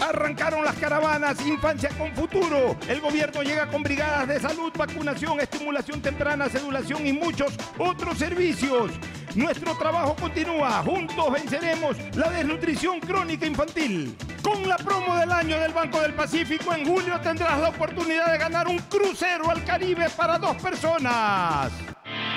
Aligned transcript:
Arrancaron 0.00 0.64
las 0.64 0.76
caravanas 0.76 1.44
Infancia 1.46 1.90
con 1.98 2.14
Futuro. 2.14 2.76
El 2.88 3.00
gobierno 3.00 3.42
llega 3.42 3.66
con 3.68 3.82
brigadas 3.82 4.28
de 4.28 4.40
salud, 4.40 4.72
vacunación, 4.76 5.40
estimulación 5.40 6.00
temprana, 6.00 6.48
sedulación 6.48 7.06
y 7.06 7.12
muchos 7.12 7.52
otros 7.78 8.18
servicios. 8.18 8.92
Nuestro 9.34 9.76
trabajo 9.76 10.16
continúa. 10.16 10.82
Juntos 10.82 11.32
venceremos 11.32 11.96
la 12.14 12.30
desnutrición 12.30 13.00
crónica 13.00 13.46
infantil. 13.46 14.16
Con 14.42 14.68
la 14.68 14.76
promo 14.76 15.16
del 15.16 15.30
año 15.30 15.58
del 15.58 15.72
Banco 15.72 16.00
del 16.00 16.14
Pacífico, 16.14 16.72
en 16.74 16.86
julio 16.86 17.20
tendrás 17.20 17.60
la 17.60 17.68
oportunidad 17.68 18.32
de 18.32 18.38
ganar 18.38 18.68
un 18.68 18.78
crucero 18.78 19.50
al 19.50 19.64
Caribe 19.64 20.08
para 20.16 20.38
dos 20.38 20.56
personas. 20.56 21.72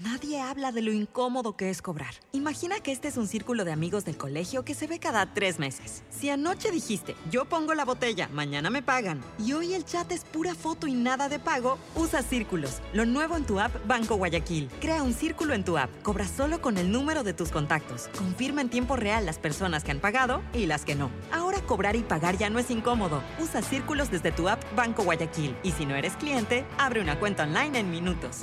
Nadie 0.00 0.40
habla 0.40 0.70
de 0.70 0.80
lo 0.80 0.92
incómodo 0.92 1.56
que 1.56 1.70
es 1.70 1.82
cobrar. 1.82 2.14
Imagina 2.30 2.78
que 2.78 2.92
este 2.92 3.08
es 3.08 3.16
un 3.16 3.26
círculo 3.26 3.64
de 3.64 3.72
amigos 3.72 4.04
del 4.04 4.16
colegio 4.16 4.64
que 4.64 4.74
se 4.74 4.86
ve 4.86 5.00
cada 5.00 5.34
tres 5.34 5.58
meses. 5.58 6.04
Si 6.08 6.30
anoche 6.30 6.70
dijiste, 6.70 7.16
yo 7.32 7.46
pongo 7.46 7.74
la 7.74 7.84
botella, 7.84 8.28
mañana 8.28 8.70
me 8.70 8.80
pagan, 8.80 9.20
y 9.40 9.54
hoy 9.54 9.74
el 9.74 9.84
chat 9.84 10.12
es 10.12 10.22
pura 10.22 10.54
foto 10.54 10.86
y 10.86 10.92
nada 10.92 11.28
de 11.28 11.40
pago, 11.40 11.78
usa 11.96 12.22
círculos. 12.22 12.80
Lo 12.92 13.06
nuevo 13.06 13.36
en 13.36 13.44
tu 13.44 13.58
app 13.58 13.74
Banco 13.88 14.14
Guayaquil. 14.14 14.68
Crea 14.80 15.02
un 15.02 15.14
círculo 15.14 15.52
en 15.52 15.64
tu 15.64 15.76
app. 15.76 15.90
Cobra 16.02 16.28
solo 16.28 16.62
con 16.62 16.78
el 16.78 16.92
número 16.92 17.24
de 17.24 17.34
tus 17.34 17.50
contactos. 17.50 18.08
Confirma 18.16 18.60
en 18.60 18.70
tiempo 18.70 18.94
real 18.94 19.26
las 19.26 19.40
personas 19.40 19.82
que 19.82 19.90
han 19.90 19.98
pagado 19.98 20.42
y 20.52 20.66
las 20.66 20.84
que 20.84 20.94
no. 20.94 21.10
Ahora 21.32 21.60
cobrar 21.62 21.96
y 21.96 22.04
pagar 22.04 22.38
ya 22.38 22.50
no 22.50 22.60
es 22.60 22.70
incómodo. 22.70 23.20
Usa 23.40 23.62
círculos 23.62 24.12
desde 24.12 24.30
tu 24.30 24.48
app 24.48 24.62
Banco 24.76 25.02
Guayaquil. 25.02 25.56
Y 25.64 25.72
si 25.72 25.86
no 25.86 25.96
eres 25.96 26.14
cliente, 26.14 26.64
abre 26.78 27.00
una 27.00 27.18
cuenta 27.18 27.42
online 27.42 27.80
en 27.80 27.90
minutos. 27.90 28.42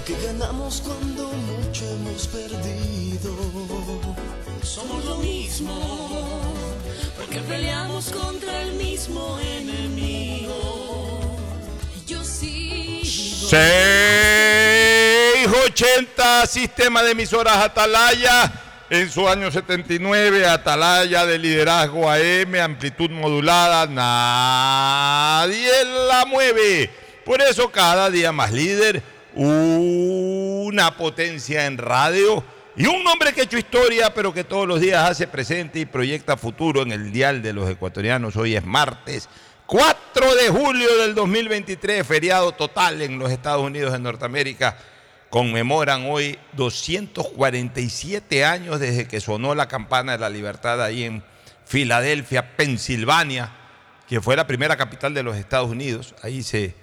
Porque 0.00 0.16
ganamos 0.24 0.80
cuando 0.80 1.28
mucho 1.28 1.84
hemos 1.84 2.26
perdido. 2.28 3.36
Somos 4.62 5.04
lo 5.04 5.16
mismo, 5.16 6.54
porque 7.18 7.40
peleamos 7.40 8.10
contra 8.10 8.62
el 8.62 8.72
mismo 8.74 9.38
enemigo. 9.40 11.20
Yo 12.06 12.24
sigo 12.24 13.04
680 13.50 16.46
Sistema 16.46 17.02
de 17.02 17.10
emisoras 17.10 17.58
Atalaya. 17.58 18.50
En 18.88 19.10
su 19.10 19.28
año 19.28 19.52
79, 19.52 20.46
Atalaya 20.46 21.26
de 21.26 21.38
liderazgo 21.38 22.10
AM, 22.10 22.54
amplitud 22.56 23.10
modulada, 23.10 23.86
nadie 23.86 25.84
la 26.08 26.24
mueve. 26.24 26.90
Por 27.24 27.40
eso 27.40 27.70
cada 27.70 28.10
día 28.10 28.32
más 28.32 28.50
líder, 28.50 29.00
una 29.42 30.94
potencia 30.98 31.64
en 31.64 31.78
radio 31.78 32.44
y 32.76 32.84
un 32.86 33.06
hombre 33.06 33.32
que 33.32 33.40
ha 33.40 33.44
hecho 33.44 33.56
historia, 33.56 34.12
pero 34.12 34.34
que 34.34 34.44
todos 34.44 34.68
los 34.68 34.82
días 34.82 35.08
hace 35.08 35.26
presente 35.26 35.80
y 35.80 35.86
proyecta 35.86 36.36
futuro 36.36 36.82
en 36.82 36.92
el 36.92 37.10
dial 37.10 37.40
de 37.40 37.54
los 37.54 37.68
ecuatorianos. 37.70 38.36
Hoy 38.36 38.54
es 38.54 38.64
martes 38.66 39.30
4 39.64 40.34
de 40.34 40.48
julio 40.50 40.94
del 40.98 41.14
2023, 41.14 42.06
feriado 42.06 42.52
total 42.52 43.00
en 43.00 43.18
los 43.18 43.30
Estados 43.30 43.62
Unidos 43.62 43.92
de 43.92 43.98
Norteamérica. 43.98 44.76
Conmemoran 45.30 46.04
hoy 46.10 46.38
247 46.52 48.44
años 48.44 48.78
desde 48.78 49.08
que 49.08 49.22
sonó 49.22 49.54
la 49.54 49.68
campana 49.68 50.12
de 50.12 50.18
la 50.18 50.28
libertad 50.28 50.82
ahí 50.82 51.04
en 51.04 51.24
Filadelfia, 51.64 52.56
Pensilvania, 52.56 53.52
que 54.06 54.20
fue 54.20 54.36
la 54.36 54.46
primera 54.46 54.76
capital 54.76 55.14
de 55.14 55.22
los 55.22 55.38
Estados 55.38 55.70
Unidos. 55.70 56.14
Ahí 56.22 56.42
se 56.42 56.74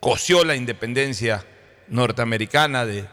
coció 0.00 0.44
la 0.44 0.56
independencia 0.56 1.44
norteamericana 1.90 2.86
de, 2.86 3.04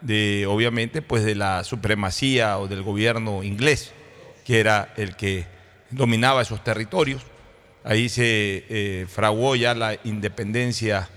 de 0.00 0.46
obviamente, 0.46 1.00
pues 1.00 1.24
de 1.24 1.34
la 1.34 1.64
supremacía 1.64 2.58
o 2.58 2.68
del 2.68 2.82
gobierno 2.82 3.42
inglés, 3.42 3.92
que 4.44 4.60
era 4.60 4.92
el 4.96 5.16
que 5.16 5.46
dominaba 5.90 6.42
esos 6.42 6.62
territorios. 6.62 7.22
Ahí 7.84 8.08
se 8.08 8.64
eh, 8.68 9.06
fraguó 9.08 9.56
ya 9.56 9.74
la 9.74 9.96
independencia 10.04 11.08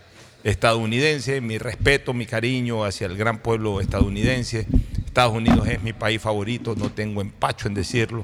estadounidense. 0.44 1.42
Mi 1.42 1.58
respeto, 1.58 2.14
mi 2.14 2.26
cariño 2.26 2.86
hacia 2.86 3.08
el 3.08 3.18
gran 3.18 3.40
pueblo 3.40 3.82
estadounidense. 3.82 4.68
Estados 5.06 5.34
Unidos 5.34 5.68
es 5.68 5.82
mi 5.82 5.94
país 5.94 6.22
favorito, 6.22 6.76
no 6.76 6.92
tengo 6.92 7.22
empacho 7.22 7.68
en 7.68 7.74
decirlo. 7.74 8.24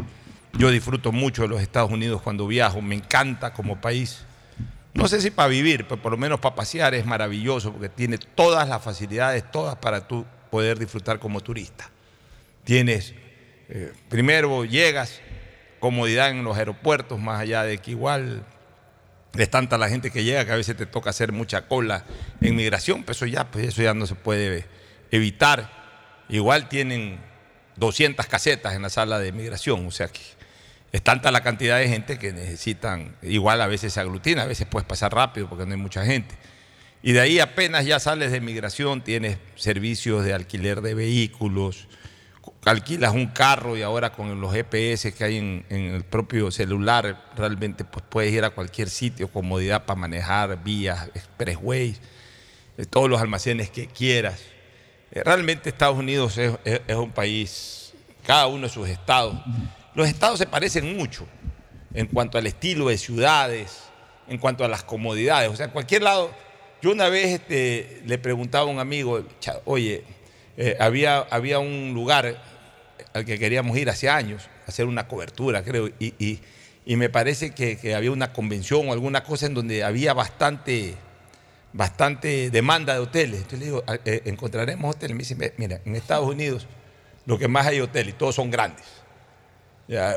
Yo 0.58 0.70
disfruto 0.70 1.12
mucho 1.12 1.42
de 1.42 1.48
los 1.48 1.62
Estados 1.62 1.92
Unidos 1.92 2.22
cuando 2.22 2.46
viajo, 2.46 2.82
me 2.82 2.96
encanta 2.96 3.54
como 3.54 3.82
país. 3.82 4.26
No 4.94 5.08
sé 5.08 5.22
si 5.22 5.32
para 5.32 5.48
vivir, 5.48 5.88
pero 5.88 6.02
por 6.02 6.12
lo 6.12 6.18
menos 6.18 6.40
para 6.40 6.56
pasear 6.56 6.94
es 6.94 7.06
maravilloso 7.06 7.72
porque 7.72 7.90
tiene 7.90 8.18
todas 8.18 8.70
las 8.70 8.84
facilidades, 8.84 9.50
todas 9.52 9.76
para 9.78 10.08
tú 10.08 10.26
poder 10.52 10.78
disfrutar 10.78 11.20
como 11.20 11.42
turista. 11.42 11.90
Tienes, 12.64 13.14
eh, 13.70 13.92
primero 14.08 14.66
llegas, 14.66 15.20
comodidad 15.80 16.30
en 16.30 16.44
los 16.44 16.58
aeropuertos, 16.58 17.20
más 17.20 17.42
allá 17.42 17.64
de 17.64 17.80
que 17.80 17.92
igual 17.92 18.46
es 19.34 19.50
tanta 19.50 19.80
la 19.80 19.90
gente 19.90 20.12
que 20.12 20.24
llega 20.24 20.46
que 20.46 20.52
a 20.52 20.56
veces 20.56 20.78
te 20.78 20.86
toca 20.86 21.10
hacer 21.10 21.32
mucha 21.32 21.68
cola 21.68 22.06
en 22.40 22.56
migración, 22.56 23.04
pues 23.04 23.18
eso 23.18 23.26
ya, 23.26 23.50
pues 23.50 23.70
eso 23.70 23.82
ya 23.82 23.96
no 23.96 24.06
se 24.06 24.14
puede 24.14 24.66
evitar. 25.10 25.72
Igual 26.30 26.70
tienen 26.70 27.20
200 27.78 28.28
casetas 28.28 28.76
en 28.76 28.84
la 28.84 28.90
sala 28.90 29.20
de 29.20 29.32
migración, 29.32 29.88
o 29.88 29.92
sea 29.92 30.08
que 30.08 30.22
es 30.94 31.02
tanta 31.02 31.32
la 31.32 31.42
cantidad 31.42 31.80
de 31.80 31.90
gente 31.90 32.20
que 32.20 32.32
necesitan, 32.32 33.16
igual 33.24 33.60
a 33.62 33.68
veces 33.68 33.94
se 33.94 34.00
aglutina, 34.00 34.44
a 34.44 34.46
veces 34.46 34.68
puedes 34.68 34.88
pasar 34.88 35.12
rápido 35.12 35.50
porque 35.50 35.66
no 35.66 35.72
hay 35.72 35.80
mucha 35.80 36.06
gente. 36.06 36.36
Y 37.02 37.14
de 37.14 37.20
ahí 37.20 37.40
apenas 37.40 37.86
ya 37.86 38.00
sales 38.00 38.32
de 38.32 38.40
migración, 38.40 39.04
tienes 39.04 39.40
servicios 39.56 40.24
de 40.24 40.34
alquiler 40.34 40.82
de 40.82 40.94
vehículos, 40.94 41.88
alquilas 42.64 43.12
un 43.12 43.26
carro 43.26 43.76
y 43.76 43.82
ahora 43.82 44.12
con 44.12 44.40
los 44.40 44.54
GPS 44.54 45.14
que 45.14 45.24
hay 45.24 45.38
en, 45.38 45.66
el 45.70 46.04
propio 46.04 46.52
celular, 46.52 47.26
realmente 47.36 47.86
pues 47.86 48.06
puedes 48.08 48.32
ir 48.32 48.46
a 48.46 48.52
cualquier 48.52 48.88
sitio, 48.88 49.28
comodidad 49.30 49.86
para 49.86 50.00
manejar 50.00 50.64
vías, 50.64 51.10
expressways, 51.16 52.00
eh, 52.78 52.86
todos 52.86 53.10
los 53.10 53.20
almacenes 53.20 53.72
que 53.72 53.88
quieras. 53.88 54.40
Eh, 55.12 55.24
realmente 55.26 55.70
Estados 55.70 55.98
Unidos 55.98 56.38
es, 56.38 56.96
un 56.96 57.12
país, 57.12 57.94
cada 58.28 58.46
uno 58.46 58.68
de 58.68 58.70
sus 58.70 58.88
estados. 58.88 59.36
Los 59.96 60.08
estados 60.08 60.40
se 60.40 60.48
parecen 60.48 60.98
mucho 60.98 61.28
en 61.94 62.08
cuanto 62.08 62.38
al 62.38 62.48
estilo 62.48 62.90
de 62.90 62.98
ciudades, 62.98 63.84
en 64.28 64.38
cuanto 64.38 64.66
a 64.66 64.68
las 64.68 64.84
comodidades. 64.84 65.50
O 65.50 65.56
sea, 65.56 65.70
cualquier 65.70 66.02
lado, 66.02 66.32
yo 66.82 66.92
una 66.92 67.10
vez 67.10 67.28
este, 67.28 68.02
le 68.06 68.18
preguntaba 68.18 68.66
a 68.66 68.74
un 68.74 68.80
amigo, 68.80 69.24
oye, 69.66 70.04
eh, 70.58 70.76
había, 70.80 71.20
había 71.20 71.60
un 71.60 71.94
lugar 71.94 72.42
al 73.14 73.26
que 73.26 73.38
queríamos 73.38 73.78
ir 73.78 73.90
hace 73.90 74.10
años, 74.10 74.50
hacer 74.68 74.86
una 74.86 75.08
cobertura, 75.08 75.64
creo, 75.64 75.90
y, 76.00 76.40
me 76.86 77.10
parece 77.10 77.52
que, 77.52 77.96
había 77.96 78.12
una 78.12 78.34
convención 78.34 78.90
o 78.90 78.94
alguna 78.94 79.24
cosa 79.24 79.46
en 79.46 79.54
donde 79.54 79.84
había 79.84 80.14
bastante, 80.14 80.96
bastante 81.72 82.50
demanda 82.50 82.94
de 82.94 83.00
hoteles. 83.00 83.42
Entonces 83.42 83.60
le 83.60 83.66
digo, 83.66 83.84
ah, 83.88 83.98
eh, 84.06 84.24
¿encontraremos 84.26 84.96
hoteles? 84.96 85.16
Me 85.16 85.24
dice, 85.24 85.54
mira, 85.58 85.80
en 85.86 85.96
Estados 85.96 86.28
Unidos 86.28 86.68
lo 87.26 87.38
que 87.38 87.48
más 87.48 87.68
hay 87.68 87.80
hoteles, 87.80 88.16
y 88.16 88.18
todos 88.18 88.36
son 88.36 88.52
grandes. 88.52 89.03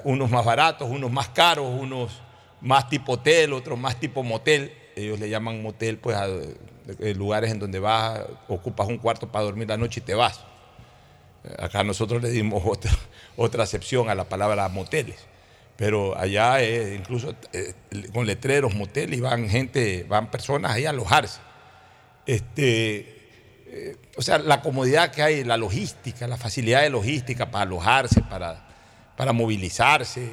Unos 0.04 0.30
más 0.30 0.44
baratos, 0.44 0.88
unos 0.88 1.10
más 1.10 1.28
caros, 1.28 1.68
unos 1.68 2.12
más 2.60 2.88
tipo 2.88 3.12
hotel, 3.12 3.52
otros 3.52 3.78
más 3.78 3.98
tipo 3.98 4.22
motel. 4.22 4.72
Ellos 4.94 5.18
le 5.20 5.28
llaman 5.28 5.62
motel, 5.62 5.98
pues, 5.98 6.16
a, 6.16 6.26
eh, 6.26 7.14
lugares 7.14 7.50
en 7.50 7.58
donde 7.58 7.78
vas, 7.78 8.20
ocupas 8.48 8.86
un 8.88 8.98
cuarto 8.98 9.30
para 9.30 9.44
dormir 9.44 9.68
la 9.68 9.76
noche 9.76 10.00
y 10.00 10.04
te 10.04 10.14
vas. 10.14 10.40
Acá 11.58 11.84
nosotros 11.84 12.22
le 12.22 12.30
dimos 12.30 12.62
otra, 12.66 12.90
otra 13.36 13.64
acepción 13.64 14.08
a 14.08 14.14
la 14.14 14.24
palabra 14.28 14.68
moteles, 14.68 15.16
pero 15.76 16.16
allá 16.16 16.62
incluso 16.62 17.34
eh, 17.52 17.74
con 18.12 18.26
letreros 18.26 18.74
moteles 18.74 19.20
van 19.20 19.48
gente, 19.48 20.04
van 20.08 20.30
personas 20.30 20.72
ahí 20.72 20.86
a 20.86 20.90
alojarse. 20.90 21.40
Este, 22.24 23.16
eh, 23.68 23.96
o 24.16 24.22
sea, 24.22 24.38
la 24.38 24.62
comodidad 24.62 25.10
que 25.10 25.22
hay, 25.22 25.44
la 25.44 25.56
logística, 25.56 26.26
la 26.26 26.36
facilidad 26.36 26.82
de 26.82 26.90
logística 26.90 27.50
para 27.50 27.62
alojarse, 27.62 28.22
para, 28.22 28.65
para 29.16 29.32
movilizarse. 29.32 30.30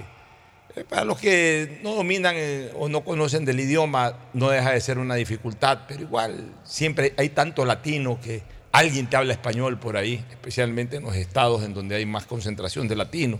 Eh, 0.75 0.83
para 0.87 1.05
los 1.05 1.19
que 1.19 1.79
no 1.83 1.95
dominan 1.95 2.35
o 2.75 2.89
no 2.89 3.01
conocen 3.01 3.45
del 3.45 3.59
idioma, 3.59 4.17
no 4.33 4.49
deja 4.49 4.71
de 4.71 4.81
ser 4.81 4.97
una 4.97 5.15
dificultad, 5.15 5.81
pero 5.87 6.01
igual 6.01 6.53
siempre 6.63 7.13
hay 7.17 7.29
tanto 7.29 7.65
latino 7.65 8.19
que 8.21 8.43
alguien 8.71 9.07
te 9.07 9.15
habla 9.15 9.33
español 9.33 9.79
por 9.79 9.95
ahí, 9.95 10.25
especialmente 10.31 10.97
en 10.97 11.03
los 11.03 11.15
estados 11.15 11.63
en 11.63 11.73
donde 11.73 11.95
hay 11.95 12.05
más 12.05 12.25
concentración 12.25 12.87
de 12.87 12.95
latinos. 12.95 13.39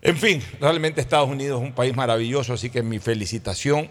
En 0.00 0.16
fin, 0.16 0.42
realmente 0.60 1.00
Estados 1.00 1.28
Unidos 1.28 1.60
es 1.60 1.68
un 1.68 1.74
país 1.74 1.94
maravilloso, 1.94 2.54
así 2.54 2.70
que 2.70 2.82
mi 2.82 2.98
felicitación 2.98 3.90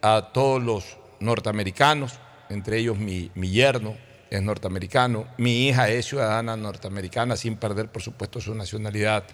a 0.00 0.30
todos 0.32 0.62
los 0.62 0.96
norteamericanos, 1.20 2.18
entre 2.50 2.78
ellos 2.78 2.98
mi, 2.98 3.30
yerno 3.34 3.96
es 4.36 4.42
norteamericano, 4.42 5.26
mi 5.36 5.68
hija 5.68 5.88
es 5.88 6.06
ciudadana 6.06 6.56
norteamericana 6.56 7.36
sin 7.36 7.56
perder 7.56 7.88
por 7.88 8.02
supuesto 8.02 8.40
su 8.40 8.54
nacionalidad 8.54 9.24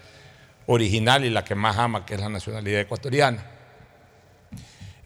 original 0.67 1.25
y 1.25 1.29
la 1.29 1.43
que 1.43 1.55
más 1.55 1.77
ama, 1.77 2.05
que 2.05 2.15
es 2.15 2.19
la 2.19 2.29
nacionalidad 2.29 2.81
ecuatoriana. 2.81 3.43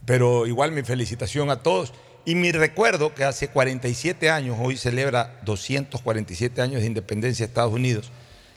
Pero 0.06 0.48
igual 0.48 0.72
mi 0.72 0.84
felicitación 0.84 1.50
a 1.50 1.58
todos 1.58 1.94
y 2.26 2.36
mi 2.36 2.52
recuerdo 2.52 3.14
que 3.14 3.24
hace 3.24 3.50
47 3.50 4.30
años, 4.30 4.58
hoy 4.60 4.78
celebra 4.78 5.40
247 5.46 6.62
años 6.62 6.82
de 6.82 6.88
independencia 6.88 7.46
de 7.46 7.50
Estados 7.50 7.74
Unidos, 7.74 8.12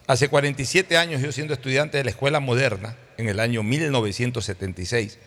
hace 0.07 0.29
47 0.29 0.97
años 0.97 1.21
yo 1.21 1.33
siendo 1.33 1.55
estudiante 1.55 1.99
de 1.99 2.05
la 2.05 2.11
escuela 2.11 2.41
moderna, 2.41 2.97
en 3.17 3.29
el 3.29 3.41
año 3.41 3.63
1976, 3.63 5.19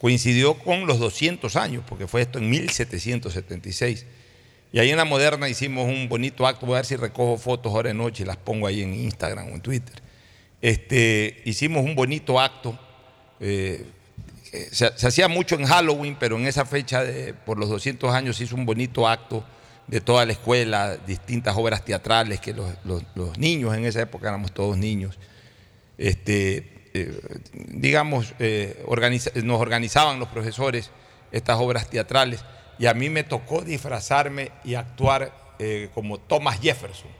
coincidió 0.00 0.54
con 0.54 0.86
los 0.86 0.98
200 0.98 1.56
años, 1.56 1.82
porque 1.88 2.06
fue 2.06 2.22
esto 2.22 2.38
en 2.38 2.50
1776. 2.50 4.06
Y 4.72 4.78
ahí 4.78 4.90
en 4.90 4.96
la 4.96 5.04
moderna 5.04 5.48
hicimos 5.48 5.86
un 5.86 6.08
bonito 6.08 6.46
acto, 6.46 6.66
voy 6.66 6.74
a 6.74 6.78
ver 6.78 6.86
si 6.86 6.96
recojo 6.96 7.38
fotos 7.38 7.72
ahora 7.72 7.88
de 7.88 7.94
noche 7.94 8.24
y 8.24 8.26
las 8.26 8.36
pongo 8.36 8.66
ahí 8.66 8.82
en 8.82 8.94
Instagram 8.94 9.46
o 9.48 9.50
en 9.50 9.60
Twitter. 9.60 10.02
Este, 10.60 11.42
hicimos 11.44 11.84
un 11.84 11.94
bonito 11.94 12.40
acto. 12.40 12.78
Eh, 13.40 13.86
se, 14.72 14.86
hacía 14.86 15.28
mucho 15.28 15.54
en 15.54 15.66
Halloween, 15.66 16.16
pero 16.18 16.36
en 16.36 16.46
esa 16.46 16.64
fecha, 16.64 17.04
de, 17.04 17.34
por 17.34 17.58
los 17.58 17.68
200 17.68 18.12
años, 18.12 18.40
hizo 18.40 18.56
un 18.56 18.66
bonito 18.66 19.06
acto 19.08 19.44
de 19.86 20.00
toda 20.00 20.26
la 20.26 20.32
escuela, 20.32 20.96
distintas 21.06 21.56
obras 21.56 21.84
teatrales, 21.84 22.40
que 22.40 22.52
los, 22.52 22.68
niños 23.38 23.74
en 23.76 23.84
esa 23.84 24.02
época 24.02 24.28
éramos 24.28 24.52
todos 24.52 24.76
niños, 24.76 25.18
este, 25.96 26.88
eh, 26.92 27.20
digamos, 27.54 28.34
eh, 28.38 28.84
nos 29.44 29.60
organizaban 29.60 30.18
los 30.18 30.28
profesores 30.28 30.90
estas 31.32 31.58
obras 31.58 31.88
teatrales 31.88 32.44
y 32.78 32.86
a 32.86 32.94
mí 32.94 33.08
me 33.10 33.24
tocó 33.24 33.62
disfrazarme 33.62 34.50
y 34.64 34.74
actuar 34.74 35.32
eh, 35.58 35.88
como 35.94 36.18
Thomas 36.18 36.60
Jefferson. 36.60 37.10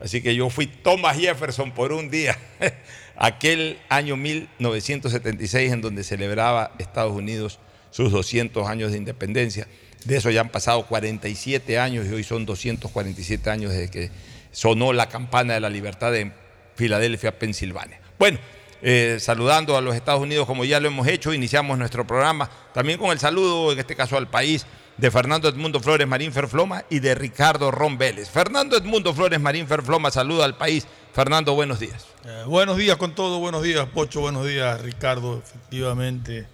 Así 0.00 0.20
que 0.20 0.34
yo 0.34 0.50
fui 0.50 0.66
Thomas 0.66 1.16
Jefferson 1.16 1.72
por 1.72 1.92
un 1.92 2.10
día 2.10 2.36
aquel 3.16 3.78
año 3.88 4.16
1976 4.16 5.72
en 5.72 5.80
donde 5.80 6.04
celebraba 6.04 6.72
Estados 6.78 7.14
Unidos 7.14 7.58
sus 7.90 8.12
200 8.12 8.68
años 8.68 8.92
de 8.92 8.98
independencia. 8.98 9.66
De 10.04 10.18
eso 10.18 10.30
ya 10.30 10.42
han 10.42 10.50
pasado 10.50 10.86
47 10.86 11.78
años 11.78 12.06
y 12.06 12.12
hoy 12.12 12.24
son 12.24 12.44
247 12.44 13.48
años 13.48 13.72
desde 13.72 13.90
que 13.90 14.10
sonó 14.52 14.92
la 14.92 15.08
campana 15.08 15.54
de 15.54 15.60
la 15.60 15.70
libertad 15.70 16.14
en 16.14 16.34
Filadelfia, 16.74 17.38
Pensilvania. 17.38 17.98
Bueno, 18.18 18.38
eh, 18.82 19.16
saludando 19.18 19.76
a 19.76 19.80
los 19.80 19.96
Estados 19.96 20.20
Unidos 20.20 20.46
como 20.46 20.64
ya 20.64 20.78
lo 20.78 20.88
hemos 20.88 21.08
hecho, 21.08 21.32
iniciamos 21.32 21.78
nuestro 21.78 22.06
programa 22.06 22.50
también 22.74 22.98
con 22.98 23.10
el 23.10 23.18
saludo, 23.18 23.72
en 23.72 23.78
este 23.78 23.96
caso 23.96 24.18
al 24.18 24.28
país, 24.28 24.66
de 24.98 25.10
Fernando 25.10 25.48
Edmundo 25.48 25.80
Flores 25.80 26.06
Marín 26.06 26.32
Ferfloma 26.32 26.84
y 26.88 27.00
de 27.00 27.14
Ricardo 27.14 27.70
Ron. 27.70 27.98
Fernando 28.32 28.76
Edmundo 28.76 29.12
Flores 29.14 29.40
Marín 29.40 29.66
Ferfloma 29.66 30.10
saluda 30.10 30.44
al 30.44 30.56
país. 30.56 30.86
Fernando, 31.12 31.54
buenos 31.54 31.80
días. 31.80 32.06
Eh, 32.24 32.44
buenos 32.46 32.76
días 32.76 32.96
con 32.96 33.14
todo, 33.14 33.38
buenos 33.38 33.62
días 33.62 33.86
Pocho, 33.88 34.20
buenos 34.20 34.46
días 34.46 34.80
Ricardo, 34.80 35.42
efectivamente. 35.44 36.46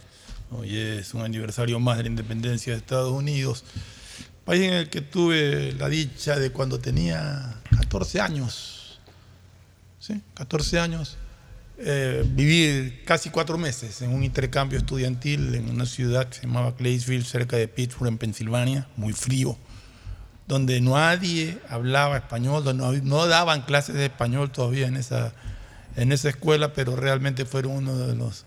Hoy 0.51 0.77
es 0.77 1.15
un 1.15 1.23
aniversario 1.23 1.81
más 1.81 1.97
de 1.97 2.05
la 2.05 2.09
independencia 2.11 2.73
de 2.73 2.79
Estados 2.79 3.13
Unidos, 3.13 3.65
país 4.45 4.63
en 4.63 4.75
el 4.75 4.91
que 4.91 5.01
tuve 5.01 5.73
la 5.73 5.89
dicha 5.89 6.39
de 6.39 6.53
cuando 6.53 6.79
tenía 6.79 7.63
14 7.75 8.21
años, 8.21 9.01
¿sí? 9.99 10.21
14 10.35 10.79
años, 10.79 11.17
eh, 11.85 12.25
vivir 12.27 13.03
casi 13.05 13.31
cuatro 13.31 13.59
meses 13.59 14.03
en 14.03 14.11
un 14.13 14.23
intercambio 14.23 14.79
estudiantil 14.79 15.55
en 15.55 15.69
una 15.69 15.85
ciudad 15.87 16.29
que 16.29 16.37
se 16.39 16.43
llamaba 16.47 16.77
Claysville, 16.77 17.25
cerca 17.25 17.57
de 17.57 17.67
Pittsburgh, 17.69 18.09
en 18.09 18.19
Pensilvania, 18.19 18.87
muy 18.97 19.13
frío, 19.13 19.59
donde 20.47 20.81
nadie 20.81 21.59
hablaba 21.69 22.17
español, 22.19 22.63
donde 22.65 22.83
no, 22.83 22.93
no 22.93 23.27
daban 23.27 23.63
clases 23.63 23.95
de 23.97 24.07
español 24.07 24.51
todavía 24.53 24.87
en 24.87 24.97
esa, 24.97 25.33
en 25.97 26.13
esa 26.13 26.29
escuela, 26.29 26.73
pero 26.73 26.95
realmente 26.97 27.45
fueron 27.45 27.73
uno 27.73 27.97
de 27.99 28.15
los... 28.17 28.45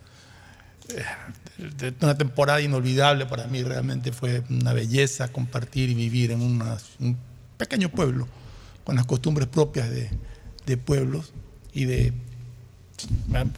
eh, 0.89 1.03
de 1.57 1.93
una 2.01 2.17
temporada 2.17 2.61
inolvidable 2.61 3.25
para 3.25 3.47
mí, 3.47 3.63
realmente 3.63 4.11
fue 4.11 4.43
una 4.49 4.73
belleza 4.73 5.29
compartir 5.29 5.89
y 5.89 5.93
vivir 5.93 6.31
en 6.31 6.41
una- 6.41 6.77
un 6.99 7.17
pequeño 7.57 7.89
pueblo 7.89 8.27
con 8.83 8.95
las 8.95 9.05
costumbres 9.05 9.47
propias 9.47 9.89
de, 9.89 10.09
de 10.65 10.77
pueblos 10.77 11.33
y 11.73 11.85
de 11.85 12.13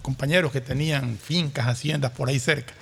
compañeros 0.02 0.52
que 0.52 0.62
tenían 0.62 1.18
fincas, 1.18 1.68
haciendas 1.68 2.12
por 2.12 2.30
ahí 2.30 2.40
cerca. 2.40 2.74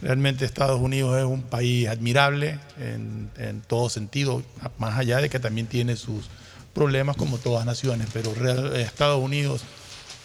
Realmente 0.00 0.44
Estados 0.44 0.80
Unidos 0.80 1.16
es 1.18 1.24
un 1.24 1.42
país 1.42 1.88
admirable 1.88 2.58
en, 2.78 3.30
en 3.38 3.60
todo 3.60 3.88
sentido, 3.88 4.42
más 4.78 4.98
allá 4.98 5.18
de 5.18 5.30
que 5.30 5.38
también 5.38 5.66
tiene 5.68 5.96
sus 5.96 6.28
problemas 6.74 7.16
como 7.16 7.38
todas 7.38 7.64
naciones, 7.64 8.08
pero 8.12 8.34
real- 8.34 8.74
Estados 8.76 9.22
Unidos, 9.22 9.62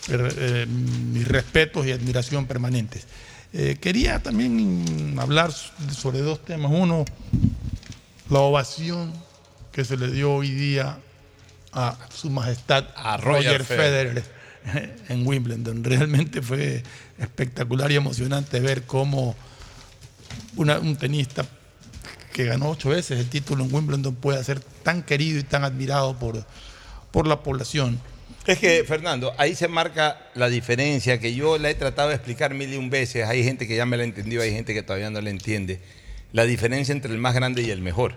eh, 0.10 0.30
eh, 0.38 0.66
mis 0.68 1.28
respetos 1.28 1.86
y 1.86 1.92
admiración 1.92 2.48
permanentes. 2.48 3.06
Eh, 3.54 3.78
quería 3.80 4.22
también 4.22 5.16
hablar 5.20 5.52
sobre 5.52 6.20
dos 6.20 6.44
temas. 6.44 6.72
Uno, 6.74 7.06
la 8.30 8.40
ovación 8.40 9.14
que 9.72 9.86
se 9.86 9.96
le 9.96 10.08
dio 10.12 10.34
hoy 10.34 10.50
día 10.52 10.98
a 11.72 11.98
su 12.14 12.30
majestad 12.30 12.86
A 12.96 13.18
Roger 13.18 13.60
Roger, 13.60 13.64
Federer. 13.64 14.37
En 15.10 15.26
Wimbledon. 15.26 15.84
Realmente 15.84 16.42
fue 16.42 16.84
espectacular 17.18 17.92
y 17.92 17.96
emocionante 17.96 18.60
ver 18.60 18.84
cómo 18.84 19.36
una- 20.56 20.80
un 20.80 20.96
tenista 20.96 21.46
que 22.34 22.46
ganó 22.46 22.70
ocho 22.70 22.90
veces 22.90 23.20
el 23.20 23.30
título 23.30 23.64
en 23.64 23.74
Wimbledon 23.74 24.16
puede 24.16 24.44
ser 24.44 24.60
tan 24.60 25.02
querido 25.04 25.40
y 25.40 25.44
tan 25.44 25.64
admirado 25.64 26.18
por, 26.20 26.46
por 27.12 27.26
la 27.28 27.42
población. 27.42 28.00
Es 28.46 28.60
que, 28.60 28.84
Fernando, 28.88 29.34
ahí 29.38 29.56
se 29.56 29.68
marca 29.68 30.22
la 30.36 30.48
diferencia 30.48 31.20
que 31.20 31.34
yo 31.34 31.58
la 31.58 31.70
he 31.70 31.76
tratado 31.76 32.10
de 32.10 32.16
explicar 32.16 32.54
mil 32.54 32.74
y 32.74 32.78
un 32.78 32.90
veces. 32.90 33.28
Hay 33.28 33.44
gente 33.44 33.68
que 33.68 33.76
ya 33.76 33.86
me 33.86 33.98
la 33.98 34.04
entendió, 34.04 34.42
hay 34.42 34.52
gente 34.54 34.74
que 34.74 34.84
todavía 34.84 35.10
no 35.10 35.20
la 35.20 35.30
entiende. 35.30 35.82
La 36.32 36.44
diferencia 36.44 36.92
entre 36.94 37.12
el 37.12 37.18
más 37.18 37.34
grande 37.34 37.62
y 37.64 37.72
el 37.72 37.82
mejor. 37.82 38.14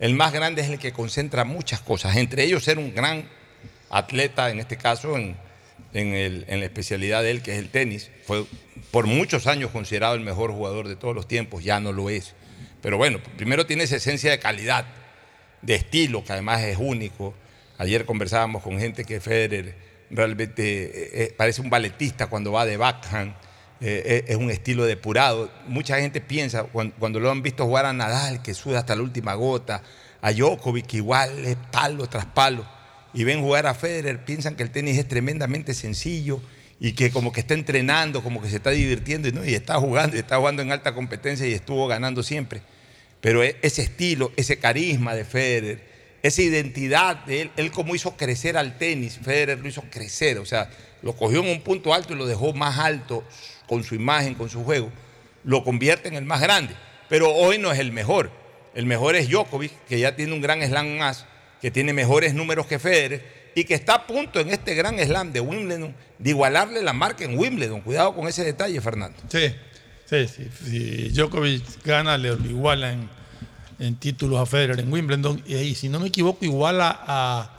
El 0.00 0.14
más 0.14 0.32
grande 0.32 0.62
es 0.62 0.70
el 0.70 0.78
que 0.78 0.92
concentra 0.92 1.44
muchas 1.44 1.80
cosas, 1.80 2.16
entre 2.16 2.44
ellos 2.44 2.64
ser 2.64 2.78
un 2.78 2.94
gran 2.94 3.28
atleta, 3.90 4.50
en 4.50 4.58
este 4.58 4.76
caso, 4.76 5.16
en, 5.16 5.36
en 5.94 6.14
el- 6.14 6.44
en 6.48 6.58
la 6.60 6.66
especialidad 6.66 7.22
de 7.22 7.30
él, 7.30 7.42
que 7.42 7.52
es 7.52 7.58
el 7.58 7.70
tenis. 7.70 8.10
Fue 8.26 8.44
por 8.90 9.06
muchos 9.06 9.46
años 9.46 9.70
considerado 9.70 10.14
el 10.14 10.20
mejor 10.20 10.50
jugador 10.52 10.88
de 10.88 10.96
todos 10.96 11.14
los 11.14 11.26
tiempos, 11.26 11.64
ya 11.64 11.80
no 11.80 11.92
lo 11.92 12.10
es. 12.10 12.34
Pero 12.82 12.98
bueno, 12.98 13.18
primero 13.36 13.64
tiene 13.64 13.84
esa 13.84 13.96
esencia 13.96 14.30
de 14.30 14.38
calidad, 14.38 14.84
de 15.62 15.74
estilo, 15.76 16.22
que 16.24 16.32
además 16.34 16.60
es 16.62 16.76
único. 16.78 17.34
Ayer 17.78 18.04
conversábamos 18.04 18.62
con 18.62 18.78
gente 18.78 19.04
que 19.04 19.20
Federer 19.20 19.74
realmente 20.10 20.62
eh, 20.84 21.10
eh, 21.24 21.34
parece 21.36 21.62
un 21.62 21.70
balletista 21.70 22.26
cuando 22.26 22.52
va 22.52 22.66
de 22.66 22.76
backhand. 22.76 23.34
eh, 23.80 24.24
es 24.28 24.36
un 24.36 24.50
estilo 24.50 24.84
depurado. 24.84 25.50
Mucha 25.66 25.98
gente 25.98 26.20
piensa, 26.20 26.62
cuan- 26.64 26.92
cuando, 26.98 27.20
lo 27.20 27.30
han 27.30 27.42
visto 27.42 27.64
jugar 27.66 27.84
a 27.86 27.92
Nadal, 27.92 28.40
que 28.40 28.54
suda 28.54 28.78
hasta 28.78 28.94
la 28.96 29.02
última 29.02 29.34
gota, 29.34 29.82
a 30.22 30.32
Djokovic, 30.32 30.94
igual 30.94 31.44
es 31.44 31.56
palo 31.70 32.06
tras 32.06 32.24
palo, 32.24 32.64
y 33.14 33.24
ven 33.24 33.40
jugar 33.40 33.66
a 33.66 33.74
Federer, 33.74 34.24
piensan 34.24 34.56
que 34.56 34.64
el 34.64 34.70
tenis 34.70 34.98
es 34.98 35.08
tremendamente 35.08 35.72
sencillo 35.72 36.42
y 36.80 36.92
que 36.92 37.10
como 37.10 37.32
que 37.32 37.40
está 37.40 37.54
entrenando, 37.54 38.22
como 38.22 38.42
que 38.42 38.50
se 38.50 38.56
está 38.56 38.70
divirtiendo 38.70 39.28
y, 39.28 39.32
no, 39.32 39.44
y 39.44 39.54
está 39.54 39.76
jugando, 39.76 40.16
y 40.16 40.18
está 40.18 40.36
jugando 40.36 40.62
en 40.62 40.72
alta 40.72 40.92
competencia 40.94 41.46
y 41.46 41.52
estuvo 41.52 41.86
ganando 41.86 42.22
siempre. 42.22 42.62
Pero 43.20 43.42
e- 43.42 43.56
ese 43.62 43.82
estilo, 43.82 44.32
ese 44.36 44.58
carisma 44.58 45.14
de 45.14 45.24
Federer, 45.24 45.94
esa 46.22 46.42
identidad 46.42 47.24
de 47.24 47.42
él, 47.42 47.50
él 47.56 47.70
como 47.70 47.94
hizo 47.94 48.16
crecer 48.16 48.56
al 48.56 48.76
tenis, 48.76 49.18
Federer 49.22 49.60
lo 49.60 49.68
hizo 49.68 49.82
crecer, 49.90 50.38
o 50.38 50.46
sea, 50.46 50.68
lo 51.02 51.14
cogió 51.14 51.40
en 51.40 51.50
un 51.50 51.60
punto 51.60 51.94
alto 51.94 52.14
y 52.14 52.16
lo 52.16 52.26
dejó 52.26 52.52
más 52.52 52.78
alto 52.78 53.24
con 53.68 53.84
su 53.84 53.94
imagen, 53.94 54.34
con 54.34 54.50
su 54.50 54.64
juego, 54.64 54.90
lo 55.44 55.62
convierte 55.62 56.08
en 56.08 56.14
el 56.14 56.24
más 56.24 56.40
grande. 56.40 56.74
Pero 57.08 57.30
hoy 57.32 57.58
no 57.58 57.70
es 57.70 57.78
el 57.78 57.92
mejor. 57.92 58.30
El 58.74 58.86
mejor 58.86 59.14
es 59.14 59.28
Djokovic, 59.28 59.72
que 59.86 60.00
ya 60.00 60.16
tiene 60.16 60.32
un 60.32 60.40
gran 60.40 60.60
slam 60.62 60.96
más, 60.96 61.26
que 61.64 61.70
tiene 61.70 61.94
mejores 61.94 62.34
números 62.34 62.66
que 62.66 62.78
Federer 62.78 63.24
y 63.54 63.64
que 63.64 63.72
está 63.72 63.94
a 63.94 64.06
punto 64.06 64.38
en 64.38 64.50
este 64.50 64.74
gran 64.74 64.98
slam 64.98 65.32
de 65.32 65.40
Wimbledon 65.40 65.94
de 66.18 66.28
igualarle 66.28 66.82
la 66.82 66.92
marca 66.92 67.24
en 67.24 67.38
Wimbledon. 67.38 67.80
Cuidado 67.80 68.14
con 68.14 68.28
ese 68.28 68.44
detalle, 68.44 68.78
Fernando. 68.82 69.16
Sí, 69.32 69.46
sí, 70.04 70.28
sí. 70.28 70.48
Si 70.62 71.08
Djokovic 71.08 71.82
gana, 71.82 72.18
le 72.18 72.34
iguala 72.50 72.92
en, 72.92 73.08
en 73.78 73.96
títulos 73.96 74.38
a 74.42 74.44
Federer 74.44 74.78
en 74.78 74.92
Wimbledon. 74.92 75.42
Y 75.46 75.54
ahí, 75.54 75.74
si 75.74 75.88
no 75.88 76.00
me 76.00 76.08
equivoco, 76.08 76.44
iguala 76.44 77.00
a, 77.06 77.50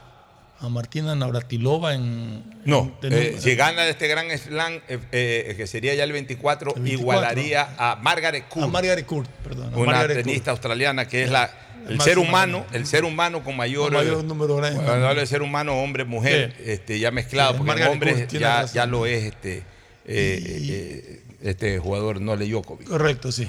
a 0.59 0.69
Martina 0.69 1.15
Navratilova 1.15 1.95
en. 1.95 2.43
No, 2.63 2.95
en- 3.01 3.11
eh, 3.13 3.35
si 3.39 3.55
gana 3.55 3.87
este 3.87 4.07
gran 4.07 4.29
slam, 4.37 4.73
eh, 4.87 4.99
eh, 5.11 5.53
que 5.57 5.65
sería 5.65 5.95
ya 5.95 6.03
el 6.03 6.11
24, 6.11 6.75
El 6.75 6.81
24. 6.83 7.01
igualaría 7.01 7.69
a 7.75 7.95
Margaret 7.95 8.47
Court, 8.49 8.67
a 8.67 8.69
Margaret 8.69 9.05
Court, 9.07 9.27
perdón. 9.43 9.73
una 9.73 9.85
Margaret 9.93 10.17
Court. 10.17 10.27
tenista 10.27 10.51
australiana 10.51 11.07
que 11.07 11.23
es 11.23 11.31
la, 11.31 11.49
el 11.87 12.01
ser 12.01 12.17
humano, 12.19 12.65
el 12.71 12.85
ser 12.85 13.05
humano 13.05 13.43
con 13.43 13.55
mayor, 13.55 13.93
Con 13.93 14.03
mayor 14.03 14.23
número 14.23 14.55
de 14.57 14.73
cuando 14.73 15.07
hablo 15.07 15.19
de 15.21 15.27
ser 15.27 15.41
humano, 15.41 15.73
hombre, 15.81 16.05
mujer, 16.05 16.53
Sí. 16.57 16.63
este, 16.71 16.99
ya 16.99 17.11
mezclado, 17.11 17.51
Sí, 17.53 17.57
porque 17.57 17.67
Margaret 17.71 17.93
hombre 17.93 18.27
ya, 18.39 18.65
ya 18.65 18.85
lo 18.85 19.05
es 19.05 19.23
este, 19.25 19.57
eh, 19.57 19.63
eh, 20.07 21.23
este 21.41 21.79
jugador 21.79 22.21
Nole 22.21 22.47
Djokovic. 22.47 22.87
Correcto, 22.87 23.31
sí. 23.31 23.47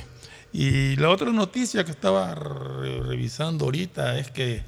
Y 0.52 0.96
la 0.96 1.10
otra 1.10 1.30
noticia 1.32 1.84
que 1.84 1.90
estaba 1.90 2.34
re- 2.34 3.00
revisando 3.02 3.66
ahorita 3.66 4.18
es 4.18 4.30
que 4.30 4.62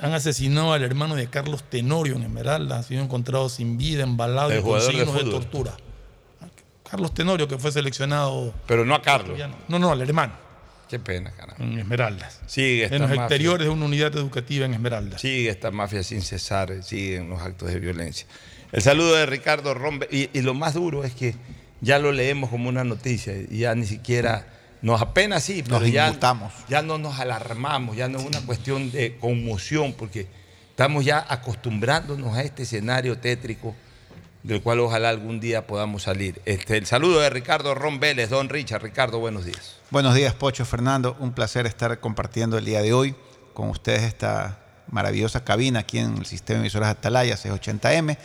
han 0.00 0.12
asesinado 0.12 0.72
al 0.72 0.82
hermano 0.82 1.14
de 1.14 1.28
Carlos 1.28 1.64
Tenorio 1.68 2.16
en 2.16 2.22
Esmeralda. 2.22 2.78
Ha 2.78 2.82
sido 2.82 3.02
encontrado 3.02 3.48
sin 3.48 3.78
vida, 3.78 4.02
embalado 4.02 4.50
El 4.52 4.60
y 4.60 4.62
con 4.62 4.74
de 4.78 4.80
signos 4.86 5.14
de, 5.14 5.30
tortura. 5.30 5.76
Carlos 6.88 7.12
Tenorio, 7.12 7.46
que 7.48 7.58
fue 7.58 7.70
seleccionado. 7.70 8.54
Pero 8.66 8.84
no 8.84 8.94
a 8.94 9.02
Carlos. 9.02 9.38
No, 9.68 9.78
no, 9.78 9.90
al 9.92 10.00
hermano. 10.00 10.32
Qué 10.88 10.98
pena, 10.98 11.30
caramba. 11.30 11.62
En 11.62 11.78
Esmeraldas. 11.78 12.40
Sigue 12.46 12.84
esta 12.84 12.96
en 12.96 13.02
los 13.02 13.10
mafia. 13.10 13.24
exteriores 13.24 13.66
de 13.66 13.72
una 13.72 13.84
unidad 13.84 14.16
educativa 14.16 14.64
en 14.66 14.74
Esmeraldas. 14.74 15.20
Sigue 15.20 15.50
esta 15.50 15.70
mafia 15.70 16.02
sin 16.02 16.22
cesar, 16.22 16.82
siguen 16.82 17.28
los 17.28 17.40
actos 17.42 17.68
de 17.68 17.78
violencia. 17.78 18.26
El 18.72 18.82
saludo 18.82 19.14
de 19.16 19.26
Ricardo 19.26 19.74
Rombe. 19.74 20.08
Y, 20.10 20.30
y 20.32 20.42
lo 20.42 20.54
más 20.54 20.74
duro 20.74 21.04
es 21.04 21.14
que 21.14 21.34
ya 21.80 21.98
lo 21.98 22.12
leemos 22.12 22.50
como 22.50 22.68
una 22.68 22.84
noticia 22.84 23.34
y 23.36 23.58
ya 23.58 23.74
ni 23.74 23.86
siquiera 23.86 24.46
nos 24.82 25.02
apena 25.02 25.40
sí, 25.40 25.62
pero 25.62 25.80
Nos 25.80 25.90
ya, 25.90 26.16
ya 26.68 26.82
no 26.82 26.98
nos 26.98 27.18
alarmamos, 27.18 27.96
ya 27.96 28.08
no 28.08 28.18
es 28.18 28.24
una 28.24 28.40
cuestión 28.42 28.90
de 28.92 29.16
conmoción, 29.16 29.92
porque 29.92 30.26
estamos 30.70 31.04
ya 31.04 31.24
acostumbrándonos 31.28 32.36
a 32.36 32.42
este 32.42 32.62
escenario 32.62 33.18
tétrico 33.18 33.74
del 34.42 34.62
cual 34.62 34.80
ojalá 34.80 35.08
algún 35.08 35.40
día 35.40 35.66
podamos 35.66 36.04
salir. 36.04 36.40
Este, 36.44 36.76
el 36.76 36.86
saludo 36.86 37.20
de 37.20 37.30
Ricardo 37.30 37.74
Ron 37.74 38.00
don 38.30 38.48
Richard. 38.48 38.82
Ricardo, 38.82 39.18
buenos 39.18 39.44
días. 39.44 39.76
Buenos 39.90 40.14
días, 40.14 40.34
Pocho, 40.34 40.64
Fernando. 40.64 41.16
Un 41.18 41.32
placer 41.32 41.66
estar 41.66 41.98
compartiendo 42.00 42.58
el 42.58 42.64
día 42.64 42.82
de 42.82 42.92
hoy 42.92 43.14
con 43.54 43.68
ustedes 43.70 44.02
esta 44.02 44.60
maravillosa 44.90 45.44
cabina 45.44 45.80
aquí 45.80 45.98
en 45.98 46.16
el 46.16 46.26
sistema 46.26 46.58
de 46.58 46.66
emisoras 46.66 46.90
Atalaya 46.90 47.36
C80M. 47.36 48.16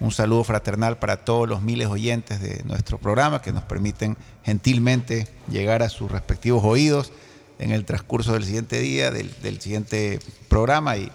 Un 0.00 0.10
saludo 0.10 0.44
fraternal 0.44 0.98
para 0.98 1.24
todos 1.24 1.48
los 1.48 1.62
miles 1.62 1.88
oyentes 1.88 2.40
de 2.40 2.62
nuestro 2.64 2.98
programa 2.98 3.40
que 3.40 3.52
nos 3.52 3.62
permiten 3.62 4.16
gentilmente 4.44 5.28
llegar 5.48 5.82
a 5.82 5.88
sus 5.88 6.10
respectivos 6.10 6.62
oídos 6.64 7.12
en 7.58 7.70
el 7.70 7.84
transcurso 7.84 8.32
del 8.32 8.44
siguiente 8.44 8.80
día, 8.80 9.10
del, 9.10 9.32
del 9.42 9.60
siguiente 9.60 10.18
programa 10.48 10.96
y 10.96 11.10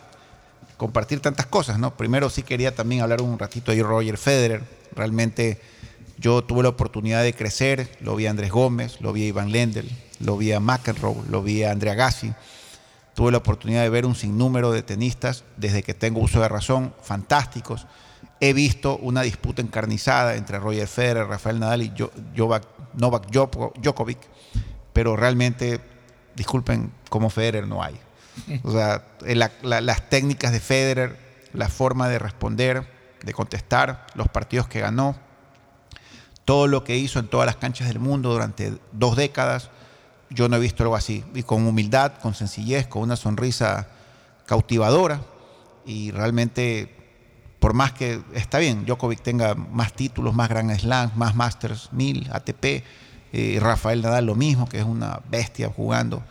compartir 0.77 1.19
tantas 1.19 1.48
cosas, 1.48 1.79
¿no? 1.79 1.96
Primero 1.98 2.29
sí 2.29 2.43
quería 2.43 2.74
también 2.75 3.01
hablar 3.01 3.22
un 3.22 3.38
ratito 3.39 3.72
de 3.72 3.81
Roger 3.84 4.17
Federer. 4.17 4.63
Realmente 4.96 5.60
yo 6.17 6.43
tuve 6.43 6.63
la 6.63 6.69
oportunidad 6.69 7.24
de 7.24 7.34
crecer, 7.34 7.98
lo 8.01 8.15
vi 8.15 8.27
a 8.27 8.31
Andrés 8.31 8.51
Gómez, 8.51 9.01
lo 9.01 9.13
vi 9.13 9.24
a 9.24 9.27
Iván 9.27 9.51
Lendl, 9.51 9.88
lo 10.19 10.38
vi 10.38 10.51
a 10.51 10.60
McEnroe, 10.60 11.15
lo 11.29 11.43
vi 11.43 11.63
a 11.63 11.72
Andrea 11.72 11.96
Gassi. 11.96 12.34
Tuve 13.15 13.31
la 13.31 13.39
oportunidad 13.39 13.81
de 13.81 13.89
ver 13.89 14.05
un 14.05 14.15
sinnúmero 14.15 14.72
de 14.72 14.84
tenistas 14.84 15.43
desde 15.57 15.81
que 15.81 15.93
tengo 15.96 16.19
uso 16.22 16.39
de 16.41 16.48
razón, 16.50 16.93
fantásticos. 17.01 17.88
He 18.39 18.53
visto 18.53 18.98
una 18.98 19.24
disputa 19.24 19.62
encarnizada 19.63 20.36
entre 20.36 20.60
Roger 20.60 20.88
Federer, 20.88 21.27
Rafael 21.27 21.60
Nadal 21.60 21.81
y 21.81 21.93
Novak 22.36 22.67
Novak 22.93 23.29
Djoko- 23.31 23.74
Djokovic, 23.81 24.19
pero 24.93 25.15
realmente 25.15 25.79
disculpen, 26.36 26.91
como 27.10 27.29
Federer 27.31 27.67
no 27.67 27.81
hay. 27.84 28.00
O 28.63 28.72
sea, 28.72 29.03
eh, 29.25 29.36
la- 29.36 29.51
la- 29.63 29.82
las 29.82 30.10
técnicas 30.10 30.51
de 30.51 30.60
Federer, 30.60 31.17
la 31.53 31.70
forma 31.70 32.08
de 32.10 32.20
responder, 32.20 32.88
de 33.24 33.34
contestar, 33.34 34.06
los 34.15 34.27
partidos 34.27 34.67
que 34.67 34.79
ganó, 34.79 35.15
todo 36.46 36.67
lo 36.67 36.84
que 36.84 36.98
hizo 36.98 37.20
en 37.20 37.27
todas 37.27 37.46
las 37.46 37.58
canchas 37.58 37.88
del 37.88 38.00
mundo 38.00 38.32
durante 38.32 38.74
dos 38.94 39.15
décadas, 39.17 39.70
yo 40.29 40.48
no 40.50 40.58
he 40.58 40.60
visto 40.60 40.84
algo 40.84 40.96
así. 40.96 41.24
Y 41.34 41.44
con 41.44 41.65
humildad, 41.67 42.13
con 42.22 42.34
sencillez, 42.34 42.88
con 42.88 43.01
una 43.01 43.15
sonrisa 43.15 43.88
cautivadora. 44.46 45.22
Y 45.86 46.12
realmente, 46.12 46.94
por 47.60 47.74
más 47.74 47.91
que 47.94 48.22
está 48.34 48.60
bien, 48.60 48.86
Djokovic 48.86 49.22
tenga 49.22 49.56
más 49.56 49.94
títulos, 49.94 50.34
más 50.34 50.50
Grand 50.50 50.72
Slam, 50.77 51.12
más 51.15 51.36
Masters 51.36 51.89
1000, 51.91 52.29
ATP, 52.32 52.84
eh, 53.34 53.58
Rafael 53.62 54.01
Nadal 54.01 54.25
lo 54.25 54.36
mismo, 54.36 54.70
que 54.70 54.79
es 54.79 54.86
una 54.86 55.20
bestia 55.29 55.70
jugando 55.70 56.24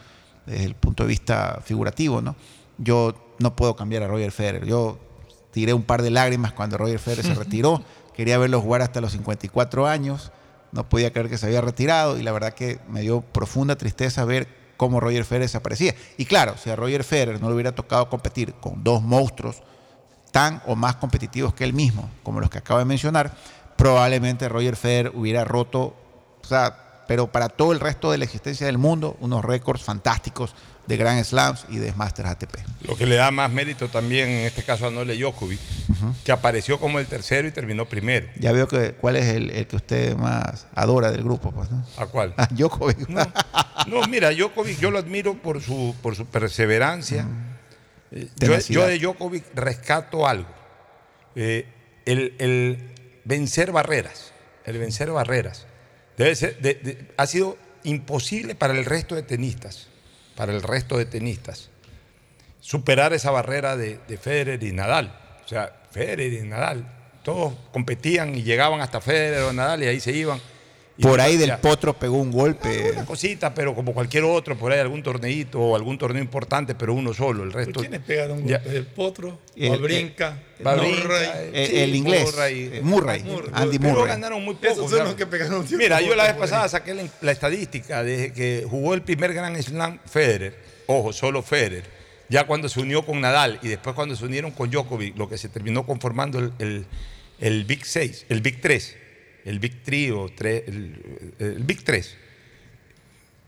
desde 0.46 0.64
el 0.64 0.74
punto 0.74 1.02
de 1.02 1.08
vista 1.08 1.60
figurativo, 1.64 2.22
¿no? 2.22 2.36
Yo 2.78 3.14
no 3.38 3.56
puedo 3.56 3.76
cambiar 3.76 4.02
a 4.02 4.08
Roger 4.08 4.32
Federer. 4.32 4.64
Yo 4.66 4.98
tiré 5.50 5.74
un 5.74 5.82
par 5.82 6.02
de 6.02 6.10
lágrimas 6.10 6.52
cuando 6.52 6.78
Roger 6.78 6.98
Federer 6.98 7.24
se 7.24 7.34
retiró. 7.38 7.82
Quería 8.14 8.38
verlo 8.38 8.60
jugar 8.60 8.82
hasta 8.82 9.00
los 9.00 9.12
54 9.12 9.86
años. 9.86 10.32
No 10.72 10.88
podía 10.88 11.12
creer 11.12 11.28
que 11.28 11.38
se 11.38 11.46
había 11.46 11.60
retirado 11.60 12.18
y 12.18 12.22
la 12.22 12.32
verdad 12.32 12.54
que 12.54 12.78
me 12.88 13.00
dio 13.00 13.20
profunda 13.20 13.76
tristeza 13.76 14.24
ver 14.24 14.48
cómo 14.76 15.00
Roger 15.00 15.24
Federer 15.24 15.48
desaparecía. 15.48 15.94
Y 16.16 16.26
claro, 16.26 16.54
si 16.62 16.70
a 16.70 16.76
Roger 16.76 17.04
Federer 17.04 17.40
no 17.40 17.48
le 17.48 17.54
hubiera 17.54 17.74
tocado 17.74 18.08
competir 18.08 18.54
con 18.54 18.84
dos 18.84 19.02
monstruos 19.02 19.62
tan 20.32 20.62
o 20.66 20.76
más 20.76 20.96
competitivos 20.96 21.54
que 21.54 21.64
él 21.64 21.72
mismo, 21.72 22.10
como 22.22 22.40
los 22.40 22.50
que 22.50 22.58
acabo 22.58 22.78
de 22.78 22.84
mencionar, 22.84 23.34
probablemente 23.76 24.48
Roger 24.48 24.76
Federer 24.76 25.12
hubiera 25.14 25.44
roto, 25.44 25.94
o 26.42 26.46
sea, 26.46 26.85
pero 27.06 27.30
para 27.32 27.48
todo 27.48 27.72
el 27.72 27.80
resto 27.80 28.10
de 28.10 28.18
la 28.18 28.24
existencia 28.24 28.66
del 28.66 28.78
mundo, 28.78 29.16
unos 29.20 29.44
récords 29.44 29.82
fantásticos 29.82 30.54
de 30.86 30.96
Grand 30.96 31.22
Slams 31.24 31.66
y 31.68 31.78
de 31.78 31.92
Masters 31.92 32.28
ATP. 32.30 32.56
Lo 32.82 32.96
que 32.96 33.06
le 33.06 33.16
da 33.16 33.30
más 33.30 33.50
mérito 33.50 33.88
también, 33.88 34.28
en 34.28 34.46
este 34.46 34.62
caso 34.62 34.86
a 34.86 34.90
Nole 34.90 35.16
Djokovic, 35.16 35.58
que 36.24 36.32
apareció 36.32 36.78
como 36.78 36.98
el 36.98 37.06
tercero 37.06 37.48
y 37.48 37.50
terminó 37.50 37.86
primero. 37.88 38.28
Ya 38.38 38.52
veo 38.52 38.68
que 38.68 38.92
cuál 38.92 39.16
es 39.16 39.26
el, 39.26 39.50
el 39.50 39.66
que 39.66 39.76
usted 39.76 40.16
más 40.16 40.66
adora 40.74 41.10
del 41.10 41.24
grupo, 41.24 41.50
pues, 41.52 41.70
¿no? 41.70 41.84
¿A 41.96 42.06
cuál? 42.06 42.34
A 42.36 42.46
Djokovic. 42.46 43.08
No, 43.08 44.06
mira, 44.08 44.30
Djokovic 44.30 44.78
yo 44.78 44.90
lo 44.90 44.98
admiro 44.98 45.34
por 45.34 45.60
su, 45.60 45.94
por 46.02 46.14
su 46.14 46.26
perseverancia. 46.26 47.26
Eh, 48.12 48.28
yo 48.68 48.86
de 48.86 48.98
Djokovic 48.98 49.44
rescato 49.54 50.26
algo. 50.26 50.48
Eh, 51.34 51.66
el, 52.04 52.34
el 52.38 52.94
vencer 53.24 53.72
barreras. 53.72 54.32
El 54.64 54.78
vencer 54.78 55.10
barreras. 55.10 55.65
Ha 57.16 57.26
sido 57.26 57.58
imposible 57.84 58.54
para 58.54 58.74
el 58.74 58.84
resto 58.84 59.14
de 59.14 59.22
tenistas. 59.22 59.88
Para 60.34 60.52
el 60.52 60.62
resto 60.62 60.98
de 60.98 61.06
tenistas. 61.06 61.70
Superar 62.60 63.12
esa 63.12 63.30
barrera 63.30 63.76
de, 63.76 64.00
de 64.08 64.18
Federer 64.18 64.62
y 64.62 64.72
Nadal. 64.72 65.18
O 65.44 65.48
sea, 65.48 65.74
Federer 65.90 66.32
y 66.32 66.42
Nadal. 66.42 66.86
Todos 67.22 67.54
competían 67.72 68.34
y 68.34 68.42
llegaban 68.42 68.80
hasta 68.80 69.00
Federer 69.00 69.42
o 69.42 69.52
Nadal 69.52 69.82
y 69.82 69.86
ahí 69.86 70.00
se 70.00 70.12
iban. 70.12 70.40
Por 71.00 71.20
ahí 71.20 71.34
ya- 71.34 71.40
del 71.40 71.58
potro 71.58 71.92
pegó 71.98 72.16
un 72.16 72.32
golpe. 72.32 72.92
una 72.92 73.04
cosita, 73.04 73.52
pero 73.52 73.74
como 73.74 73.92
cualquier 73.92 74.24
otro, 74.24 74.56
por 74.56 74.72
ahí 74.72 74.78
algún 74.78 75.02
torneito 75.02 75.60
o 75.60 75.76
algún 75.76 75.98
torneo 75.98 76.22
importante, 76.22 76.74
pero 76.74 76.94
uno 76.94 77.12
solo. 77.12 77.44
El 77.44 77.52
resto. 77.52 77.80
¿Quiénes 77.80 78.00
pegaron 78.00 78.46
Ya. 78.46 78.56
golpes? 78.58 78.74
El 78.74 78.86
Potro, 78.86 79.38
El- 79.56 79.70
Babrinka, 79.70 80.38
Murray. 80.64 81.28
Eh, 81.52 81.66
Sí, 81.70 81.76
el 81.80 81.94
inglés, 81.94 82.24
Murray. 82.32 82.70
eh, 82.72 82.80
Murray, 82.82 83.22
Murray. 83.24 83.50
Andy 83.52 83.78
Pero 83.78 83.92
Murray. 83.92 84.08
ganaron 84.08 84.42
muy 84.44 84.54
poco. 84.54 84.68
Esos 84.68 84.90
son 84.90 85.04
los 85.04 85.14
que 85.14 85.26
pegaron 85.26 85.54
un 85.60 85.66
tiempo 85.66 85.82
Mira, 85.82 86.00
yo 86.00 86.14
la 86.16 86.24
vez 86.24 86.34
pasada 86.34 86.66
saqué 86.68 86.94
la, 86.94 87.04
la 87.20 87.32
estadística 87.32 88.02
desde 88.02 88.32
que 88.32 88.66
jugó 88.68 88.94
el 88.94 89.02
primer 89.02 89.34
Grand 89.34 89.60
Slam 89.60 89.98
Federer, 90.06 90.56
ojo, 90.86 91.12
solo 91.12 91.42
Federer, 91.42 91.84
ya 92.30 92.46
cuando 92.46 92.68
se 92.70 92.80
unió 92.80 93.04
con 93.04 93.20
Nadal 93.20 93.58
y 93.62 93.68
después 93.68 93.94
cuando 93.94 94.16
se 94.16 94.24
unieron 94.24 94.50
con 94.50 94.70
Djokovic, 94.70 95.16
lo 95.18 95.28
que 95.28 95.36
se 95.36 95.48
terminó 95.50 95.84
conformando 95.84 96.38
el, 96.38 96.52
el- 96.58 96.86
el 97.38 97.64
Big 97.64 97.84
6, 97.84 98.24
el 98.30 98.40
Big 98.40 98.62
3, 98.62 98.96
el 99.46 99.58
Big 99.60 99.82
3 99.82 100.10
o 100.12 100.28
tres- 100.36 100.64
el, 100.66 101.34
el 101.38 101.62
Big 101.64 101.82
3. 101.84 102.16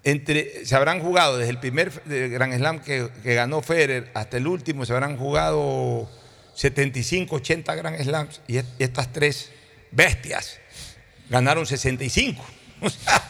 Entre, 0.05 0.65
se 0.65 0.75
habrán 0.77 1.01
jugado 1.01 1.37
desde 1.37 1.51
el 1.51 1.59
primer 1.59 1.91
Grand 2.07 2.55
Slam 2.57 2.81
que, 2.81 3.09
que 3.23 3.35
ganó 3.35 3.61
Federer 3.63 4.11
hasta 4.15 4.37
el 4.39 4.47
último, 4.47 4.87
se 4.87 4.93
habrán 4.95 5.17
jugado 5.19 6.09
75, 6.55 7.37
80 7.37 7.75
Grand 7.75 8.01
Slams 8.03 8.41
y, 8.47 8.57
est- 8.59 8.69
estas 8.81 9.13
tres 9.13 9.51
bestias 9.91 10.59
ganaron 11.29 11.67
65. 11.67 12.45
O 12.81 12.89
sea, 12.89 13.21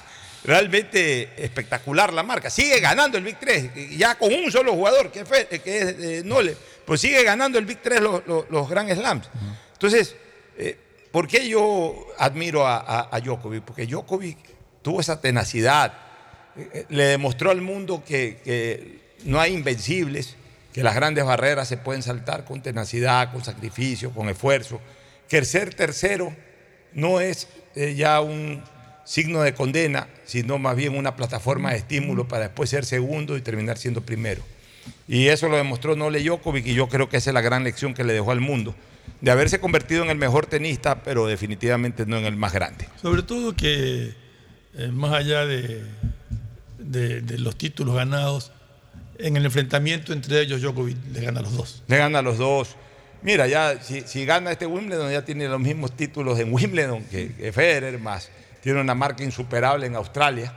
realmente 0.44 1.31
espectacular 1.42 2.12
la 2.12 2.22
marca. 2.22 2.50
Sigue 2.50 2.81
ganando 2.81 3.16
el 3.16 3.24
Big 3.24 3.38
3, 3.40 3.96
ya 3.96 4.14
con 4.16 4.31
un 4.33 4.52
solo 4.52 4.74
jugador, 4.74 5.11
que 5.11 5.20
es, 5.20 5.28
Fe- 5.28 5.46
que 5.61 5.78
es 5.78 5.85
eh, 5.98 6.22
Nole, 6.22 6.54
pues 6.85 7.00
sigue 7.00 7.22
ganando 7.24 7.59
el 7.59 7.64
Big 7.64 7.81
3 7.81 8.00
los, 8.02 8.26
los- 8.26 8.44
los 8.50 8.68
Grand 8.68 8.92
Slams. 8.92 9.31
Entonces, 9.72 10.14
eh, 10.59 10.76
¿por 11.12 11.27
qué 11.29 11.49
yo 11.49 12.07
admiro 12.18 12.66
a, 12.66 13.09
a-? 13.11 13.21
Porque 13.64 13.87
Djokovic 13.87 14.38
tuvo 14.83 15.01
esa 15.01 15.21
tenacidad, 15.21 15.92
eh, 16.57 16.87
le 16.88 17.05
demostró 17.05 17.51
al 17.51 17.61
mundo 17.61 18.03
que, 18.07 18.40
que 18.44 19.01
no 19.25 19.40
hay 19.40 19.53
invencibles, 19.55 20.37
que 20.73 20.83
las 20.83 20.94
grandes 20.94 21.25
barreras 21.25 21.68
se 21.68 21.77
pueden 21.77 22.03
saltar 22.03 22.44
con 22.44 22.62
tenacidad, 22.62 23.33
con 23.33 23.44
sacrificio, 23.44 24.12
con 24.12 24.29
esfuerzo, 24.29 24.81
que 25.29 25.38
el 25.38 25.47
ser 25.47 25.75
tercero 25.75 26.35
no 26.92 27.21
es 27.21 27.49
eh, 27.75 27.94
ya 27.94 28.21
un 28.21 28.62
signo 29.05 29.42
de 29.42 29.55
condena, 29.55 30.09
sino 30.25 30.59
más 30.59 30.77
bien 30.77 30.97
una 30.97 31.16
plataforma 31.16 31.71
de 31.71 31.79
estímulo 31.79 32.29
para 32.29 32.44
después 32.44 32.71
ser 32.71 32.85
segundo 32.85 33.37
y 33.37 33.40
terminar 33.40 33.79
siendo 33.79 34.03
primero. 34.03 34.42
Y 35.07 35.29
eso 35.29 35.49
lo 35.49 35.57
demostró 35.57 35.97
Nole 35.97 36.23
Djokovic 36.23 36.66
y 36.66 36.75
yo 36.75 36.88
creo 36.88 37.09
que 37.09 37.16
esa 37.16 37.31
es 37.31 37.35
la 37.35 37.40
gran 37.40 37.64
lección 37.64 37.94
que 37.94 38.05
le 38.05 38.12
dejó 38.12 38.31
al 38.31 38.40
mundo, 38.40 38.75
de 39.21 39.31
haberse 39.31 39.61
convertido 39.61 40.03
en 40.05 40.11
el 40.11 40.16
mejor 40.18 40.47
tenista, 40.47 41.03
pero 41.03 41.27
definitivamente 41.27 42.07
no 42.07 42.16
en 42.18 42.25
el 42.25 42.37
más 42.37 42.53
grande. 42.53 42.88
Sobre 43.03 43.23
todo 43.23 43.55
que 43.57 44.12
eh, 44.75 44.88
más 44.92 45.12
allá 45.12 45.44
de, 45.47 45.83
de- 46.79 47.21
de 47.23 47.38
los 47.38 47.57
títulos 47.57 47.94
ganados, 47.97 48.53
en 49.18 49.37
el 49.37 49.44
enfrentamiento 49.44 50.12
entre 50.12 50.40
ellos 50.40 50.62
Djokovic 50.62 50.97
le 51.12 51.21
gana 51.23 51.40
a 51.40 51.42
los 51.42 51.57
dos. 51.57 51.83
Le 51.88 51.97
gana 51.97 52.21
a 52.21 52.23
los 52.23 52.38
dos. 52.38 52.77
Mira, 53.23 53.49
ya 53.49 53.83
si, 53.83 54.03
si 54.03 54.25
gana 54.25 54.53
este 54.53 54.66
Wimbledon, 54.66 55.11
ya 55.11 55.25
tiene 55.25 55.49
los 55.49 55.59
mismos 55.59 55.97
títulos 55.97 56.38
en 56.38 56.53
Wimbledon 56.55 57.03
que, 57.05 57.35
que 57.35 57.53
Federer, 57.53 57.99
más 57.99 58.31
tiene 58.62 58.81
una 58.81 58.94
marca 58.94 59.25
insuperable 59.25 59.87
en 59.87 59.97
Australia. 59.97 60.53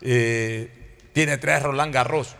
Eh, 0.00 0.70
tiene 1.12 1.36
tres 1.38 1.62
Roland 1.62 1.92
Garros. 1.92 2.36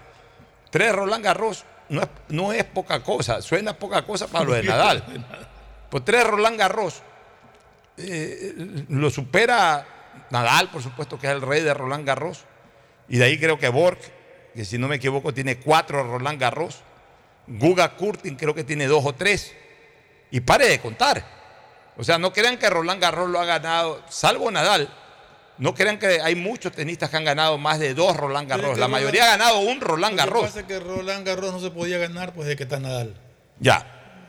Tres 0.71 0.93
Roland 0.93 1.25
Garros 1.25 1.65
no 1.91 2.03
es, 2.03 2.09
no 2.29 2.53
es 2.53 2.65
poca 2.65 3.03
cosa, 3.03 3.43
suena 3.43 3.75
poca 3.75 4.03
cosa 4.07 4.27
para 4.27 4.45
lo 4.45 4.55
de 4.55 4.63
Nadal. 4.65 5.05
Pues 5.91 6.05
tres 6.05 6.25
Roland 6.27 6.59
Garros 6.59 7.03
eh, 7.97 8.55
lo 8.89 9.11
supera 9.11 9.87
Nadal, 10.31 10.71
por 10.71 10.83
supuesto, 10.83 11.19
que 11.19 11.27
es 11.27 11.33
el 11.33 11.43
rey 11.43 11.63
de 11.63 11.75
Roland 11.75 12.07
Garros. 12.07 12.45
Y 13.09 13.19
de 13.19 13.25
ahí 13.25 13.39
creo 13.39 13.59
que 13.59 13.69
Borg, 13.69 13.99
que 14.55 14.65
si 14.65 14.79
no 14.79 14.89
me 14.89 14.97
equivoco 14.97 15.35
tiene 15.35 15.59
cuatro 15.59 16.03
Roland 16.03 16.41
Garros. 16.41 16.83
Guga 17.47 17.97
Kurtin 17.97 18.37
creo 18.37 18.55
que 18.55 18.65
tiene 18.65 18.87
dos 18.87 19.05
o 19.05 19.13
tres. 19.13 19.55
Y 20.31 20.41
pare 20.41 20.69
de 20.69 20.81
contar. 20.81 21.25
O 21.97 22.05
sea, 22.05 22.19
no 22.19 22.33
crean 22.33 22.57
que 22.57 22.71
Roland 22.71 23.03
Garros 23.03 23.29
lo 23.29 23.41
ha 23.41 23.45
ganado, 23.45 24.03
salvo 24.09 24.51
Nadal. 24.51 24.89
No 25.61 25.75
crean 25.75 25.99
que 25.99 26.21
hay 26.23 26.35
muchos 26.35 26.73
tenistas 26.73 27.11
que 27.11 27.17
han 27.19 27.25
ganado 27.25 27.59
más 27.59 27.79
de 27.79 27.95
dos 27.95 28.17
Roland 28.17 28.49
Garros. 28.49 28.71
La 28.79 28.87
Roland- 28.87 28.91
mayoría 28.93 29.25
ha 29.25 29.37
ganado 29.37 29.61
un 29.61 29.81
Roland 29.81 30.17
Lo 30.17 30.23
que 30.25 30.29
Garros. 30.31 30.43
pasa 30.47 30.61
es 30.61 30.67
que 30.67 30.81
Roland 30.81 31.27
Garros 31.27 31.53
no 31.53 31.61
se 31.61 31.71
podía 31.71 31.99
ganar 31.99 32.33
pues 32.33 32.49
de 32.49 32.57
que 32.57 32.63
está 32.65 32.81
Nadal. 32.81 33.15
Ya. 33.61 33.87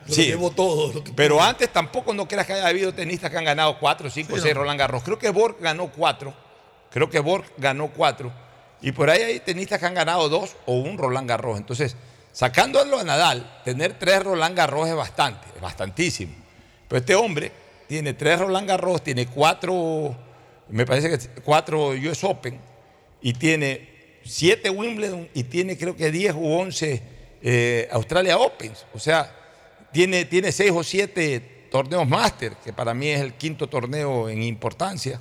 Lo 0.08 0.14
Sí. 0.14 0.34
todo. 0.56 0.92
lo 0.94 1.04
que 1.04 1.14
Pero 1.14 1.42
antes 1.42 1.70
tampoco 1.72 2.14
no 2.14 2.28
creas 2.28 2.46
que 2.46 2.54
haya 2.54 2.68
habido 2.68 2.94
tenistas 2.94 3.32
que 3.32 3.38
han 3.38 3.46
ganado 3.46 3.80
cuatro, 3.80 4.10
cinco, 4.10 4.36
Sí, 4.36 4.42
seis 4.42 4.54
no. 4.56 4.62
Roland 4.62 4.80
Garros. 4.80 5.04
Creo 5.04 5.18
que 5.18 5.30
Borg 5.30 5.58
ganó 5.62 5.90
cuatro. 5.92 6.34
Creo 6.92 7.10
que 7.10 7.20
Borg 7.20 7.46
ganó 7.58 7.88
cuatro. 7.88 8.32
Y 8.82 8.92
por 8.92 9.10
ahí 9.10 9.22
hay 9.22 9.40
tenistas 9.40 9.80
que 9.80 9.86
han 9.86 9.94
ganado 9.94 10.28
dos 10.28 10.56
o 10.66 10.74
un 10.74 10.98
Roland 10.98 11.30
Garros. 11.30 11.58
Entonces, 11.58 11.96
sacándolo 12.34 13.00
a 13.00 13.04
Nadal, 13.06 13.62
tener 13.64 13.94
tres 13.98 14.24
Roland 14.24 14.58
Garros 14.58 14.90
es 14.90 14.96
bastante, 14.96 15.48
es 15.56 15.62
bastantísimo. 15.62 16.34
Pero 16.90 17.00
este 17.00 17.16
hombre 17.16 17.52
tiene 17.88 18.14
tres 18.16 18.40
Roland 18.40 18.68
Garros, 18.68 19.02
tiene 19.04 19.28
cuatro, 19.28 20.16
me 20.72 20.86
parece 20.86 21.10
que 21.10 21.42
cuatro 21.42 21.90
US 21.90 22.24
Open, 22.24 22.60
y 23.22 23.34
tiene 23.34 23.90
siete 24.24 24.70
Wimbledon, 24.70 25.30
y 25.34 25.44
tiene 25.44 25.78
creo 25.78 25.96
que 25.96 26.12
10 26.12 26.34
u 26.36 26.46
11 26.54 27.02
eh, 27.44 27.88
Australia 27.92 28.38
Opens. 28.38 28.86
O 28.94 29.00
sea, 29.00 29.36
tiene, 29.92 30.26
tiene 30.26 30.52
seis 30.52 30.72
o 30.74 30.84
siete 30.84 31.68
torneos 31.72 32.08
máster, 32.08 32.54
que 32.64 32.74
para 32.74 32.94
mí 32.94 33.08
es 33.10 33.22
el 33.22 33.34
quinto 33.34 33.68
torneo 33.68 34.30
en 34.30 34.44
importancia. 34.44 35.20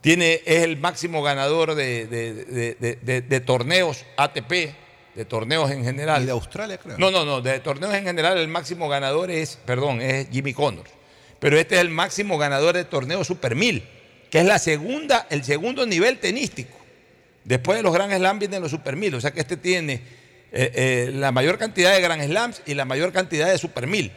Tiene, 0.00 0.42
es 0.44 0.62
el 0.62 0.76
máximo 0.76 1.22
ganador 1.22 1.74
de, 1.74 2.06
de- 2.06 3.22
de- 3.22 3.40
torneos 3.40 4.04
ATP, 4.16 4.50
de 5.14 5.24
torneos 5.24 5.70
en 5.70 5.82
general. 5.84 6.22
Y 6.22 6.26
de 6.26 6.32
Australia, 6.32 6.78
creo. 6.78 6.96
No, 6.98 7.10
no, 7.10 7.24
no, 7.24 7.40
de 7.40 7.58
torneos 7.60 7.92
en 7.94 8.04
general 8.04 8.38
el 8.38 8.46
máximo 8.48 8.88
ganador 8.88 9.30
es, 9.30 9.58
perdón, 9.64 10.00
es 10.00 10.28
Jimmy 10.30 10.52
Connors. 10.52 10.90
Pero 11.40 11.58
este 11.58 11.74
es 11.76 11.80
el 11.80 11.90
máximo 11.90 12.38
ganador 12.38 12.76
de 12.76 12.84
torneo 12.84 13.24
Super 13.24 13.56
1000, 13.56 13.82
que 14.30 14.40
es 14.40 14.44
la 14.44 14.58
segunda, 14.58 15.26
el 15.30 15.44
segundo 15.44 15.86
nivel 15.86 16.18
tenístico. 16.18 16.76
Después 17.44 17.78
de 17.78 17.82
los 17.82 17.92
Grand 17.92 18.12
Slam 18.12 18.38
vienen 18.38 18.60
los 18.60 18.70
Super 18.70 18.96
1000. 18.96 19.14
O 19.14 19.20
sea 19.20 19.30
que 19.30 19.40
este 19.40 19.56
tiene 19.56 19.94
eh, 20.52 20.72
eh, 20.74 21.10
la 21.12 21.30
mayor 21.30 21.58
cantidad 21.58 21.94
de 21.94 22.00
Grand 22.00 22.22
Slams 22.22 22.62
y 22.66 22.74
la 22.74 22.84
mayor 22.84 23.12
cantidad 23.12 23.48
de 23.48 23.56
Super 23.56 23.86
1000. 23.86 24.12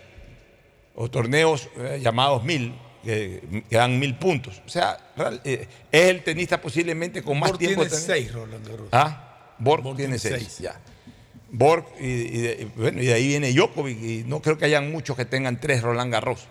O 0.96 1.10
torneos 1.10 1.70
eh, 1.78 2.00
llamados 2.02 2.44
1000, 2.44 2.74
que, 3.04 3.64
que 3.70 3.76
dan 3.76 4.00
1000 4.00 4.16
puntos. 4.18 4.62
O 4.66 4.70
sea, 4.70 4.98
es 5.44 5.68
el 5.92 6.24
tenista 6.24 6.60
posiblemente 6.60 7.22
con 7.22 7.40
más 7.40 7.52
Borg 7.52 7.60
tiempo. 7.60 7.86
tiene 7.86 7.98
seis, 7.98 8.34
Roland 8.34 8.68
Garros. 8.68 8.90
Ah, 8.92 9.54
Borg, 9.60 9.84
Borg 9.84 9.98
tiene 9.98 10.18
tiene 10.18 10.40
6. 10.40 10.44
seis. 10.56 10.60
Ya. 10.60 10.80
Borg, 11.52 11.86
y, 12.00 12.06
y 12.06 12.42
de, 12.42 12.58
y 12.62 12.80
bueno, 12.80 13.02
y 13.02 13.06
de 13.06 13.14
ahí 13.14 13.28
viene 13.28 13.54
Djokovic. 13.54 14.02
Y 14.02 14.24
no 14.26 14.42
creo 14.42 14.58
que 14.58 14.66
hayan 14.66 14.92
muchos 14.92 15.16
que 15.16 15.26
tengan 15.26 15.60
tres 15.60 15.84
Roland 15.84 16.12
Garros. 16.12 16.48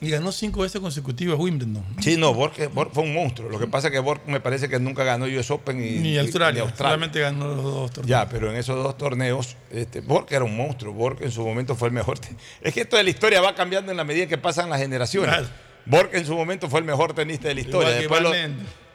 Y 0.00 0.10
ganó 0.10 0.30
cinco 0.30 0.60
veces 0.62 0.80
consecutivas 0.80 1.36
Wimbledon. 1.40 1.84
Sí, 2.00 2.16
no, 2.16 2.32
Borg, 2.32 2.52
Borg 2.72 2.92
fue 2.92 3.02
un 3.02 3.12
monstruo. 3.14 3.48
Lo 3.50 3.58
que 3.58 3.66
pasa 3.66 3.88
es 3.88 3.92
que 3.92 3.98
Borg 3.98 4.20
me 4.26 4.38
parece 4.38 4.68
que 4.68 4.78
nunca 4.78 5.02
ganó 5.02 5.24
US 5.26 5.50
Open 5.50 5.78
y, 5.84 5.90
Ni 5.98 6.10
y- 6.12 6.18
Australia, 6.18 6.64
ni 6.64 6.76
solamente 6.76 7.18
ganó 7.20 7.48
los 7.48 7.64
dos 7.64 7.90
torneos. 7.90 8.08
Ya, 8.08 8.28
pero 8.28 8.48
en 8.50 8.56
esos 8.56 8.80
dos 8.82 8.96
torneos, 8.96 9.56
este, 9.72 10.00
Borg 10.00 10.26
era 10.30 10.44
un 10.44 10.56
monstruo. 10.56 10.92
Borg 10.92 11.18
en 11.22 11.32
su 11.32 11.44
momento 11.44 11.74
fue 11.74 11.88
el 11.88 11.94
mejor. 11.94 12.18
Es 12.62 12.72
que 12.74 12.82
esto 12.82 12.96
de 12.96 13.02
la 13.02 13.10
historia 13.10 13.40
va 13.40 13.56
cambiando 13.56 13.90
en 13.90 13.96
la 13.96 14.04
medida 14.04 14.28
que 14.28 14.38
pasan 14.38 14.70
las 14.70 14.78
generaciones. 14.80 15.30
Claro. 15.30 15.48
Borg 15.86 16.10
en 16.12 16.24
su 16.26 16.34
momento 16.36 16.68
fue 16.70 16.78
el 16.78 16.86
mejor 16.86 17.12
tenista 17.14 17.48
de 17.48 17.54
la 17.56 17.60
historia. 17.60 17.90
Después 17.90 18.22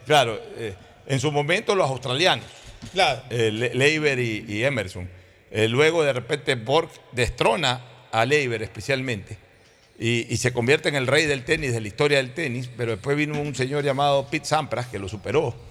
claro, 0.06 0.40
eh, 0.58 0.74
en 1.08 1.20
su 1.20 1.32
momento 1.34 1.76
los 1.76 1.90
australianos. 1.90 2.46
Claro. 2.94 3.24
eh, 3.30 3.52
Le- 3.52 3.74
Leiber 3.76 4.20
y, 4.20 4.46
y 4.48 4.64
Emerson. 4.64 5.10
Eh, 5.52 5.68
luego 5.68 6.04
de 6.04 6.14
repente 6.14 6.56
Borg 6.56 6.90
destrona 7.12 7.82
a 8.12 8.26
Leiber 8.26 8.62
especialmente 8.64 9.38
y, 10.00 10.38
se 10.38 10.52
convierte 10.52 10.90
en 10.90 10.96
el 10.96 11.08
rey 11.08 11.26
del 11.26 11.46
tenis, 11.46 11.72
de 11.72 11.82
la 11.82 11.88
historia 11.88 12.18
del 12.18 12.34
tenis, 12.34 12.70
pero 12.76 12.92
después 12.92 13.16
vino 13.16 13.40
un 13.40 13.54
señor 13.54 13.84
llamado 13.84 14.28
Pete 14.28 14.46
Sampras 14.46 14.88
que 14.88 15.00
lo 15.00 15.08
superó. 15.08 15.56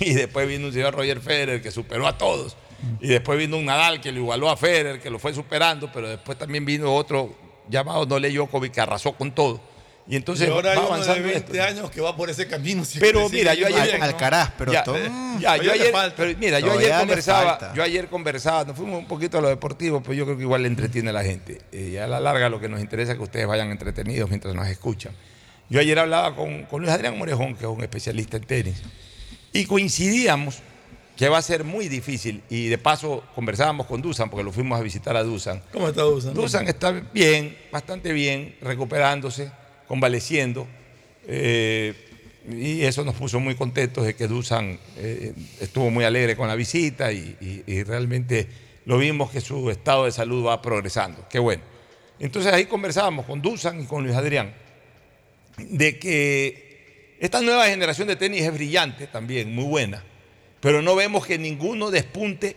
Y 0.00 0.14
después 0.14 0.46
vino 0.46 0.68
un 0.68 0.72
señor 0.72 0.94
Roger 0.94 1.20
Federer 1.20 1.60
que 1.60 1.72
superó 1.72 2.06
a 2.06 2.16
todos. 2.16 2.56
Y 3.00 3.08
después 3.08 3.36
vino 3.36 3.56
un 3.56 3.64
Nadal 3.64 4.00
que 4.00 4.12
lo 4.12 4.20
igualó 4.20 4.48
a 4.48 4.56
Federer, 4.56 5.00
que 5.00 5.10
lo 5.10 5.18
fue 5.18 5.34
superando, 5.34 5.90
pero 5.92 6.08
después 6.08 6.38
también 6.38 6.64
vino 6.64 6.94
otro 6.94 7.34
llamado 7.68 8.06
Nole 8.06 8.30
Djokovic 8.30 8.72
que 8.72 8.80
arrasó 8.80 9.12
con 9.12 9.32
todo. 9.32 9.60
Y 10.10 10.16
entonces 10.16 10.48
y 10.48 10.50
ahora 10.50 10.70
va 10.70 10.72
hay 10.72 10.78
uno 10.78 10.88
de 10.88 10.94
avanzando 10.94 11.22
20 11.28 11.52
esto. 11.58 11.62
años 11.62 11.90
que 11.90 12.00
va 12.00 12.16
por 12.16 12.30
ese 12.30 12.46
camino. 12.46 12.82
si 12.84 12.98
Pero 12.98 13.28
mira, 13.28 13.52
yo 13.52 13.66
ayer-. 13.66 14.02
Alcaraz, 14.02 14.52
pero 14.56 14.72
ya, 14.72 14.82
todo- 14.82 14.96
eh, 14.96 15.08
Mm, 15.10 15.38
ya, 15.38 15.56
yo 15.58 15.70
ayer, 15.72 15.92
pero 16.16 16.38
mira, 16.38 16.60
yo 16.60 16.72
ayer 16.72 16.92
conversaba, 16.98 17.72
yo 17.74 17.82
ayer 17.82 18.08
conversaba, 18.08 18.64
nos 18.64 18.74
fuimos 18.76 18.98
un 18.98 19.06
poquito 19.06 19.36
a 19.36 19.40
lo 19.42 19.48
deportivo, 19.48 20.02
pues 20.02 20.16
yo 20.16 20.24
creo 20.24 20.36
que 20.38 20.44
igual 20.44 20.62
le 20.62 20.68
entretiene 20.68 21.10
a 21.10 21.12
la 21.12 21.22
gente. 21.24 21.60
Eh, 21.72 21.90
y 21.92 21.96
a 21.98 22.06
la 22.06 22.20
larga 22.20 22.48
lo 22.48 22.58
que 22.58 22.68
nos 22.70 22.80
interesa 22.80 23.12
es 23.12 23.18
que 23.18 23.24
ustedes 23.24 23.46
vayan 23.46 23.70
entretenidos 23.70 24.30
mientras 24.30 24.54
nos 24.54 24.66
escuchan. 24.68 25.12
Yo 25.68 25.78
ayer 25.80 25.98
hablaba 25.98 26.34
con, 26.34 26.64
con 26.64 26.80
Luis 26.80 26.90
Adrián 26.92 27.18
Morejón, 27.18 27.54
que 27.54 27.64
es 27.64 27.70
un 27.70 27.82
especialista 27.82 28.38
en 28.38 28.44
tenis, 28.44 28.82
y 29.52 29.66
coincidíamos 29.66 30.60
que 31.18 31.28
va 31.28 31.36
a 31.36 31.42
ser 31.42 31.64
muy 31.64 31.88
difícil, 31.88 32.42
y 32.48 32.68
de 32.68 32.78
paso 32.78 33.24
conversábamos 33.34 33.86
con 33.86 34.00
Dusan, 34.00 34.30
porque 34.30 34.44
lo 34.44 34.52
fuimos 34.52 34.78
a 34.80 34.82
visitar 34.82 35.16
a 35.16 35.22
Dusan. 35.22 35.60
¿Cómo 35.72 35.88
está 35.88 36.02
Dusan? 36.02 36.32
Dusan 36.32 36.66
está 36.68 36.92
bien, 36.92 37.58
bastante 37.70 38.12
bien, 38.12 38.56
recuperándose, 38.62 39.50
convaleciendo. 39.88 40.68
eh, 41.26 41.94
y 42.50 42.84
eso 42.84 43.04
nos 43.04 43.14
puso 43.14 43.40
muy 43.40 43.54
contentos 43.54 44.06
de 44.06 44.14
que 44.14 44.26
Dusan 44.26 44.78
eh, 44.96 45.34
estuvo 45.60 45.90
muy 45.90 46.04
alegre 46.04 46.34
con 46.34 46.48
la 46.48 46.54
visita 46.54 47.12
y, 47.12 47.82
realmente 47.84 48.46
lo 48.86 48.96
vimos 48.96 49.30
que 49.30 49.42
su 49.42 49.68
estado 49.70 50.06
de 50.06 50.12
salud 50.12 50.46
va 50.46 50.62
progresando. 50.62 51.26
Qué 51.28 51.38
bueno. 51.38 51.62
Entonces 52.18 52.52
ahí 52.52 52.64
conversábamos 52.64 53.26
con 53.26 53.42
Dusan 53.42 53.82
y 53.82 53.84
con 53.84 54.02
Luis 54.02 54.16
Adrián 54.16 54.54
de 55.58 55.98
que 55.98 57.16
esta 57.20 57.42
nueva 57.42 57.66
generación 57.66 58.08
de 58.08 58.16
tenis 58.16 58.42
es 58.42 58.54
brillante 58.54 59.08
también, 59.08 59.54
muy 59.54 59.64
buena, 59.64 60.02
pero 60.60 60.80
no 60.80 60.94
vemos 60.94 61.26
que 61.26 61.36
ninguno 61.36 61.90
despunte 61.90 62.56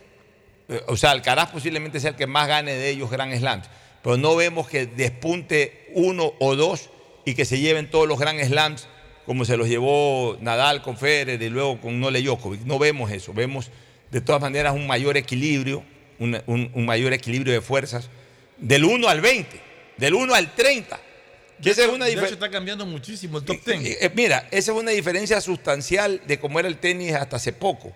eh, 0.68 0.80
o 0.86 0.96
sea, 0.96 1.10
Alcaraz 1.10 1.50
posiblemente 1.50 2.00
sea 2.00 2.10
el 2.10 2.16
que 2.16 2.26
más 2.26 2.48
gane 2.48 2.74
de 2.74 2.88
ellos 2.88 3.10
Grand 3.10 3.36
Slams, 3.36 3.68
pero 4.02 4.16
no 4.16 4.34
vemos 4.36 4.68
que 4.68 4.86
despunte 4.86 5.90
uno 5.94 6.32
o 6.38 6.56
dos 6.56 6.88
y 7.24 7.34
que 7.34 7.44
se 7.44 7.58
lleven 7.60 7.90
todos 7.90 8.08
los 8.08 8.18
Grand 8.18 8.40
Slams 8.42 8.88
como 9.26 9.44
se 9.44 9.56
los 9.56 9.68
llevó 9.68 10.36
Nadal 10.40 10.82
con 10.82 10.96
Federer 10.96 11.40
y 11.40 11.48
luego 11.48 11.80
con 11.80 12.00
Nole 12.00 12.20
Djokovic. 12.22 12.62
No 12.62 12.78
vemos 12.78 13.10
eso, 13.12 13.32
vemos 13.32 13.70
de 14.10 14.20
todas 14.20 14.40
maneras 14.42 14.74
un 14.74 14.86
mayor 14.86 15.16
equilibrio, 15.16 15.84
un, 16.18 16.40
un- 16.46 16.70
un 16.74 16.84
mayor 16.86 17.12
equilibrio 17.12 17.52
de 17.52 17.60
fuerzas 17.60 18.08
del 18.58 18.84
1 18.84 19.08
al 19.08 19.20
20, 19.20 19.60
del 19.96 20.14
1 20.14 20.34
al 20.34 20.52
30. 20.54 21.00
Que 21.62 21.70
esa 21.70 21.82
es 21.84 21.88
una 21.90 22.06
De 22.06 22.12
hecho, 22.12 22.34
está 22.34 22.50
cambiando 22.50 22.84
muchísimo 22.84 23.38
el 23.38 23.44
top 23.44 23.56
10. 23.64 23.98
Eh, 24.02 24.10
Mira, 24.16 24.48
esa 24.50 24.72
es 24.72 24.78
una 24.78 24.90
diferencia 24.90 25.40
sustancial 25.40 26.20
de 26.26 26.40
cómo 26.40 26.58
era 26.58 26.66
el 26.66 26.78
tenis 26.78 27.12
hasta 27.14 27.36
hace 27.36 27.52
poco, 27.52 27.92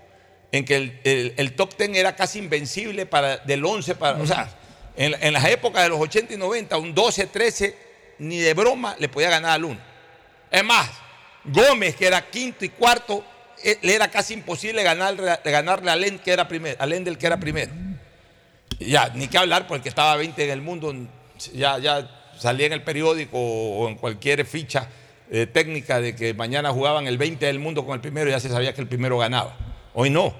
en 0.52 0.64
que 0.64 0.76
el, 0.76 1.00
el- 1.02 1.34
el 1.36 1.52
top 1.54 1.76
10 1.76 1.96
era 1.96 2.14
casi 2.14 2.38
invencible 2.38 3.06
para, 3.06 3.38
del 3.38 3.64
11 3.64 3.96
para... 3.96 4.18
O 4.22 4.26
sea, 4.26 4.48
en, 4.96 5.14
en 5.20 5.32
las 5.32 5.44
épocas 5.46 5.82
de 5.82 5.88
los 5.88 5.98
80 6.00 6.34
y 6.34 6.36
90, 6.36 6.78
un 6.78 6.94
12, 6.94 7.26
13, 7.26 7.85
ni 8.18 8.38
de 8.38 8.54
broma 8.54 8.96
le 8.98 9.08
podía 9.08 9.30
ganar 9.30 9.52
al 9.52 9.64
1. 9.64 9.78
Es 10.50 10.64
más, 10.64 10.90
Gómez, 11.44 11.96
que 11.96 12.06
era 12.06 12.28
quinto 12.28 12.64
y 12.64 12.68
cuarto, 12.70 13.24
eh, 13.62 13.78
le 13.82 13.94
era 13.94 14.08
casi 14.10 14.34
imposible 14.34 14.82
ganarle, 14.82 15.38
ganarle 15.44 15.90
a 15.90 15.96
Len, 15.96 16.18
que 16.18 16.32
era 16.32 16.46
primero, 16.48 16.76
a 16.80 16.86
Lendl, 16.86 17.16
que 17.16 17.26
era 17.26 17.38
primero. 17.38 17.72
Ya, 18.78 19.10
ni 19.14 19.28
que 19.28 19.38
hablar, 19.38 19.66
porque 19.66 19.88
estaba 19.88 20.16
20 20.16 20.44
en 20.44 20.50
el 20.50 20.60
mundo, 20.60 20.94
ya, 21.54 21.78
ya 21.78 22.10
salía 22.38 22.66
en 22.66 22.72
el 22.72 22.82
periódico 22.82 23.38
o 23.38 23.88
en 23.88 23.96
cualquier 23.96 24.44
ficha 24.44 24.88
eh, 25.30 25.46
técnica 25.46 26.00
de 26.00 26.14
que 26.14 26.34
mañana 26.34 26.70
jugaban 26.70 27.06
el 27.06 27.18
20 27.18 27.46
del 27.46 27.58
mundo 27.58 27.84
con 27.84 27.94
el 27.94 28.00
primero, 28.00 28.30
ya 28.30 28.38
se 28.38 28.48
sabía 28.48 28.74
que 28.74 28.80
el 28.80 28.88
primero 28.88 29.18
ganaba. 29.18 29.56
Hoy 29.94 30.10
no. 30.10 30.34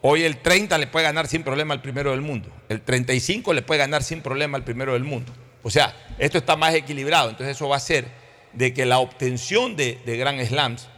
Hoy 0.00 0.22
el 0.22 0.36
30 0.38 0.76
le 0.78 0.86
puede 0.86 1.04
ganar 1.04 1.26
sin 1.26 1.42
problema 1.42 1.74
al 1.74 1.80
primero 1.80 2.10
del 2.10 2.20
mundo. 2.20 2.50
El 2.68 2.82
35 2.82 3.52
le 3.52 3.62
puede 3.62 3.78
ganar 3.78 4.02
sin 4.02 4.20
problema 4.20 4.56
al 4.56 4.64
primero 4.64 4.92
del 4.92 5.04
mundo. 5.04 5.32
O 5.64 5.70
sea, 5.70 5.96
esto 6.18 6.38
está 6.38 6.54
más 6.54 6.74
equilibrado. 6.74 7.30
Entonces 7.30 7.56
eso 7.56 7.68
va 7.68 7.76
a 7.76 7.78
hacer 7.78 8.06
de 8.52 8.72
que 8.72 8.84
la 8.84 8.98
obtención 9.00 9.74
de, 9.74 9.98
Grand 10.04 10.40
Slams 10.46 10.88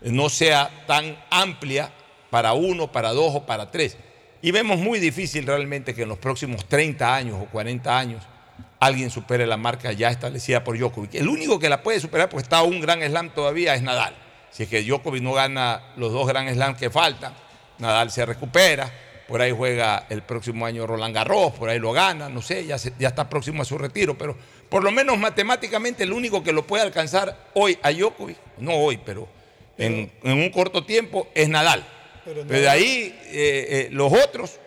no 0.00 0.30
sea 0.30 0.70
tan 0.86 1.18
amplia 1.28 1.92
para 2.30 2.54
uno, 2.54 2.90
para 2.90 3.10
dos 3.10 3.34
o 3.34 3.44
para 3.44 3.70
tres. 3.70 3.98
Y 4.40 4.50
vemos 4.50 4.78
muy 4.78 4.98
difícil 4.98 5.46
realmente 5.46 5.94
que 5.94 6.02
en 6.02 6.08
los 6.08 6.18
próximos 6.18 6.64
30 6.66 7.14
años 7.14 7.38
o 7.40 7.46
40 7.46 7.98
años 7.98 8.24
alguien 8.80 9.10
supere 9.10 9.46
la 9.46 9.56
marca 9.56 9.92
ya 9.92 10.10
establecida 10.10 10.64
por 10.64 10.78
Djokovic. 10.78 11.14
El 11.14 11.28
único 11.28 11.58
que 11.58 11.68
la 11.68 11.82
puede 11.82 12.00
superar, 12.00 12.28
porque 12.28 12.42
está 12.42 12.62
un 12.62 12.80
Grand 12.80 13.02
Slam 13.04 13.30
todavía, 13.30 13.74
es 13.74 13.82
Nadal. 13.82 14.14
Si 14.50 14.64
es 14.64 14.68
que 14.68 14.82
Djokovic 14.82 15.22
no 15.22 15.32
gana 15.32 15.82
los 15.96 16.12
dos 16.12 16.26
Grand 16.26 16.52
Slam 16.52 16.76
que 16.76 16.90
faltan, 16.90 17.34
Nadal 17.78 18.10
se 18.10 18.24
recupera, 18.24 18.90
por 19.32 19.40
ahí 19.40 19.50
juega 19.50 20.04
el 20.10 20.20
próximo 20.20 20.66
año 20.66 20.86
Roland 20.86 21.14
Garros, 21.14 21.52
por 21.54 21.70
ahí 21.70 21.78
lo 21.78 21.90
gana, 21.92 22.28
no 22.28 22.42
sé, 22.42 22.66
ya, 22.66 22.76
se- 22.76 22.92
ya 22.98 23.08
está 23.08 23.30
próximo 23.30 23.62
a 23.62 23.64
su 23.64 23.78
retiro, 23.78 24.16
pero 24.18 24.36
por 24.68 24.84
lo 24.84 24.90
menos 24.90 25.16
matemáticamente 25.18 26.02
el 26.04 26.12
único 26.12 26.42
que 26.44 26.52
lo 26.52 26.66
puede 26.66 26.82
alcanzar 26.82 27.48
hoy 27.54 27.78
a 27.82 27.90
Djokovic, 27.90 28.36
no 28.58 28.74
hoy, 28.74 28.98
pero 29.02 29.26
en, 29.78 30.12
en 30.22 30.32
un 30.36 30.50
corto 30.50 30.84
tiempo, 30.84 31.28
es 31.34 31.48
Nadal. 31.48 31.82
Pero 32.26 32.44
Pero 32.46 32.60
de 32.60 32.68
ahí 32.68 33.18
eh, 33.30 33.66
eh, 33.70 33.88
los 33.90 34.12
otros 34.12 34.60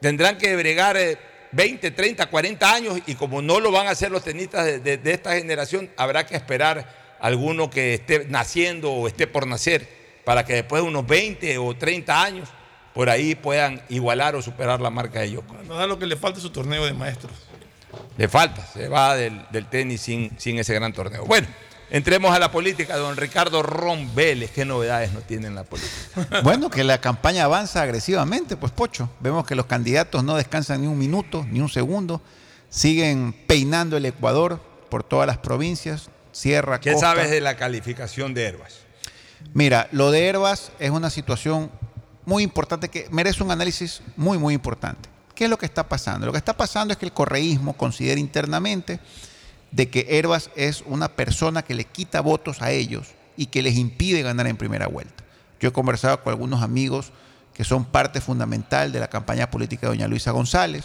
tendrán 0.00 0.38
que 0.38 0.56
bregar 0.56 0.96
eh, 0.96 1.18
20, 1.52 1.90
30, 1.90 2.26
40 2.30 2.72
años 2.74 2.98
y 3.06 3.14
como 3.14 3.42
no 3.42 3.60
lo 3.60 3.70
van 3.70 3.88
a 3.88 3.90
hacer 3.90 4.10
los 4.10 4.24
tenistas 4.24 4.64
de, 4.64 4.78
de- 4.80 4.96
de 4.96 5.12
esta 5.12 5.34
generación, 5.34 5.90
habrá 5.98 6.24
que 6.24 6.34
esperar 6.34 7.16
alguno 7.20 7.68
que 7.68 7.92
esté 7.92 8.24
naciendo 8.30 8.90
o 8.90 9.06
esté 9.06 9.26
por 9.26 9.46
nacer 9.46 9.86
para 10.24 10.46
que 10.46 10.54
después 10.54 10.82
de 10.82 10.88
unos 10.88 11.06
20 11.06 11.58
o 11.58 11.76
30 11.76 12.22
años 12.22 12.48
por 12.98 13.10
ahí 13.10 13.36
puedan 13.36 13.80
igualar 13.90 14.34
o 14.34 14.42
superar 14.42 14.80
la 14.80 14.90
marca 14.90 15.20
de 15.20 15.30
Djokovic. 15.30 15.68
No 15.68 15.76
da 15.76 15.86
lo 15.86 16.00
que 16.00 16.06
le 16.06 16.16
falta 16.16 16.38
es 16.38 16.42
su 16.42 16.50
torneo 16.50 16.84
de 16.84 16.94
maestros. 16.94 17.30
Le 18.16 18.26
falta, 18.26 18.66
se 18.66 18.88
va 18.88 19.14
del, 19.14 19.40
del 19.52 19.66
tenis 19.66 20.00
sin, 20.00 20.36
sin 20.36 20.58
ese 20.58 20.74
gran 20.74 20.92
torneo. 20.92 21.24
Bueno, 21.24 21.46
entremos 21.90 22.34
a 22.34 22.40
la 22.40 22.50
política. 22.50 22.96
Don 22.96 23.16
Ricardo 23.16 23.62
Ron 23.62 24.12
Vélez, 24.16 24.50
¿qué 24.50 24.64
novedades 24.64 25.12
nos 25.12 25.22
tiene 25.22 25.46
en 25.46 25.54
la 25.54 25.62
política? 25.62 26.40
Bueno, 26.42 26.70
que 26.70 26.82
la 26.82 27.00
campaña 27.00 27.44
avanza 27.44 27.82
agresivamente, 27.82 28.56
pues 28.56 28.72
Pocho. 28.72 29.08
Vemos 29.20 29.46
que 29.46 29.54
los 29.54 29.66
candidatos 29.66 30.24
no 30.24 30.34
descansan 30.34 30.80
ni 30.80 30.88
un 30.88 30.98
minuto, 30.98 31.46
ni 31.48 31.60
un 31.60 31.68
segundo. 31.68 32.20
Siguen 32.68 33.32
peinando 33.46 33.96
el 33.96 34.06
Ecuador 34.06 34.60
por 34.90 35.04
todas 35.04 35.28
las 35.28 35.38
provincias, 35.38 36.10
Sierra, 36.32 36.80
¿Qué 36.80 36.94
Costa. 36.94 37.12
sabes 37.14 37.30
de 37.30 37.40
la 37.42 37.56
calificación 37.56 38.34
de 38.34 38.46
Herbas? 38.46 38.80
Mira, 39.54 39.86
lo 39.92 40.10
de 40.10 40.26
Herbas 40.26 40.72
es 40.80 40.90
una 40.90 41.10
situación 41.10 41.70
muy 42.28 42.42
importante 42.42 42.90
que 42.90 43.08
merece 43.10 43.42
un 43.42 43.50
análisis 43.50 44.02
muy, 44.14 44.36
muy 44.36 44.52
importante. 44.52 45.08
¿Qué 45.34 45.44
es 45.44 45.50
lo 45.50 45.56
que 45.56 45.64
está 45.64 45.88
pasando? 45.88 46.26
Lo 46.26 46.32
que 46.32 46.38
está 46.38 46.54
pasando 46.54 46.92
es 46.92 46.98
que 46.98 47.06
el 47.06 47.12
correísmo 47.12 47.72
considera 47.72 48.20
internamente 48.20 49.00
de 49.70 49.88
que 49.88 50.06
Herbas 50.10 50.50
es 50.54 50.84
una 50.84 51.08
persona 51.08 51.62
que 51.62 51.74
le 51.74 51.84
quita 51.84 52.20
votos 52.20 52.60
a 52.60 52.70
ellos 52.70 53.08
y 53.38 53.46
que 53.46 53.62
les 53.62 53.76
impide 53.78 54.20
ganar 54.20 54.46
en 54.46 54.58
primera 54.58 54.88
vuelta. 54.88 55.24
Yo 55.58 55.70
he 55.70 55.72
conversado 55.72 56.22
con 56.22 56.30
algunos 56.30 56.62
amigos 56.62 57.12
que 57.54 57.64
son 57.64 57.86
parte 57.86 58.20
fundamental 58.20 58.92
de 58.92 59.00
la 59.00 59.08
campaña 59.08 59.50
política 59.50 59.86
de 59.86 59.96
doña 59.96 60.06
Luisa 60.06 60.30
González 60.32 60.84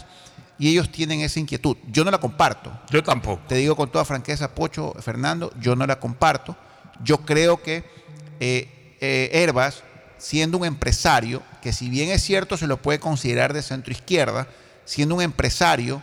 y 0.58 0.70
ellos 0.70 0.90
tienen 0.90 1.20
esa 1.20 1.40
inquietud. 1.40 1.76
Yo 1.88 2.06
no 2.06 2.10
la 2.10 2.20
comparto. 2.20 2.72
Yo 2.88 3.02
tampoco. 3.02 3.42
Te 3.48 3.56
digo 3.56 3.76
con 3.76 3.92
toda 3.92 4.06
franqueza, 4.06 4.54
Pocho, 4.54 4.94
Fernando, 4.98 5.52
yo 5.60 5.76
no 5.76 5.86
la 5.86 6.00
comparto. 6.00 6.56
Yo 7.02 7.18
creo 7.18 7.62
que 7.62 7.84
eh, 8.40 8.96
eh, 9.02 9.28
Herbas 9.34 9.82
siendo 10.18 10.58
un 10.58 10.64
empresario, 10.64 11.42
que 11.62 11.72
si 11.72 11.88
bien 11.90 12.10
es 12.10 12.22
cierto 12.22 12.56
se 12.56 12.66
lo 12.66 12.76
puede 12.78 12.98
considerar 13.00 13.52
de 13.52 13.62
centro 13.62 13.92
izquierda, 13.92 14.46
siendo 14.84 15.14
un 15.14 15.22
empresario 15.22 16.02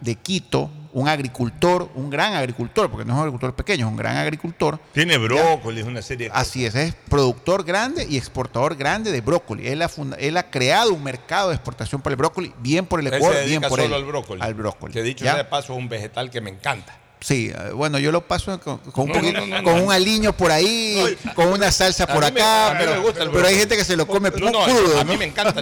de 0.00 0.14
Quito, 0.16 0.70
un 0.92 1.08
agricultor, 1.08 1.90
un 1.94 2.08
gran 2.10 2.34
agricultor, 2.34 2.90
porque 2.90 3.04
no 3.04 3.12
es 3.12 3.16
un 3.16 3.20
agricultor 3.22 3.54
pequeño, 3.54 3.86
es 3.86 3.90
un 3.90 3.96
gran 3.98 4.16
agricultor. 4.16 4.80
Tiene 4.92 5.18
brócoli, 5.18 5.80
es 5.80 5.86
una 5.86 6.00
serie 6.02 6.26
de 6.26 6.30
cosas. 6.30 6.48
Así 6.48 6.64
es, 6.64 6.74
es 6.74 6.94
productor 7.08 7.64
grande 7.64 8.06
y 8.08 8.16
exportador 8.16 8.76
grande 8.76 9.12
de 9.12 9.20
brócoli. 9.20 9.68
Él 9.68 9.82
ha, 9.82 9.88
funda- 9.88 10.16
él 10.18 10.36
ha 10.38 10.50
creado 10.50 10.92
un 10.94 11.02
mercado 11.02 11.50
de 11.50 11.54
exportación 11.56 12.00
para 12.00 12.12
el 12.12 12.16
brócoli, 12.16 12.52
bien 12.60 12.86
por 12.86 13.00
el 13.00 13.06
Él 13.08 13.12
se 13.12 13.16
Ecuador, 13.18 13.44
bien 13.44 13.60
por 13.62 13.70
solo 13.72 13.84
él. 13.84 13.92
al 13.94 14.04
brócoli. 14.04 14.42
Al 14.42 14.54
brócoli. 14.54 14.92
Que 14.94 15.02
dicho 15.02 15.24
¿ya? 15.24 15.32
sea 15.32 15.42
de 15.42 15.48
paso, 15.48 15.74
es 15.74 15.78
un 15.78 15.88
vegetal 15.88 16.30
que 16.30 16.40
me 16.40 16.50
encanta. 16.50 16.98
Sí, 17.26 17.50
eh, 17.52 17.70
bueno, 17.72 17.98
yo 17.98 18.12
lo 18.12 18.20
paso 18.28 18.60
con, 18.60 18.78
con 18.78 19.04
un, 19.04 19.08
no, 19.08 19.14
poquito- 19.14 19.40
no, 19.40 19.46
no, 19.46 19.62
con 19.64 19.76
no. 19.78 19.82
un 19.86 19.92
aliño 19.92 20.36
por 20.36 20.52
ahí, 20.52 21.16
con 21.34 21.48
una 21.48 21.72
salsa 21.72 22.04
a 22.04 22.06
por 22.06 22.20
me- 22.20 22.26
acá, 22.28 22.76
pero, 22.78 23.02
gusta 23.02 23.24
pero 23.32 23.48
hay 23.48 23.56
gente 23.56 23.76
que 23.76 23.84
se 23.84 23.96
lo 23.96 24.06
come 24.06 24.30
No, 24.30 24.50
no, 24.50 24.62
crudo. 24.64 25.00
a 25.00 25.02
mí 25.04 25.16
me 25.16 25.24
encanta 25.24 25.60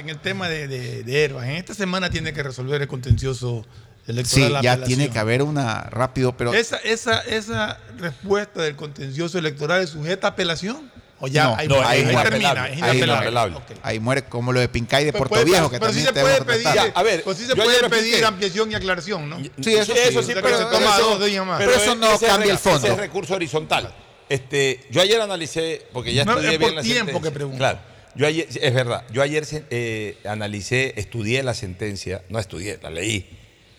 en 0.00 0.08
el 0.08 0.18
tema 0.18 0.48
de, 0.48 0.66
de- 0.66 1.04
de 1.04 1.24
herbas. 1.24 1.44
En 1.44 1.52
esta 1.52 1.74
semana 1.74 2.10
tiene 2.10 2.32
que 2.32 2.42
resolver 2.42 2.82
el 2.82 2.88
contencioso 2.88 3.64
Sí, 4.04 4.10
electoral. 4.12 4.52
la 4.54 4.62
ya 4.62 4.72
apelación. 4.72 4.98
tiene 4.98 5.12
que 5.12 5.18
haber 5.20 5.42
una 5.42 5.82
rápido, 5.82 6.36
pero 6.36 6.52
Esa, 6.54 6.78
esa, 6.78 7.20
esa 7.20 7.78
respuesta 7.98 8.62
del 8.62 8.74
contencioso 8.74 9.38
electoral 9.38 9.82
es 9.82 9.90
sujeta 9.90 10.26
a 10.26 10.30
apelación. 10.30 10.89
O 11.22 11.28
ya 11.28 11.44
No, 11.44 11.56
ahí, 11.56 11.68
no, 11.68 11.82
ahí 11.86 12.02
termina, 12.22 12.66
es 12.68 12.78
inapelable. 12.78 13.56
Ahí 13.82 14.00
muere 14.00 14.24
como 14.24 14.52
lo 14.52 14.60
de 14.60 14.68
Pincay 14.68 15.04
de 15.04 15.12
Pero 15.12 15.26
Puerto 15.28 15.34
puede- 15.34 15.44
Viejo, 15.44 15.70
que 15.70 15.78
pero 15.78 15.92
sí 15.92 16.02
también 16.04 16.14
se 16.14 16.20
puede 16.38 16.44
pedir, 16.46 16.62
tratar. 16.62 16.86
Ya, 16.88 16.92
a 16.98 17.02
ver, 17.02 17.22
pues 17.24 17.36
sí 17.38 17.46
se 17.46 17.54
puede 17.56 17.90
pedir 17.90 18.24
ampliación 18.24 18.72
y 18.72 18.74
aclaración, 18.74 19.28
¿no? 19.28 19.38
Sí, 19.38 19.74
eso 19.74 19.92
sí. 19.94 20.00
eso 20.02 20.22
sí, 20.22 20.32
Pero 20.34 20.56
se 20.58 20.64
toma 20.64 20.96
eso- 20.96 21.18
dos 21.18 21.26
días 21.26 21.44
más. 21.44 21.58
Pero 21.58 21.74
eso 21.74 21.94
no 21.94 22.14
ese 22.14 22.26
cambia 22.26 22.52
el 22.52 22.58
fondo. 22.58 22.78
Ese 22.86 22.94
es 22.94 22.96
recurso 22.96 23.34
horizontal. 23.34 23.94
Este, 24.30 24.80
yo 24.90 25.02
ayer 25.02 25.20
analicé, 25.20 25.86
porque 25.92 26.14
ya 26.14 26.24
No, 26.24 26.32
estudié 26.32 26.52
es 26.54 26.58
bien 26.58 26.68
por 26.70 26.76
la 26.76 26.82
tiempo 26.82 26.98
sentencia. 27.06 27.30
que 27.30 27.34
pregunto. 27.34 27.58
Claro. 27.58 27.78
Yo 28.14 28.26
ayer, 28.26 28.46
es 28.60 28.74
verdad, 28.74 29.04
yo 29.12 29.22
ayer 29.22 29.46
eh, 29.70 30.16
analicé, 30.24 30.94
estudié 30.96 31.42
la 31.42 31.52
sentencia, 31.54 32.22
no 32.28 32.38
estudié, 32.38 32.78
la 32.82 32.90
leí, 32.90 33.28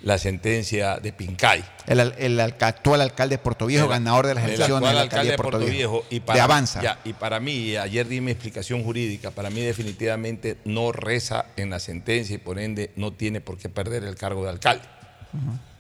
la 0.04 0.18
sentencia 0.18 0.98
de 0.98 1.14
Pincay. 1.14 1.64
El, 1.86 2.00
el 2.18 2.40
actual 2.40 3.02
alcalde 3.02 3.36
de 3.36 3.40
Puerto 3.44 3.68
Viejo, 3.68 3.86
El- 3.86 3.92
ganador 3.92 4.26
de 4.28 4.34
las 4.36 4.44
el 4.46 4.50
elecciones 4.52 4.76
actual 4.78 4.92
de 4.92 4.96
la 4.96 5.02
alcalde 5.02 5.32
alcaldía 5.32 5.32
de 5.32 5.58
Puerto 5.60 5.72
Viejo. 5.72 6.06
y 6.10 6.20
para, 6.22 6.38
de 6.38 6.42
Avanza. 6.42 6.82
ya, 6.82 7.00
y 7.04 7.14
para 7.14 7.40
mí, 7.40 7.76
ayer 7.76 8.08
di 8.08 8.20
mi 8.22 8.32
explicación 8.32 8.84
jurídica, 8.84 9.30
para 9.32 9.50
mí 9.52 9.62
definitivamente 9.62 10.58
no 10.66 10.92
reza 10.92 11.46
en 11.56 11.70
la 11.70 11.80
sentencia 11.80 12.36
y 12.36 12.40
por 12.40 12.58
ende 12.58 12.92
no 12.96 13.14
tiene 13.14 13.42
por 13.42 13.58
qué 13.58 13.70
perder 13.70 14.04
el 14.04 14.16
cargo 14.16 14.44
de 14.44 14.50
alcalde. 14.50 14.84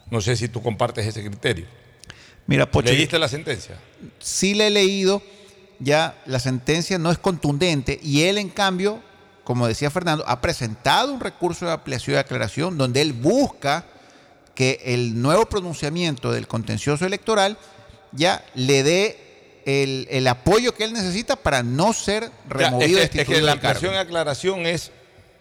No 0.10 0.22
sé 0.22 0.36
si 0.36 0.48
tú 0.48 0.62
compartes 0.62 1.06
ese 1.08 1.24
criterio. 1.24 1.66
Mira, 2.48 2.70
Pocho, 2.70 2.92
¿Leíste 2.92 3.18
la 3.20 3.28
sentencia? 3.28 3.76
sí 4.20 4.54
le 4.56 4.68
he 4.68 4.70
leído, 4.72 5.22
ya 5.80 6.16
la 6.26 6.40
sentencia 6.40 6.98
no 6.98 7.12
es 7.12 7.18
contundente 7.18 8.00
y 8.04 8.24
él 8.24 8.38
en 8.38 8.50
cambio, 8.50 9.02
como 9.44 9.68
decía 9.68 9.90
Fernando, 9.90 10.24
ha 10.28 10.42
presentado 10.42 11.12
un 11.14 11.20
recurso 11.22 11.66
de 11.66 11.72
ampliación 11.72 12.16
y 12.16 12.20
aclaración 12.20 12.78
donde 12.78 13.02
él 13.02 13.14
busca 13.14 13.86
que 14.56 14.80
el 14.86 15.22
nuevo 15.22 15.46
pronunciamiento 15.46 16.32
del 16.32 16.48
contencioso 16.48 17.06
electoral 17.06 17.58
ya 18.12 18.44
le 18.56 18.84
dé 18.84 19.18
el, 19.66 20.08
el 20.10 20.28
apoyo 20.28 20.74
que 20.74 20.84
él 20.84 20.94
necesita 20.94 21.36
para 21.36 21.64
no 21.64 21.94
ser 21.94 22.24
Ya, 22.24 22.32
removido 22.50 23.00
es, 23.00 23.10
que, 23.10 23.22
es 23.22 23.28
que 23.28 23.34
destituido 23.34 23.46
la 23.46 23.52
ampliación 23.54 23.94
y 23.94 23.98
aclaración 23.98 24.66
es 24.66 24.92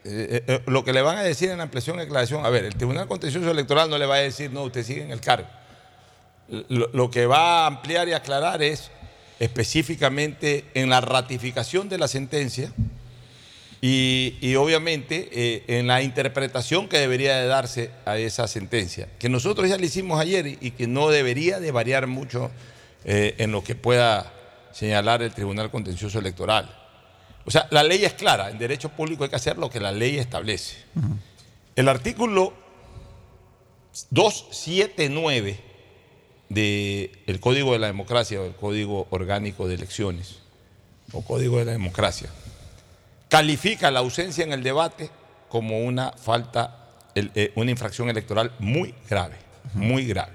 eh, 0.05 0.45
eh, 0.47 0.63
lo 0.67 0.85
que 0.85 0.93
le 0.93 1.03
van 1.03 1.19
a 1.19 1.23
decir 1.23 1.51
en 1.51 1.59
la 1.59 1.65
ampliación 1.65 1.99
y 1.99 2.03
aclaración. 2.03 2.45
A 2.45 2.51
ver, 2.51 2.65
el 2.65 2.75
Tribunal 2.75 3.07
Contencioso 3.09 3.51
Electoral 3.51 3.91
no 3.91 3.99
le 3.99 4.07
va 4.07 4.17
a 4.17 4.19
decir, 4.19 4.51
no, 4.51 4.63
usted 4.63 4.85
sigue 4.85 5.03
en 5.03 5.11
el 5.11 5.21
cargo. 5.21 5.49
Lo, 6.69 6.89
lo 6.93 7.11
que 7.11 7.27
va 7.27 7.65
a 7.65 7.67
ampliar 7.67 8.09
y 8.09 8.13
aclarar 8.13 8.63
es 8.63 8.91
específicamente 9.39 10.65
en 10.75 10.91
la 10.91 11.01
ratificación 11.01 11.89
de 11.89 11.99
la 11.99 12.09
sentencia 12.09 12.73
y, 13.83 14.37
y 14.43 14.57
obviamente 14.57 15.31
eh, 15.33 15.79
en 15.79 15.87
la 15.87 16.03
interpretación 16.03 16.87
que 16.87 16.99
debería 16.99 17.37
de 17.37 17.47
darse 17.47 17.91
a 18.05 18.19
esa 18.19 18.47
sentencia, 18.47 19.09
que 19.19 19.31
nosotros 19.31 19.69
ya 19.69 19.79
le 19.79 19.87
hicimos 19.87 20.21
ayer 20.21 20.47
y, 20.47 20.59
y 20.61 20.71
que 20.73 20.87
no 20.87 21.09
debería 21.09 21.61
de 21.61 21.73
variar 21.73 22.07
mucho 22.07 22.51
eh, 23.05 23.35
en 23.39 23.53
lo 23.53 23.65
que 23.65 23.75
pueda 23.75 24.31
señalar 24.73 25.23
el 25.23 25.33
Tribunal 25.33 25.71
Contencioso 25.71 26.19
Electoral. 26.19 26.77
O 27.47 27.51
sea, 27.51 27.67
la 27.71 27.83
ley 27.83 28.05
es 28.05 28.13
clara, 28.13 28.51
en 28.51 28.59
derecho 28.59 28.91
público 28.91 29.25
hay 29.25 29.31
que 29.31 29.37
hacer 29.37 29.57
lo 29.57 29.71
que 29.71 29.81
la 29.81 29.93
ley 29.93 30.19
establece. 30.19 30.77
El 31.75 31.89
artículo 31.89 32.53
279 34.11 35.59
del 36.51 37.41
Código 37.41 37.73
de 37.73 37.79
la 37.79 37.87
Democracia 37.87 38.43
o 38.43 38.45
el 38.45 38.55
Código 38.55 39.07
Orgánico 39.09 39.67
de 39.67 39.77
Elecciones 39.77 40.41
o 41.13 41.23
Código 41.23 41.59
de 41.59 41.65
la 41.65 41.73
Democracia 41.73 42.29
califica 43.31 43.91
la 43.91 44.01
ausencia 44.01 44.45
en 44.45 44.53
el 44.53 44.63
debate 44.63 45.09
como 45.49 45.81
una 45.81 46.13
falta, 46.13 46.89
eh, 47.15 47.53
una 47.55 47.71
infracción 47.71 48.11
electoral 48.11 48.53
muy 48.59 48.95
grave, 49.09 49.37
muy 49.73 50.05
grave. 50.05 50.33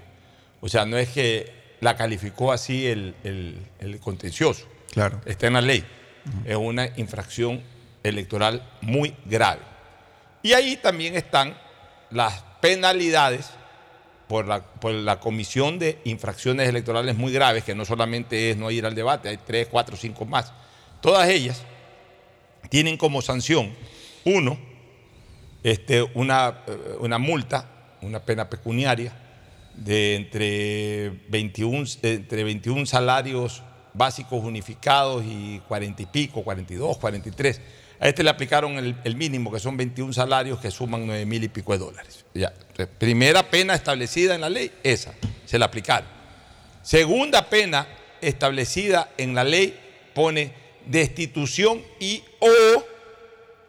O 0.61 0.67
sea, 0.67 0.85
no 0.85 0.97
es 0.97 1.09
que 1.09 1.75
la 1.81 1.95
calificó 1.95 2.51
así 2.51 2.87
el, 2.87 3.13
el- 3.23 3.59
el 3.79 3.99
contencioso, 3.99 4.65
Claro. 4.91 5.21
está 5.25 5.45
en 5.47 5.53
la 5.53 5.61
ley, 5.61 5.85
es 6.45 6.55
una 6.55 6.87
infracción 6.97 7.61
electoral 8.01 8.67
muy 8.81 9.15
grave. 9.25 9.61
Y 10.41 10.53
ahí 10.53 10.77
también 10.77 11.15
están 11.15 11.55
las 12.11 12.43
penalidades 12.61 13.49
por 14.27 14.47
la, 14.47 14.61
por 14.63 14.91
la 14.93 15.19
comisión 15.19 15.77
de 15.79 15.99
infracciones 16.05 16.67
electorales 16.69 17.15
muy 17.15 17.31
graves, 17.31 17.63
que 17.63 17.75
no 17.75 17.85
solamente 17.85 18.49
es 18.51 18.57
no 18.57 18.71
ir 18.71 18.85
al 18.85 18.95
debate, 18.95 19.29
hay 19.29 19.37
tres, 19.37 19.67
cuatro, 19.69 19.95
cinco 19.97 20.25
más. 20.25 20.51
Todas 21.01 21.27
ellas 21.29 21.61
tienen 22.69 22.97
como 22.97 23.21
sanción, 23.21 23.73
uno, 24.23 24.57
este, 25.63 26.03
una, 26.13 26.63
eh, 26.67 26.95
una 26.99 27.17
multa, 27.17 27.69
una 28.01 28.19
pena 28.19 28.49
pecuniaria 28.49 29.13
de 29.75 30.15
entre 30.15 31.09
21, 31.29 31.85
entre 32.03 32.43
21 32.43 32.85
salarios 32.85 33.63
básicos 33.93 34.43
unificados 34.43 35.23
y 35.25 35.61
40 35.67 36.03
y 36.03 36.05
pico, 36.05 36.43
42, 36.43 36.97
43. 36.97 37.61
A 37.99 38.07
este 38.09 38.23
le 38.23 38.29
aplicaron 38.29 38.77
el, 38.77 38.95
el 39.03 39.15
mínimo, 39.15 39.51
que 39.51 39.59
son 39.59 39.77
21 39.77 40.11
salarios 40.13 40.59
que 40.59 40.69
suman 40.69 41.05
9 41.07 41.25
mil 41.25 41.43
y 41.43 41.47
pico 41.47 41.71
de 41.71 41.79
dólares. 41.79 42.25
Primera 42.97 43.49
pena 43.49 43.73
establecida 43.73 44.35
en 44.35 44.41
la 44.41 44.49
ley, 44.49 44.71
esa, 44.83 45.13
se 45.45 45.57
la 45.57 45.65
aplicaron. 45.65 46.07
Segunda 46.83 47.49
pena 47.49 47.87
establecida 48.21 49.09
en 49.17 49.33
la 49.33 49.43
ley 49.43 49.79
pone 50.13 50.64
destitución 50.87 51.81
y 51.99 52.23
o 52.39 52.83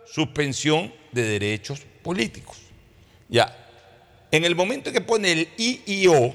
suspensión 0.07 0.92
de 1.12 1.22
derechos 1.22 1.81
políticos. 2.02 2.57
Ya. 3.29 3.55
En 4.31 4.44
el 4.44 4.55
momento 4.55 4.92
que 4.92 5.00
pone 5.00 5.33
el 5.33 5.48
I 5.57 5.81
y 5.87 6.07
O, 6.09 6.35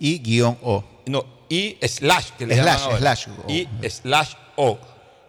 Y 0.00 0.18
guion 0.20 0.58
O. 0.62 0.84
no, 1.06 1.24
I 1.48 1.78
slash, 1.86 2.30
que 2.38 2.46
le 2.46 2.54
Slash, 2.56 2.80
ahora. 2.82 2.98
slash, 2.98 3.26
O. 3.46 3.50
I 3.50 3.68
slash 3.88 4.32
O. 4.56 4.78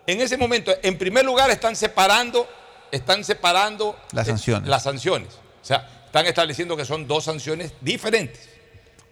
En 0.08 0.22
ese 0.22 0.38
momento, 0.38 0.72
en 0.82 0.98
primer 0.98 1.24
lugar, 1.26 1.50
están 1.52 1.76
separando, 1.76 2.48
están 2.92 3.24
separando 3.24 3.96
Las 4.12 4.28
eh, 4.28 4.32
sanciones. 4.32 4.68
las 4.70 4.84
sanciones. 4.84 5.30
O 5.62 5.66
sea, 5.66 6.04
están 6.06 6.26
estableciendo 6.26 6.76
que 6.76 6.86
son 6.86 7.08
dos 7.08 7.24
sanciones 7.26 7.74
diferentes. 7.82 8.50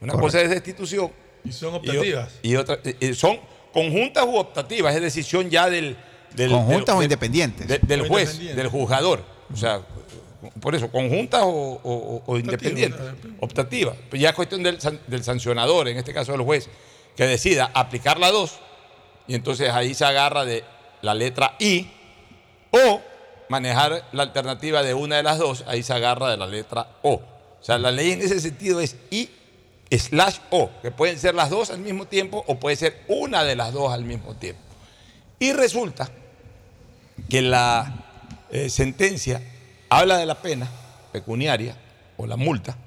Una 0.02 0.14
Correcto. 0.14 0.20
cosa 0.28 0.42
es 0.42 0.50
destitución 0.50 1.12
Y 1.44 1.52
son 1.52 1.74
y 1.76 1.78
optativas. 1.78 2.30
y, 2.42 2.56
otra 2.56 2.80
eh, 2.84 2.96
eh, 3.00 3.14
son 3.14 3.40
conjuntas 3.82 4.26
u 4.26 4.36
optativas, 4.38 4.96
es 4.96 5.02
decisión 5.02 5.50
ya 5.50 5.70
del, 5.70 5.96
del 6.34 6.52
Conjuntas 6.52 6.96
del- 6.96 7.00
o 7.00 7.04
independientes. 7.04 7.68
de- 7.68 7.80
del 7.80 8.08
juez, 8.08 8.40
del 8.40 8.68
juzgador. 8.70 9.24
O 9.54 9.56
sea, 9.56 9.82
por 10.60 10.74
eso, 10.76 10.90
conjuntas 10.92 11.44
o, 11.44 11.80
o- 11.84 12.24
o 12.26 12.38
independientes, 12.38 13.00
optativas. 13.40 13.96
Pues 14.10 14.22
ya 14.22 14.30
es 14.30 14.36
cuestión 14.36 14.64
del, 14.64 14.80
del 15.08 15.24
sancionador, 15.24 15.88
en 15.88 15.98
este 15.98 16.14
caso 16.14 16.32
del 16.32 16.42
juez, 16.42 16.70
que 17.16 17.26
decida 17.28 17.70
aplicar 17.74 18.20
la 18.20 18.32
dos 18.32 18.58
y 19.28 19.36
entonces 19.36 19.70
ahí 19.72 19.94
se 19.94 20.06
agarra 20.06 20.44
de 20.46 20.64
la 21.02 21.14
letra 21.14 21.56
I 21.60 21.88
o 22.72 23.02
manejar 23.50 24.04
la 24.12 24.24
alternativa 24.24 24.82
de 24.84 24.94
una 24.94 25.18
de 25.18 25.24
las 25.24 25.38
dos, 25.38 25.64
ahí 25.68 25.84
se 25.84 25.94
agarra 25.94 26.30
de 26.32 26.38
la 26.38 26.48
letra 26.48 26.88
O. 27.04 27.14
O 27.14 27.64
sea, 27.68 27.78
la 27.78 27.92
ley 27.92 28.12
en 28.12 28.22
ese 28.22 28.40
sentido 28.40 28.80
es 28.82 28.96
I 29.12 29.30
slash 29.92 30.40
O, 30.50 30.70
que 30.82 30.92
pueden 30.92 31.18
ser 31.18 31.36
las 31.36 31.50
dos 31.50 31.70
al 31.70 31.80
mismo 31.80 32.06
tiempo 32.06 32.44
o 32.48 32.60
puede 32.60 32.76
ser 32.76 33.04
una 33.08 33.44
de 33.44 33.56
las 33.56 33.74
dos 33.74 33.92
al 33.92 34.04
mismo 34.04 34.36
tiempo. 34.36 34.62
Y 35.40 35.54
resulta 35.54 36.10
que 37.30 37.42
la 37.42 38.06
eh, 38.50 38.70
sentencia 38.70 39.42
habla 39.90 40.18
de 40.18 40.26
la 40.26 40.42
pena 40.42 40.70
pecuniaria 41.12 41.78
o 42.18 42.26
la 42.26 42.38
multa 42.38 42.78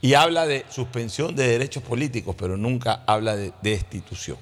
y 0.00 0.14
habla 0.14 0.46
de 0.46 0.64
suspensión 0.68 1.34
de 1.34 1.48
derechos 1.48 1.82
políticos, 1.82 2.34
pero 2.38 2.56
nunca 2.56 3.02
habla 3.06 3.36
de 3.36 3.52
destitución. 3.62 4.38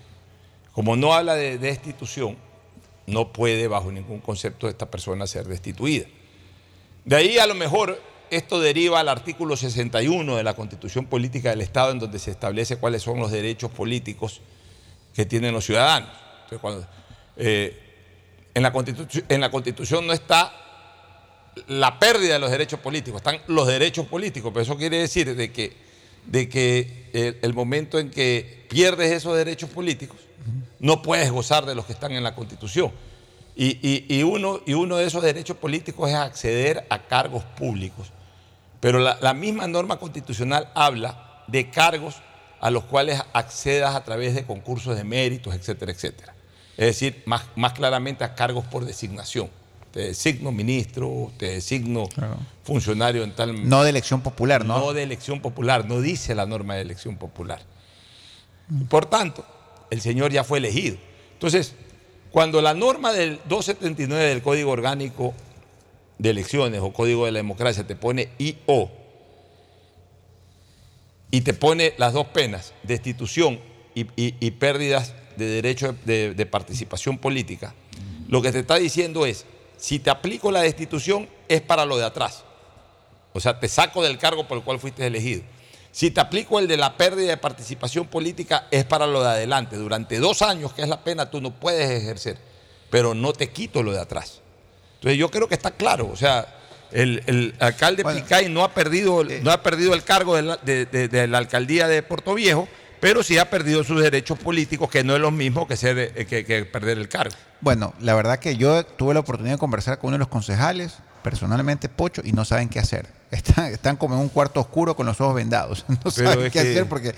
Como 0.72 0.96
no 0.96 1.14
habla 1.14 1.34
de 1.34 1.58
destitución, 1.58 2.36
no 3.06 3.32
puede 3.32 3.68
bajo 3.68 3.92
ningún 3.92 4.20
concepto 4.20 4.68
esta 4.68 4.90
persona 4.90 5.26
ser 5.26 5.46
destituida. 5.46 6.06
De 7.04 7.16
ahí 7.16 7.38
a 7.38 7.46
lo 7.46 7.54
mejor 7.54 8.00
esto 8.30 8.60
deriva 8.60 9.00
al 9.00 9.08
artículo 9.08 9.56
61 9.56 10.36
de 10.36 10.42
la 10.42 10.54
Constitución 10.54 11.06
Política 11.06 11.50
del 11.50 11.60
Estado, 11.60 11.92
en 11.92 11.98
donde 11.98 12.18
se 12.18 12.30
establece 12.30 12.76
cuáles 12.76 13.02
son 13.02 13.18
los 13.18 13.30
derechos 13.30 13.70
políticos 13.70 14.40
que 15.14 15.26
tienen 15.26 15.52
los 15.52 15.64
ciudadanos. 15.64 16.10
Entonces, 16.44 16.58
cuando, 16.60 16.86
eh, 17.36 17.80
En 18.54 18.62
la, 18.62 18.72
en 19.28 19.40
la 19.40 19.50
Constitución 19.50 20.06
no 20.06 20.12
está 20.12 20.52
la 21.66 21.98
pérdida 21.98 22.34
de 22.34 22.38
los 22.38 22.50
derechos 22.50 22.80
políticos, 22.80 23.20
están 23.20 23.40
los 23.48 23.66
derechos 23.66 24.06
políticos, 24.06 24.50
pero 24.52 24.62
eso 24.62 24.76
quiere 24.76 24.98
decir 24.98 25.34
de 25.34 25.52
que, 25.52 25.72
de 26.26 26.48
que 26.48 27.38
el 27.42 27.54
momento 27.54 27.98
en 27.98 28.10
que 28.10 28.66
pierdes 28.68 29.12
esos 29.12 29.36
derechos 29.36 29.70
políticos, 29.70 30.18
no 30.80 31.00
puedes 31.00 31.30
gozar 31.30 31.64
de 31.64 31.74
los 31.74 31.86
que 31.86 31.92
están 31.92 32.12
en 32.12 32.22
la 32.22 32.34
Constitución. 32.34 32.92
Y, 33.56 33.78
y- 33.82 34.06
y 34.18 34.22
uno, 34.24 34.60
y 34.66 34.74
uno 34.74 34.96
de 34.96 35.06
esos 35.06 35.22
derechos 35.22 35.56
políticos 35.56 36.08
es 36.10 36.16
acceder 36.16 36.86
a 36.90 36.98
cargos 37.02 37.44
públicos. 37.44 38.08
Pero 38.80 38.98
la, 38.98 39.16
la 39.20 39.32
misma 39.34 39.66
norma 39.68 39.98
constitucional 39.98 40.70
habla 40.74 41.42
de 41.46 41.70
cargos 41.70 42.16
a 42.60 42.70
los 42.70 42.84
cuales 42.84 43.20
accedas 43.32 43.94
a 43.94 44.02
través 44.04 44.34
de 44.34 44.44
concursos 44.44 44.96
de 44.96 45.04
méritos, 45.04 45.54
etcétera, 45.54 45.92
etcétera. 45.92 46.34
Es 46.76 46.86
decir, 46.86 47.22
más, 47.26 47.44
más 47.56 47.72
claramente 47.74 48.24
a 48.24 48.34
cargos 48.34 48.64
por 48.64 48.84
designación. 48.84 49.48
Te 49.92 50.00
designo 50.00 50.50
ministro, 50.50 51.30
te 51.38 51.46
designo 51.52 52.08
funcionario 52.64 53.22
en 53.22 53.32
tal... 53.36 53.68
No 53.68 53.84
de 53.84 53.90
elección 53.90 54.22
popular, 54.22 54.64
¿no? 54.64 54.78
No 54.80 54.92
de 54.92 55.04
elección 55.04 55.40
popular, 55.40 55.84
no 55.86 56.00
dice 56.00 56.34
la 56.34 56.46
norma 56.46 56.74
de 56.74 56.80
elección 56.80 57.16
popular. 57.16 57.60
Y 58.70 58.84
por 58.84 59.06
tanto, 59.06 59.44
el 59.90 60.00
señor 60.00 60.32
ya 60.32 60.42
fue 60.42 60.58
elegido. 60.58 60.96
Entonces, 61.34 61.74
cuando 62.34 62.60
la 62.60 62.74
norma 62.74 63.12
del 63.12 63.38
279 63.48 64.24
del 64.24 64.42
Código 64.42 64.72
Orgánico 64.72 65.34
de 66.18 66.30
Elecciones 66.30 66.80
o 66.80 66.92
Código 66.92 67.26
de 67.26 67.30
la 67.30 67.38
Democracia 67.38 67.86
te 67.86 67.94
pone 67.94 68.30
IO 68.38 68.90
y 71.30 71.42
te 71.42 71.54
pone 71.54 71.94
las 71.96 72.12
dos 72.12 72.26
penas, 72.26 72.74
destitución 72.82 73.60
y, 73.94 74.50
pérdidas 74.50 75.14
de 75.36 75.46
derecho 75.46 75.94
de, 76.04 76.34
de 76.34 76.46
participación 76.46 77.18
política, 77.18 77.72
lo 78.26 78.42
que 78.42 78.50
te 78.50 78.58
está 78.58 78.78
diciendo 78.78 79.26
es, 79.26 79.46
si 79.76 80.00
te 80.00 80.10
aplico 80.10 80.50
la 80.50 80.62
destitución 80.62 81.28
es 81.46 81.60
para 81.60 81.86
lo 81.86 81.98
de 81.98 82.04
atrás. 82.04 82.42
O 83.32 83.38
sea, 83.38 83.60
te 83.60 83.68
saco 83.68 84.02
del 84.02 84.18
cargo 84.18 84.48
por 84.48 84.58
el 84.58 84.64
cual 84.64 84.80
fuiste 84.80 85.06
elegido. 85.06 85.44
Si 85.94 86.10
te 86.10 86.20
aplico 86.20 86.58
el 86.58 86.66
de 86.66 86.76
la 86.76 86.96
pérdida 86.96 87.28
de 87.28 87.36
participación 87.36 88.08
política, 88.08 88.66
es 88.72 88.84
para 88.84 89.06
lo 89.06 89.22
de 89.22 89.28
adelante. 89.28 89.76
Durante 89.76 90.18
dos 90.18 90.42
años, 90.42 90.72
que 90.72 90.82
es 90.82 90.88
la 90.88 91.04
pena, 91.04 91.30
tú 91.30 91.40
no 91.40 91.52
puedes 91.52 91.88
ejercer, 91.88 92.36
pero 92.90 93.14
no 93.14 93.32
te 93.32 93.50
quito 93.50 93.80
lo 93.80 93.92
de 93.92 94.00
atrás. 94.00 94.40
Entonces 94.96 95.16
yo 95.20 95.30
creo 95.30 95.46
que 95.46 95.54
está 95.54 95.70
claro. 95.70 96.08
O 96.12 96.16
sea, 96.16 96.48
el, 96.90 97.22
el 97.26 97.54
alcalde 97.60 98.02
Picay 98.04 98.48
no 98.48 98.64
ha, 98.64 98.74
perdido, 98.74 99.22
no 99.42 99.52
ha 99.52 99.62
perdido 99.62 99.94
el 99.94 100.02
cargo 100.02 100.34
de 100.34 100.42
la, 100.42 100.56
de- 100.56 100.86
de- 100.86 101.06
de 101.06 101.28
la 101.28 101.38
alcaldía 101.38 101.86
de 101.86 102.02
Puerto 102.02 102.34
Viejo, 102.34 102.66
pero 102.98 103.22
sí 103.22 103.38
ha 103.38 103.48
perdido 103.48 103.84
sus 103.84 104.02
derechos 104.02 104.36
políticos, 104.40 104.90
que 104.90 105.04
no 105.04 105.14
es 105.14 105.20
lo 105.20 105.30
mismo 105.30 105.68
que, 105.68 105.76
ser, 105.76 105.96
eh, 106.16 106.26
que, 106.26 106.44
que 106.44 106.64
perder 106.64 106.98
el 106.98 107.08
cargo. 107.08 107.36
Bueno, 107.60 107.94
la 108.00 108.14
verdad 108.16 108.40
que 108.40 108.56
yo 108.56 108.84
tuve 108.84 109.14
la 109.14 109.20
oportunidad 109.20 109.54
de 109.54 109.58
conversar 109.60 109.98
con 110.00 110.08
uno 110.08 110.14
de 110.16 110.18
los 110.20 110.28
concejales, 110.28 110.94
personalmente 111.24 111.88
Pocho, 111.88 112.22
y 112.24 112.30
no 112.32 112.44
saben 112.44 112.68
qué 112.68 112.78
hacer. 112.78 113.08
Están, 113.34 113.64
están 113.72 113.96
como 113.96 114.14
en 114.14 114.20
un 114.20 114.28
cuarto 114.28 114.60
oscuro 114.60 114.94
con 114.94 115.06
los 115.06 115.20
ojos 115.20 115.34
vendados. 115.34 115.84
No 115.88 115.96
Pero 116.14 116.30
saben 116.30 116.44
qué 116.44 116.50
que- 116.50 116.60
hacer 116.60 116.88
porque... 116.88 117.16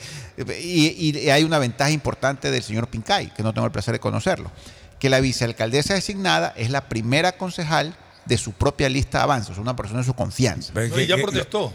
Y, 0.62 1.10
y 1.18 1.28
hay 1.28 1.44
una 1.44 1.58
ventaja 1.58 1.90
importante 1.90 2.50
del 2.50 2.62
señor 2.62 2.88
Pincay, 2.88 3.34
que 3.34 3.42
no 3.42 3.52
tengo 3.52 3.66
el 3.66 3.72
placer 3.72 3.92
de 3.92 4.00
conocerlo, 4.00 4.50
que 4.98 5.10
la 5.10 5.20
vicealcaldesa 5.20 5.92
designada 5.92 6.54
es 6.56 6.70
la 6.70 6.88
primera 6.88 7.32
concejal 7.32 7.94
de 8.24 8.38
su 8.38 8.52
propia 8.52 8.88
lista 8.88 9.18
de 9.18 9.24
avances, 9.24 9.58
una 9.58 9.76
persona 9.76 10.00
de 10.00 10.06
su 10.06 10.14
confianza. 10.14 10.72
No, 10.74 10.98
y 11.00 11.06
ya 11.06 11.16
protestó. 11.16 11.72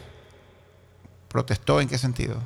¿Protestó 1.27 1.79
en 1.79 1.87
qué 1.87 1.97
sentido? 1.97 2.37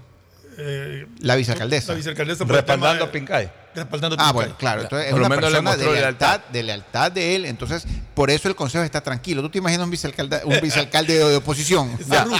Eh, 0.58 1.08
La 1.20 1.36
vicealcaldesa. 1.36 1.92
La 1.92 1.98
vicealcaldesa 1.98 2.44
Respaldando 2.46 3.06
a 3.06 3.12
Pincay. 3.12 3.52
Respaldando 3.76 4.16
a 4.16 4.20
Ah, 4.20 4.32
Pincay. 4.32 4.34
bueno, 4.34 4.56
claro. 4.58 4.82
Entonces 4.84 5.08
es 5.08 5.14
una 5.14 5.30
menos 5.30 5.52
le 5.52 5.58
persona 5.62 5.76
de 5.78 5.92
lealtad, 6.02 6.40
de 6.52 6.64
lealtad 6.64 7.12
de 7.12 7.36
él. 7.36 7.46
Entonces, 7.46 7.86
por 8.14 8.30
eso 8.32 8.48
el 8.48 8.56
consejo 8.56 8.84
está 8.84 9.02
tranquilo. 9.02 9.42
¿Tú 9.42 9.50
te 9.50 9.58
imaginas 9.58 9.84
un 9.84 9.92
vicealcalde, 9.92 10.42
un 10.46 10.60
vicealcalde 10.62 11.14
de, 11.18 11.36
oposición? 11.36 11.92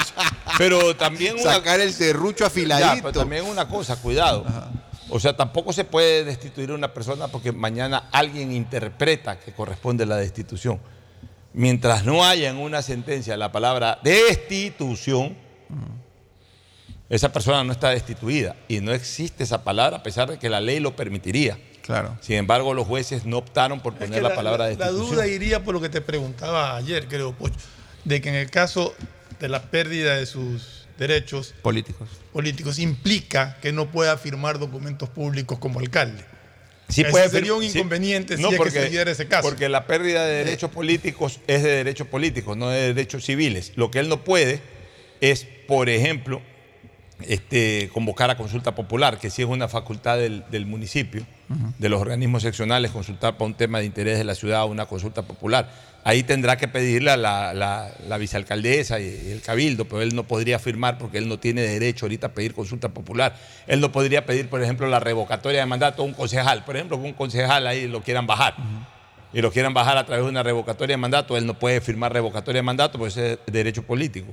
Pero 0.58 0.96
también 0.96 1.34
una- 1.36 1.44
Sacar 1.54 1.80
el 1.82 1.92
serrucho 1.94 2.40
Ya, 2.40 2.48
afiladito. 2.48 3.08
pero 3.08 3.20
también 3.20 3.46
una 3.46 3.68
cosa, 3.68 3.98
cuidado. 3.98 4.46
O 5.10 5.20
sea, 5.20 5.36
tampoco 5.36 5.74
se 5.74 5.84
puede 5.84 6.24
destituir 6.24 6.72
a 6.72 6.74
una 6.76 6.94
persona 6.94 7.28
porque 7.28 7.52
mañana 7.52 8.10
alguien 8.12 8.52
interpreta 8.54 9.38
que 9.40 9.52
corresponde 9.52 10.06
la 10.06 10.16
destitución. 10.18 10.80
Mientras 11.54 12.06
no 12.06 12.26
haya 12.26 12.50
en 12.50 12.58
una 12.58 12.82
sentencia 12.82 13.38
la 13.38 13.52
palabra 13.52 14.00
destitución, 14.04 15.38
esa 17.10 17.32
persona 17.32 17.64
no 17.64 17.72
está 17.72 17.90
destituida. 17.90 18.56
Y 18.68 18.80
no 18.82 18.94
existe 18.94 19.44
esa 19.44 19.64
palabra 19.64 19.98
a 19.98 20.04
pesar 20.04 20.30
de 20.30 20.40
que 20.40 20.50
la 20.50 20.62
ley 20.62 20.80
lo 20.80 20.96
permitiría. 20.96 21.58
Claro. 21.82 22.18
Sin 22.22 22.38
embargo, 22.38 22.74
los 22.74 22.88
jueces 22.88 23.26
no 23.26 23.38
optaron 23.38 23.80
por 23.80 23.94
Es 23.94 24.00
poner 24.00 24.16
que 24.24 24.28
la, 24.30 24.34
palabra 24.36 24.64
la 24.66 24.70
destitución. 24.72 25.10
duda 25.12 25.28
iría 25.28 25.64
por 25.64 25.76
lo 25.76 25.82
que 25.82 25.90
te 25.90 26.02
preguntaba 26.02 26.76
ayer, 26.76 27.08
creo, 27.08 27.34
Pocho, 27.34 27.56
de 28.04 28.22
que 28.22 28.30
en 28.30 28.36
el 28.36 28.50
caso 28.50 28.96
de 29.40 29.50
la 29.50 29.62
pérdida 29.70 30.16
de 30.16 30.26
sus 30.26 30.88
derechos 30.98 31.54
Políticos. 31.62 32.08
políticos 32.34 32.80
implica 32.80 33.58
que 33.62 33.72
no 33.72 33.92
pueda 33.92 34.18
firmar 34.18 34.58
documentos 34.58 35.10
públicos 35.10 35.60
como 35.60 35.80
alcalde. 35.80 36.24
Sí 36.88 37.02
Ese 37.02 37.10
puede 37.12 37.30
sería 37.30 37.54
un 37.54 37.62
sí. 37.64 37.78
inconveniente 37.78 38.38
No, 38.38 38.50
si 38.50 38.56
porque- 38.58 38.70
es 38.70 38.74
que 38.76 38.84
se 38.86 38.90
diera 38.90 39.12
ese 39.12 39.28
caso. 39.28 39.48
Porque 39.48 39.70
la 39.70 39.86
pérdida 39.88 40.26
de 40.26 40.44
derechos 40.46 40.72
políticos 40.72 41.40
es 41.48 41.62
de 41.64 41.70
derechos 41.70 42.08
políticos, 42.08 42.56
no 42.58 42.70
de 42.70 42.94
derechos 42.94 43.26
civiles. 43.26 43.74
Lo 43.76 43.92
que 43.92 44.00
él 44.00 44.08
no 44.10 44.24
puede 44.24 44.62
es, 45.22 45.46
por 45.68 45.90
ejemplo, 45.90 46.42
este, 47.22 47.90
convocar 47.94 48.30
a 48.30 48.38
consulta 48.38 48.76
popular, 48.76 49.18
que 49.18 49.30
sí 49.30 49.42
es 49.42 49.48
una 49.48 49.68
facultad 49.68 50.18
del, 50.18 50.44
del 50.52 50.66
municipio, 50.66 51.26
de 51.78 51.90
los 51.90 52.02
organismos 52.02 52.42
seccionales, 52.44 52.92
consultar 52.92 53.34
para 53.36 53.46
un 53.46 53.54
tema 53.54 53.80
de 53.80 53.86
interés 53.86 54.18
de 54.18 54.24
la 54.24 54.36
ciudad 54.36 54.66
una 54.66 54.86
consulta 54.88 55.22
popular. 55.22 55.70
Ahí 56.04 56.22
tendrá 56.24 56.56
que 56.58 56.68
pedirle 56.68 57.10
a 57.12 57.18
la, 57.18 57.54
la- 57.54 57.92
la 58.08 58.18
vicealcaldesa 58.18 59.00
y, 59.00 59.06
y 59.28 59.32
el 59.32 59.42
cabildo, 59.42 59.86
pero 59.86 60.02
él 60.02 60.16
no 60.16 60.24
podría 60.24 60.60
firmar 60.60 60.98
porque 60.98 61.18
él 61.18 61.28
no 61.28 61.40
tiene 61.40 61.62
derecho 61.62 62.06
ahorita 62.06 62.28
a 62.28 62.34
pedir 62.34 62.54
consulta 62.54 62.90
popular. 62.90 63.36
Él 63.66 63.80
no 63.80 63.92
podría 63.92 64.26
pedir, 64.26 64.48
por 64.50 64.62
ejemplo, 64.62 64.88
la 64.88 65.00
revocatoria 65.00 65.62
de 65.62 65.66
mandato 65.66 66.02
a 66.04 66.06
un 66.06 66.14
concejal. 66.14 66.64
Por 66.66 66.76
ejemplo, 66.76 67.00
que 67.02 67.08
un 67.08 67.14
concejal 67.14 67.66
ahí 67.66 67.88
lo 67.88 68.02
quieran 68.04 68.28
bajar 68.28 68.56
y 69.34 69.42
lo 69.42 69.52
quieran 69.52 69.74
bajar 69.74 69.98
a 69.98 70.06
través 70.06 70.24
de 70.26 70.30
una 70.30 70.44
revocatoria 70.44 70.94
de 70.94 70.98
mandato, 70.98 71.38
él 71.38 71.46
no 71.48 71.58
puede 71.58 71.82
firmar 71.82 72.14
revocatoria 72.14 72.60
de 72.60 72.64
mandato 72.64 73.00
porque 73.00 73.10
ese 73.12 73.34
es 73.34 73.40
derecho 73.54 73.82
político. 73.84 74.32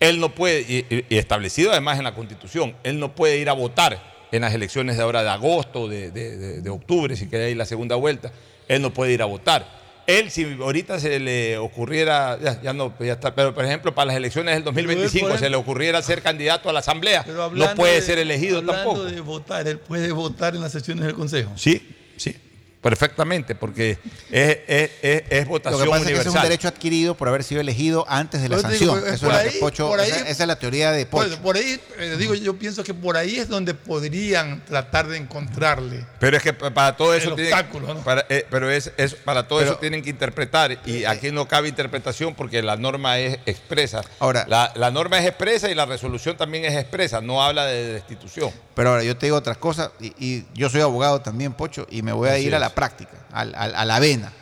Él 0.00 0.18
no 0.18 0.34
puede, 0.34 0.60
y, 0.62 1.04
establecido 1.14 1.70
además 1.70 1.98
en 1.98 2.04
la 2.04 2.14
Constitución, 2.14 2.74
él 2.84 2.98
no 2.98 3.14
puede 3.14 3.36
ir 3.38 3.48
a 3.50 3.52
votar 3.52 4.02
en 4.32 4.42
las 4.42 4.54
elecciones 4.54 4.96
de 4.96 5.02
ahora 5.02 5.22
de 5.22 5.28
agosto, 5.28 5.88
de, 5.88 6.10
de- 6.10 6.36
de- 6.36 6.60
de 6.62 6.70
octubre, 6.70 7.14
si 7.16 7.26
quiere 7.28 7.50
ir 7.50 7.56
la 7.56 7.66
segunda 7.66 7.96
vuelta, 7.96 8.32
él 8.68 8.80
no 8.80 8.92
puede 8.94 9.12
ir 9.12 9.22
a 9.22 9.26
votar. 9.26 9.78
Él, 10.06 10.30
si 10.30 10.44
ahorita 10.60 10.98
se 10.98 11.20
le 11.20 11.58
ocurriera, 11.58 12.38
ya, 12.42 12.60
ya 12.62 12.72
no, 12.72 12.94
ya 12.98 13.12
está, 13.12 13.34
pero 13.34 13.54
por 13.54 13.64
ejemplo, 13.64 13.94
para 13.94 14.06
las 14.06 14.16
elecciones 14.16 14.54
del 14.54 14.64
2025 14.64 15.28
por 15.28 15.38
se 15.38 15.50
le 15.50 15.56
ocurriera 15.56 16.00
ser 16.02 16.22
candidato 16.22 16.68
a 16.68 16.72
la 16.72 16.78
Asamblea, 16.80 17.24
no 17.52 17.74
puede 17.74 17.96
de- 17.96 18.02
ser 18.02 18.18
elegido 18.18 18.58
hablando 18.58 18.82
tampoco. 18.82 19.04
de 19.04 19.20
votar, 19.20 19.68
él 19.68 19.78
puede 19.78 20.10
votar 20.12 20.54
en 20.56 20.62
las 20.62 20.72
sesiones 20.72 21.04
del 21.04 21.14
Consejo. 21.14 21.52
Sí, 21.56 21.86
sí, 22.16 22.34
perfectamente, 22.80 23.54
porque 23.54 23.98
es, 24.30 24.58
es- 24.66 24.90
es- 25.02 25.22
es 25.30 25.44
Lo 25.44 25.50
votación 25.50 25.82
que 25.84 25.88
pasa 25.90 26.00
es 26.02 26.06
que 26.06 26.12
ese 26.12 26.20
es 26.22 26.26
un 26.26 26.30
universal. 26.30 26.42
derecho 26.42 26.68
adquirido 26.68 27.14
por 27.14 27.28
haber 27.28 27.44
sido 27.44 27.60
elegido 27.60 28.04
antes 28.08 28.40
de 28.40 28.48
la 28.48 28.56
digo, 28.56 28.68
sanción. 28.70 29.00
pues, 29.00 29.14
Eso 29.14 29.26
por 29.26 29.34
es 29.34 29.36
lo 29.44 29.50
que 29.50 29.54
ahí- 29.56 29.60
Pocho- 29.60 29.94
ahí- 29.94 30.10
esa, 30.10 30.28
esa 30.28 30.42
es 30.44 30.46
la 30.48 30.58
teoría 30.58 30.90
de 30.92 31.06
Pocho. 31.06 31.26
Pues, 31.28 31.36
por 31.38 31.56
ahí, 31.56 31.78
eh, 31.98 32.16
digo, 32.18 32.34
yo 32.34 32.56
pienso 32.58 32.82
que 32.82 32.94
por 32.94 33.16
ahí 33.16 33.36
es 33.36 33.48
donde 33.48 33.74
podrían 33.74 34.64
tratar 34.64 35.08
de 35.08 35.18
encontrarle. 35.18 36.06
Pero 36.18 36.36
es 36.38 36.42
que 36.42 36.52
pa- 36.52 36.70
para 36.70 36.96
todo 36.96 37.14
eso 37.14 37.30
El 37.30 37.34
tiene- 37.36 37.52
obstáculo, 37.52 37.94
¿no? 37.94 38.00
para, 38.02 38.24
eh, 38.28 38.46
pero 38.50 38.70
es, 38.70 38.90
es- 38.96 39.14
para 39.14 39.46
todo 39.46 39.58
Pero- 39.58 39.72
eso 39.72 39.80
tienen 39.80 40.02
que 40.02 40.10
interpretar 40.10 40.78
y 40.86 41.04
aquí 41.04 41.30
no 41.30 41.46
cabe 41.46 41.68
interpretación 41.68 42.34
porque 42.34 42.62
la 42.62 42.76
norma 42.76 43.18
es 43.18 43.38
expresa. 43.46 44.02
Ahora- 44.18 44.46
la, 44.48 44.72
la 44.74 44.90
norma 44.90 45.18
es 45.18 45.26
expresa 45.26 45.70
y 45.70 45.74
la 45.74 45.84
resolución 45.86 46.36
también 46.36 46.64
es 46.64 46.74
expresa, 46.74 47.20
no 47.20 47.42
habla 47.42 47.66
de 47.66 47.92
destitución. 47.94 48.50
Pero 48.74 48.90
ahora 48.90 49.02
yo 49.04 49.16
te 49.16 49.26
digo 49.26 49.36
otras 49.36 49.58
cosas, 49.58 49.90
y, 50.00 50.14
y 50.18 50.46
yo 50.54 50.70
soy 50.70 50.80
abogado 50.80 51.20
también, 51.20 51.52
Pocho, 51.52 51.86
y 51.90 52.00
me 52.02 52.12
voy 52.12 52.30
a 52.30 52.32
Así 52.32 52.42
ir 52.46 52.54
a 52.54 52.56
es. 52.56 52.60
La 52.70 52.74
práctica, 52.74 53.12
al- 53.32 53.54
al- 53.54 53.74
a 53.74 53.84
la 53.84 53.98
vena. 54.00 54.32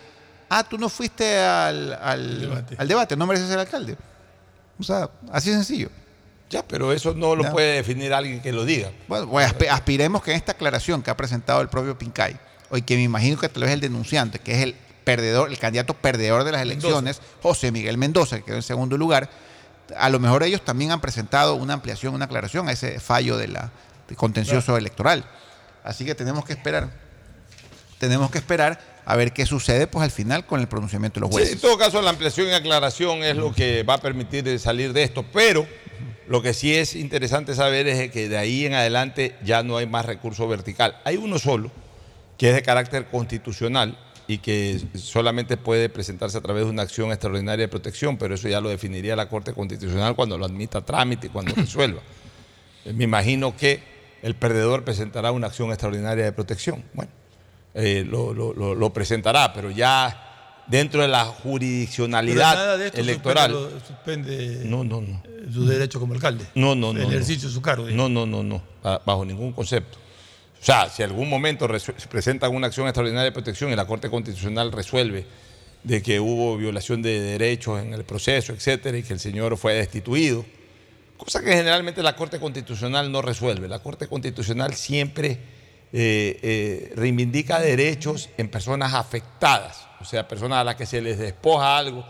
Ah, 0.51 0.65
tú 0.65 0.79
no 0.79 0.89
fuiste 0.89 1.39
al, 1.41 1.93
al- 2.01 2.41
debate. 2.41 2.77
al 2.79 2.89
debate, 2.89 3.17
no 3.17 3.27
mereces 3.27 3.49
ser 3.49 3.59
alcalde. 3.59 3.97
O 4.79 4.83
sea, 4.83 5.11
así 5.33 5.51
de 5.51 5.57
sencillo. 5.57 5.91
Ya, 6.51 6.63
pero 6.67 6.93
eso 6.93 7.13
no 7.15 7.37
lo 7.37 7.43
Ya. 7.45 7.51
puede 7.53 7.75
definir 7.75 8.15
alguien 8.15 8.41
que 8.41 8.53
lo 8.53 8.65
diga. 8.65 8.91
Bueno, 9.09 9.29
pues, 9.29 9.47
aspe- 9.53 9.69
aspiremos 9.69 10.23
que 10.23 10.31
en 10.31 10.39
esta 10.39 10.53
aclaración 10.53 11.03
que 11.03 11.11
ha 11.11 11.17
presentado 11.17 11.61
el 11.61 11.69
propio 11.69 11.99
Pincay, 11.99 12.39
y 12.73 12.83
que 12.83 12.97
me 12.97 13.03
imagino 13.03 13.39
que 13.39 13.49
tal 13.51 13.65
vez 13.65 13.73
el 13.73 13.81
denunciante, 13.81 14.39
que 14.39 14.53
es 14.53 14.63
el 14.63 14.75
perdedor, 15.05 15.51
el 15.51 15.59
candidato 15.59 15.95
perdedor 15.95 16.45
de 16.45 16.53
las 16.53 16.63
elecciones, 16.63 17.21
José 17.43 17.71
Miguel 17.73 17.99
Mendoza, 17.99 18.37
que 18.39 18.45
quedó 18.45 18.57
en 18.57 18.63
segundo 18.63 18.97
lugar, 18.97 19.29
a 19.97 20.09
lo 20.11 20.19
mejor 20.21 20.43
ellos 20.43 20.63
también 20.65 20.91
han 20.93 21.01
presentado 21.01 21.55
una 21.55 21.75
ampliación, 21.75 22.15
una 22.15 22.27
aclaración 22.27 22.69
a 22.69 22.73
ese 22.73 23.01
fallo 23.01 23.37
de 23.37 23.49
la 23.49 23.71
de 24.09 24.17
contencioso 24.17 24.77
electoral. 24.79 25.25
Así 25.85 26.05
que 26.07 26.15
tenemos 26.15 26.45
que 26.47 26.53
esperar. 26.55 26.89
Tenemos 27.99 28.31
que 28.31 28.39
esperar 28.39 28.81
a 29.05 29.17
ver 29.17 29.33
qué 29.33 29.47
sucede 29.47 29.87
pues 29.87 30.05
al 30.05 30.11
final 30.11 30.47
con 30.47 30.61
el 30.61 30.69
pronunciamiento 30.69 31.19
de 31.19 31.21
los 31.23 31.31
Sí, 31.31 31.35
jueces. 31.37 31.55
en 31.55 31.61
todo 31.61 31.79
caso, 31.79 32.01
la 32.03 32.11
ampliación 32.11 32.49
y 32.49 32.53
aclaración 32.53 33.23
es 33.25 33.37
lo 33.37 33.53
que 33.53 33.83
va 33.83 33.95
a 33.95 33.99
permitir 33.99 34.59
salir 34.59 34.93
de 34.93 35.03
esto, 35.03 35.25
pero 35.33 35.67
lo 36.29 36.43
que 36.43 36.53
sí 36.55 36.75
es 36.75 36.95
interesante 36.95 37.55
saber 37.55 37.89
es 37.89 38.11
que 38.11 38.29
de 38.29 38.37
ahí 38.37 38.67
en 38.67 38.75
adelante 38.75 39.35
ya 39.45 39.63
no 39.63 39.77
hay 39.79 39.87
más 39.87 40.05
recurso 40.07 40.47
vertical. 40.47 40.97
Hay 41.05 41.17
uno 41.17 41.39
solo, 41.39 41.71
que 42.37 42.51
es 42.51 42.55
de 42.55 42.63
carácter 42.63 43.07
constitucional, 43.07 43.99
y 44.31 44.37
que 44.39 44.79
solamente 44.95 45.57
puede 45.57 45.89
presentarse 45.89 46.37
a 46.37 46.43
través 46.43 46.65
de 46.65 46.71
una 46.71 46.83
acción 46.83 47.11
extraordinaria 47.11 47.65
de 47.65 47.69
protección, 47.69 48.19
pero 48.19 48.35
eso 48.35 48.47
ya 48.47 48.61
lo 48.61 48.69
definiría 48.69 49.17
la 49.17 49.27
Corte 49.31 49.55
Constitucional 49.55 50.15
cuando 50.15 50.37
lo 50.37 50.45
admita 50.45 50.79
a 50.79 50.85
trámite 50.85 51.29
y 51.29 51.31
cuando 51.31 51.55
resuelva. 51.55 52.03
Me 52.95 53.05
imagino 53.05 53.57
que 53.57 53.81
el 54.21 54.35
perdedor 54.35 54.85
presentará 54.85 55.33
una 55.33 55.47
acción 55.47 55.71
extraordinaria 55.71 56.25
de 56.25 56.33
protección. 56.33 56.85
Bueno, 56.93 57.11
eh, 57.75 58.05
lo, 58.09 58.33
lo- 58.35 58.53
lo- 58.55 58.75
lo 58.75 58.93
presentará, 58.93 59.53
pero 59.53 59.71
ya 59.71 60.25
dentro 60.67 61.01
de 61.03 61.09
la 61.09 61.25
Pero 61.25 61.35
jurisdiccionalidad 61.43 62.55
nada 62.55 62.77
de 62.77 62.87
esto 62.89 63.01
electoral. 63.01 63.57
Suspende, 63.87 64.63
No, 64.65 64.85
no, 64.85 65.01
no. 65.01 65.23
su 65.53 65.65
derecho 65.67 65.99
como 66.01 66.15
alcalde. 66.15 66.45
No, 66.55 66.75
no, 66.75 66.93
no. 66.93 66.99
El 67.01 67.07
no. 67.07 67.11
ejercicio 67.13 67.49
de 67.49 67.55
su 67.55 67.63
cargo. 67.63 67.87
No, 67.91 68.09
no, 68.09 68.27
no, 68.27 68.43
no. 68.43 68.63
ba- 68.83 69.01
Bajo 69.05 69.25
ningún 69.25 69.53
concepto. 69.53 69.99
O 70.61 70.65
sea, 70.65 70.89
si 70.91 71.03
algún 71.05 71.29
momento 71.29 71.69
presentan 72.11 72.55
una 72.55 72.67
acción 72.67 72.87
extraordinaria 72.87 73.27
de 73.27 73.33
protección 73.33 73.71
y 73.73 73.77
la 73.77 73.87
Corte 73.87 74.11
Constitucional 74.11 74.73
resuelve 74.73 75.25
de 75.85 76.03
que 76.03 76.19
hubo 76.19 76.57
violación 76.57 77.01
de 77.01 77.21
derechos 77.21 77.81
en 77.81 77.95
el 77.95 78.03
proceso, 78.05 78.53
etcétera, 78.53 78.99
y 78.99 79.05
que 79.05 79.13
el 79.13 79.21
señor 79.21 79.57
fue 79.57 79.75
destituido, 79.75 80.45
cosa 81.17 81.41
que 81.43 81.53
generalmente 81.53 82.03
la 82.03 82.17
Corte 82.17 82.41
Constitucional 82.41 83.11
no 83.13 83.23
resuelve. 83.23 83.69
La 83.69 83.79
Corte 83.79 84.09
Constitucional 84.09 84.75
siempre 84.75 85.39
eh, 85.91 86.39
eh, 86.43 86.93
reivindica 86.97 87.59
derechos 87.61 88.29
en 88.37 88.49
personas 88.49 88.93
afectadas, 88.93 89.87
o 90.01 90.05
sea, 90.05 90.29
personas 90.29 90.59
a 90.59 90.65
las 90.65 90.77
que 90.77 90.85
se 90.85 91.01
les 91.01 91.19
despoja 91.19 91.79
algo. 91.79 92.05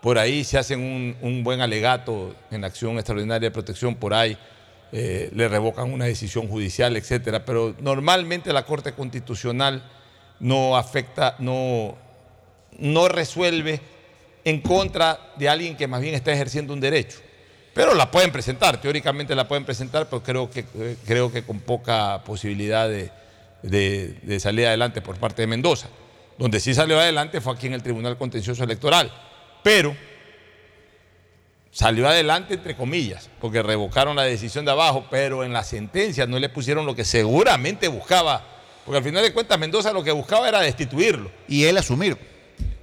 Por 0.00 0.18
ahí 0.18 0.42
se 0.44 0.56
hacen 0.56 1.16
un, 1.20 1.44
buen 1.44 1.60
alegato 1.60 2.34
en 2.50 2.62
la 2.62 2.68
acción 2.68 2.94
extraordinaria 2.94 3.48
de 3.48 3.52
protección, 3.52 3.94
por 3.94 4.14
ahí 4.14 4.38
eh, 4.92 5.30
le 5.34 5.48
revocan 5.48 5.92
una 5.92 6.06
decisión 6.06 6.48
judicial, 6.48 6.96
etcétera. 6.96 7.44
Pero 7.44 7.74
normalmente 7.80 8.52
la 8.54 8.64
Corte 8.64 8.92
Constitucional 8.92 9.82
no 10.38 10.78
afecta, 10.78 11.36
no, 11.38 11.98
no 12.78 13.08
resuelve 13.08 13.80
en 14.44 14.62
contra 14.62 15.32
de 15.36 15.50
alguien 15.50 15.76
que 15.76 15.86
más 15.86 16.00
bien 16.00 16.14
está 16.14 16.32
ejerciendo 16.32 16.72
un 16.72 16.80
derecho. 16.80 17.18
Pero 17.74 17.94
la 17.94 18.10
pueden 18.10 18.32
presentar, 18.32 18.80
teóricamente 18.80 19.34
la 19.34 19.46
pueden 19.46 19.64
presentar, 19.64 20.08
pero 20.08 20.22
creo 20.22 20.50
que, 20.50 20.64
eh, 20.74 20.96
creo 21.06 21.30
que 21.32 21.42
con 21.44 21.60
poca 21.60 22.22
posibilidad 22.24 22.88
de, 22.88 23.10
de- 23.62 24.14
de 24.22 24.40
salir 24.40 24.66
adelante 24.66 25.00
por 25.00 25.16
parte 25.18 25.42
de 25.42 25.46
Mendoza. 25.46 25.88
Donde 26.36 26.58
sí 26.58 26.74
salió 26.74 26.98
adelante 26.98 27.40
fue 27.40 27.52
aquí 27.52 27.66
en 27.68 27.74
el 27.74 27.82
Tribunal 27.82 28.16
Contencioso 28.16 28.64
Electoral. 28.64 29.12
Pero 29.62 29.94
salió 31.70 32.08
adelante 32.08 32.54
entre 32.54 32.74
comillas, 32.76 33.30
porque 33.40 33.62
revocaron 33.62 34.16
la 34.16 34.24
decisión 34.24 34.64
de 34.64 34.72
abajo, 34.72 35.06
pero 35.10 35.44
en 35.44 35.52
la 35.52 35.62
sentencia 35.62 36.26
no 36.26 36.38
le 36.38 36.48
pusieron 36.48 36.84
lo 36.86 36.96
que 36.96 37.04
seguramente 37.04 37.86
buscaba, 37.88 38.44
porque 38.84 38.98
al 38.98 39.04
final 39.04 39.22
de 39.22 39.32
cuentas 39.32 39.58
Mendoza 39.58 39.92
lo 39.92 40.02
que 40.02 40.10
buscaba 40.10 40.48
era 40.48 40.60
destituirlo. 40.60 41.30
Y 41.46 41.64
él 41.64 41.76
asumir. 41.78 42.16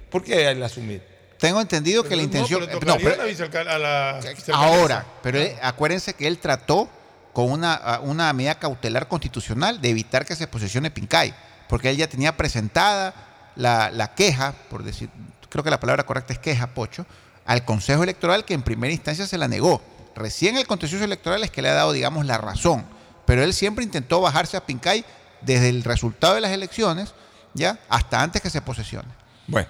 ¿Por 0.08 0.24
qué 0.24 0.48
él 0.48 0.62
asumir? 0.62 1.02
Tengo 1.38 1.60
entendido 1.60 2.02
que 2.02 2.16
la 2.16 2.22
intención. 2.22 2.60
No, 2.60 2.66
pero 2.66 2.80
no, 2.80 2.94
tocaría 2.96 3.10
pero- 3.10 3.22
a 3.22 3.24
la 3.26 3.30
vicealcal- 3.32 3.68
a 3.68 3.78
la 3.78 4.12
vicealcaldesa. 4.18 4.52
ahora, 4.56 5.06
pero 5.22 5.38
él- 5.38 5.54
acuérdense 5.62 6.14
que 6.14 6.26
él 6.26 6.38
trató 6.38 6.88
con 7.32 7.50
una, 7.52 8.00
una 8.02 8.32
medida 8.32 8.56
cautelar 8.56 9.06
constitucional 9.08 9.80
de 9.80 9.90
evitar 9.90 10.24
que 10.26 10.34
se 10.34 10.48
posesione 10.48 10.90
Pincay, 10.90 11.32
porque 11.68 11.90
él 11.90 11.96
ya 11.96 12.08
tenía 12.08 12.36
presentada 12.36 13.14
la, 13.54 13.90
la 13.90 14.14
queja, 14.14 14.54
por 14.68 14.82
decir, 14.82 15.08
creo 15.48 15.62
que 15.62 15.70
la 15.70 15.78
palabra 15.80 16.04
correcta 16.04 16.32
es 16.32 16.38
queja, 16.40 16.68
Pocho, 16.68 17.06
al 17.46 17.64
Consejo 17.64 18.02
Electoral 18.02 18.44
que 18.44 18.54
en 18.54 18.62
primera 18.62 18.92
instancia 18.92 19.26
se 19.26 19.38
la 19.38 19.46
negó. 19.48 19.80
Recién 20.16 20.56
el 20.56 20.66
contencioso 20.66 21.04
electoral 21.04 21.44
es 21.44 21.50
que 21.52 21.62
le 21.62 21.68
ha 21.68 21.74
dado, 21.74 21.92
digamos, 21.92 22.26
la 22.26 22.38
razón, 22.38 22.84
pero 23.24 23.44
él 23.44 23.54
siempre 23.54 23.84
intentó 23.84 24.20
bajarse 24.20 24.56
a 24.56 24.66
Pincay 24.66 25.04
desde 25.42 25.68
el 25.68 25.84
resultado 25.84 26.34
de 26.34 26.40
las 26.40 26.50
elecciones, 26.50 27.14
ya, 27.54 27.78
hasta 27.88 28.20
antes 28.20 28.42
que 28.42 28.50
se 28.50 28.60
posesione. 28.60 29.08
Bueno, 29.46 29.68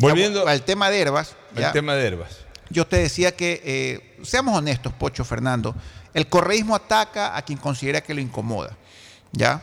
volviendo 0.00 0.46
al 0.46 0.62
tema 0.62 0.90
de 0.90 1.00
Herbas, 1.00 1.36
al 1.56 1.72
tema 1.72 1.94
de 1.94 2.06
Herbas. 2.06 2.30
yo 2.70 2.86
te 2.86 2.96
decía 2.98 3.34
que, 3.36 3.60
eh, 3.64 4.16
seamos 4.24 4.56
honestos, 4.56 4.92
Pocho 4.92 5.24
Fernando, 5.24 5.74
el 6.14 6.28
correísmo 6.28 6.74
ataca 6.74 7.36
a 7.36 7.42
quien 7.42 7.58
considera 7.58 8.00
que 8.00 8.14
lo 8.14 8.20
incomoda. 8.20 8.76
¿Ya? 9.32 9.62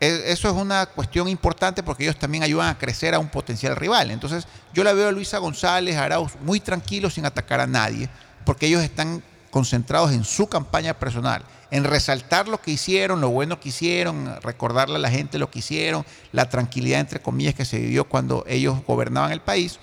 E- 0.00 0.22
Eso 0.26 0.48
es 0.48 0.54
una 0.54 0.86
cuestión 0.86 1.28
importante 1.28 1.82
porque 1.82 2.04
ellos 2.04 2.16
también 2.16 2.42
ayudan 2.44 2.68
a 2.68 2.78
crecer 2.78 3.14
a 3.14 3.18
un 3.18 3.28
potencial 3.28 3.74
rival. 3.76 4.10
Entonces, 4.10 4.46
yo 4.72 4.84
la 4.84 4.92
veo 4.92 5.08
a 5.08 5.12
Luisa 5.12 5.38
González, 5.38 5.96
a 5.96 6.04
Arauz, 6.04 6.32
muy 6.42 6.60
tranquilos 6.60 7.14
sin 7.14 7.26
atacar 7.26 7.60
a 7.60 7.66
nadie, 7.66 8.08
porque 8.44 8.66
ellos 8.66 8.82
están 8.82 9.22
concentrados 9.50 10.12
en 10.12 10.24
su 10.24 10.48
campaña 10.48 10.98
personal, 10.98 11.44
en 11.70 11.84
resaltar 11.84 12.48
lo 12.48 12.60
que 12.60 12.70
hicieron, 12.70 13.20
lo 13.20 13.30
bueno 13.30 13.60
que 13.60 13.70
hicieron, 13.70 14.40
recordarle 14.42 14.96
a 14.96 15.00
la 15.00 15.10
gente 15.10 15.38
lo 15.38 15.50
que 15.50 15.60
hicieron, 15.60 16.04
la 16.32 16.48
tranquilidad, 16.48 17.00
entre 17.00 17.20
comillas, 17.20 17.54
que 17.54 17.64
se 17.64 17.78
vivió 17.78 18.04
cuando 18.04 18.44
ellos 18.48 18.78
gobernaban 18.86 19.32
el 19.32 19.40
país. 19.40 19.78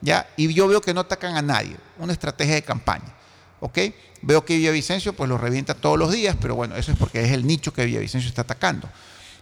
¿ya? 0.00 0.28
Y 0.36 0.52
yo 0.52 0.68
veo 0.68 0.80
que 0.80 0.94
no 0.94 1.00
atacan 1.00 1.36
a 1.36 1.42
nadie, 1.42 1.76
una 1.98 2.12
estrategia 2.12 2.54
de 2.54 2.62
campaña. 2.62 3.14
¿ok? 3.60 3.78
Veo 4.22 4.44
que 4.44 4.56
Villavicencio 4.56 5.14
pues 5.14 5.28
lo 5.28 5.38
revienta 5.38 5.74
todos 5.74 5.98
los 5.98 6.12
días, 6.12 6.36
pero 6.40 6.54
bueno, 6.54 6.76
eso 6.76 6.92
es 6.92 6.98
porque 6.98 7.24
es 7.24 7.32
el 7.32 7.46
nicho 7.46 7.72
que 7.72 7.84
Villavicencio 7.84 8.28
está 8.28 8.42
atacando. 8.42 8.88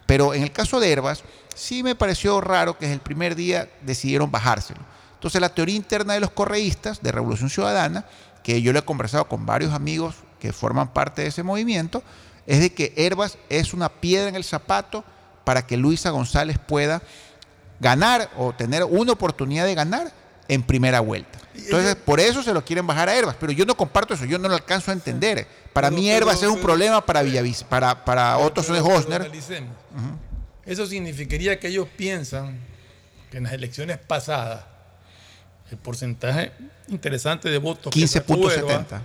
Pero 0.06 0.34
en 0.34 0.42
el 0.42 0.52
caso 0.52 0.80
de 0.80 0.90
Herbas, 0.90 1.22
sí 1.54 1.82
me 1.82 1.94
pareció 1.94 2.40
raro 2.40 2.78
que 2.78 2.86
desde 2.86 2.94
el 2.94 3.00
primer 3.00 3.34
día 3.34 3.68
decidieron 3.82 4.30
bajárselo. 4.30 4.80
Entonces 5.14 5.40
la 5.40 5.54
teoría 5.54 5.76
interna 5.76 6.14
de 6.14 6.20
los 6.20 6.30
correístas 6.30 7.02
de 7.02 7.12
Revolución 7.12 7.48
Ciudadana, 7.48 8.04
que 8.42 8.60
yo 8.62 8.72
le 8.72 8.80
he 8.80 8.82
conversado 8.84 9.28
con 9.28 9.46
varios 9.46 9.72
amigos 9.72 10.16
que 10.40 10.52
forman 10.52 10.92
parte 10.92 11.22
de 11.22 11.28
ese 11.28 11.42
movimiento, 11.42 12.02
es 12.46 12.60
de 12.60 12.72
que 12.74 12.92
Herbas 12.96 13.38
es 13.48 13.72
una 13.72 13.88
piedra 13.88 14.28
en 14.28 14.34
el 14.34 14.44
zapato 14.44 15.04
para 15.44 15.66
que 15.66 15.76
Luisa 15.76 16.10
González 16.10 16.58
pueda 16.58 17.02
ganar 17.80 18.30
o 18.36 18.52
tener 18.52 18.84
una 18.84 19.12
oportunidad 19.12 19.64
de 19.66 19.74
ganar 19.74 20.12
en 20.48 20.62
primera 20.62 21.00
vuelta. 21.00 21.38
Entonces, 21.54 21.94
por 21.96 22.18
eso 22.20 22.42
se 22.42 22.52
lo 22.52 22.64
quieren 22.64 22.86
bajar 22.86 23.08
a 23.08 23.14
Herbas, 23.14 23.36
pero 23.38 23.52
yo 23.52 23.64
no 23.64 23.76
comparto 23.76 24.14
eso, 24.14 24.24
yo 24.24 24.38
no 24.38 24.48
lo 24.48 24.54
alcanzo 24.54 24.90
a 24.90 24.94
entender. 24.94 25.46
Para 25.72 25.88
Pero- 25.88 26.00
mí 26.00 26.06
pero- 26.08 26.18
Herbas 26.18 26.42
es 26.42 26.48
un 26.48 26.54
pero- 26.54 26.66
problema 26.66 27.04
para 27.06 27.22
Villavis, 27.22 27.62
para, 27.64 28.04
para 28.04 28.38
Otto 28.38 28.62
Pero- 28.62 28.74
de 28.74 28.80
Hosner. 28.80 29.30
Eso 30.64 30.86
significaría 30.86 31.58
que 31.58 31.68
ellos 31.68 31.88
piensan 31.96 32.58
que 33.30 33.38
en 33.38 33.44
las 33.44 33.52
elecciones 33.52 33.98
pasadas 33.98 34.64
el 35.72 35.78
porcentaje 35.78 36.52
interesante 36.88 37.48
de 37.50 37.58
votos 37.58 37.92
que 37.92 38.06
sacó 38.06 38.34
15.70. 38.34 38.66
Herba 38.66 39.02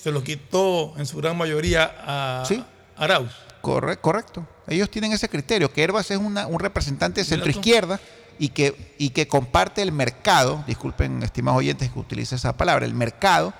se 0.00 0.10
lo 0.10 0.22
quitó 0.22 0.94
en 0.98 1.06
su 1.06 1.16
gran 1.18 1.36
mayoría 1.36 1.94
a 2.00 2.44
Sí. 2.46 2.62
Arauz. 2.96 3.32
Corre- 3.62 3.96
correcto. 3.98 4.46
Ellos 4.68 4.90
tienen 4.90 5.12
ese 5.12 5.28
criterio, 5.28 5.72
que 5.72 5.82
Herbas 5.82 6.10
es 6.10 6.18
una- 6.18 6.46
un 6.46 6.60
representante 6.60 7.20
de 7.22 7.24
centro 7.24 7.50
izquierda 7.50 7.98
y 8.38 8.48
que, 8.50 8.94
y 8.98 9.10
que 9.10 9.26
comparte 9.26 9.80
el 9.82 9.92
mercado, 9.92 10.62
disculpen 10.66 11.22
estimados 11.22 11.58
oyentes 11.58 11.90
que 11.90 11.98
utilice 11.98 12.34
esa 12.34 12.56
palabra, 12.56 12.84
el 12.84 12.94
mercado 12.94 13.54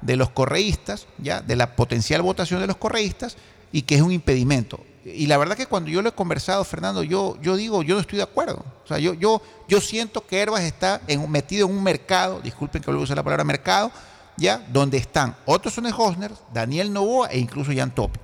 de 0.00 0.16
los 0.16 0.30
correístas, 0.30 1.06
ya, 1.18 1.42
de 1.42 1.56
la 1.56 1.76
potencial 1.76 2.22
votación 2.22 2.60
de 2.60 2.66
los 2.66 2.76
correístas, 2.76 3.36
y 3.70 3.82
que 3.82 3.94
es 3.96 4.00
un 4.00 4.12
impedimento. 4.12 4.80
Y 5.04 5.26
la 5.26 5.36
verdad 5.36 5.56
que 5.56 5.66
cuando 5.66 5.90
yo 5.90 6.00
lo 6.00 6.10
he 6.10 6.12
conversado, 6.12 6.62
Fernando, 6.64 7.02
yo, 7.02 7.36
yo 7.42 7.56
digo, 7.56 7.82
yo 7.82 7.96
no 7.96 8.00
estoy 8.00 8.18
de 8.18 8.22
acuerdo. 8.22 8.64
O 8.84 8.86
sea, 8.86 8.98
yo, 8.98 9.14
yo, 9.14 9.42
yo 9.68 9.80
siento 9.80 10.24
que 10.26 10.40
Herbas 10.40 10.62
está 10.62 11.00
en- 11.08 11.28
metido 11.30 11.66
en 11.68 11.74
un 11.76 11.82
mercado, 11.82 12.40
disculpen 12.40 12.80
que 12.82 12.86
vuelva 12.86 13.00
a 13.00 13.04
usar 13.04 13.16
la 13.16 13.22
palabra 13.24 13.42
mercado, 13.44 13.90
ya, 14.36 14.64
donde 14.72 14.98
están 14.98 15.34
Otto 15.44 15.70
Hosner, 15.98 16.32
Daniel 16.54 16.92
Novoa 16.92 17.28
e 17.28 17.38
incluso 17.38 17.72
Jan 17.74 17.92
Topic. 17.94 18.22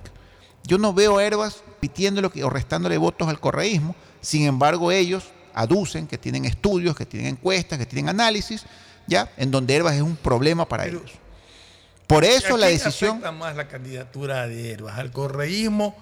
Yo 0.63 0.77
no 0.77 0.93
veo 0.93 1.17
a 1.17 1.23
Herbas 1.23 1.63
pitiéndole 1.79 2.29
que- 2.29 2.43
o 2.43 2.49
restándole 2.49 2.97
votos 2.97 3.27
al 3.27 3.39
correísmo, 3.39 3.95
sin 4.21 4.45
embargo 4.45 4.91
ellos 4.91 5.25
aducen 5.53 6.07
que 6.07 6.17
tienen 6.17 6.45
estudios, 6.45 6.95
que 6.95 7.05
tienen 7.05 7.31
encuestas, 7.31 7.77
que 7.77 7.85
tienen 7.85 8.07
análisis, 8.09 8.63
ya, 9.07 9.29
en 9.37 9.51
donde 9.51 9.75
Herbas 9.75 9.95
es 9.95 10.01
un 10.01 10.15
problema 10.15 10.65
para 10.67 10.85
ellos. 10.87 11.11
Por 12.07 12.23
eso 12.23 12.57
¿Y 12.57 12.61
la 12.61 12.67
decisión, 12.67 13.11
afecta 13.11 13.31
más 13.31 13.55
la 13.55 13.67
candidatura 13.67 14.47
de 14.47 14.71
Herbas? 14.71 14.97
¿Al 14.97 15.11
correísmo 15.11 15.95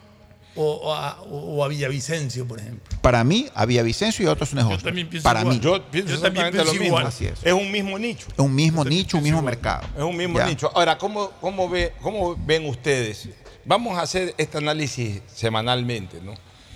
o, 0.58 0.64
o 0.84 0.93
a, 0.93 1.22
o 1.22 1.64
a 1.64 1.68
Villavicencio, 1.68 2.47
por 2.47 2.60
ejemplo? 2.60 2.97
para 3.01 3.24
mí, 3.24 3.47
había 3.55 3.84
Vicencio 3.84 4.26
y 4.26 4.28
otros 4.28 4.53
Hosner. 4.53 4.82
también 4.82 5.08
pienso 5.10 5.24
Para 5.24 5.41
igual. 5.41 5.55
mí. 5.55 5.62
Yo 5.64 5.82
pienso 5.89 6.16
Yo 6.16 6.22
también 6.22 6.47
exactamente 6.47 6.58
lo 6.58 6.64
pienso 6.64 6.74
mismo. 6.82 6.86
igual. 6.88 7.05
Así 7.08 7.26
es. 7.26 7.39
Es 7.43 7.53
un 7.53 7.72
mismo 7.72 7.97
nicho. 7.97 8.28
Es 8.34 8.39
un 8.39 8.53
mismo 8.53 8.84
nicho, 8.84 9.18
un 9.18 9.24
mismo 9.24 9.41
mercado. 9.41 9.88
Es 9.95 10.03
un 10.03 10.18
mismo 10.18 10.38
Ya. 10.39 10.45
nicho. 10.47 10.70
Ahora, 10.76 10.97
¿cómo, 10.97 11.32
cómo, 11.39 11.70
ve, 11.70 11.93
¿cómo 12.01 12.36
ven 12.45 12.68
ustedes? 12.68 13.30
Vamos 13.64 13.97
a 13.97 14.01
hacer 14.01 14.34
este 14.38 14.58
análisis 14.58 15.22
semanalmente, 15.28 16.20
¿no? 16.22 16.34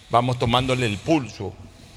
Vamos 0.09 0.39
tomándole 0.39 0.85
el 0.85 0.97
pulso 0.97 1.53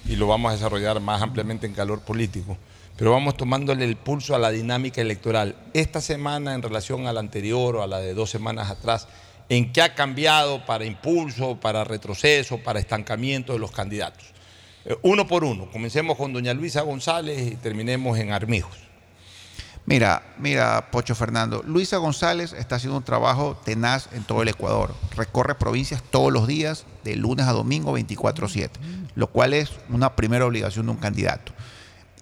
y 0.09 0.16
lo 0.16 0.26
vamos 0.26 0.51
a 0.51 0.55
desarrollar 0.55 1.01
más 1.01 1.22
ampliamente 1.22 1.66
en 1.66 1.72
calor 1.74 2.01
político, 2.01 2.57
pero 2.97 3.11
vamos 3.12 3.37
tomándole 3.37 3.85
el 3.85 3.97
pulso 3.97 4.35
a 4.35 4.39
la 4.39 4.51
dinámica 4.51 5.01
electoral. 5.01 5.57
Esta 5.72 6.01
semana 6.01 6.55
en 6.55 6.62
relación 6.62 7.07
a 7.07 7.12
la 7.12 7.20
anterior 7.20 7.76
o 7.76 7.82
a 7.82 7.87
la 7.87 7.99
de 7.99 8.14
dos 8.14 8.30
semanas 8.30 8.70
atrás, 8.70 9.09
¿en 9.49 9.72
qué 9.72 9.82
ha 9.82 9.95
cambiado 9.95 10.64
para 10.64 10.84
impulso, 10.84 11.59
para 11.61 11.84
retroceso, 11.84 12.59
para 12.59 12.80
estancamiento 12.80 13.53
de 13.53 13.59
los 13.59 13.70
candidatos? 13.70 14.24
Eh, 14.84 14.97
Uno 15.03 15.26
por 15.26 15.45
uno. 15.45 15.70
Comencemos 15.70 16.16
con 16.16 16.32
doña 16.32 16.55
Luisa 16.55 16.82
González 16.82 17.53
y 17.53 17.57
terminemos 17.57 18.18
en 18.18 18.32
Armijos. 18.32 18.84
Mira, 19.86 20.22
mira, 20.38 20.90
Pocho 20.90 21.14
Fernando, 21.14 21.62
Luisa 21.62 21.99
González 21.99 22.55
está 22.55 22.76
haciendo 22.76 22.97
un 22.97 23.05
trabajo 23.05 23.61
tenaz 23.64 24.09
en 24.12 24.24
todo 24.24 24.40
el 24.40 24.49
Ecuador. 24.49 24.95
Recorre 25.14 25.57
provincias 25.57 26.03
todos 26.03 26.32
los 26.32 26.47
días, 26.47 26.86
de 27.05 27.16
lunes 27.16 27.47
a 27.47 27.53
domingo, 27.53 27.97
24-7. 27.99 28.70
lo 29.14 29.26
cual 29.26 29.53
es 29.53 29.70
una 29.90 30.16
primera 30.16 30.47
obligación 30.47 30.86
de 30.86 30.92
un 30.92 30.99
candidato. 30.99 31.53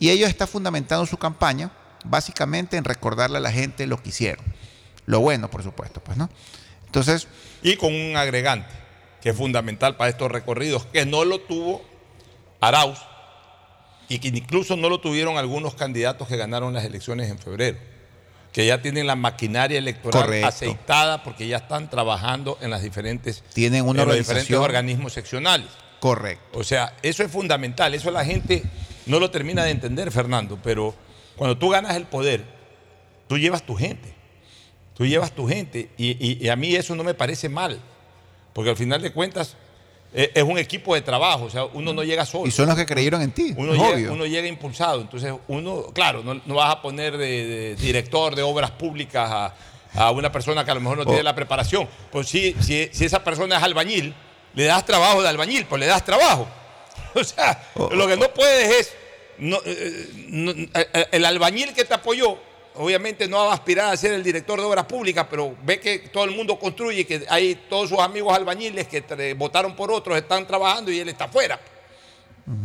Y 0.00 0.10
ellos 0.10 0.28
están 0.28 0.48
fundamentando 0.48 1.06
su 1.06 1.16
campaña 1.16 1.70
básicamente 2.04 2.76
en 2.76 2.84
recordarle 2.84 3.38
a 3.38 3.40
la 3.40 3.52
gente 3.52 3.86
lo 3.86 4.02
que 4.02 4.08
hicieron. 4.08 4.44
Lo 5.06 5.20
bueno, 5.20 5.48
por 5.48 5.62
supuesto, 5.62 6.00
pues, 6.00 6.18
¿no? 6.18 6.28
Entonces, 6.92 7.26
Y 7.62 7.76
con 7.76 7.94
un 7.94 8.16
agregante 8.18 8.68
que 9.22 9.30
es 9.30 9.36
fundamental 9.36 9.96
para 9.96 10.10
estos 10.10 10.30
recorridos, 10.30 10.84
que 10.86 11.06
no 11.06 11.24
lo 11.24 11.38
tuvo 11.38 11.82
Arauz 12.60 12.98
y 14.10 14.18
que 14.18 14.28
incluso 14.28 14.76
no 14.76 14.90
lo 14.90 15.00
tuvieron 15.00 15.38
algunos 15.38 15.74
candidatos 15.74 16.28
que 16.28 16.36
ganaron 16.36 16.74
las 16.74 16.84
elecciones 16.84 17.30
en 17.30 17.38
febrero, 17.38 17.78
que 18.52 18.66
ya 18.66 18.82
tienen 18.82 19.06
la 19.06 19.16
maquinaria 19.16 19.78
electoral 19.78 20.24
Correcto. 20.24 20.48
aceitada 20.48 21.22
porque 21.22 21.46
ya 21.48 21.56
están 21.58 21.88
trabajando 21.88 22.58
en 22.60 22.68
las 22.70 22.82
diferentes, 22.82 23.42
Tienen 23.54 23.86
una 23.88 24.02
en 24.02 24.08
los 24.08 24.18
diferentes 24.18 24.54
organismos 24.54 25.14
seccionales. 25.14 25.68
correcto. 25.98 26.58
O 26.58 26.64
sea, 26.64 26.94
eso 27.02 27.22
es 27.22 27.30
fundamental, 27.32 27.94
eso 27.94 28.10
la 28.10 28.24
gente 28.24 28.64
no 29.06 29.18
lo 29.18 29.30
termina 29.30 29.64
de 29.64 29.70
entender, 29.70 30.10
Fernando, 30.10 30.58
pero 30.62 30.94
cuando 31.36 31.56
tú 31.56 31.70
ganas 31.70 31.96
el 31.96 32.04
poder, 32.04 32.44
tú 33.28 33.38
llevas 33.38 33.62
tu 33.64 33.76
gente, 33.76 34.11
tú 34.96 35.06
llevas 35.06 35.32
tu 35.32 35.46
gente 35.48 35.90
y, 35.96 36.10
y- 36.10 36.38
y 36.44 36.48
a 36.48 36.56
mí 36.56 36.74
eso 36.74 36.94
no 36.94 37.04
me 37.04 37.14
parece 37.14 37.48
mal, 37.48 37.80
porque 38.52 38.70
al 38.70 38.76
final 38.76 39.00
de 39.02 39.12
cuentas 39.12 39.56
eh, 40.14 40.30
es 40.34 40.42
un 40.42 40.58
equipo 40.58 40.94
de 40.94 41.00
trabajo, 41.00 41.44
o 41.44 41.50
sea, 41.50 41.64
uno 41.64 41.92
no 41.94 42.04
llega 42.04 42.26
solo. 42.26 42.46
Y 42.46 42.50
son 42.50 42.66
los 42.66 42.76
que 42.76 42.84
creyeron 42.84 43.22
en 43.22 43.30
ti, 43.32 43.54
Uno 43.56 43.72
llega, 43.72 43.94
obvio. 43.94 44.12
uno 44.12 44.26
llega 44.26 44.46
impulsado, 44.46 45.00
entonces 45.00 45.32
uno, 45.48 45.84
claro, 45.94 46.22
no, 46.22 46.40
no 46.44 46.54
vas 46.54 46.70
a 46.74 46.82
poner 46.82 47.16
de, 47.16 47.46
de 47.46 47.76
director 47.76 48.34
de 48.36 48.42
obras 48.42 48.70
públicas 48.72 49.30
a, 49.30 49.54
a 49.94 50.10
una 50.10 50.30
persona 50.30 50.64
que 50.64 50.70
a 50.70 50.74
lo 50.74 50.80
mejor 50.80 50.98
no 50.98 51.04
tiene 51.06 51.20
Oh. 51.20 51.24
la 51.24 51.34
preparación. 51.34 51.88
Pues 52.10 52.28
si, 52.28 52.54
si, 52.60 52.88
si 52.92 53.04
esa 53.06 53.24
persona 53.24 53.56
es 53.56 53.62
albañil, 53.62 54.14
le 54.54 54.64
das 54.64 54.84
trabajo 54.84 55.22
de 55.22 55.28
albañil, 55.28 55.64
pues 55.66 55.80
le 55.80 55.86
das 55.86 56.04
trabajo. 56.04 56.46
O 57.14 57.24
sea, 57.24 57.62
Oh, 57.74 57.88
lo 57.94 58.06
que 58.06 58.16
no 58.16 58.28
puedes 58.32 58.70
es, 58.80 58.92
no, 59.38 59.58
eh, 59.66 60.08
no, 60.28 60.50
eh, 60.52 61.06
el 61.12 61.24
albañil 61.26 61.72
que 61.74 61.84
te 61.86 61.92
apoyó, 61.94 62.38
obviamente 62.76 63.28
no 63.28 63.38
va 63.46 63.50
a 63.52 63.54
aspirar 63.54 63.92
a 63.92 63.96
ser 63.96 64.12
el 64.14 64.22
director 64.22 64.58
de 64.58 64.64
obras 64.66 64.86
públicas, 64.86 65.26
pero 65.28 65.54
ve 65.64 65.78
que 65.80 65.98
todo 66.00 66.24
el 66.24 66.30
mundo 66.32 66.58
construye, 66.58 67.04
que 67.06 67.24
hay 67.28 67.54
todos 67.68 67.88
sus 67.88 67.98
amigos 67.98 68.34
albañiles 68.36 68.86
que 68.88 69.34
votaron 69.34 69.74
por 69.76 69.90
otros, 69.90 70.16
están 70.16 70.46
trabajando 70.46 70.90
y 70.90 70.98
él 71.00 71.08
está 71.08 71.24
afuera. 71.24 71.60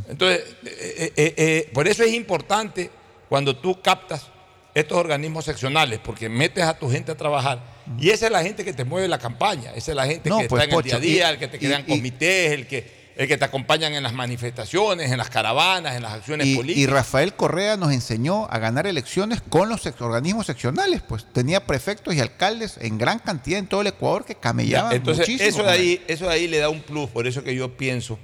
Entonces, 0.10 0.44
eh, 0.66 1.14
eh, 1.16 1.34
eh, 1.38 1.70
por 1.74 1.88
eso 1.88 2.04
es 2.04 2.14
importante 2.14 2.90
cuando 3.30 3.56
tú 3.56 3.80
captas 3.82 4.28
estos 4.74 4.98
organismos 4.98 5.46
seccionales, 5.46 6.00
porque 6.04 6.30
metes 6.30 6.64
a 6.64 6.78
tu 6.78 6.90
gente 6.90 7.12
a 7.12 7.16
trabajar. 7.18 7.60
Y 8.00 8.10
esa 8.10 8.28
es 8.28 8.32
la 8.32 8.44
gente 8.44 8.64
que 8.64 8.74
te 8.74 8.84
mueve 8.84 9.08
la 9.08 9.18
campaña, 9.18 9.72
esa 9.76 9.92
es 9.92 9.96
la 9.96 10.06
gente 10.06 10.30
No, 10.30 10.40
que 10.40 10.48
pues, 10.48 10.64
está 10.64 10.74
en 10.76 10.78
el 10.80 10.84
día 10.84 10.96
a 10.96 11.00
día, 11.00 11.30
y- 11.30 11.34
el 11.34 11.40
que 11.40 11.48
te 11.48 11.58
crean 11.60 11.84
y- 11.88 11.90
comités, 11.96 12.52
el 12.52 12.68
que, 12.68 12.97
el 13.18 13.28
que 13.28 13.38
te 13.38 13.46
acompañan 13.46 13.94
en 13.96 14.04
las 14.04 14.14
manifestaciones, 14.14 15.12
en 15.12 15.18
las 15.18 15.30
caravanas, 15.30 15.96
en 15.96 16.04
las 16.04 16.14
acciones 16.14 16.46
Y, 16.48 16.56
políticas. 16.56 16.82
y 16.84 16.86
Rafael 16.86 17.34
Correa 17.34 17.76
nos 17.76 17.92
enseñó 17.92 18.46
a 18.50 18.60
ganar 18.60 18.86
elecciones 18.88 19.42
con 19.42 19.70
los 19.70 19.86
organismos 20.00 20.46
seccionales, 20.46 21.02
pues 21.02 21.26
tenía 21.34 21.66
prefectos 21.66 22.14
y 22.14 22.20
alcaldes 22.20 22.78
en 22.80 22.98
gran 22.98 23.20
cantidad 23.20 23.58
en 23.60 23.68
todo 23.68 23.82
el 23.82 23.88
Ecuador 23.88 24.24
que 24.24 24.34
Ya, 24.36 24.40
camellaban 24.40 24.96
entonces, 24.96 25.28
muchísimo. 25.28 25.50
eso 25.50 25.64
de, 25.64 25.70
ahí, 25.72 26.06
eso 26.08 26.26
de 26.28 26.34
ahí 26.34 26.48
le 26.48 26.60
da 26.60 26.70
un 26.70 26.82
plus, 26.82 27.10
por 27.10 27.26
eso 27.28 27.44
que 27.44 27.56
yo 27.56 27.76
pienso 27.76 28.20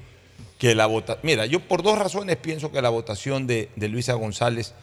que 0.60 0.76
la 0.76 0.86
votación. 0.86 1.20
Mira, 1.24 1.46
yo 1.48 1.60
por 1.60 1.82
dos 1.82 1.98
razones 1.98 2.38
pienso 2.38 2.72
que 2.72 2.82
la 2.82 2.90
votación 2.90 3.48
de, 3.48 3.70
de 3.76 3.88
Luisa 3.90 4.14
González 4.14 4.74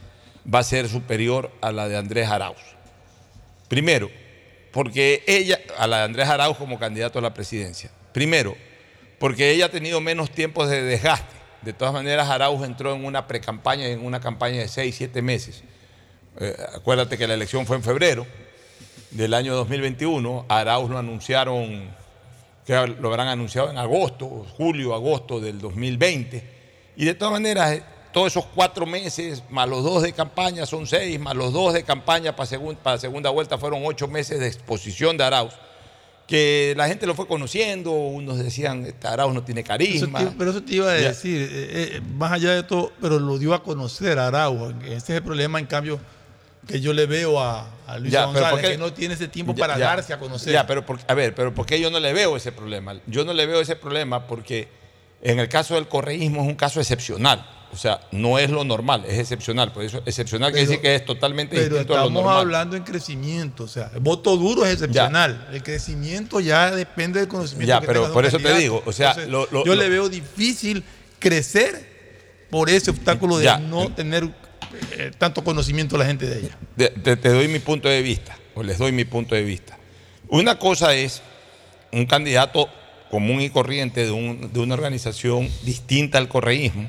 va 0.53 0.59
a 0.59 0.65
ser 0.65 0.89
superior 0.89 1.51
a 1.61 1.71
la 1.73 1.89
de 1.89 1.97
Andrés 1.97 2.29
Arauz. 2.29 2.59
Primero, 3.69 4.11
porque 4.73 5.23
ella, 5.27 5.59
a 5.79 5.87
la 5.87 5.99
de 5.99 6.03
Andrés 6.05 6.29
Arauz 6.29 6.57
como 6.57 6.79
candidato 6.79 7.19
a 7.19 7.23
la 7.23 7.33
presidencia. 7.33 7.91
Primero, 8.13 8.57
porque 9.21 9.51
ella 9.51 9.67
ha 9.67 9.69
tenido 9.69 10.01
menos 10.01 10.31
tiempos 10.31 10.71
de 10.71 10.83
desgaste. 10.83 11.37
De 11.61 11.75
todas 11.75 11.93
maneras, 11.93 12.31
Arauz 12.31 12.65
entró 12.65 12.95
en 12.95 13.05
una 13.05 13.27
precampaña, 13.27 13.87
en 13.87 14.03
una 14.03 14.19
campaña 14.19 14.61
de 14.61 14.67
seis, 14.67 14.95
siete 14.97 15.21
meses. 15.21 15.63
Eh, 16.41 16.57
acuérdate 16.75 17.19
que 17.19 17.29
la 17.29 17.35
elección 17.35 17.67
fue 17.67 17.77
en 17.77 17.83
febrero 17.83 18.27
del 19.11 19.35
año 19.35 19.55
2021. 19.55 20.47
A 20.49 20.61
Arauz 20.61 20.89
lo 20.89 20.97
anunciaron, 20.97 21.91
que 22.65 22.75
lo 22.99 23.09
habrán 23.09 23.29
anunciado 23.29 23.71
en 23.71 23.77
agosto, 23.77 24.47
julio, 24.57 24.95
agosto 24.95 25.39
del 25.39 25.61
2020. 25.61 26.43
Y 26.97 27.05
de 27.05 27.13
todas 27.13 27.33
maneras, 27.33 27.73
eh, 27.73 27.83
todos 28.15 28.29
esos 28.29 28.47
cuatro 28.47 28.87
meses, 28.87 29.45
más 29.51 29.69
los 29.69 29.85
dos 29.85 30.03
de 30.03 30.15
campaña, 30.15 30.65
son 30.65 30.87
seis, 30.87 31.21
más 31.21 31.37
los 31.37 31.53
dos 31.53 31.75
de 31.75 31.83
campaña 31.83 32.35
para, 32.35 32.49
para 32.83 32.97
segunda 32.97 33.29
vuelta, 33.29 33.59
fueron 33.59 33.83
ocho 33.85 34.09
meses 34.09 34.41
de 34.41 34.47
exposición 34.47 35.19
de 35.19 35.25
Arauz. 35.25 35.53
Que 36.31 36.75
la 36.77 36.87
gente 36.87 37.07
lo 37.09 37.17
fue 37.17 37.27
conociendo, 37.27 37.91
unos 37.91 38.39
decían, 38.39 38.87
"Este 38.87 39.09
Arauz 39.09 39.35
no 39.35 39.43
tiene 39.43 39.63
Eso 39.63 39.69
carisma. 39.69 40.21
te- 40.21 40.27
pero 40.39 40.53
eso 40.53 40.63
te 40.63 40.77
iba 40.77 40.89
a 40.89 40.93
decir, 40.95 41.43
eh, 41.53 41.97
eh, 41.97 42.01
más 42.17 42.31
allá 42.31 42.53
de 42.55 42.63
todo, 42.63 42.93
pero 43.01 43.19
lo 43.19 43.37
dio 43.37 43.53
a 43.53 43.65
conocer 43.65 44.17
a 44.21 44.29
Araujo. 44.29 44.71
Ese 44.85 44.95
es 44.97 45.11
el 45.11 45.23
problema, 45.25 45.59
en 45.59 45.67
cambio, 45.67 45.99
que 46.69 46.81
yo 46.81 46.93
le 46.93 47.07
veo 47.07 47.41
a, 47.41 47.69
a 47.85 47.99
Luis 47.99 48.13
Ya, 48.13 48.27
González, 48.27 48.65
que 48.71 48.79
no 48.79 48.93
tiene 48.93 49.15
ese 49.15 49.27
tiempo 49.27 49.53
Ya, 49.57 49.61
para 49.61 49.77
ya. 49.77 49.87
darse 49.87 50.13
a 50.13 50.21
conocer. 50.21 50.53
Ya, 50.53 50.65
pero 50.69 50.87
por- 50.87 51.01
a 51.09 51.15
ver, 51.15 51.35
pero 51.35 51.53
¿por 51.53 51.67
qué 51.67 51.81
yo 51.81 51.91
no 51.91 51.99
le 51.99 52.13
veo 52.13 52.37
ese 52.37 52.53
problema? 52.53 52.95
Yo 53.09 53.25
no 53.25 53.33
le 53.33 53.47
veo 53.47 53.61
ese 53.61 53.75
problema 53.75 54.29
porque 54.29 54.69
en 55.23 55.41
el 55.41 55.49
caso 55.49 55.75
del 55.75 55.89
correísmo 55.89 56.43
es 56.43 56.47
un 56.47 56.55
caso 56.55 56.79
excepcional. 56.79 57.45
O 57.73 57.77
sea, 57.77 58.01
no 58.11 58.39
es 58.39 58.51
lo 58.51 58.65
normal, 58.65 59.05
es 59.07 59.19
excepcional. 59.19 59.73
Por 59.73 59.85
eso, 59.85 60.03
excepcional 60.05 60.51
quiere 60.51 60.67
decir 60.67 60.83
que 60.83 60.95
es 60.97 61.05
totalmente 61.05 61.55
Pero 61.57 61.77
distinto 61.77 61.95
a 61.95 61.99
lo 61.99 62.03
estamos 62.09 62.23
normal. 62.25 62.41
hablando 62.41 62.77
en 62.77 62.83
crecimiento, 62.83 63.63
o 63.65 63.69
sea, 63.69 63.91
el 63.95 64.01
voto 64.01 64.37
duro 64.37 64.67
es 64.67 64.73
excepcional. 64.73 65.49
El 65.53 65.63
crecimiento 65.63 66.41
ya 66.41 66.73
depende 66.73 67.21
del 67.21 67.29
conocimiento. 67.29 67.69
Ya, 67.69 67.81
que 67.81 67.87
pero 67.87 68.13
por 68.13 68.27
eso 68.27 68.39
te 68.39 68.55
digo, 68.55 68.83
o 68.85 68.93
sea, 68.93 69.15
lo- 69.29 69.47
lo- 69.53 69.65
yo 69.65 69.75
lo- 69.77 69.83
le 69.83 69.89
veo 69.89 70.09
difícil 70.09 70.83
crecer 71.21 71.89
por 72.51 72.69
ese 72.71 72.91
obstáculo 72.91 73.39
de 73.39 73.45
Ya. 73.45 73.59
no 73.59 73.93
tener 73.95 74.29
eh, 74.93 75.11
tanto 75.17 75.43
conocimiento 75.45 75.97
la 75.99 76.07
gente 76.07 76.27
de 76.27 76.39
ella. 76.41 76.59
Te, 76.77 76.89
te- 76.91 77.17
te 77.17 77.29
doy 77.29 77.49
mi 77.49 77.59
punto 77.61 77.89
de 77.89 78.03
vista, 78.03 78.37
o 78.55 78.63
les 78.63 78.79
doy 78.79 78.93
mi 78.93 79.05
punto 79.05 79.35
de 79.35 79.43
vista. 79.43 79.77
Una 80.29 80.59
cosa 80.59 80.95
es 80.95 81.23
un 81.93 82.07
candidato 82.07 82.69
común 83.11 83.41
y 83.41 83.51
corriente 83.51 84.05
de, 84.05 84.11
un- 84.13 84.53
de 84.53 84.61
una 84.61 84.75
organización 84.75 85.49
distinta 85.63 86.19
al 86.19 86.29
correísmo, 86.29 86.89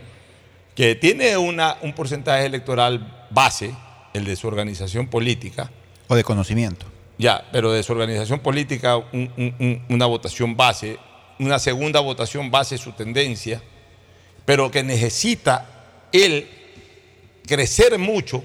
que 0.75 0.95
tiene 0.95 1.37
una, 1.37 1.77
un 1.81 1.93
porcentaje 1.93 2.45
electoral 2.45 3.27
base, 3.29 3.73
el 4.13 4.25
de 4.25 4.35
su 4.35 4.47
organización 4.47 5.07
política, 5.07 5.69
O 6.07 6.15
de 6.15 6.23
conocimiento. 6.23 6.85
ya, 7.17 7.45
pero 7.51 7.71
de 7.71 7.83
su 7.83 7.91
organización 7.93 8.39
política 8.39 8.97
un- 8.97 9.31
un- 9.37 9.55
un- 9.59 9.85
una 9.89 10.05
votación 10.05 10.55
base, 10.57 10.97
una 11.39 11.59
segunda 11.59 11.99
votación 11.99 12.51
base 12.51 12.77
su 12.77 12.91
tendencia, 12.93 13.61
pero 14.45 14.69
que 14.71 14.83
necesita 14.83 15.67
él 16.11 16.47
crecer 17.47 17.97
mucho 17.97 18.43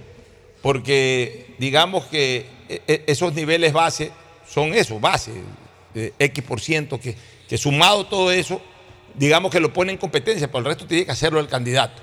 porque 0.63 1.55
digamos 1.59 2.05
que 2.07 2.47
e- 2.69 2.83
e- 2.89 3.05
esos 3.07 3.33
niveles 3.35 3.73
base 3.73 4.11
son 4.49 4.75
eso, 4.75 4.99
base, 4.99 5.33
de 5.95 6.13
X 6.19 6.45
por 6.45 6.61
ciento, 6.61 6.99
que, 7.01 7.15
que 7.49 7.57
sumado 7.59 8.07
todo 8.07 8.31
eso, 8.31 8.61
digamos 9.15 9.51
que 9.51 9.61
lo 9.61 9.73
pone 9.73 9.93
en 9.93 9.99
competencia, 9.99 10.49
pero 10.49 10.59
el 10.61 10.65
resto 10.67 10.87
tiene 10.87 11.05
que 11.07 11.13
hacerlo 11.13 11.41
el 11.41 11.49
candidato. 11.49 12.03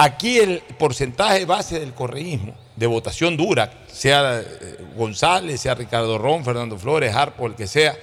Aquí 0.00 0.38
el 0.38 0.60
porcentaje 0.78 1.44
base 1.44 1.80
del 1.80 1.92
correísmo, 1.92 2.54
de 2.76 2.86
votación 2.86 3.36
dura, 3.36 3.84
sea 3.92 4.40
eh, 4.40 4.78
González, 4.96 5.60
sea 5.60 5.74
Ricardo 5.74 6.16
Ron, 6.18 6.44
Fernando 6.44 6.78
Flores, 6.78 7.12
Harpo, 7.12 7.48
el 7.48 7.56
que 7.56 7.66
sea, 7.66 7.96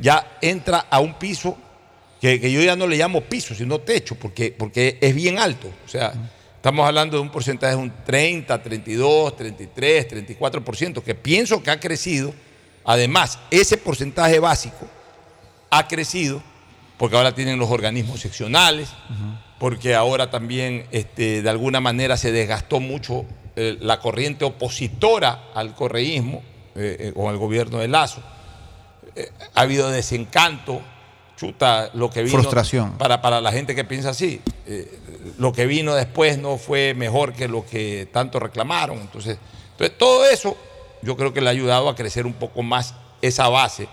ya 0.00 0.38
entra 0.40 0.86
a 0.90 1.00
un 1.00 1.12
piso 1.18 1.58
que, 2.22 2.40
que 2.40 2.50
yo 2.50 2.62
ya 2.62 2.74
no 2.74 2.86
le 2.86 2.96
llamo 2.96 3.20
piso, 3.20 3.54
sino 3.54 3.80
techo, 3.80 4.14
porque, 4.14 4.54
porque 4.56 4.96
es 4.98 5.14
bien 5.14 5.38
alto. 5.38 5.68
O 5.84 5.88
sea, 5.88 6.14
estamos 6.56 6.86
hablando 6.86 7.18
de 7.18 7.22
un 7.22 7.30
porcentaje 7.30 7.76
de 7.76 7.82
un 7.82 7.92
30, 8.02 8.62
32, 8.62 9.36
33, 9.36 10.08
34%, 10.08 11.02
que 11.02 11.14
pienso 11.14 11.62
que 11.62 11.70
ha 11.70 11.78
crecido. 11.78 12.32
Además, 12.82 13.38
ese 13.50 13.76
porcentaje 13.76 14.38
básico 14.38 14.88
ha 15.68 15.86
crecido 15.86 16.42
porque 17.02 17.16
ahora 17.16 17.34
tienen 17.34 17.58
los 17.58 17.68
organismos 17.68 18.20
seccionales, 18.20 18.88
porque 19.62 19.94
ahora 19.94 20.28
también 20.28 20.86
este, 20.90 21.40
de 21.40 21.48
alguna 21.48 21.78
manera 21.78 22.16
se 22.16 22.32
desgastó 22.32 22.80
mucho 22.80 23.24
eh, 23.54 23.76
la 23.80 24.00
corriente 24.00 24.44
opositora 24.44 25.50
al 25.54 25.76
correísmo 25.76 26.42
eh, 26.74 26.96
eh, 26.98 27.12
con 27.14 27.30
el 27.32 27.38
gobierno 27.38 27.78
de 27.78 27.86
Lazo. 27.86 28.20
Eh, 29.14 29.30
ha 29.54 29.60
habido 29.60 29.88
desencanto, 29.88 30.82
chuta, 31.36 31.90
lo 31.94 32.10
que 32.10 32.24
vino. 32.24 32.38
Frustración. 32.38 32.98
Para, 32.98 33.22
para 33.22 33.40
la 33.40 33.52
gente 33.52 33.76
que 33.76 33.84
piensa 33.84 34.08
así. 34.08 34.40
eh, 34.66 34.98
lo 35.38 35.52
que 35.52 35.66
vino 35.66 35.94
después 35.94 36.38
no 36.38 36.58
fue 36.58 36.94
mejor 36.94 37.32
que 37.32 37.46
lo 37.46 37.64
que 37.64 38.08
tanto 38.12 38.40
reclamaron. 38.40 38.98
Entonces, 38.98 39.38
entonces 39.70 39.96
todo 39.96 40.28
eso 40.28 40.56
yo 41.02 41.16
creo 41.16 41.32
que 41.32 41.40
le 41.40 41.46
ha 41.46 41.52
ayudado 41.52 41.88
a 41.88 41.94
crecer 41.94 42.26
un 42.26 42.32
poco 42.32 42.64
más 42.64 42.96
esa 43.20 43.48
base 43.48 43.86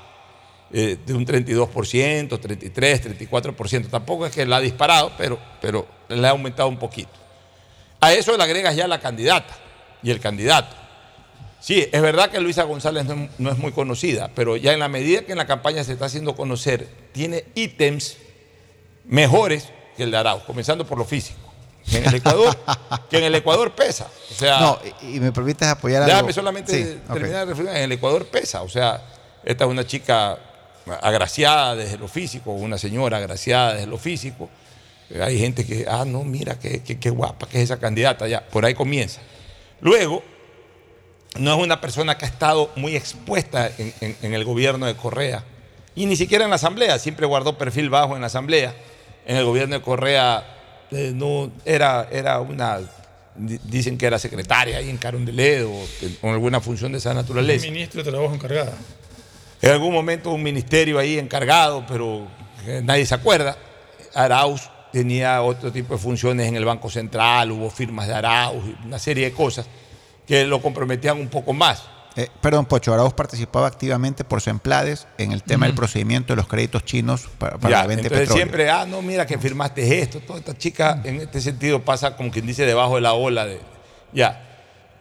eh, 0.71 0.97
de 1.05 1.13
un 1.13 1.25
32%, 1.25 2.39
33, 2.39 3.19
34%. 3.19 3.89
Tampoco 3.89 4.25
es 4.25 4.33
que 4.33 4.45
la 4.45 4.57
ha 4.57 4.61
disparado, 4.61 5.11
pero, 5.17 5.39
pero 5.61 5.87
le 6.09 6.27
ha 6.27 6.31
aumentado 6.31 6.69
un 6.69 6.77
poquito. 6.77 7.09
A 8.01 8.13
eso 8.13 8.35
le 8.37 8.43
agregas 8.43 8.75
ya 8.75 8.87
la 8.87 8.99
candidata 8.99 9.55
y 10.03 10.11
el 10.11 10.19
candidato. 10.19 10.75
Sí, 11.59 11.85
es 11.91 12.01
verdad 12.01 12.29
que 12.29 12.39
Luisa 12.39 12.63
González 12.63 13.05
no 13.05 13.13
es, 13.13 13.29
no 13.37 13.51
es 13.51 13.57
muy 13.57 13.73
conocida, 13.73 14.31
pero 14.33 14.55
ya 14.55 14.71
en 14.71 14.79
la 14.79 14.87
medida 14.87 15.23
que 15.23 15.33
en 15.33 15.37
la 15.37 15.45
campaña 15.45 15.83
se 15.83 15.91
está 15.93 16.05
haciendo 16.05 16.35
conocer, 16.35 16.87
tiene 17.11 17.43
ítems 17.55 18.15
mejores 19.05 19.67
que 19.97 20.03
el 20.03 20.11
de 20.11 20.17
Arauz, 20.17 20.43
comenzando 20.43 20.85
por 20.85 20.97
lo 20.97 21.03
físico. 21.05 21.37
Que 21.89 21.97
en 21.97 22.05
el 22.05 22.15
Ecuador, 22.15 22.55
que 23.09 23.17
en 23.17 23.23
el 23.25 23.35
Ecuador 23.35 23.71
pesa. 23.71 24.07
O 24.31 24.33
sea, 24.35 24.59
No, 24.59 24.79
y, 25.01 25.15
y 25.17 25.19
me 25.19 25.31
permites 25.31 25.67
apoyar 25.67 26.03
algo. 26.03 26.13
Déjame 26.13 26.33
solamente 26.33 26.71
Sí, 26.71 26.99
terminar 27.11 27.39
de 27.39 27.45
reflexionar. 27.45 27.77
En 27.77 27.83
el 27.83 27.91
Ecuador 27.93 28.25
pesa. 28.27 28.61
O 28.61 28.69
sea, 28.69 29.01
esta 29.43 29.65
es 29.65 29.69
una 29.69 29.85
chica 29.87 30.37
agraciada 31.01 31.75
desde 31.75 31.97
lo 31.97 32.07
físico, 32.07 32.51
una 32.51 32.77
señora 32.77 33.17
agraciada 33.17 33.73
desde 33.73 33.87
lo 33.87 33.97
físico. 33.97 34.49
Eh, 35.09 35.21
Hay 35.21 35.39
gente 35.39 35.65
que, 35.65 35.85
ah, 35.87 36.03
no, 36.05 36.23
mira, 36.23 36.57
qué, 36.59 36.81
qué- 36.83 36.99
qué 36.99 37.09
guapa 37.09 37.47
que 37.47 37.57
es 37.57 37.63
esa 37.65 37.79
candidata. 37.79 38.27
Ya, 38.27 38.45
por 38.47 38.65
ahí 38.65 38.73
comienza. 38.73 39.21
Luego, 39.81 40.23
no 41.37 41.53
es 41.53 41.59
una 41.63 41.79
persona 41.79 42.17
que 42.17 42.25
ha 42.25 42.27
estado 42.27 42.71
muy 42.75 42.95
expuesta 42.95 43.69
en, 43.77 43.93
en- 44.01 44.15
en 44.21 44.33
el 44.33 44.43
gobierno 44.45 44.85
de 44.85 44.95
Correa. 44.95 45.43
Y 45.95 46.05
ni 46.05 46.15
siquiera 46.15 46.43
en 46.43 46.49
la 46.49 46.55
asamblea, 46.55 46.97
siempre 46.99 47.25
guardó 47.25 47.57
perfil 47.57 47.89
bajo 47.89 48.15
en 48.15 48.21
la 48.21 48.27
asamblea. 48.27 48.73
En 49.25 49.35
el 49.37 49.45
gobierno 49.45 49.75
de 49.75 49.81
Correa 49.81 50.55
eh, 50.91 51.11
no 51.13 51.51
era, 51.65 52.07
era 52.11 52.39
una, 52.39 52.79
di- 53.35 53.59
dicen 53.63 53.97
que 53.97 54.07
era 54.07 54.17
secretaria 54.17 54.77
ahí 54.77 54.89
en 54.89 54.97
Carondelet 54.97 55.63
o 55.65 55.87
en- 56.01 56.15
con 56.15 56.31
alguna 56.31 56.59
función 56.61 56.91
de 56.93 56.97
esa 56.97 57.13
naturaleza. 57.13 57.65
Ministro 57.67 58.03
de 58.03 58.09
Trabajo 58.11 58.33
encargada. 58.33 58.73
En 59.61 59.71
algún 59.71 59.93
momento 59.93 60.31
un 60.31 60.41
ministerio 60.43 60.99
ahí 60.99 61.19
encargado, 61.19 61.83
pero 61.87 62.27
eh, 62.65 62.81
nadie 62.83 63.05
se 63.05 63.15
acuerda. 63.15 63.57
Arauz 64.13 64.69
tenía 64.91 65.41
otro 65.41 65.71
tipo 65.71 65.93
de 65.93 65.99
funciones 65.99 66.47
en 66.47 66.55
el 66.55 66.65
Banco 66.65 66.89
Central, 66.89 67.51
hubo 67.51 67.69
firmas 67.69 68.07
de 68.07 68.13
Arauz, 68.13 68.63
una 68.85 68.97
serie 68.99 69.25
de 69.25 69.31
cosas 69.33 69.67
que 70.25 70.45
lo 70.45 70.61
comprometían 70.61 71.19
un 71.19 71.27
poco 71.27 71.53
más. 71.53 71.83
Eh, 72.15 72.27
perdón, 72.41 72.65
Pocho, 72.65 72.93
Arauz 72.93 73.13
participaba 73.13 73.67
activamente 73.67 74.23
por 74.23 74.41
su 74.41 74.49
emplades 74.49 75.07
en 75.17 75.31
el 75.31 75.43
tema 75.43 75.67
del 75.67 75.75
procedimiento 75.75 76.33
de 76.33 76.37
los 76.37 76.47
créditos 76.47 76.83
chinos 76.83 77.27
para, 77.37 77.57
para 77.57 77.69
Ya, 77.71 77.81
la 77.81 77.87
venta 77.87 78.03
de 78.03 78.09
petróleo. 78.09 78.33
siempre, 78.33 78.69
ah, 78.69 78.85
no, 78.85 79.01
mira 79.01 79.25
que 79.25 79.37
firmaste 79.37 80.01
esto. 80.01 80.19
Toda 80.21 80.39
esta 80.39 80.57
chica 80.57 81.01
en 81.03 81.17
este 81.21 81.39
sentido 81.39 81.81
pasa 81.81 82.15
como 82.17 82.31
quien 82.31 82.47
dice 82.47 82.65
debajo 82.65 82.95
de 82.95 83.01
la 83.01 83.13
ola. 83.13 83.45
De, 83.45 83.59
ya. 84.11 84.45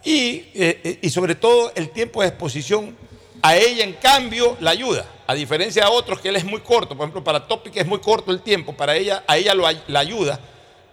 Y, 0.04 0.44
eh, 0.54 0.98
y 1.02 1.10
sobre 1.10 1.34
todo 1.34 1.72
el 1.74 1.90
tiempo 1.90 2.22
de 2.22 2.28
exposición 2.28 2.94
a 3.42 3.56
ella, 3.56 3.84
en 3.84 3.94
cambio, 3.94 4.56
la 4.60 4.70
ayuda. 4.70 5.06
A 5.26 5.34
diferencia 5.34 5.84
de 5.84 5.90
otros 5.90 6.20
que 6.20 6.28
él 6.28 6.36
es 6.36 6.44
muy 6.44 6.60
corto. 6.60 6.96
Por 6.96 7.04
ejemplo, 7.04 7.22
para 7.22 7.46
Topic 7.46 7.76
es 7.76 7.86
muy 7.86 7.98
corto 7.98 8.30
el 8.30 8.40
tiempo. 8.40 8.72
Para 8.72 8.96
ella, 8.96 9.24
a 9.26 9.36
ella 9.36 9.54
lo 9.54 9.64
la 9.86 10.00
ayuda 10.00 10.40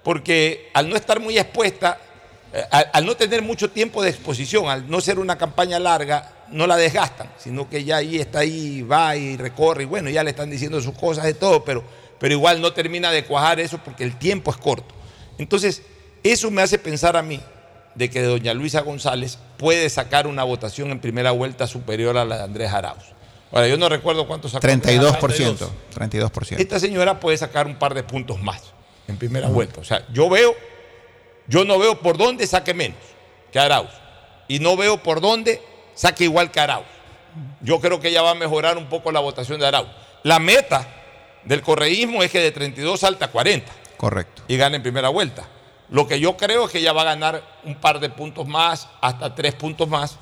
porque 0.06 0.70
al 0.74 0.88
no 0.88 0.96
estar 0.96 1.20
muy 1.20 1.36
expuesta, 1.36 1.98
eh, 2.54 2.64
al, 2.94 3.08
no 3.08 3.18
tener 3.18 3.42
mucho 3.42 3.72
tiempo 3.72 4.04
de 4.04 4.12
exposición, 4.12 4.70
al 4.70 4.88
no 4.88 5.02
ser 5.02 5.18
una 5.18 5.36
campaña 5.36 5.80
larga, 5.80 6.32
no 6.52 6.68
la 6.68 6.78
desgastan, 6.78 7.32
sino 7.40 7.68
que 7.68 7.84
ya 7.84 7.98
ahí 7.98 8.20
está 8.20 8.40
ahí, 8.40 8.84
va 8.84 9.16
y 9.16 9.36
recorre, 9.36 9.82
y 9.82 9.86
bueno, 9.88 10.12
ya 10.12 10.24
le 10.24 10.30
están 10.30 10.52
diciendo 10.52 10.80
sus 10.80 10.94
cosas 10.94 11.26
de 11.26 11.34
todo, 11.34 11.66
pero, 11.66 11.84
pero 12.20 12.36
igual 12.36 12.62
no 12.62 12.72
termina 12.72 13.10
de 13.10 13.26
cuajar 13.26 13.60
eso 13.60 13.80
porque 13.84 14.04
el 14.04 14.16
tiempo 14.20 14.52
es 14.52 14.58
corto. 14.58 14.94
Entonces, 15.40 15.82
eso 16.22 16.52
me 16.52 16.62
hace 16.62 16.78
pensar 16.78 17.18
a 17.18 17.24
mí 17.24 17.42
de 17.96 18.10
que 18.10 18.22
doña 18.22 18.54
Luisa 18.54 18.82
González 18.82 19.40
puede 19.58 19.90
sacar 19.90 20.28
una 20.28 20.44
votación 20.44 20.92
en 20.92 21.00
primera 21.00 21.32
vuelta 21.32 21.66
superior 21.68 22.18
a 22.18 22.26
la 22.26 22.38
de 22.38 22.44
Andrés 22.44 22.72
Arauz. 22.72 23.04
Ahora, 23.52 23.68
yo 23.68 23.78
no 23.78 23.88
recuerdo 23.88 24.28
cuánto 24.28 24.50
sacó. 24.50 24.68
Andrés 24.68 25.00
Arauz. 25.00 25.16
32%. 25.18 25.70
32%. 25.96 26.60
Esta 26.60 26.80
señora 26.80 27.20
puede 27.20 27.38
sacar 27.38 27.68
un 27.68 27.76
par 27.76 27.94
de 27.94 28.04
puntos 28.04 28.42
más 28.42 28.62
en 29.08 29.18
primera 29.18 29.48
vuelta. 29.48 29.80
O 29.80 29.84
sea, 29.84 30.06
yo 30.12 30.30
veo, 30.30 30.54
yo 31.48 31.64
no 31.64 31.80
veo 31.80 32.00
por 32.02 32.18
dónde 32.18 32.46
saque 32.48 32.74
menos 32.74 32.98
que 33.52 33.60
Arauz. 33.60 33.90
Y 34.48 34.60
no 34.60 34.76
veo 34.76 35.02
por 35.02 35.22
dónde 35.22 35.62
saque 35.96 36.26
igual 36.26 36.52
que 36.52 36.60
Arauz. 36.60 36.86
Yo 37.62 37.80
creo 37.80 38.00
que 38.00 38.10
ella 38.10 38.22
va 38.22 38.32
a 38.32 38.36
mejorar 38.36 38.78
un 38.78 38.88
poco 38.88 39.12
la 39.12 39.20
votación 39.20 39.60
de 39.60 39.68
Arauz. 39.68 39.88
La 40.24 40.40
meta 40.40 40.88
del 41.46 41.62
correísmo 41.62 42.24
es 42.24 42.32
que 42.32 42.40
de 42.40 42.52
32 42.52 43.00
salta 43.00 43.26
a 43.26 43.32
40 43.32 43.72
Correcto. 43.98 44.44
y 44.48 44.58
gane 44.58 44.78
en 44.78 44.84
primera 44.84 45.10
vuelta. 45.10 45.48
Lo 45.90 46.08
que 46.08 46.20
yo 46.20 46.36
creo 46.38 46.66
es 46.66 46.72
que 46.72 46.80
ella 46.80 46.94
va 46.94 47.02
a 47.02 47.06
ganar 47.06 47.44
un 47.64 47.76
par 47.76 48.00
de 48.00 48.10
puntos 48.10 48.48
más, 48.48 48.88
hasta 49.02 49.36
tres 49.36 49.54
puntos 49.54 49.88
más, 49.88 50.18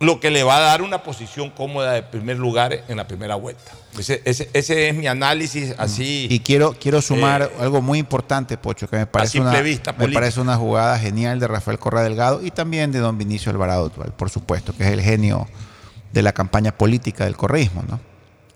lo 0.00 0.18
que 0.18 0.30
le 0.30 0.42
va 0.42 0.56
a 0.56 0.60
dar 0.60 0.82
una 0.82 1.02
posición 1.04 1.50
cómoda 1.50 1.92
de 1.92 2.02
primer 2.02 2.36
lugar 2.36 2.82
en 2.88 2.96
la 2.96 3.06
primera 3.06 3.36
vuelta. 3.36 3.70
Ese, 3.96 4.20
ese- 4.24 4.50
ese 4.52 4.88
es 4.88 4.94
mi 4.96 5.06
análisis 5.06 5.74
así. 5.78 6.26
Y 6.28 6.40
quiero, 6.40 6.74
quiero 6.80 7.00
sumar 7.00 7.42
Eh, 7.42 7.50
algo 7.60 7.80
muy 7.82 7.98
importante, 8.00 8.56
Pocho, 8.56 8.88
que 8.88 8.96
me 8.96 9.06
parece, 9.06 9.38
una, 9.40 9.60
vista 9.60 9.92
me 9.92 9.98
política. 9.98 10.20
parece 10.20 10.40
una 10.40 10.56
jugada 10.56 10.98
genial 10.98 11.38
de 11.38 11.46
Rafael 11.46 11.78
Correa 11.78 12.02
Delgado 12.02 12.42
y 12.44 12.50
también 12.50 12.90
de 12.90 12.98
don 12.98 13.16
Vinicio 13.16 13.52
Alvarado, 13.52 13.90
por 13.90 14.28
supuesto, 14.28 14.74
que 14.76 14.82
es 14.84 14.90
el 14.90 15.02
genio 15.02 15.46
de 16.12 16.22
la 16.22 16.32
campaña 16.32 16.72
política 16.76 17.24
del 17.24 17.36
correísmo, 17.36 17.84
¿no? 17.88 18.00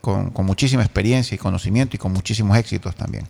con, 0.01 0.31
con 0.31 0.47
muchísima 0.47 0.83
experiencia 0.83 1.35
y 1.35 1.39
conocimiento 1.39 1.95
y 1.95 1.99
con 1.99 2.13
muchísimos 2.13 2.57
éxitos 2.59 2.95
también. 2.97 3.27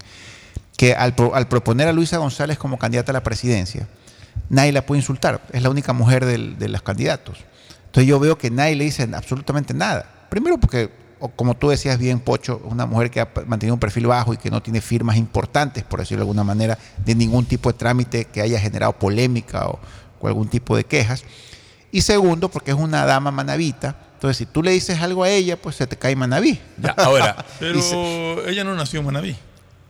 Que 0.77 0.95
al, 0.95 1.15
pro- 1.15 1.35
al 1.35 1.49
proponer 1.49 1.89
a 1.89 1.93
Luisa 1.93 2.19
González 2.19 2.59
como 2.59 2.79
candidata 2.79 3.13
a 3.13 3.15
la 3.15 3.23
presidencia, 3.23 3.89
nadie 4.51 4.73
la 4.73 4.85
puede 4.85 5.01
insultar, 5.01 5.41
es 5.53 5.63
la 5.63 5.71
única 5.71 5.93
mujer 5.93 6.25
del- 6.27 6.59
de 6.59 6.69
los 6.69 6.83
candidatos. 6.83 7.39
Entonces 7.87 8.07
yo 8.09 8.21
veo 8.21 8.37
que 8.37 8.51
nadie 8.51 8.77
le 8.77 8.85
dice 8.85 9.09
absolutamente 9.15 9.73
nada. 9.73 10.27
Primero 10.29 10.59
porque, 10.59 10.91
como 11.35 11.57
tú 11.57 11.71
decías 11.71 11.99
bien, 11.99 12.21
Pocho, 12.21 12.61
es 12.67 12.71
una 12.71 12.85
mujer 12.85 13.11
que 13.11 13.21
ha 13.21 13.29
mantenido 13.47 13.73
un 13.75 13.81
perfil 13.81 14.07
bajo 14.07 14.35
y 14.35 14.37
que 14.37 14.51
no 14.51 14.63
tiene 14.63 14.83
firmas 14.83 15.17
importantes, 15.17 15.83
por 15.83 16.01
decirlo 16.01 16.19
de 16.21 16.23
alguna 16.25 16.45
manera, 16.45 16.77
de 17.05 17.15
ningún 17.15 17.47
tipo 17.47 17.73
de 17.73 17.79
trámite 17.79 18.27
que 18.27 18.43
haya 18.43 18.61
generado 18.61 18.93
polémica 18.93 19.67
o, 19.69 19.79
o 20.21 20.27
algún 20.27 20.49
tipo 20.49 20.77
de 20.77 20.85
quejas. 20.85 21.25
Y 21.91 22.03
segundo, 22.03 22.51
porque 22.51 22.73
es 22.73 22.77
una 22.77 23.07
dama 23.07 23.31
manavita. 23.31 23.97
Entonces, 24.15 24.37
si 24.37 24.45
tú 24.47 24.63
le 24.63 24.73
dices 24.73 25.01
algo 25.01 25.25
a 25.25 25.31
ella, 25.31 25.57
pues 25.57 25.77
se 25.77 25.87
te 25.87 25.97
cae 25.97 26.15
manaví. 26.17 26.61
ahora. 26.99 27.47
Pero 27.59 27.81
se- 27.81 28.51
ella 28.51 28.63
no 28.65 28.75
nació 28.75 29.01
en 29.01 29.07
Manaví. 29.07 29.37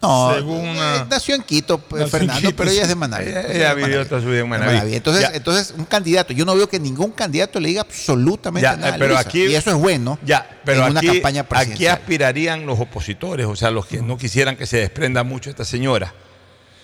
No, 0.03 0.34
Según 0.34 0.66
eh, 0.66 0.70
una- 0.72 1.05
nació 1.07 1.34
en 1.34 1.42
Quito, 1.42 1.80
en 1.97 2.09
Fernando, 2.09 2.40
Quito, 2.49 2.57
pero 2.57 2.70
ella 2.70 2.82
es 2.82 2.88
de 2.88 2.94
Manaví. 2.94 3.30
Ella- 3.51 3.74
vivió 3.74 4.07
toda 4.07 4.20
su 4.20 4.26
vida 4.28 4.40
en 4.40 4.49
Manaví. 4.49 4.94
Entonces, 4.94 5.22
Ya. 5.22 5.30
entonces, 5.34 5.74
un 5.76 5.84
candidato, 5.86 6.32
yo 6.32 6.44
no 6.44 6.55
veo 6.55 6.68
que 6.68 6.78
ningún 6.78 7.12
candidato 7.12 7.59
le 7.61 7.68
diga 7.68 7.80
absolutamente 7.80 8.62
Ya, 8.68 8.76
nada. 8.76 8.97
eh, 8.97 8.99
pero 8.99 9.16
aquí, 9.16 9.47
y 9.47 9.55
eso 9.55 9.70
es 9.70 9.76
bueno 9.76 10.18
ya, 10.24 10.61
pero 10.64 10.84
en 10.84 10.90
una 10.90 11.01
aquí, 11.01 11.09
campaña 11.09 11.40
aquí 11.42 11.49
presidencial. 11.51 11.94
aspirarían 11.94 12.66
los 12.66 12.78
opositores, 12.78 13.47
o 13.47 13.57
sea, 13.57 13.70
los 13.70 13.86
que 13.86 14.03
no 14.03 14.18
quisieran 14.18 14.57
que 14.57 14.66
se 14.66 14.76
desprenda 14.78 15.22
mucho 15.24 15.49
esta 15.51 15.64
señora. 15.64 16.12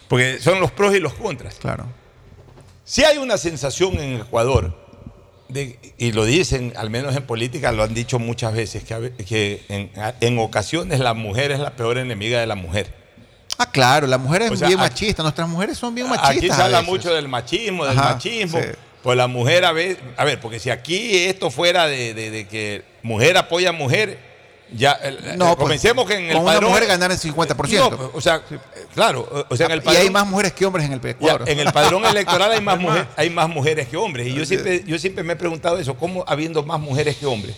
Porque 0.08 0.38
son 0.40 0.60
los 0.60 0.70
pros 0.72 0.94
y 0.94 0.98
los 1.00 1.14
contras. 1.14 1.54
Claro. 1.56 1.86
Si 2.84 3.04
hay 3.04 3.18
una 3.18 3.36
sensación 3.38 3.98
en 3.98 4.20
Ecuador, 4.20 4.76
de- 5.48 5.78
y 5.98 6.12
lo 6.12 6.24
dicen, 6.24 6.72
al 6.76 6.88
menos 6.90 7.14
en 7.14 7.22
política, 7.24 7.72
lo 7.72 7.82
han 7.82 7.92
dicho 7.94 8.18
muchas 8.18 8.52
veces, 8.54 8.84
que 8.84 9.64
en, 9.68 9.90
en 10.20 10.38
ocasiones 10.38 10.98
la 11.00 11.12
mujer 11.14 11.52
es 11.52 11.60
la 11.60 11.76
peor 11.76 11.98
enemiga 11.98 12.40
de 12.40 12.46
la 12.46 12.54
mujer. 12.54 13.01
Ah, 13.58 13.70
claro, 13.70 14.06
la 14.06 14.18
mujer 14.18 14.42
es 14.42 14.50
O 14.52 14.56
sea, 14.56 14.68
bien 14.68 14.80
aquí- 14.80 14.90
machista, 14.90 15.22
nuestras 15.22 15.48
mujeres 15.48 15.78
son 15.78 15.94
bien 15.94 16.08
machistas. 16.08 16.30
Aquí 16.36 16.46
se 16.48 16.52
habla 16.52 16.78
veces. 16.78 16.92
mucho 16.92 17.14
del 17.14 17.28
machismo, 17.28 17.84
del 17.84 17.98
Ajá, 17.98 18.14
machismo. 18.14 18.58
sí. 18.60 18.68
Pues 19.02 19.16
la 19.16 19.26
mujer 19.26 19.64
a 19.64 19.72
ver, 19.72 19.98
a 20.16 20.24
ver, 20.24 20.40
porque 20.40 20.58
si 20.60 20.70
aquí 20.70 21.24
esto 21.24 21.50
fuera 21.50 21.86
de, 21.86 22.14
de- 22.14 22.30
de 22.30 22.46
que 22.48 22.84
mujer 23.02 23.36
apoya 23.36 23.70
a 23.70 23.72
mujer, 23.72 24.16
ya 24.74 24.92
el- 24.92 25.16
No, 25.36 25.44
eh, 25.46 25.48
pues, 25.48 25.56
comencemos 25.56 26.06
que 26.06 26.14
en 26.14 26.24
el 26.26 26.32
con 26.34 26.42
una 26.44 26.52
padrón. 26.54 26.70
mujer 26.70 26.86
ganar 26.86 27.10
el 27.10 27.18
50%. 27.18 27.90
No, 27.98 28.10
o 28.14 28.20
sea, 28.20 28.42
eh, 28.50 28.58
claro, 28.94 29.46
o- 29.50 29.56
sea, 29.56 29.66
en 29.66 29.72
el 29.72 29.82
y 29.84 29.96
hay 29.96 30.08
más 30.08 30.26
mujeres 30.26 30.52
que 30.52 30.64
hombres 30.64 30.86
en 30.86 30.92
el 30.92 31.00
Ya, 31.00 31.10
Ecuador. 31.10 31.48
en 31.48 31.58
el 31.58 31.72
padrón 31.72 32.04
electoral 32.06 32.52
hay 32.52 32.60
más, 32.60 32.78
mujer- 32.80 33.06
hay 33.16 33.28
más 33.28 33.48
mujeres 33.48 33.88
que 33.88 33.96
hombres. 33.96 34.28
Y 34.28 34.34
yo 34.34 34.46
siempre, 34.46 34.82
yo 34.86 34.98
siempre 34.98 35.24
me 35.24 35.32
he 35.32 35.36
preguntado 35.36 35.78
eso, 35.78 35.94
¿cómo 35.96 36.24
habiendo 36.28 36.62
más 36.62 36.78
mujeres 36.80 37.16
que 37.16 37.26
hombres? 37.26 37.56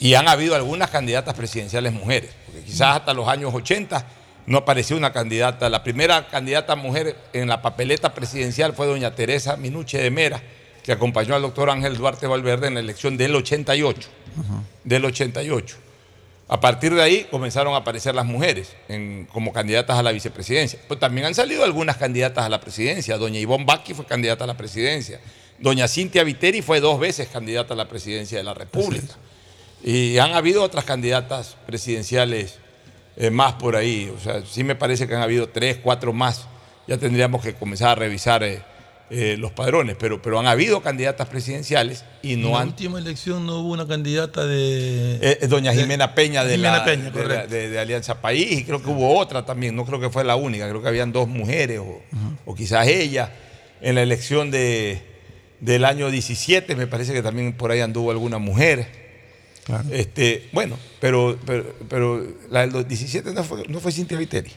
Y 0.00 0.14
han 0.14 0.28
habido 0.28 0.54
algunas 0.54 0.88
candidatas 0.90 1.34
presidenciales 1.34 1.92
mujeres, 1.92 2.30
porque 2.46 2.62
quizás 2.62 2.96
hasta 2.98 3.12
los 3.12 3.26
años 3.28 3.52
80 3.52 4.06
no 4.46 4.58
apareció 4.58 4.96
una 4.96 5.12
candidata. 5.12 5.68
La 5.68 5.82
primera 5.82 6.28
candidata 6.28 6.76
mujer 6.76 7.16
en 7.32 7.48
la 7.48 7.62
papeleta 7.62 8.12
presidencial 8.14 8.72
fue 8.74 8.86
doña 8.86 9.14
Teresa 9.14 9.56
Minuche 9.56 9.98
de 9.98 10.10
Mera, 10.10 10.42
que 10.82 10.92
acompañó 10.92 11.34
al 11.34 11.42
doctor 11.42 11.70
Ángel 11.70 11.96
Duarte 11.96 12.26
Valverde 12.26 12.66
en 12.68 12.74
la 12.74 12.80
elección 12.80 13.16
del 13.16 13.34
88. 13.36 14.08
Del 14.84 15.04
88. 15.04 15.76
A 16.48 16.60
partir 16.60 16.94
de 16.94 17.00
ahí 17.00 17.26
comenzaron 17.30 17.72
a 17.72 17.78
aparecer 17.78 18.14
las 18.14 18.26
mujeres 18.26 18.74
en- 18.88 19.26
como 19.32 19.50
candidatas 19.52 19.98
a 19.98 20.02
la 20.02 20.12
vicepresidencia. 20.12 20.78
Pero 20.86 20.98
también 21.00 21.26
han 21.26 21.34
salido 21.34 21.64
algunas 21.64 21.96
candidatas 21.96 22.44
a 22.44 22.48
la 22.50 22.60
presidencia. 22.60 23.16
Doña 23.16 23.38
Ivonne 23.40 23.64
Baki 23.64 23.94
fue 23.94 24.04
candidata 24.04 24.44
a 24.44 24.46
la 24.46 24.56
presidencia. 24.56 25.20
Doña 25.58 25.88
Cintia 25.88 26.22
Viteri 26.22 26.60
fue 26.60 26.80
dos 26.80 27.00
veces 27.00 27.28
candidata 27.28 27.72
a 27.72 27.76
la 27.78 27.88
presidencia 27.88 28.36
de 28.36 28.44
la 28.44 28.52
República. 28.52 29.14
Y 29.82 30.18
han 30.18 30.32
habido 30.34 30.62
otras 30.62 30.84
candidatas 30.84 31.56
presidenciales 31.66 32.58
eh, 33.16 33.30
más 33.30 33.54
por 33.54 33.76
ahí. 33.76 34.12
O 34.16 34.20
sea, 34.20 34.42
sí 34.44 34.64
me 34.64 34.74
parece 34.74 35.06
que 35.06 35.14
han 35.14 35.22
habido 35.22 35.48
tres, 35.48 35.78
cuatro 35.82 36.12
más. 36.12 36.46
Ya 36.86 36.98
tendríamos 36.98 37.42
que 37.42 37.54
comenzar 37.54 37.90
a 37.90 37.94
revisar 37.94 38.42
eh, 38.42 38.62
eh, 39.10 39.36
los 39.38 39.52
padrones. 39.52 39.96
Pero, 39.98 40.20
pero 40.20 40.38
han 40.40 40.46
habido 40.46 40.82
candidatas 40.82 41.28
presidenciales 41.28 42.04
y 42.22 42.34
en 42.34 42.42
no 42.42 42.50
la 42.50 42.60
han 42.60 42.68
última 42.68 42.98
elección 42.98 43.46
no 43.46 43.60
hubo 43.60 43.72
una 43.72 43.86
candidata 43.86 44.44
de. 44.46 45.38
doña 45.48 45.72
Jimena 45.72 46.14
Peña, 46.14 46.44
de, 46.44 46.56
Jimena 46.56 46.78
la- 46.78 46.84
Peña, 46.84 47.04
de, 47.04 47.10
la- 47.10 47.22
correcto. 47.22 47.48
de- 47.54 47.68
de 47.70 47.78
Alianza 47.78 48.20
País, 48.20 48.52
y 48.60 48.64
creo 48.64 48.82
que 48.82 48.90
hubo 48.90 49.16
otra 49.18 49.44
también, 49.46 49.74
no 49.76 49.84
creo 49.86 50.00
que 50.00 50.10
fue 50.10 50.24
la 50.24 50.36
única, 50.36 50.68
creo 50.68 50.82
que 50.82 50.88
habían 50.88 51.12
dos 51.12 51.28
mujeres, 51.28 51.78
o, 51.80 52.02
o 52.44 52.54
quizás 52.54 52.86
ella, 52.88 53.30
en 53.80 53.94
la 53.94 54.02
elección 54.02 54.50
de, 54.50 55.02
del 55.60 55.84
año 55.84 56.10
17, 56.10 56.74
me 56.76 56.86
parece 56.86 57.12
que 57.12 57.22
también 57.22 57.52
por 57.54 57.70
ahí 57.70 57.80
anduvo 57.80 58.10
alguna 58.10 58.38
mujer. 58.38 59.03
Este, 59.90 60.48
bueno, 60.52 60.78
pero, 61.00 61.38
pero, 61.46 61.74
pero 61.88 62.26
la 62.50 62.66
del 62.66 62.86
17 62.86 63.32
no 63.32 63.44
fue, 63.44 63.66
no 63.68 63.80
fue 63.80 63.92
Cintia 63.92 64.18
Viteri. 64.18 64.52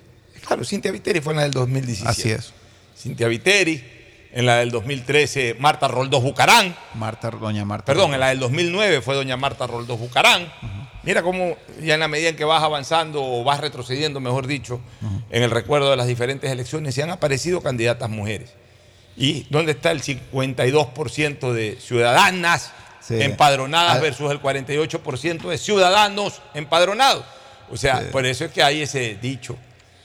Claro, 0.45 0.63
Cintia 0.63 0.91
Viteri 0.91 1.21
fue 1.21 1.33
en 1.33 1.37
la 1.37 1.43
del 1.43 1.51
2017. 1.51 2.09
Así 2.09 2.31
es. 2.31 2.53
Cintia 2.97 3.27
Viteri. 3.27 3.95
En 4.33 4.45
la 4.45 4.57
del 4.57 4.69
2013, 4.71 5.55
Marta 5.57 5.87
Roldós 5.87 6.21
Bucarán. 6.21 6.75
Marta, 6.93 7.31
doña 7.31 7.65
Marta. 7.65 7.85
Perdón, 7.85 8.13
en 8.13 8.19
la 8.19 8.27
del 8.27 8.39
2009 8.39 9.01
fue 9.01 9.15
doña 9.15 9.37
Marta 9.37 9.65
Roldós 9.65 9.97
Bucarán. 9.97 10.51
Mira 11.03 11.23
cómo 11.23 11.55
ya 11.81 11.93
en 11.93 12.01
la 12.01 12.09
medida 12.09 12.29
en 12.29 12.35
que 12.35 12.43
vas 12.43 12.61
avanzando 12.61 13.23
o 13.23 13.43
vas 13.43 13.61
retrocediendo, 13.61 14.19
mejor 14.19 14.45
dicho, 14.45 14.81
en 15.29 15.41
el 15.41 15.49
recuerdo 15.49 15.89
de 15.89 15.95
las 15.95 16.05
diferentes 16.05 16.51
elecciones, 16.51 16.93
se 16.93 17.01
han 17.01 17.09
aparecido 17.09 17.61
candidatas 17.61 18.09
mujeres. 18.09 18.53
¿Y 19.15 19.47
dónde 19.49 19.71
está 19.71 19.91
el 19.91 20.03
52% 20.03 21.53
de 21.53 21.77
ciudadanas 21.79 22.73
Sí. 23.07 23.21
empadronadas 23.21 23.97
Ah. 23.97 23.99
versus 23.99 24.31
el 24.31 24.39
48% 24.41 25.49
de 25.49 25.57
ciudadanos 25.57 26.41
empadronados? 26.53 27.23
O 27.71 27.77
sea, 27.77 28.01
por 28.11 28.25
eso 28.25 28.45
es 28.45 28.51
que 28.51 28.63
hay 28.63 28.81
ese 28.81 29.17
dicho 29.21 29.57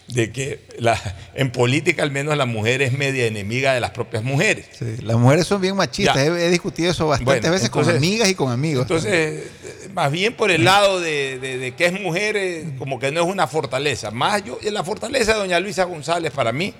de 0.09 0.31
que 0.33 0.67
la- 0.79 1.01
en 1.35 1.51
política 1.53 2.03
al 2.03 2.11
menos 2.11 2.37
la 2.37 2.45
mujer 2.45 2.83
es 2.83 2.93
media 2.93 3.25
enemiga 3.27 3.73
de 3.73 3.81
las 3.81 3.91
propias 3.93 4.23
mujeres. 4.25 4.67
Sí, 4.79 4.97
Las 5.03 5.17
mujeres 5.17 5.47
son 5.47 5.61
bien 5.61 5.77
machistas. 5.77 6.17
He, 6.17 6.27
he 6.47 6.51
discutido 6.51 6.91
eso 6.91 7.07
bastantes 7.07 7.41
Bueno, 7.41 7.53
veces 7.53 7.71
con 7.71 7.89
amigas 7.89 8.29
y 8.29 8.35
con 8.35 8.51
amigos. 8.53 8.83
Entonces, 8.83 9.13
eh, 9.13 9.91
más 9.95 10.11
bien 10.11 10.35
por 10.35 10.51
el 10.51 10.65
lado 10.65 11.01
de, 11.01 11.39
de- 11.39 11.57
de 11.59 11.75
que 11.77 11.87
es 11.87 11.93
mujer, 12.01 12.37
eh, 12.37 12.65
como 12.79 12.99
que 12.99 13.11
no 13.13 13.21
es 13.23 13.27
una 13.27 13.47
fortaleza. 13.47 14.11
Más 14.11 14.45
yo, 14.45 14.59
la 14.71 14.83
fortaleza 14.85 15.33
de 15.35 15.39
doña 15.39 15.61
Luisa 15.61 15.85
González 15.85 16.33
para 16.33 16.53
mí 16.53 16.75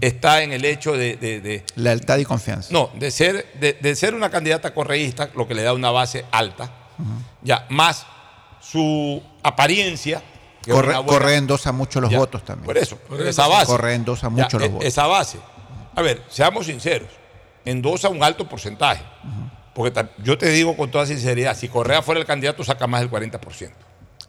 está 0.00 0.42
en 0.42 0.52
el 0.52 0.64
hecho 0.64 0.92
de, 0.92 1.16
de- 1.16 1.40
de- 1.40 1.64
Lealtad 1.76 2.18
y 2.18 2.24
confianza. 2.24 2.68
no, 2.72 2.90
de 2.94 3.10
ser, 3.10 3.46
de, 3.60 3.74
de 3.74 3.96
ser 3.96 4.14
una 4.14 4.30
candidata 4.30 4.74
correísta, 4.74 5.30
lo 5.34 5.46
que 5.48 5.54
le 5.54 5.62
da 5.62 5.72
una 5.72 5.90
base 5.90 6.24
alta, 6.30 6.70
ya, 7.42 7.66
más 7.70 8.06
su 8.60 9.22
apariencia. 9.42 10.22
que 10.62 10.70
es 10.70 10.76
Corre, 10.76 10.90
una 10.90 10.98
buena- 11.00 11.18
Corre 11.18 11.36
endosa 11.36 11.72
mucho 11.72 12.00
los 12.00 12.10
ya, 12.10 12.18
votos 12.18 12.44
también. 12.44 12.66
Por 12.66 12.76
eso, 12.76 12.98
esa 13.26 13.46
base. 13.48 13.66
Corre 13.66 13.94
endosa 13.94 14.26
Ya, 14.26 14.30
mucho 14.30 14.58
los 14.58 14.68
e- 14.68 14.70
votos. 14.70 14.86
Esa 14.86 15.06
base. 15.06 15.38
A 15.96 16.02
ver, 16.02 16.22
seamos 16.28 16.66
sinceros. 16.66 17.08
Endosa 17.64 18.08
un 18.10 18.22
alto 18.22 18.46
porcentaje. 18.48 19.02
Porque 19.74 20.06
yo 20.22 20.36
te 20.36 20.48
digo 20.50 20.76
con 20.76 20.90
toda 20.90 21.06
sinceridad, 21.06 21.56
si 21.56 21.68
Correa 21.68 22.02
fuera 22.02 22.20
el 22.20 22.26
candidato, 22.26 22.62
saca 22.64 22.86
más 22.86 23.00
del 23.00 23.10
40%. 23.10 23.70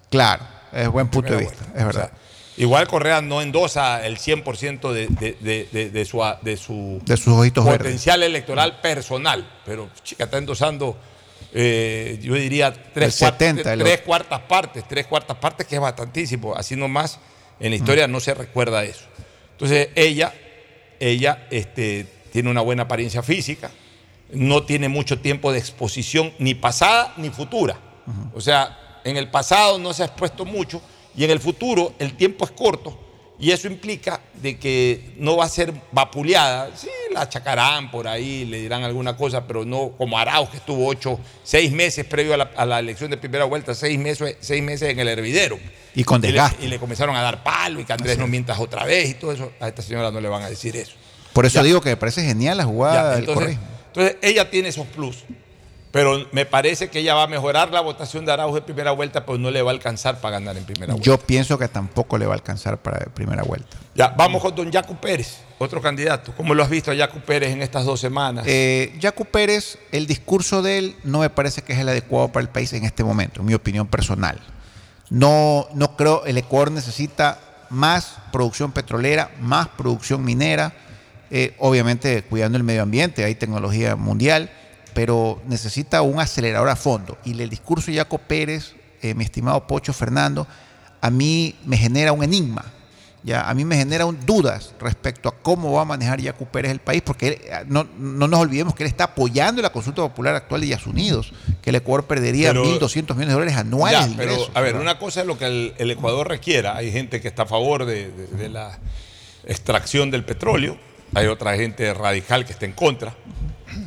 Claro, 0.09 0.43
es 0.71 0.87
buen 0.89 1.07
punto 1.09 1.33
de 1.33 1.39
vista, 1.39 1.57
vuelta. 1.65 1.77
es 1.79 1.83
O 1.83 1.85
verdad. 1.87 2.09
sea, 2.11 2.17
igual 2.63 2.87
Correa 2.87 3.21
no 3.21 3.41
endosa 3.41 4.05
el 4.05 4.17
100% 4.17 4.91
de, 4.91 5.07
de- 5.07 5.37
de- 5.39 5.67
de- 5.71 5.89
de 5.89 6.05
su, 6.05 6.21
de 6.41 6.57
su 6.57 7.01
De 7.05 7.17
sus 7.17 7.33
ojitos 7.33 7.65
verdes. 7.65 7.79
potencial 7.79 8.23
electoral 8.23 8.79
personal. 8.81 9.49
Pero, 9.65 9.89
chica, 10.03 10.25
está 10.25 10.37
endosando, 10.37 10.97
eh, 11.53 12.19
yo 12.21 12.35
diría, 12.35 12.71
tres, 12.93 13.21
El 13.21 13.27
cuart- 13.27 13.31
70, 13.33 13.73
el 13.73 13.79
tres 13.79 14.01
cuartas 14.01 14.39
partes, 14.41 14.83
tres 14.87 15.07
cuartas 15.07 15.37
partes, 15.37 15.65
que 15.67 15.75
es 15.75 15.81
bastantísimo. 15.81 16.55
Así 16.55 16.75
nomás, 16.75 17.19
en 17.59 17.71
la 17.71 17.75
historia 17.75 18.07
no 18.07 18.19
se 18.19 18.33
recuerda 18.33 18.83
eso. 18.83 19.05
Entonces, 19.53 19.89
ella, 19.95 20.33
ella 20.99 21.47
este, 21.51 22.05
tiene 22.31 22.49
una 22.49 22.61
buena 22.61 22.83
apariencia 22.83 23.21
física, 23.23 23.71
no 24.33 24.63
tiene 24.63 24.87
mucho 24.87 25.19
tiempo 25.19 25.51
de 25.51 25.59
exposición, 25.59 26.31
ni 26.39 26.53
pasada 26.55 27.13
ni 27.17 27.29
futura. 27.29 27.77
O 28.33 28.41
sea, 28.41 28.99
en 29.03 29.17
el 29.17 29.29
pasado 29.29 29.77
no 29.79 29.93
se 29.93 30.03
ha 30.03 30.05
expuesto 30.07 30.45
mucho 30.45 30.81
y 31.15 31.23
en 31.23 31.31
el 31.31 31.39
futuro 31.39 31.93
el 31.99 32.15
tiempo 32.15 32.45
es 32.45 32.51
corto 32.51 32.97
y 33.39 33.49
eso 33.49 33.67
implica 33.67 34.21
de 34.35 34.59
que 34.59 35.13
no 35.17 35.35
va 35.35 35.45
a 35.45 35.49
ser 35.49 35.73
vapuleada. 35.91 36.69
Sí, 36.75 36.89
la 37.11 37.21
achacarán 37.21 37.89
por 37.89 38.07
ahí, 38.07 38.45
le 38.45 38.59
dirán 38.61 38.83
alguna 38.83 39.17
cosa, 39.17 39.47
pero 39.47 39.65
no 39.65 39.93
como 39.97 40.19
Arauz 40.19 40.49
que 40.51 40.57
estuvo 40.57 40.87
ocho, 40.87 41.19
seis 41.43 41.71
meses 41.71 42.05
previo 42.05 42.35
a 42.35 42.37
la, 42.37 42.51
a 42.55 42.65
la 42.67 42.79
elección 42.79 43.09
de 43.09 43.17
primera 43.17 43.45
vuelta, 43.45 43.73
seis 43.73 43.97
meses, 43.97 44.37
seis 44.41 44.61
meses 44.61 44.89
en 44.89 44.99
el 44.99 45.07
hervidero. 45.07 45.57
Y 45.95 46.03
con 46.03 46.21
desgaste. 46.21 46.65
Y 46.65 46.67
le, 46.67 46.77
comenzaron 46.77 47.15
a 47.15 47.21
dar 47.23 47.43
palo 47.43 47.79
y 47.79 47.83
que 47.85 47.93
Andrés 47.93 48.17
no 48.19 48.27
mientas 48.27 48.59
otra 48.59 48.85
vez 48.85 49.09
y 49.09 49.13
todo 49.15 49.31
eso. 49.31 49.51
A 49.59 49.67
esta 49.69 49.81
señora 49.81 50.11
no 50.11 50.21
le 50.21 50.29
van 50.29 50.43
a 50.43 50.49
decir 50.49 50.75
eso. 50.77 50.93
Por 51.33 51.45
eso 51.47 51.55
Ya. 51.55 51.63
digo 51.63 51.81
que 51.81 51.89
me 51.89 51.97
parece 51.97 52.23
genial 52.23 52.57
la 52.57 52.63
Ya, 52.63 52.67
jugada 52.69 53.15
del 53.15 53.27
entonces, 53.27 53.57
entonces, 53.87 54.17
ella 54.21 54.51
tiene 54.51 54.69
esos 54.69 54.85
plus. 54.85 55.23
Pero 55.91 56.25
me 56.31 56.45
parece 56.45 56.89
que 56.89 56.99
ella 56.99 57.15
va 57.15 57.23
a 57.23 57.27
mejorar 57.27 57.71
la 57.71 57.81
votación 57.81 58.25
de 58.25 58.31
Araujo 58.31 58.57
en 58.57 58.63
primera 58.63 58.91
vuelta, 58.91 59.25
pues 59.25 59.39
no 59.39 59.51
le 59.51 59.61
va 59.61 59.71
a 59.71 59.73
alcanzar 59.73 60.21
para 60.21 60.39
ganar 60.39 60.55
en 60.55 60.63
primera 60.63 60.93
vuelta. 60.93 61.05
Yo 61.05 61.17
pienso 61.17 61.57
que 61.57 61.67
tampoco 61.67 62.17
le 62.17 62.25
va 62.25 62.33
a 62.33 62.35
alcanzar 62.35 62.77
para 62.77 62.99
primera 63.07 63.43
vuelta. 63.43 63.77
Ya, 63.93 64.07
vamos 64.07 64.41
con 64.41 64.55
don 64.55 64.71
Jaco 64.71 64.95
Pérez, 64.95 65.39
otro 65.59 65.81
candidato. 65.81 66.33
¿Cómo 66.37 66.53
lo 66.53 66.63
has 66.63 66.69
visto 66.69 66.91
a 66.91 66.95
Jaco 66.95 67.19
Pérez 67.19 67.51
en 67.51 67.61
estas 67.61 67.83
dos 67.83 67.99
semanas? 67.99 68.45
Eh, 68.47 68.95
Yacu 68.99 69.25
Pérez, 69.25 69.77
el 69.91 70.07
discurso 70.07 70.61
de 70.61 70.77
él 70.77 70.95
no 71.03 71.19
me 71.19 71.29
parece 71.29 71.61
que 71.61 71.73
es 71.73 71.79
el 71.79 71.89
adecuado 71.89 72.29
para 72.29 72.41
el 72.41 72.49
país 72.49 72.71
en 72.71 72.85
este 72.85 73.03
momento, 73.03 73.41
en 73.41 73.47
mi 73.47 73.53
opinión 73.53 73.87
personal. 73.87 74.39
No, 75.09 75.67
no 75.73 75.97
creo, 75.97 76.23
el 76.23 76.37
Ecuador 76.37 76.71
necesita 76.71 77.37
más 77.69 78.15
producción 78.31 78.71
petrolera, 78.71 79.29
más 79.41 79.67
producción 79.67 80.23
minera, 80.23 80.73
eh, 81.31 81.53
obviamente 81.59 82.23
cuidando 82.23 82.57
el 82.57 82.63
medio 82.63 82.81
ambiente, 82.81 83.25
hay 83.25 83.35
tecnología 83.35 83.97
mundial, 83.97 84.51
pero 84.93 85.41
necesita 85.47 86.01
un 86.01 86.19
acelerador 86.19 86.69
a 86.69 86.75
fondo. 86.75 87.17
Y 87.25 87.39
el 87.41 87.49
discurso 87.49 87.87
de 87.87 87.93
Yaco 87.97 88.17
Pérez, 88.17 88.73
eh, 89.01 89.13
mi 89.13 89.23
estimado 89.23 89.65
Pocho 89.67 89.93
Fernando, 89.93 90.47
a 91.01 91.09
mí 91.09 91.55
me 91.65 91.77
genera 91.77 92.11
un 92.13 92.23
enigma. 92.23 92.65
Ya, 93.23 93.47
a 93.47 93.53
mí 93.53 93.65
me 93.65 93.75
genera 93.77 94.07
un- 94.07 94.25
dudas 94.25 94.73
respecto 94.79 95.29
a 95.29 95.35
cómo 95.35 95.71
va 95.73 95.83
a 95.83 95.85
manejar 95.85 96.19
Yacu 96.19 96.47
Pérez 96.47 96.71
el 96.71 96.79
país, 96.79 97.03
porque 97.05 97.27
él, 97.27 97.33
eh, 97.43 97.63
no, 97.67 97.87
no 97.99 98.27
nos 98.27 98.39
olvidemos 98.39 98.73
que 98.73 98.81
él 98.81 98.87
está 98.89 99.03
apoyando 99.03 99.61
la 99.61 99.71
consulta 99.71 100.01
popular 100.01 100.33
actual 100.33 100.61
de 100.61 100.67
Yas 100.69 100.87
Unidos, 100.87 101.31
que 101.61 101.69
el 101.69 101.75
Ecuador 101.75 102.05
perdería 102.05 102.49
Pero- 102.49 102.63
1.200 102.65 103.15
millones 103.15 103.27
de 103.27 103.33
dólares 103.33 103.55
anuales 103.57 103.99
Ya, 103.99 104.07
de 104.07 104.15
pero 104.15 104.33
a 104.55 104.61
ver, 104.61 104.73
¿verdad? 104.73 104.81
una 104.81 104.97
cosa 104.97 105.21
es 105.21 105.27
lo 105.27 105.37
que 105.37 105.45
el, 105.45 105.73
el 105.77 105.91
Ecuador 105.91 106.27
requiera. 106.29 106.75
Hay 106.75 106.91
gente 106.91 107.21
que 107.21 107.27
está 107.27 107.43
a 107.43 107.45
favor 107.45 107.85
de, 107.85 108.09
de- 108.11 108.25
de 108.27 108.49
la 108.49 108.79
extracción 109.45 110.09
del 110.11 110.23
petróleo, 110.23 110.77
hay 111.13 111.27
otra 111.27 111.55
gente 111.55 111.93
radical 111.93 112.45
que 112.45 112.53
está 112.53 112.65
en 112.65 112.73
contra. 112.73 113.15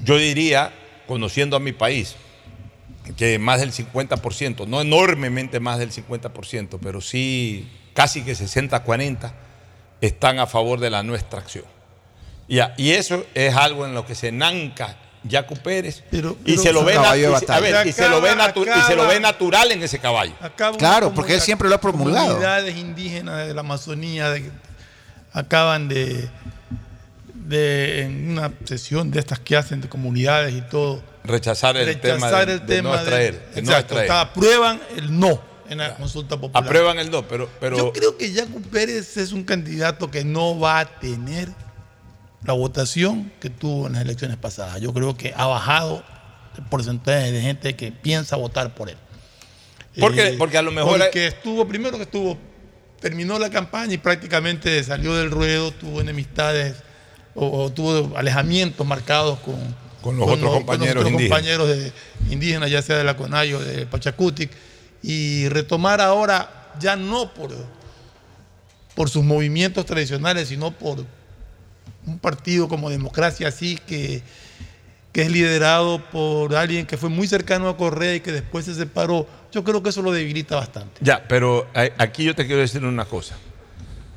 Yo 0.04 0.16
diría, 0.16 0.72
conociendo 1.06 1.56
a 1.56 1.60
mi 1.60 1.72
país, 1.72 2.16
que 3.16 3.38
más 3.38 3.60
del 3.60 3.72
50%, 3.72 4.66
no 4.66 4.80
enormemente 4.80 5.60
más 5.60 5.78
del 5.78 5.90
50%, 5.92 6.78
pero 6.82 7.00
sí 7.00 7.70
casi 7.94 8.22
que 8.22 8.32
60-40 8.34 9.32
están 10.00 10.38
a 10.38 10.46
favor 10.46 10.80
de 10.80 10.90
la 10.90 11.02
no 11.02 11.14
extracción. 11.14 11.64
Y 12.48 12.90
eso 12.90 13.24
es 13.34 13.54
algo 13.54 13.86
en 13.86 13.94
lo 13.94 14.04
que 14.04 14.14
se 14.14 14.30
nanca 14.32 14.96
Yacu 15.26 15.56
Pérez 15.56 16.02
Pero- 16.10 16.36
y 16.44 16.44
pero- 16.44 16.52
y 16.54 16.58
se 16.58 16.72
lo 16.72 16.84
ve 16.84 16.92
Acaba- 16.92 17.16
natu- 17.16 17.86
y 17.86 17.92
se 17.92 18.08
lo 18.96 19.02
ve 19.06 19.14
acaba- 19.14 19.20
natural 19.20 19.72
en 19.72 19.82
ese 19.82 19.98
caballo. 19.98 20.34
Claro, 20.78 21.14
porque 21.14 21.34
él 21.34 21.40
siempre 21.40 21.68
lo 21.70 21.76
ha 21.76 21.80
promulgado. 21.80 22.26
Comunidades 22.26 22.76
indígenas 22.76 23.46
de 23.46 23.54
la 23.54 23.60
Amazonía 23.60 24.28
de- 24.30 24.50
acaban 25.32 25.88
de, 25.88 26.28
de, 27.44 28.02
en 28.02 28.30
una 28.30 28.52
sesión 28.64 29.10
de 29.10 29.20
estas 29.20 29.38
que 29.38 29.56
hacen 29.56 29.80
de 29.80 29.88
comunidades 29.88 30.54
y 30.54 30.62
todo, 30.62 31.02
Rechazar 31.24 31.76
el 31.76 32.00
tema 32.00 32.14
rechazar 32.16 32.46
de, 32.46 32.52
el 32.54 32.60
de 32.60 32.66
tema 32.66 32.88
no 32.90 32.94
de- 32.96 33.00
extraer. 33.02 33.32
de 33.54 33.62
no 33.62 33.70
exacto, 33.70 33.98
extraer. 33.98 34.10
aprueban 34.12 34.80
el 34.96 35.18
no 35.18 35.40
en 35.68 35.78
la 35.78 35.94
consulta 35.96 36.38
popular. 36.38 36.64
Aprueban 36.64 36.98
el 36.98 37.10
no, 37.10 37.26
pero, 37.26 37.48
pero 37.60 37.76
Yo 37.78 37.92
creo 37.92 38.16
que 38.18 38.30
Yacu 38.32 38.60
Pérez 38.62 39.16
es 39.16 39.32
un 39.32 39.44
candidato 39.44 40.10
que 40.10 40.24
no 40.24 40.58
va 40.58 40.80
a 40.80 40.84
tener 41.00 41.48
la 42.44 42.52
votación 42.52 43.32
que 43.40 43.48
tuvo 43.48 43.86
en 43.86 43.94
las 43.94 44.02
elecciones 44.02 44.36
pasadas. 44.36 44.80
Yo 44.80 44.92
creo 44.92 45.16
que 45.16 45.32
ha 45.34 45.46
bajado 45.46 46.04
el 46.58 46.64
porcentaje 46.64 47.32
de 47.32 47.40
gente 47.40 47.74
que 47.76 47.90
piensa 47.92 48.36
votar 48.36 48.74
por 48.74 48.90
él. 48.90 48.96
Porque- 49.98 50.34
porque 50.38 50.58
a 50.58 50.62
lo 50.62 50.72
mejor 50.72 50.98
Porque 50.98 51.26
estuvo, 51.28 51.66
primero 51.66 51.96
que 51.96 52.02
estuvo, 52.02 52.36
terminó 53.00 53.38
la 53.38 53.48
campaña 53.48 53.94
y 53.94 53.98
prácticamente 53.98 54.82
salió 54.84 55.14
del 55.14 55.30
ruedo, 55.30 55.70
tuvo 55.70 56.00
enemistades 56.02 56.74
o, 57.34 57.64
o 57.64 57.72
tuvo 57.72 58.16
alejamientos 58.16 58.86
marcados 58.86 59.38
con, 59.40 59.56
Con 60.02 60.16
los 60.16 60.28
otros 60.28 60.52
compañeros 60.54 61.04
indígenas. 61.06 61.28
compañeros 61.38 61.68
de, 61.68 61.92
indígenas, 62.30 62.70
ya 62.70 62.82
sea 62.82 62.96
de 62.98 63.04
la 63.04 63.16
Conayo, 63.16 63.58
de 63.60 63.86
Pachacutic, 63.86 64.50
y 65.02 65.48
retomar 65.48 66.00
ahora 66.00 66.72
ya 66.80 66.96
no 66.96 67.32
por, 67.34 67.50
por 68.94 69.10
sus 69.10 69.24
movimientos 69.24 69.84
tradicionales, 69.86 70.48
sino 70.48 70.70
por 70.72 71.04
un 72.06 72.18
partido 72.18 72.68
como 72.68 72.90
Democracia 72.90 73.48
Así, 73.48 73.78
que, 73.86 74.22
que 75.12 75.22
es 75.22 75.30
liderado 75.30 76.02
por 76.10 76.54
alguien 76.54 76.86
que 76.86 76.96
fue 76.96 77.08
muy 77.08 77.26
cercano 77.26 77.68
a 77.68 77.76
Correa 77.76 78.14
y 78.16 78.20
que 78.20 78.32
después 78.32 78.64
se 78.64 78.74
separó. 78.74 79.26
Yo 79.52 79.62
creo 79.64 79.82
que 79.82 79.90
eso 79.90 80.02
lo 80.02 80.10
debilita 80.12 80.56
bastante. 80.56 81.00
ya, 81.00 81.22
pero 81.28 81.66
a- 81.74 81.88
aquí 82.02 82.24
yo 82.24 82.34
te 82.34 82.46
quiero 82.46 82.60
decir 82.60 82.84
una 82.84 83.04
cosa. 83.04 83.36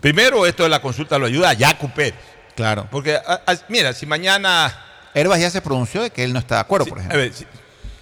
Primero, 0.02 0.46
esto 0.46 0.64
de 0.64 0.70
la 0.70 0.82
consulta 0.82 1.18
lo 1.18 1.26
ayuda 1.28 1.50
a 1.50 1.54
Yacu 1.54 1.90
Pérez. 1.92 2.16
Claro. 2.58 2.88
Porque, 2.92 3.16
a- 3.16 3.42
a- 3.48 3.56
mira, 3.70 3.94
si 3.94 4.06
mañana 4.06 4.84
Herbas 5.14 5.40
ya 5.40 5.50
se 5.50 5.62
pronunció 5.62 6.02
de 6.02 6.10
que 6.10 6.24
él 6.26 6.34
no 6.34 6.40
está 6.40 6.56
de 6.56 6.62
acuerdo, 6.62 6.88
por 6.88 6.98
A 6.98 7.02
ejemplo. 7.02 7.20
ver, 7.20 7.34
si- 7.34 7.46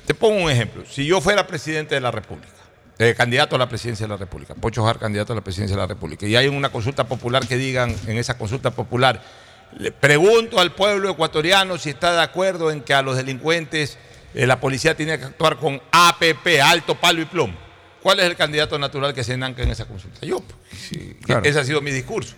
te 0.08 0.14
pongo 0.16 0.44
un 0.44 0.50
ejemplo. 0.50 0.84
Si 0.90 1.06
yo 1.06 1.22
fuera 1.22 1.46
presidente 1.46 1.94
de 1.96 2.02
la 2.02 2.10
República, 2.12 2.50
eh, 2.98 3.14
candidato 3.16 3.56
a 3.56 3.60
la 3.60 3.68
presidencia 3.70 4.06
de 4.06 4.10
la 4.10 4.18
República, 4.18 4.56
Pocho 4.56 4.84
Jar, 4.86 4.98
candidato 4.98 5.34
a 5.34 5.36
la 5.36 5.42
presidencia 5.44 5.76
de 5.76 5.82
la 5.82 5.88
República, 5.88 6.26
y 6.26 6.36
hay 6.36 6.48
una 6.48 6.70
consulta 6.70 7.04
popular 7.04 7.46
que 7.48 7.58
digan 7.58 7.96
en 8.08 8.18
esa 8.18 8.38
consulta 8.38 8.72
popular, 8.72 9.22
le 9.78 9.92
pregunto 9.92 10.60
al 10.60 10.72
pueblo 10.72 11.10
ecuatoriano 11.10 11.78
si 11.78 11.90
está 11.90 12.14
de 12.14 12.22
acuerdo 12.22 12.72
en 12.72 12.82
que 12.82 12.94
a 12.94 13.02
los 13.02 13.18
delincuentes 13.18 13.98
eh, 14.34 14.48
la 14.48 14.60
policía 14.60 14.96
tiene 14.96 15.18
que 15.20 15.26
actuar 15.26 15.58
con 15.58 15.82
APP, 15.92 16.62
alto 16.62 16.96
palo 16.96 17.22
y 17.22 17.26
plomo. 17.26 17.56
¿Cuál 18.02 18.20
es 18.20 18.26
el 18.28 18.36
candidato 18.36 18.78
natural 18.78 19.14
que 19.14 19.24
se 19.24 19.34
enanca 19.34 19.64
en 19.64 19.72
esa 19.72 19.86
consulta? 19.86 20.26
Yo. 20.26 20.40
pues, 20.42 20.58
sí, 20.90 21.18
Claro. 21.26 21.44
Ese 21.44 21.60
ha 21.60 21.64
sido 21.64 21.82
mi 21.82 21.92
discurso. 21.92 22.36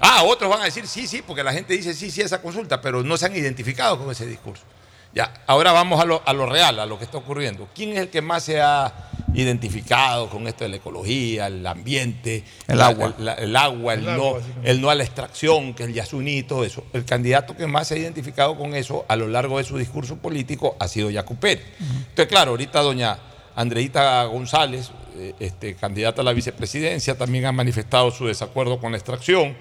Ah, 0.00 0.22
otros 0.24 0.50
van 0.50 0.62
a 0.62 0.64
decir 0.64 0.86
sí, 0.86 1.06
sí, 1.06 1.22
porque 1.26 1.42
la 1.42 1.52
gente 1.52 1.74
dice 1.74 1.92
sí, 1.94 2.10
sí, 2.10 2.20
esa 2.22 2.40
consulta, 2.40 2.80
pero 2.80 3.02
no 3.02 3.16
se 3.16 3.26
han 3.26 3.36
identificado 3.36 3.98
con 3.98 4.10
ese 4.10 4.26
discurso. 4.26 4.62
Ya, 5.14 5.32
ahora 5.46 5.72
vamos 5.72 6.00
a 6.00 6.04
lo, 6.04 6.22
a 6.24 6.32
lo 6.34 6.46
real, 6.46 6.78
a 6.78 6.86
lo 6.86 6.98
que 6.98 7.04
está 7.04 7.16
ocurriendo. 7.18 7.66
¿Quién 7.74 7.92
es 7.92 7.98
el 7.98 8.08
que 8.10 8.20
más 8.22 8.44
se 8.44 8.60
ha 8.60 8.92
identificado 9.34 10.28
con 10.28 10.46
esto 10.46 10.64
de 10.64 10.70
la 10.70 10.76
ecología, 10.76 11.46
el 11.46 11.66
ambiente, 11.66 12.44
El 12.66 12.78
la- 12.78 12.86
agua. 12.88 13.14
la- 13.18 13.34
el 13.34 13.56
agua, 13.56 13.94
el, 13.94 14.00
El 14.00 14.06
no, 14.16 14.26
agua, 14.26 14.40
el 14.64 14.80
no 14.80 14.90
a 14.90 14.94
la 14.94 15.04
extracción, 15.04 15.72
que 15.74 15.84
es 15.84 15.88
el 15.88 15.94
Yasuní, 15.94 16.42
todo 16.42 16.64
eso? 16.64 16.84
El 16.92 17.04
candidato 17.04 17.56
que 17.56 17.66
más 17.66 17.88
se 17.88 17.94
ha 17.94 17.98
identificado 17.98 18.56
con 18.56 18.74
eso 18.74 19.04
a 19.08 19.16
lo 19.16 19.28
largo 19.28 19.58
de 19.58 19.64
su 19.64 19.78
discurso 19.78 20.16
político 20.16 20.76
ha 20.78 20.86
sido 20.88 21.10
Yacu 21.10 21.36
Pérez. 21.36 21.64
Entonces, 21.80 22.26
claro, 22.26 22.50
ahorita 22.52 22.80
doña 22.80 23.18
Andreita 23.58 24.22
González, 24.26 24.92
eh, 25.16 25.34
este, 25.40 25.74
candidata 25.74 26.22
a 26.22 26.24
la 26.24 26.32
vicepresidencia, 26.32 27.18
también 27.18 27.44
ha 27.44 27.50
manifestado 27.50 28.12
su 28.12 28.26
desacuerdo 28.26 28.78
con 28.78 28.92
la 28.92 28.98
extracción 28.98 29.56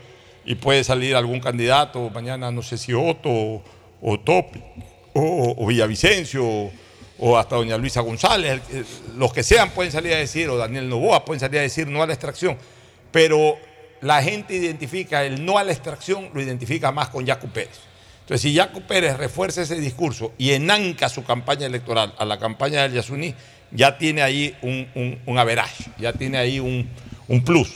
y 0.45 0.53
puede 0.53 0.83
salir 0.83 1.15
algún 1.15 1.39
candidato 1.39 2.11
mañana, 2.11 2.51
no 2.51 2.61
sé 2.61 2.77
si 2.77 2.93
Otto 2.93 3.27
o, 3.27 3.63
o 4.03 4.19
Topi 4.19 4.63
o, 5.15 5.65
Villavicencio 5.65 6.69
o 7.17 7.37
hasta 7.39 7.55
doña 7.55 7.75
Luisa 7.75 8.01
González, 8.01 8.61
los 9.15 9.33
que 9.33 9.41
sean 9.41 9.71
pueden 9.71 9.91
salir 9.91 10.13
a 10.13 10.17
decir, 10.17 10.47
o 10.47 10.57
Daniel 10.57 10.87
Novoa 10.87 11.25
pueden 11.25 11.39
salir 11.39 11.57
a 11.57 11.63
decir 11.63 11.87
no 11.87 12.03
a 12.03 12.05
la 12.05 12.13
extracción, 12.13 12.55
pero 13.11 13.57
la 14.01 14.21
gente 14.21 14.53
identifica 14.53 15.25
el 15.25 15.43
no 15.43 15.57
a 15.57 15.63
la 15.63 15.71
extracción, 15.71 16.29
lo 16.35 16.39
identifica 16.39 16.91
más 16.91 17.09
con 17.09 17.25
Yacu 17.25 17.47
Pérez. 17.47 17.79
Entonces, 18.19 18.41
si 18.41 18.53
Yacu 18.53 18.81
Pérez 18.81 19.17
refuerza 19.17 19.63
ese 19.63 19.79
discurso 19.79 20.33
y 20.37 20.51
enanca 20.51 21.09
su 21.09 21.23
campaña 21.23 21.65
electoral 21.65 22.13
a 22.19 22.25
la 22.25 22.37
campaña 22.37 22.83
del 22.83 22.93
Yasuní, 22.93 23.33
ya 23.71 23.97
tiene 23.97 24.21
ahí 24.21 24.55
un, 24.61 24.87
un, 24.95 25.19
un 25.25 25.37
average, 25.37 25.89
ya 25.99 26.13
tiene 26.13 26.37
ahí 26.37 26.59
un, 26.59 26.87
un 27.27 27.43
plus, 27.43 27.69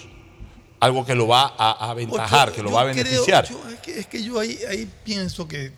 algo 0.80 1.06
que 1.06 1.16
lo 1.16 1.28
va 1.28 1.44
a, 1.58 1.72
a 1.72 1.92
aventajar, 1.92 2.50
Ocho, 2.50 2.56
que 2.56 2.64
lo 2.64 2.72
va 2.72 2.82
a 2.82 2.92
creo, 2.92 2.96
beneficiar. 3.04 3.46
Ocho, 3.46 3.62
es, 3.70 3.80
que, 3.80 4.00
es 4.00 4.08
que 4.08 4.24
yo 4.24 4.39
ahí, 4.39 4.58
ahí 4.70 4.89
pienso 5.04 5.48
que, 5.48 5.72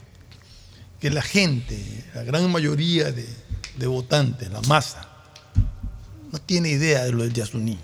que 1.00 1.10
la 1.10 1.22
gente, 1.22 1.78
la 2.14 2.24
gran 2.24 2.50
mayoría 2.52 3.12
de, 3.12 3.28
de 3.78 3.88
votantes, 3.88 4.50
la 4.52 4.62
masa, 4.62 5.08
no 6.32 6.40
tiene 6.40 6.70
idea 6.70 7.04
de 7.04 7.12
lo 7.12 7.24
del 7.24 7.34
Yasuní. 7.34 7.78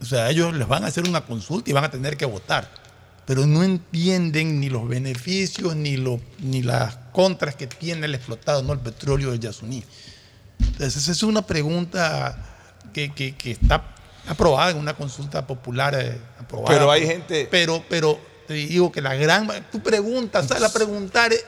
O 0.00 0.04
sea, 0.04 0.30
ellos 0.30 0.54
les 0.54 0.68
van 0.68 0.84
a 0.84 0.88
hacer 0.88 1.08
una 1.08 1.22
consulta 1.22 1.70
y 1.70 1.72
van 1.72 1.84
a 1.84 1.90
tener 1.90 2.16
que 2.16 2.26
votar, 2.26 2.70
pero 3.26 3.46
no 3.46 3.62
entienden 3.64 4.60
ni 4.60 4.68
los 4.68 4.86
beneficios 4.86 5.74
ni, 5.76 5.96
lo- 5.96 6.20
ni 6.40 6.62
las 6.62 6.96
contras 7.12 7.56
que 7.56 7.66
tiene 7.66 8.04
el 8.06 8.14
explotado, 8.14 8.62
no 8.62 8.72
el 8.74 8.80
petróleo 8.80 9.30
del 9.30 9.40
Yasuní. 9.40 9.82
Entonces, 10.72 10.96
esa 10.96 11.12
es 11.12 11.22
una 11.22 11.42
pregunta 11.46 12.36
que, 12.92 13.12
que- 13.12 13.34
que 13.36 13.52
está 13.52 13.82
aprobada 14.28 14.70
en 14.70 14.78
una 14.78 14.94
consulta 14.94 15.46
popular. 15.46 15.94
eh, 15.98 16.18
aprobada 16.40 16.76
Pero 16.76 16.90
hay 16.90 17.06
gente- 17.06 17.48
Pero, 17.50 17.84
pero 17.88 18.18
te 18.46 18.54
digo 18.54 18.90
que 18.92 19.00
la 19.00 19.14
gran. 19.14 19.48
Tú 19.70 19.82
preguntas, 19.82 20.46
sales 20.46 20.68
a 20.70 20.72
preguntar 20.72 21.32
eh, 21.32 21.40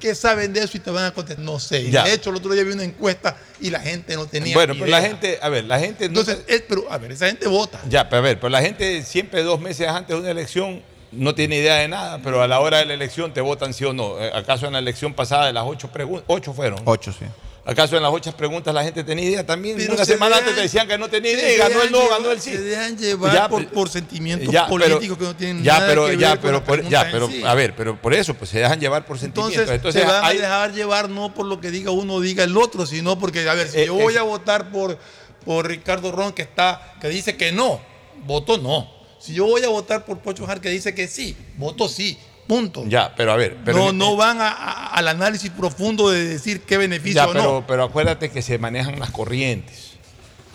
qué 0.00 0.14
saben 0.14 0.52
de 0.52 0.60
eso 0.64 0.76
y 0.76 0.80
te 0.80 0.90
van 0.90 1.04
a 1.04 1.10
contestar. 1.12 1.44
No 1.44 1.58
sé. 1.60 1.90
Ya. 1.90 2.04
De 2.04 2.12
hecho, 2.14 2.30
el 2.30 2.36
otro 2.36 2.52
día 2.52 2.64
vi 2.64 2.72
una 2.72 2.84
encuesta 2.84 3.36
y 3.60 3.70
la 3.70 3.80
gente 3.80 4.14
no 4.16 4.26
tenía. 4.26 4.54
Bueno, 4.54 4.74
pero 4.74 4.86
idea. 4.86 5.00
la 5.00 5.06
gente, 5.06 5.38
a 5.42 5.48
ver, 5.48 5.64
la 5.64 5.78
gente 5.78 6.08
no 6.08 6.20
Entonces, 6.20 6.44
eh, 6.48 6.64
pero, 6.68 6.90
a 6.90 6.98
ver, 6.98 7.12
esa 7.12 7.26
gente 7.26 7.46
vota. 7.48 7.80
Ya, 7.88 8.08
pero 8.08 8.18
a 8.18 8.22
ver, 8.22 8.40
pero 8.40 8.48
la 8.50 8.60
gente 8.62 9.02
siempre 9.04 9.42
dos 9.42 9.60
meses 9.60 9.86
antes 9.88 10.14
de 10.16 10.20
una 10.20 10.30
elección 10.30 10.82
no 11.12 11.34
tiene 11.34 11.56
idea 11.56 11.74
de 11.76 11.88
nada, 11.88 12.20
pero 12.24 12.42
a 12.42 12.48
la 12.48 12.58
hora 12.60 12.78
de 12.78 12.86
la 12.86 12.94
elección 12.94 13.34
te 13.34 13.40
votan 13.42 13.74
sí 13.74 13.84
o 13.84 13.92
no. 13.92 14.14
¿Acaso 14.34 14.66
en 14.66 14.72
la 14.72 14.78
elección 14.78 15.12
pasada 15.14 15.46
de 15.46 15.52
las 15.52 15.64
ocho 15.66 15.88
preguntas, 15.88 16.24
ocho 16.28 16.52
fueron? 16.54 16.80
Ocho, 16.86 17.12
sí. 17.12 17.26
¿Acaso 17.64 17.96
en 17.96 18.02
las 18.02 18.12
ocho 18.12 18.32
preguntas 18.36 18.74
la 18.74 18.82
gente 18.82 19.04
tenía 19.04 19.24
idea 19.24 19.46
también? 19.46 19.76
Pero 19.76 19.94
Una 19.94 20.04
se 20.04 20.14
semana 20.14 20.34
dejan- 20.36 20.40
antes 20.48 20.54
te 20.56 20.62
decían 20.62 20.88
que 20.88 20.98
no 20.98 21.08
tenía 21.08 21.32
idea 21.32 21.68
ganó 21.68 21.82
el 21.82 21.92
no, 21.92 21.98
llevar- 22.02 22.18
ganó 22.18 22.32
el 22.32 22.40
sí. 22.40 22.50
Se 22.50 22.60
dejan 22.60 22.96
llevar 22.98 23.32
Ya, 23.34 23.48
por, 23.48 23.88
sentimientos 23.88 24.52
Ya, 24.52 24.66
pero- 24.66 24.84
políticos 24.96 25.18
que 25.18 25.24
no 25.24 25.36
tienen 25.36 25.62
ya, 25.62 25.74
nada 25.74 25.86
pero, 25.86 26.06
que 26.06 26.16
ya, 26.18 26.28
ver 26.30 26.38
con 26.38 26.42
pero, 26.48 26.58
la 26.58 26.64
por- 26.64 26.88
ya, 26.88 27.08
pero, 27.12 27.28
sí. 27.28 27.42
a 27.46 27.54
ver, 27.54 27.76
pero 27.76 28.00
por 28.02 28.14
eso, 28.14 28.34
pues 28.34 28.50
se 28.50 28.58
dejan 28.58 28.80
llevar 28.80 29.06
por 29.06 29.16
sentimientos. 29.16 29.60
Entonces, 29.60 29.76
Entonces, 29.76 30.02
se 30.02 30.08
van 30.08 30.24
hay- 30.24 30.38
a 30.38 30.40
dejar 30.40 30.72
llevar 30.72 31.08
no 31.08 31.32
por 31.34 31.46
lo 31.46 31.60
que 31.60 31.70
diga 31.70 31.92
uno 31.92 32.14
o 32.14 32.20
diga 32.20 32.42
el 32.42 32.56
otro, 32.56 32.84
sino 32.84 33.16
porque, 33.20 33.48
a 33.48 33.54
ver, 33.54 33.68
si 33.68 33.78
Eh, 33.78 33.86
yo 33.86 33.94
voy 33.94 34.14
eh. 34.14 34.18
a 34.18 34.22
votar 34.22 34.72
por, 34.72 34.98
por 35.44 35.68
Ricardo 35.68 36.10
Ron 36.10 36.32
que 36.32 36.42
está, 36.42 36.94
que 37.00 37.08
dice 37.10 37.36
que 37.36 37.52
no, 37.52 37.80
voto 38.26 38.58
no. 38.58 38.90
Si 39.20 39.34
yo 39.34 39.46
voy 39.46 39.62
a 39.62 39.68
votar 39.68 40.04
por 40.04 40.18
Pocho 40.18 40.44
Jar 40.48 40.60
que 40.60 40.68
dice 40.68 40.96
que 40.96 41.06
sí, 41.06 41.36
voto 41.56 41.88
sí. 41.88 42.18
Punto. 42.46 42.84
ya, 42.86 43.14
pero 43.16 43.32
a 43.32 43.36
ver, 43.36 43.56
pero 43.64 43.78
no, 43.78 43.92
no 43.92 44.16
van 44.16 44.40
a- 44.40 44.48
a- 44.50 44.86
al 44.94 45.08
análisis 45.08 45.50
profundo 45.50 46.10
de 46.10 46.24
decir 46.26 46.62
qué 46.62 46.76
beneficio 46.76 47.14
Ya, 47.22 47.28
o 47.28 47.32
pero, 47.32 47.44
no. 47.44 47.66
pero 47.66 47.84
acuérdate 47.84 48.30
que 48.30 48.42
se 48.42 48.58
manejan 48.58 48.98
las 48.98 49.10
corrientes. 49.10 49.92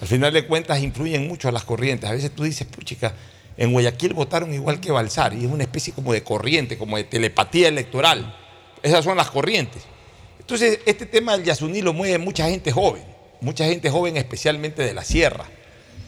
Al 0.02 0.08
final 0.08 0.32
de 0.34 0.46
cuentas 0.46 0.80
influyen 0.82 1.28
mucho 1.28 1.50
las 1.52 1.64
corrientes. 1.64 2.08
A 2.10 2.14
veces 2.14 2.30
tú 2.36 2.44
dices, 2.44 2.68
puchica, 2.68 3.14
en 3.58 3.72
Guayaquil 3.72 4.14
votaron 4.14 4.54
igual 4.54 4.80
que 4.80 4.92
Balsar 4.92 5.34
y 5.34 5.46
es 5.46 5.52
una 5.52 5.64
especie 5.64 5.92
como 5.94 6.14
de 6.14 6.22
corriente, 6.24 6.78
como 6.78 6.98
de 6.98 7.04
telepatía 7.06 7.68
electoral. 7.70 8.36
Esas 8.84 9.04
son 9.04 9.18
las 9.18 9.32
corrientes. 9.32 9.82
Entonces, 10.40 10.80
este 10.86 11.06
tema 11.08 11.32
del 11.36 11.44
Yasuní 11.46 11.82
lo 11.82 11.94
mueve 11.94 12.20
mucha 12.20 12.48
gente 12.48 12.72
joven, 12.72 13.04
mucha 13.42 13.66
gente 13.66 13.90
joven 13.90 14.18
especialmente 14.18 14.84
de 14.84 14.94
la 14.94 15.04
sierra. 15.04 15.46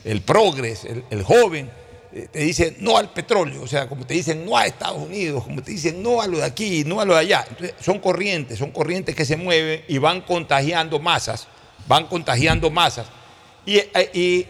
El 0.04 0.20
progres, 0.22 0.84
el, 0.84 1.04
el 1.10 1.24
joven, 1.24 1.68
te 2.10 2.40
dice 2.40 2.76
no 2.80 2.96
al 2.96 3.12
petróleo, 3.12 3.62
o 3.62 3.66
sea, 3.66 3.88
como 3.88 4.04
te 4.04 4.14
dicen 4.14 4.44
no 4.44 4.56
a 4.56 4.66
Estados 4.66 4.98
Unidos, 4.98 5.44
como 5.44 5.62
te 5.62 5.70
dicen 5.70 6.02
no 6.02 6.20
a 6.20 6.26
lo 6.26 6.38
de 6.38 6.44
aquí, 6.44 6.82
no 6.84 7.00
a 7.00 7.04
lo 7.04 7.14
de 7.14 7.20
allá. 7.20 7.44
Entonces, 7.48 7.74
son 7.80 8.00
corrientes, 8.00 8.58
son 8.58 8.72
corrientes 8.72 9.14
que 9.14 9.24
se 9.24 9.36
mueven 9.36 9.84
y 9.86 9.98
van 9.98 10.20
contagiando 10.22 10.98
masas, 10.98 11.46
van 11.86 12.06
contagiando 12.06 12.70
masas. 12.70 13.06
Y, 13.64 13.76
eh, 13.76 14.10
y, 14.12 14.46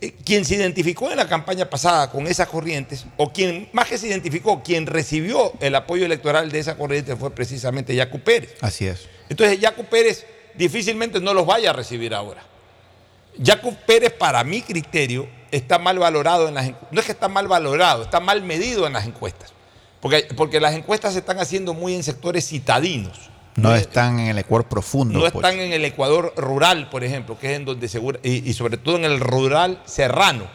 eh, 0.00 0.14
quien 0.24 0.44
se 0.44 0.56
identificó 0.56 1.10
en 1.10 1.16
la 1.16 1.28
campaña 1.28 1.68
pasada 1.70 2.10
con 2.10 2.26
esas 2.26 2.48
corrientes, 2.48 3.06
o 3.16 3.32
quien 3.32 3.68
más 3.72 3.88
que 3.88 3.96
se 3.96 4.08
identificó, 4.08 4.62
quien 4.62 4.86
recibió 4.86 5.52
el 5.60 5.74
apoyo 5.74 6.04
electoral 6.04 6.50
de 6.50 6.58
esa 6.58 6.76
corriente 6.76 7.16
fue 7.16 7.30
precisamente 7.30 7.94
Yacu 7.94 8.20
Pérez. 8.20 8.56
Así 8.60 8.86
es. 8.86 9.08
Entonces 9.30 9.58
Yacu 9.58 9.84
Pérez 9.84 10.26
difícilmente 10.54 11.20
no 11.20 11.32
los 11.32 11.46
vaya 11.46 11.70
a 11.70 11.72
recibir 11.72 12.14
ahora. 12.14 12.42
Yacu 13.38 13.74
Pérez, 13.86 14.12
para 14.12 14.44
mi 14.44 14.62
criterio, 14.62 15.26
está 15.54 15.78
mal 15.78 15.98
valorado 15.98 16.48
en 16.48 16.54
las 16.54 16.66
encuestas. 16.66 16.92
No 16.92 17.00
es 17.00 17.06
que 17.06 17.12
está 17.12 17.28
mal 17.28 17.48
valorado, 17.48 18.02
está 18.02 18.20
mal 18.20 18.42
medido 18.42 18.86
en 18.86 18.92
las 18.94 19.06
encuestas. 19.06 19.52
Porque, 20.00 20.28
porque 20.36 20.60
las 20.60 20.74
encuestas 20.74 21.12
se 21.14 21.20
están 21.20 21.38
haciendo 21.40 21.72
muy 21.74 21.94
en 21.94 22.02
sectores 22.02 22.46
citadinos. 22.46 23.30
No 23.56 23.74
están 23.74 24.18
en 24.18 24.26
el 24.28 24.38
Ecuador 24.38 24.68
profundo. 24.68 25.14
No 25.18 25.24
Pocho. 25.26 25.38
están 25.38 25.58
en 25.60 25.72
el 25.72 25.84
Ecuador 25.84 26.34
rural, 26.36 26.90
por 26.90 27.04
ejemplo, 27.04 27.38
que 27.38 27.52
es 27.52 27.56
en 27.56 27.64
donde 27.64 27.88
segura, 27.88 28.18
y, 28.22 28.48
y 28.48 28.52
sobre 28.52 28.76
todo 28.76 28.96
en 28.96 29.04
el 29.04 29.20
rural 29.20 29.80
serrano, 29.86 30.46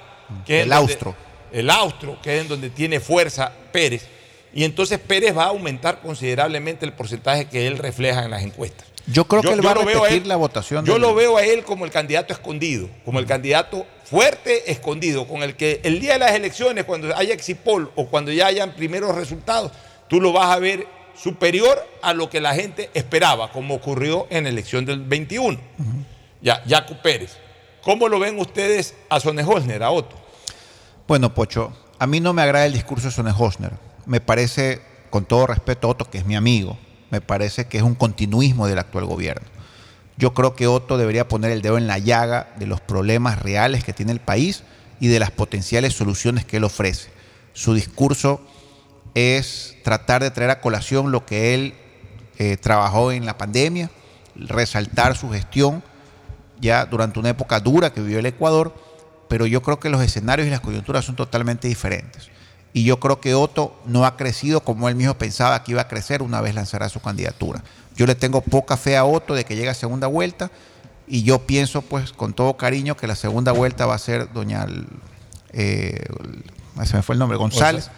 que 0.46 0.58
es 0.60 0.64
El 0.64 0.70
donde- 0.70 0.92
austro. 0.94 1.16
El 1.52 1.70
austro, 1.72 2.22
que 2.22 2.36
es 2.36 2.42
en 2.44 2.48
donde 2.50 2.70
tiene 2.70 3.00
fuerza 3.00 3.52
Pérez. 3.72 4.06
Y 4.54 4.64
entonces 4.66 5.00
Pérez 5.00 5.36
va 5.36 5.46
a 5.46 5.48
aumentar 5.48 6.00
considerablemente 6.02 6.86
el 6.86 6.94
porcentaje 6.94 7.46
que 7.46 7.66
él 7.68 7.78
refleja 7.80 8.24
en 8.26 8.32
las 8.32 8.44
encuestas. 8.44 8.86
Yo 9.08 9.26
creo 9.26 9.42
que 9.42 9.54
él 9.54 9.66
va 9.66 9.72
a 9.72 9.74
repetir 10.02 10.22
él- 10.24 10.28
la 10.28 10.36
votación. 10.36 10.86
Yo 10.86 10.94
del- 10.94 11.02
lo 11.02 11.16
veo 11.16 11.38
a 11.38 11.44
él 11.44 11.64
como 11.64 11.86
el 11.86 11.92
candidato 11.92 12.34
escondido, 12.34 12.90
como 13.06 13.20
el 13.20 13.26
candidato 13.26 13.86
fuerte 14.06 14.72
escondido, 14.72 15.28
con 15.28 15.42
el 15.44 15.56
que 15.56 15.80
el 15.84 16.00
día 16.00 16.14
de 16.14 16.20
las 16.20 16.32
elecciones, 16.32 16.84
cuando 16.86 17.16
haya 17.16 17.34
exipol 17.34 17.92
o 17.96 18.08
cuando 18.08 18.32
ya 18.32 18.48
hayan 18.48 18.74
primeros 18.74 19.16
resultados, 19.16 19.72
tú 20.08 20.22
lo 20.22 20.32
vas 20.34 20.56
a 20.56 20.60
ver 20.60 20.86
superior 21.20 21.78
a 22.02 22.14
lo 22.14 22.30
que 22.30 22.40
la 22.40 22.54
gente 22.56 22.90
esperaba, 22.94 23.52
como 23.52 23.76
ocurrió 23.76 24.28
en 24.30 24.44
la 24.46 24.50
elección 24.50 24.86
del 24.86 25.02
21. 25.02 25.60
Ya, 26.42 26.64
Yacu 26.66 26.96
Pérez. 27.02 27.38
¿Cómo 27.82 28.08
lo 28.10 28.20
ven 28.20 28.40
ustedes 28.40 28.94
a 29.10 29.18
Holzner, 29.18 29.84
a 29.84 29.92
Otto? 29.92 30.16
Bueno, 31.08 31.34
Pocho, 31.34 31.74
a 31.98 32.06
mí 32.08 32.20
no 32.20 32.34
me 32.34 32.42
agrada 32.42 32.66
el 32.66 32.74
discurso 32.74 33.08
de 33.08 33.14
Sone 33.14 33.34
Hosner. 33.38 33.72
Me 34.06 34.22
parece, 34.22 34.82
con 35.10 35.26
todo 35.26 35.48
respeto 35.48 35.88
a 35.88 35.92
Otto, 35.92 36.10
que 36.10 36.20
es 36.20 36.26
mi 36.26 36.36
amigo, 36.36 36.78
me 37.12 37.22
parece 37.22 37.66
que 37.68 37.78
es 37.78 37.84
un 37.84 37.96
continuismo 37.96 38.68
del 38.68 38.80
actual 38.80 39.06
gobierno. 39.06 39.48
Yo 40.18 40.34
creo 40.34 40.56
que 40.56 40.68
Otto 40.68 40.98
debería 40.98 41.28
poner 41.28 41.52
el 41.52 41.62
dedo 41.62 41.78
en 41.78 41.88
la 41.88 41.98
llaga 41.98 42.50
de 42.58 42.66
los 42.66 42.82
problemas 42.82 43.40
reales 43.42 43.84
que 43.84 43.94
tiene 43.94 44.12
el 44.12 44.20
país 44.20 44.64
y 45.00 45.08
de 45.08 45.20
las 45.20 45.32
potenciales 45.32 45.94
soluciones 45.94 46.46
que 46.46 46.58
él 46.58 46.66
ofrece. 46.66 47.10
Su 47.54 47.74
discurso 47.74 48.42
es 49.14 49.78
tratar 49.84 50.22
de 50.22 50.32
traer 50.32 50.52
a 50.52 50.62
colación 50.62 51.12
lo 51.12 51.26
que 51.26 51.54
él 51.54 51.74
eh, 52.38 52.58
trabajó 52.58 53.12
en 53.12 53.26
la 53.26 53.38
pandemia, 53.38 53.90
resaltar 54.36 55.16
su 55.16 55.30
gestión 55.30 55.84
ya 56.60 56.86
durante 56.86 57.20
una 57.20 57.30
época 57.30 57.60
dura 57.60 57.94
que 57.94 58.02
vivió 58.02 58.20
el 58.20 58.26
Ecuador, 58.26 58.74
pero 59.30 59.46
yo 59.46 59.62
creo 59.62 59.80
que 59.80 59.90
los 59.90 60.02
escenarios 60.02 60.48
y 60.48 60.52
las 60.52 60.60
coyunturas 60.60 61.06
son 61.06 61.16
totalmente 61.16 61.68
diferentes. 61.68 62.30
Y 62.74 62.84
yo 62.84 63.00
creo 63.00 63.20
que 63.20 63.34
Otto 63.34 63.76
no 63.86 64.06
ha 64.06 64.16
crecido 64.16 64.62
como 64.62 64.90
él 64.90 64.96
mismo 64.96 65.16
pensaba 65.16 65.64
que 65.64 65.72
iba 65.72 65.82
a 65.82 65.88
crecer 65.88 66.22
una 66.22 66.42
vez 66.42 66.54
lanzara 66.54 66.90
su 66.90 67.00
candidatura. 67.00 67.64
Yo 67.96 68.06
le 68.06 68.16
tengo 68.16 68.42
poca 68.42 68.78
fe 68.78 68.96
a 68.96 69.06
Otto 69.06 69.34
de 69.34 69.44
que 69.44 69.56
llegue 69.56 69.70
a 69.70 69.74
segunda 69.74 70.08
vuelta 70.08 70.52
y 71.08 71.24
yo 71.24 71.40
pienso 71.40 71.82
pues 71.82 72.14
con 72.14 72.34
todo 72.34 72.56
cariño 72.56 72.96
que 72.96 73.08
la 73.08 73.16
segunda 73.16 73.52
vuelta 73.52 73.86
va 73.86 73.96
a 73.96 74.00
ser 74.00 74.32
doña, 74.32 74.68
eh, 75.52 76.06
se 76.86 76.96
me 76.96 77.02
fue 77.02 77.14
el 77.14 77.20
nombre, 77.20 77.38
González 77.38 77.90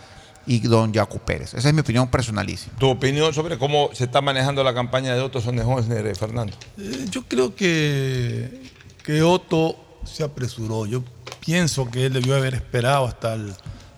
y 0.47 0.59
don 0.59 0.93
Jaco 0.93 1.19
Pérez. 1.19 1.53
Esa 1.53 1.67
es 1.67 1.73
mi 1.73 1.81
opinión 1.81 2.07
personalísima. 2.07 2.75
Tu 2.77 2.87
opinión 2.87 3.33
sobre 3.33 3.57
cómo 3.57 3.89
se 3.93 4.05
está 4.05 4.21
manejando 4.21 4.63
la 4.63 4.73
campaña 4.73 5.13
de 5.13 5.21
Otto 5.21 5.39
eh, 5.39 6.13
Fernando. 6.17 6.53
Eh, 6.77 7.05
Yo 7.11 7.23
creo 7.27 7.53
que, 7.53 8.71
que 9.03 9.21
Otto 9.21 9.75
se 10.05 10.23
apresuró. 10.23 10.85
Yo 10.85 11.03
pienso 11.41 11.89
que 11.91 12.05
él 12.05 12.13
debió 12.13 12.35
haber 12.35 12.55
esperado 12.55 13.05
hasta 13.05 13.33
el, 13.33 13.53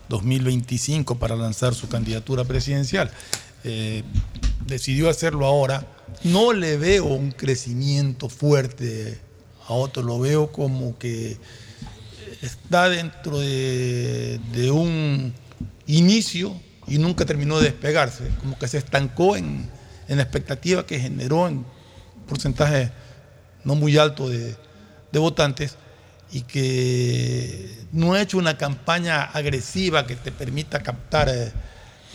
2025 0.08 1.18
para 1.18 1.36
lanzar 1.36 1.74
su 1.74 1.88
candidatura 1.88 2.44
presidencial. 2.44 3.10
Eh, 3.64 4.02
decidió 4.66 5.08
hacerlo 5.08 5.46
ahora. 5.46 5.86
No 6.22 6.52
le 6.52 6.76
veo 6.76 7.06
un 7.06 7.32
crecimiento 7.32 8.28
fuerte 8.28 9.18
a 9.66 9.72
Otto, 9.72 10.02
lo 10.02 10.18
veo 10.18 10.52
como 10.52 10.98
que 10.98 11.38
está 12.42 12.88
dentro 12.88 13.40
de, 13.40 14.38
de 14.52 14.70
un 14.70 15.32
inicio 15.86 16.54
y 16.86 16.98
nunca 16.98 17.24
terminó 17.24 17.58
de 17.58 17.70
despegarse, 17.70 18.28
como 18.40 18.58
que 18.58 18.68
se 18.68 18.78
estancó 18.78 19.36
en, 19.36 19.68
en 20.08 20.16
la 20.16 20.22
expectativa 20.22 20.86
que 20.86 21.00
generó 21.00 21.48
en 21.48 21.64
porcentaje 22.28 22.92
no 23.64 23.74
muy 23.74 23.96
alto 23.96 24.28
de, 24.28 24.54
de 25.12 25.18
votantes 25.18 25.76
y 26.34 26.42
que 26.42 27.86
no 27.92 28.14
ha 28.14 28.20
hecho 28.20 28.38
una 28.38 28.58
campaña 28.58 29.22
agresiva 29.22 30.04
que 30.04 30.16
te 30.16 30.32
permita 30.32 30.82
captar 30.82 31.28
eh, 31.28 31.52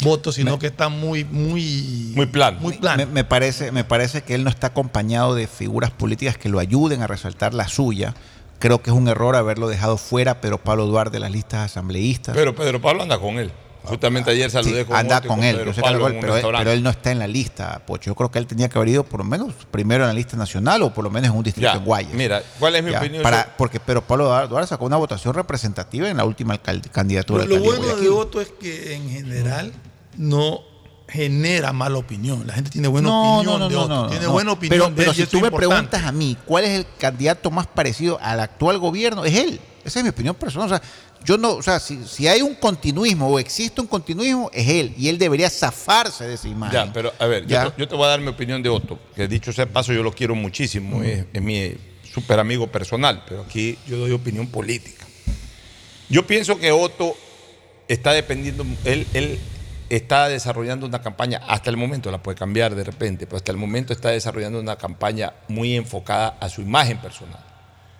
votos, 0.01 0.36
sino 0.36 0.59
que 0.59 0.67
está 0.67 0.89
muy, 0.89 1.24
muy, 1.24 2.11
Muy 2.17 2.26
plano. 2.26 2.59
Muy 2.59 2.74
plano. 2.74 3.05
Me, 3.05 3.05
me 3.05 3.24
parece, 3.24 3.72
me 3.72 3.86
parece 3.86 4.22
que 4.22 4.36
él 4.36 4.43
no 4.43 4.49
está 4.49 4.67
acompañado 4.67 5.36
de 5.36 5.47
figuras 5.47 5.91
políticas 5.91 6.38
que 6.38 6.49
lo 6.49 6.59
ayuden 6.59 7.01
a 7.01 7.07
resaltar 7.07 7.53
la 7.53 7.70
suya. 7.70 8.13
Creo 8.59 8.82
que 8.82 8.89
es 8.89 8.95
un 8.95 9.07
error 9.07 9.38
haberlo 9.38 9.70
dejado 9.70 9.95
fuera, 9.95 10.41
pero 10.41 10.57
Pablo 10.57 10.86
Duarte 10.86 11.13
de 11.13 11.22
las 11.22 11.32
listas 11.32 11.72
asambleístas. 11.72 12.36
Pero 12.36 12.53
Pedro 12.53 12.82
Pablo 12.82 13.03
anda 13.03 13.20
con 13.20 13.39
él. 13.39 13.53
Justamente 13.84 14.32
ayer 14.32 14.51
saludé 14.51 14.82
Sí, 14.82 14.86
con 14.86 14.95
anda 14.97 15.21
con 15.21 15.43
él, 15.43 15.57
yo 15.65 15.73
sé 15.73 15.82
que 15.82 15.88
pero, 15.89 16.07
él, 16.07 16.21
restaurante. 16.21 16.57
pero 16.65 16.71
él 16.71 16.84
no 16.84 16.89
está 16.89 17.11
en 17.11 17.19
la 17.19 17.27
lista, 17.27 17.82
Pocho. 17.86 18.11
Yo 18.11 18.15
creo 18.15 18.30
que 18.30 18.38
él 18.39 18.45
tenía 18.45 18.67
que 18.69 18.77
haber 18.77 18.89
ido 18.89 19.03
por 19.03 19.19
lo 19.21 19.23
menos 19.23 19.53
primero 19.71 20.03
en 20.03 20.09
la 20.09 20.13
lista 20.13 20.36
nacional 20.38 20.82
o 20.84 20.93
por 20.93 21.03
lo 21.03 21.09
menos 21.09 21.32
en 21.32 21.38
un 21.38 21.43
distrito 21.43 21.71
Ya, 21.71 21.77
en 21.77 21.86
Guayas. 21.86 22.13
mira, 22.13 22.43
¿cuál 22.59 22.75
es 22.75 22.84
mi 22.84 22.91
Ya, 22.91 22.99
opinión? 22.99 23.23
Para, 23.23 23.55
porque 23.57 23.80
Pero 23.80 24.01
Pablo 24.05 24.25
Duarte 24.47 24.67
sacó 24.67 24.86
una 24.86 24.97
votación 24.97 25.34
representativa 25.34 26.09
en 26.09 26.17
la 26.17 26.25
última 26.25 26.57
candidatura 26.57 27.45
Lo, 27.45 27.55
lo 27.57 27.63
bueno 27.63 27.95
de. 27.95 28.09
Otto 28.09 28.41
es 28.41 28.49
que 28.49 28.95
en 28.95 29.09
general 29.09 29.71
no 30.17 30.59
genera 31.07 31.73
mala 31.73 31.97
opinión. 31.97 32.45
La 32.45 32.53
gente 32.53 32.69
tiene 32.69 32.88
buena 32.88 33.07
No, 33.09 33.38
opinión 33.39 33.59
no, 33.59 33.59
no, 33.59 33.69
de 33.69 33.75
no, 33.75 33.82
Otto. 33.82 33.95
no, 34.03 34.07
tiene 34.09 34.25
no. 34.25 34.32
buena 34.32 34.51
opinión 34.51 34.77
Pero, 34.80 34.89
de 34.89 34.95
pero 34.95 35.13
si 35.13 35.25
tú 35.25 35.39
me 35.39 35.47
importante. 35.47 35.67
preguntas 35.75 36.03
a 36.03 36.11
mí 36.11 36.38
cuál 36.45 36.65
es 36.65 36.71
el 36.71 36.86
candidato 36.99 37.49
más 37.49 37.65
parecido 37.65 38.19
al 38.21 38.39
actual 38.41 38.77
gobierno, 38.77 39.25
es 39.25 39.36
él. 39.36 39.59
Esa 39.84 39.99
es 39.99 40.03
mi 40.03 40.09
opinión 40.09 40.36
personal. 40.36 40.67
O 40.67 40.69
sea, 40.69 40.82
yo 41.26 41.38
no, 41.38 41.53
o 41.53 41.61
sea, 41.61 41.80
si, 41.80 42.05
si 42.07 42.28
hay 42.28 42.41
un 42.41 42.55
continuismo 42.55 43.28
o 43.28 43.39
existe 43.39 43.82
un 43.82 43.88
continuismo, 43.88 44.49
es 44.53 44.67
él. 44.67 44.93
Y 44.97 45.09
él 45.09 45.17
debería 45.17 45.49
zafarse 45.49 46.26
de 46.28 46.34
esa 46.36 46.47
imagen. 46.47 46.74
Ya, 46.88 46.93
pero 46.93 47.13
a 47.20 47.26
ver, 47.26 47.43
yo 47.43 47.49
Ya. 47.49 47.70
te, 47.72 47.80
yo 47.82 47.88
te 47.88 47.95
voy 47.95 48.05
a 48.05 48.09
dar 48.09 48.22
mi 48.22 48.28
opinión 48.30 48.63
de 48.63 48.70
Otto, 48.70 48.99
que 49.15 49.28
dicho 49.28 49.51
sea 49.53 49.65
paso, 49.65 49.93
yo 49.93 50.01
lo 50.03 50.11
quiero 50.13 50.36
muchísimo, 50.36 51.03
es, 51.03 51.26
es 51.32 51.41
mi 51.41 51.74
súper 52.13 52.39
amigo 52.39 52.67
personal, 52.67 53.24
pero 53.28 53.41
aquí 53.41 53.78
yo 53.88 53.97
doy 53.97 54.11
opinión 54.11 54.47
política. 54.47 55.05
Yo 56.09 56.26
pienso 56.26 56.57
que 56.57 56.72
Otto 56.72 57.15
está 57.88 58.13
dependiendo, 58.13 58.65
él, 58.86 59.05
él 59.13 59.39
está 59.89 60.28
desarrollando 60.30 60.86
una 60.86 61.01
campaña, 61.01 61.41
hasta 61.47 61.70
el 61.70 61.78
momento 61.78 62.09
la 62.11 62.22
puede 62.22 62.38
cambiar 62.38 62.74
de 62.76 62.84
repente, 62.84 63.26
pero 63.28 63.38
hasta 63.38 63.51
el 63.51 63.57
momento 63.57 63.93
está 63.93 64.09
desarrollando 64.09 64.59
una 64.59 64.76
campaña 64.76 65.34
muy 65.47 65.76
enfocada 65.76 66.38
a 66.39 66.49
su 66.49 66.61
imagen 66.61 66.97
personal, 66.99 67.43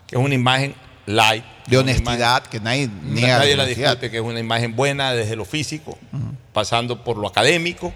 que 0.08 0.16
es 0.16 0.22
una 0.22 0.34
imagen 0.36 0.74
light. 1.10 1.44
de 1.68 1.78
honestidad, 1.78 2.44
que 2.44 2.60
nadie 2.60 2.90
niega 3.04 3.40
Nadie 3.40 3.56
la 3.56 3.64
honestidad. 3.64 3.90
discute, 3.92 4.12
que 4.12 4.18
es 4.18 4.24
una 4.24 4.40
imagen 4.40 4.76
buena 4.76 5.14
desde 5.14 5.36
lo 5.36 5.46
físico, 5.46 5.98
pasando 6.54 7.04
por 7.04 7.18
lo 7.18 7.28
académico 7.28 7.94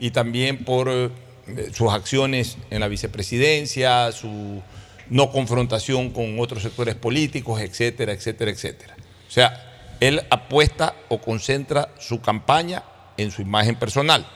y 0.00 0.10
también 0.10 0.64
por 0.64 0.88
eh, 0.88 1.10
sus 1.72 1.92
acciones 1.92 2.56
en 2.70 2.80
la 2.80 2.88
vicepresidencia, 2.88 4.10
su 4.12 4.62
no 5.10 5.30
confrontación 5.30 6.10
con 6.10 6.40
otros 6.40 6.62
sectores 6.62 6.94
políticos, 6.94 7.60
etcétera, 7.60 8.12
etcétera, 8.12 8.50
etcétera. 8.50 8.96
O 9.28 9.30
sea, 9.30 9.96
él 10.00 10.22
apuesta 10.30 10.94
o 11.08 11.18
concentra 11.20 11.90
su 11.98 12.20
campaña 12.20 12.82
en 13.16 13.30
su 13.30 13.42
imagen 13.42 13.76
personal. 13.76 14.26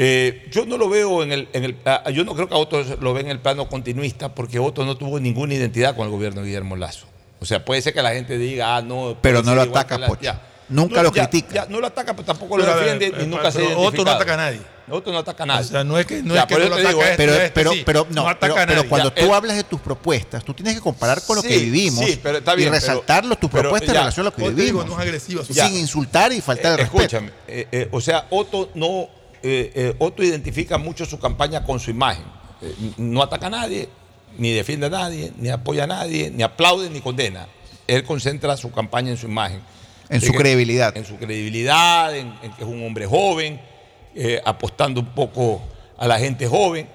Eh, 0.00 0.46
yo 0.52 0.64
no 0.64 0.78
lo 0.78 0.88
veo 0.88 1.24
en 1.24 1.32
el, 1.32 1.48
en 1.52 1.64
el- 1.64 1.76
ah, 1.84 2.08
yo 2.10 2.24
no 2.24 2.34
creo 2.36 2.48
que 2.48 2.54
a 2.54 2.58
Otto 2.58 2.84
lo 3.00 3.14
ve 3.14 3.22
en 3.22 3.28
el 3.30 3.40
plano 3.40 3.68
continuista 3.68 4.32
porque 4.32 4.60
Otto 4.60 4.84
no 4.84 4.96
tuvo 4.96 5.18
ninguna 5.18 5.54
identidad 5.54 5.96
con 5.96 6.04
el 6.04 6.12
gobierno 6.12 6.40
de 6.42 6.46
Guillermo 6.46 6.76
Lazo. 6.76 7.06
O 7.40 7.44
sea, 7.44 7.64
puede 7.64 7.82
ser 7.82 7.94
que 7.94 8.02
la 8.02 8.12
gente 8.12 8.38
diga, 8.38 8.76
ah, 8.76 8.82
no. 8.82 9.16
Pero 9.20 9.42
no 9.42 9.56
lo 9.56 9.62
ataca, 9.62 9.96
que 9.96 10.00
la- 10.02 10.06
Pocho. 10.06 10.22
ya. 10.22 10.42
Nunca 10.68 10.96
No, 10.96 11.04
lo 11.04 11.12
ya, 11.14 11.28
critica. 11.30 11.54
ya, 11.54 11.66
no 11.70 11.80
lo 11.80 11.86
ataca, 11.86 12.12
pero 12.14 12.26
tampoco 12.26 12.56
Pero, 12.56 12.68
lo 12.68 12.76
defiende 12.78 13.10
pero, 13.10 13.24
y 13.24 13.26
nunca 13.26 13.50
se 13.50 13.58
pero 13.60 13.80
Otto 13.80 14.04
no 14.04 14.10
ataca 14.10 14.34
a 14.34 14.36
nadie. 14.36 14.60
Otto 14.90 15.10
no 15.12 15.18
ataca 15.18 15.42
a 15.42 15.46
nadie. 15.46 15.60
O 15.62 15.68
sea, 15.68 15.82
no 15.82 15.98
es 15.98 16.04
que 16.06 16.22
no, 16.22 16.34
Ya, 16.34 16.40
es 16.42 16.46
que 16.46 16.54
por 16.54 16.58
no 16.60 16.64
eso 16.66 16.70
lo 16.70 16.76
te 16.76 16.82
ataca 16.82 16.90
digo, 16.90 17.02
este, 17.02 17.16
pero, 17.16 17.32
este, 17.34 17.50
pero, 17.52 17.72
sí. 17.72 17.82
pero, 17.86 18.06
no, 18.10 18.28
ataca 18.28 18.38
pero, 18.40 18.52
a 18.54 18.66
pero 18.66 18.76
nadie. 18.76 18.88
cuando 18.88 19.08
Ya, 19.08 19.14
tú 19.14 19.26
eh, 19.26 19.34
hablas 19.34 19.56
de 19.56 19.64
tus 19.64 19.80
propuestas, 19.80 20.44
tú 20.44 20.52
tienes 20.52 20.74
que 20.74 20.80
comparar 20.82 21.22
con 21.22 21.36
lo 21.36 21.42
que 21.42 21.56
vivimos 21.58 22.04
sí, 22.04 22.20
pero 22.22 22.38
está 22.38 22.54
bien, 22.54 22.68
y 22.68 22.70
pero- 22.70 22.80
resaltar 22.80 23.24
tus 23.36 23.50
propuestas 23.50 23.88
en 23.88 23.94
relación 23.96 24.26
a 24.26 24.30
lo 24.30 24.36
que 24.36 24.42
digo, 24.42 24.54
vivimos. 24.56 24.86
no 24.86 24.92
es 24.92 24.98
agresivo. 25.00 25.42
Ya. 25.48 25.66
sin 25.68 25.78
insultar 25.78 26.32
y 26.34 26.40
faltar 26.42 26.72
el 26.74 26.80
Eh, 26.80 26.82
respeto. 26.82 27.02
Escúchame, 27.02 27.30
eh, 27.48 27.66
eh, 27.72 27.88
o 27.90 28.00
sea, 28.02 28.26
Otto 28.28 28.70
no, 28.74 29.08
eh, 29.42 29.72
eh, 29.74 29.94
Otto 29.98 30.22
identifica 30.22 30.78
mucho 30.78 31.04
su 31.04 31.18
campaña 31.18 31.64
con 31.64 31.78
su 31.80 31.90
imagen. 31.90 32.24
Eh, 32.62 32.74
no 32.98 33.22
ataca 33.22 33.46
a 33.46 33.50
nadie, 33.50 33.88
ni 34.36 34.52
defiende 34.52 34.86
a 34.86 34.90
nadie, 34.90 35.32
ni 35.38 35.48
apoya 35.48 35.84
a 35.84 35.86
nadie, 35.86 36.30
ni 36.30 36.42
aplaude 36.42 36.90
ni 36.90 37.00
condena. 37.00 37.46
Él 37.86 38.04
concentra 38.04 38.56
su 38.56 38.70
campaña 38.70 39.10
en 39.10 39.16
su 39.16 39.26
imagen. 39.26 39.60
En 40.10 40.20
su 40.20 40.32
que- 40.32 40.38
credibilidad. 40.38 40.96
En 40.96 41.04
su 41.04 41.16
credibilidad, 41.16 42.16
en, 42.16 42.26
en 42.42 42.52
que 42.52 42.62
es 42.62 42.68
un 42.68 42.84
hombre 42.84 43.06
joven, 43.06 43.60
eh, 44.14 44.40
apostando 44.44 45.00
un 45.00 45.14
poco 45.14 45.62
a 45.96 46.06
la 46.08 46.18
gente 46.18 46.46
joven. 46.46 46.88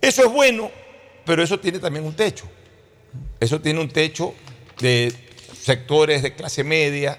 Eso 0.00 0.24
es 0.24 0.32
bueno, 0.32 0.70
pero 1.24 1.42
eso 1.42 1.58
tiene 1.60 1.78
también 1.78 2.04
un 2.04 2.14
techo. 2.14 2.46
Eso 3.38 3.60
tiene 3.60 3.80
un 3.80 3.88
techo 3.88 4.34
de 4.80 5.12
sectores 5.60 6.22
de 6.22 6.34
clase 6.34 6.64
media 6.64 7.18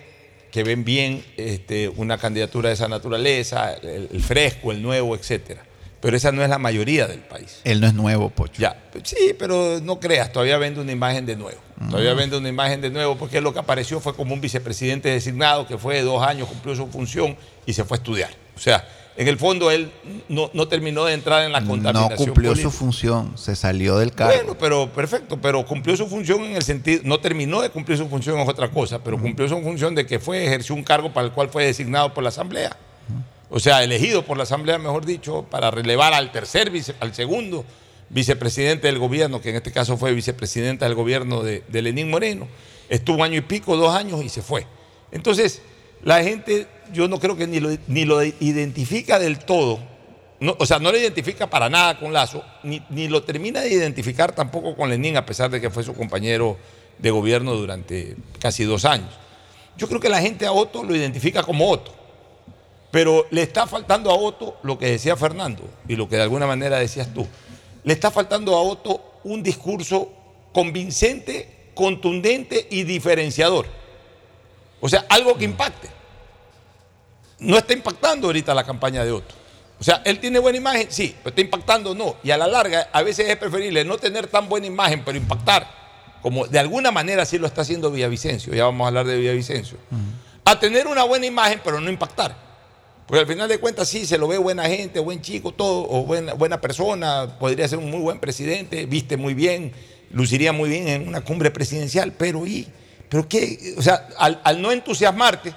que 0.52 0.64
ven 0.64 0.84
bien 0.84 1.24
este, 1.38 1.90
una 1.90 2.18
candidatura 2.18 2.70
de 2.70 2.76
esa 2.76 2.88
naturaleza, 2.88 3.74
el, 3.74 4.10
el 4.12 4.22
fresco, 4.22 4.72
el 4.72 4.82
nuevo, 4.82 5.16
etcétera. 5.16 5.64
Pero 6.02 6.18
esa 6.18 6.32
no 6.32 6.44
es 6.44 6.50
la 6.50 6.58
mayoría 6.58 7.08
del 7.08 7.20
país. 7.20 7.62
Él 7.64 7.80
no 7.80 7.88
es 7.88 7.94
nuevo, 7.94 8.32
Pocho. 8.32 8.60
Ya, 8.60 8.76
sí, 9.04 9.36
pero 9.38 9.80
no 9.82 10.00
creas, 10.00 10.32
todavía 10.32 10.58
vende 10.58 10.82
una 10.82 10.92
imagen 10.92 11.28
de 11.28 11.36
nuevo. 11.36 11.60
Mm. 11.78 11.90
Todavía 11.92 12.14
vende 12.16 12.38
una 12.38 12.50
imagen 12.50 12.82
de 12.82 12.90
nuevo 12.90 13.18
porque 13.18 13.40
lo 13.40 13.54
que 13.54 13.60
apareció 13.60 14.00
fue 14.00 14.16
como 14.16 14.34
un 14.34 14.42
vicepresidente 14.42 15.10
designado 15.10 15.68
que 15.68 15.78
fue 15.78 15.96
de 15.96 16.02
dos 16.02 16.24
años, 16.26 16.48
cumplió 16.48 16.76
su 16.76 16.88
función 16.88 17.38
y 17.68 17.74
se 17.74 17.84
fue 17.84 17.98
a 17.98 18.00
estudiar. 18.00 18.32
O 18.56 18.60
sea, 18.60 18.86
en 19.18 19.28
el 19.28 19.38
fondo 19.38 19.70
él 19.72 19.92
no, 20.30 20.50
no 20.54 20.68
terminó 20.68 21.06
de 21.06 21.14
entrar 21.14 21.44
en 21.44 21.52
la 21.52 21.60
No 21.62 21.68
contaminación 21.70 22.18
cumplió 22.18 22.52
política. 22.52 22.72
su 22.72 22.78
función, 22.78 23.38
se 23.38 23.56
salió 23.56 23.98
del 23.98 24.14
cargo. 24.14 24.34
Bueno, 24.36 24.58
pero 24.58 24.90
perfecto, 24.90 25.38
pero 25.42 25.66
cumplió 25.66 25.96
su 25.98 26.08
función 26.08 26.44
en 26.46 26.56
el 26.56 26.64
sentido, 26.64 27.02
no 27.06 27.20
terminó 27.20 27.62
de 27.62 27.70
cumplir 27.70 27.98
su 27.98 28.08
función 28.08 28.40
es 28.40 28.48
otra 28.48 28.70
cosa, 28.72 29.00
pero 29.04 29.20
cumplió 29.20 29.48
su 29.50 29.60
función 29.62 29.94
de 29.96 30.06
que 30.06 30.20
fue, 30.20 30.46
ejerció 30.46 30.74
un 30.76 30.84
cargo 30.84 31.12
para 31.14 31.28
el 31.28 31.34
cual 31.34 31.50
fue 31.50 31.66
designado 31.66 32.14
por 32.14 32.24
la 32.24 32.30
Asamblea. 32.30 32.76
O 33.50 33.60
sea, 33.60 33.84
elegido 33.84 34.24
por 34.24 34.38
la 34.38 34.44
Asamblea, 34.44 34.78
mejor 34.78 35.06
dicho, 35.06 35.46
para 35.52 35.70
relevar 35.72 36.14
al 36.14 36.32
tercer, 36.32 36.70
vice- 36.72 36.96
al 37.02 37.14
segundo 37.14 37.66
vicepresidente 38.10 38.88
del 38.88 38.98
gobierno, 39.00 39.42
que 39.42 39.50
en 39.50 39.58
este 39.58 39.72
caso 39.72 39.98
fue 39.98 40.14
vicepresidenta 40.14 40.86
del 40.86 40.96
gobierno 40.96 41.44
de, 41.44 41.64
de 41.68 41.82
Lenín 41.82 42.10
Moreno. 42.10 42.48
Estuvo 42.90 43.24
año 43.24 43.38
y 43.38 43.42
pico, 43.42 43.76
dos 43.78 43.94
años 43.96 44.24
y 44.24 44.30
se 44.30 44.42
fue. 44.42 44.66
Entonces, 45.12 45.62
la 46.04 46.24
gente, 46.24 46.68
yo 46.94 47.08
no 47.08 47.20
creo 47.20 47.36
que 47.36 47.48
ni 47.48 47.60
lo, 47.60 47.70
ni 47.88 48.06
lo 48.06 48.24
identifica 48.24 49.20
del 49.20 49.40
todo. 49.40 49.80
O 50.58 50.66
sea, 50.66 50.80
no 50.80 50.92
lo 50.92 50.98
identifica 50.98 51.48
para 51.48 51.70
nada 51.70 52.00
con 52.00 52.14
Lazo, 52.14 52.44
ni, 52.64 52.82
ni 52.90 53.08
lo 53.08 53.24
termina 53.24 53.62
de 53.62 53.70
identificar 53.70 54.34
tampoco 54.34 54.76
con 54.76 54.90
Lenín, 54.90 55.16
a 55.16 55.26
pesar 55.26 55.52
de 55.52 55.62
que 55.62 55.70
fue 55.70 55.84
su 55.84 55.94
compañero 55.94 56.58
de 56.98 57.12
gobierno 57.12 57.56
durante 57.56 58.16
casi 58.40 58.64
dos 58.64 58.86
años. 58.86 59.10
Yo 59.78 59.88
creo 59.88 60.00
que 60.00 60.10
la 60.10 60.22
gente 60.22 60.46
a 60.46 60.52
Otto 60.52 60.84
lo 60.84 60.96
identifica 60.96 61.44
como 61.44 61.70
Otto. 61.70 61.94
Pero 62.92 63.26
le 63.32 63.42
está 63.42 63.68
faltando 63.68 64.12
a 64.12 64.16
Otto 64.16 64.58
lo 64.64 64.78
que 64.78 64.88
decía 64.88 65.16
Fernando 65.16 65.64
y 65.88 65.96
lo 65.96 66.10
que 66.10 66.18
de 66.18 66.24
alguna 66.24 66.46
manera 66.46 66.78
decías 66.78 67.14
tú. 67.14 67.26
Le 67.84 67.94
está 67.94 68.12
faltando 68.12 68.56
a 68.56 68.62
Otto 68.62 69.20
un 69.24 69.42
discurso 69.42 70.12
convincente, 70.52 71.70
contundente 71.74 72.68
y 72.70 72.84
diferenciador. 72.84 73.68
O 74.82 74.90
sea, 74.90 75.06
algo 75.08 75.38
que 75.38 75.46
impacte. 75.46 75.88
No 77.40 77.58
está 77.58 77.74
impactando 77.74 78.28
ahorita 78.28 78.54
la 78.54 78.64
campaña 78.64 79.06
de 79.06 79.12
Otto. 79.12 79.36
O 79.80 79.84
sea, 79.84 80.02
él 80.06 80.20
tiene 80.20 80.38
buena 80.38 80.60
imagen, 80.60 80.88
sí, 80.90 81.16
pero 81.24 81.30
está 81.30 81.42
impactando 81.42 81.96
no. 81.96 82.18
Y 82.24 82.30
a 82.30 82.38
la 82.38 82.48
larga, 82.48 82.90
a 82.92 83.02
veces 83.02 83.30
es 83.30 83.38
preferible 83.38 83.84
no 83.84 83.98
tener 83.98 84.28
tan 84.28 84.48
buena 84.48 84.68
imagen, 84.68 85.04
pero 85.04 85.18
impactar, 85.18 85.68
como 86.22 86.46
de 86.46 86.60
alguna 86.60 86.92
manera 86.92 87.26
sí 87.26 87.40
lo 87.40 87.48
está 87.48 87.62
haciendo 87.62 87.90
Villavicencio, 87.90 88.54
ya 88.54 88.66
vamos 88.66 88.86
a 88.86 88.88
hablar 88.90 89.08
de 89.08 89.18
Villavicencio, 89.18 89.80
a 90.46 90.60
tener 90.60 90.86
una 90.86 91.04
buena 91.04 91.26
imagen, 91.26 91.62
pero 91.64 91.82
no 91.82 91.90
impactar. 91.90 92.36
Porque 93.08 93.22
al 93.22 93.28
final 93.28 93.50
de 93.50 93.60
cuentas 93.60 93.90
sí, 93.90 94.06
se 94.06 94.20
lo 94.20 94.28
ve 94.28 94.38
buena 94.38 94.66
gente, 94.66 95.00
buen 95.00 95.20
chico, 95.24 95.52
todo, 95.52 95.88
o 95.90 96.06
buena, 96.06 96.36
buena 96.36 96.62
persona, 96.62 97.40
podría 97.40 97.68
ser 97.68 97.80
un 97.80 97.90
muy 97.90 98.02
buen 98.02 98.20
presidente, 98.20 98.86
viste 98.86 99.18
muy 99.18 99.34
bien, 99.34 99.74
luciría 100.12 100.54
muy 100.54 100.70
bien 100.70 100.88
en 100.90 101.08
una 101.08 101.22
cumbre 101.22 101.50
presidencial, 101.50 102.14
pero 102.14 102.46
¿y? 102.46 102.68
¿Pero 103.12 103.28
qué? 103.28 103.76
O 103.78 103.82
sea, 103.82 104.08
al, 104.18 104.40
al 104.44 104.62
no 104.62 104.72
entusiasmarte, 104.72 105.54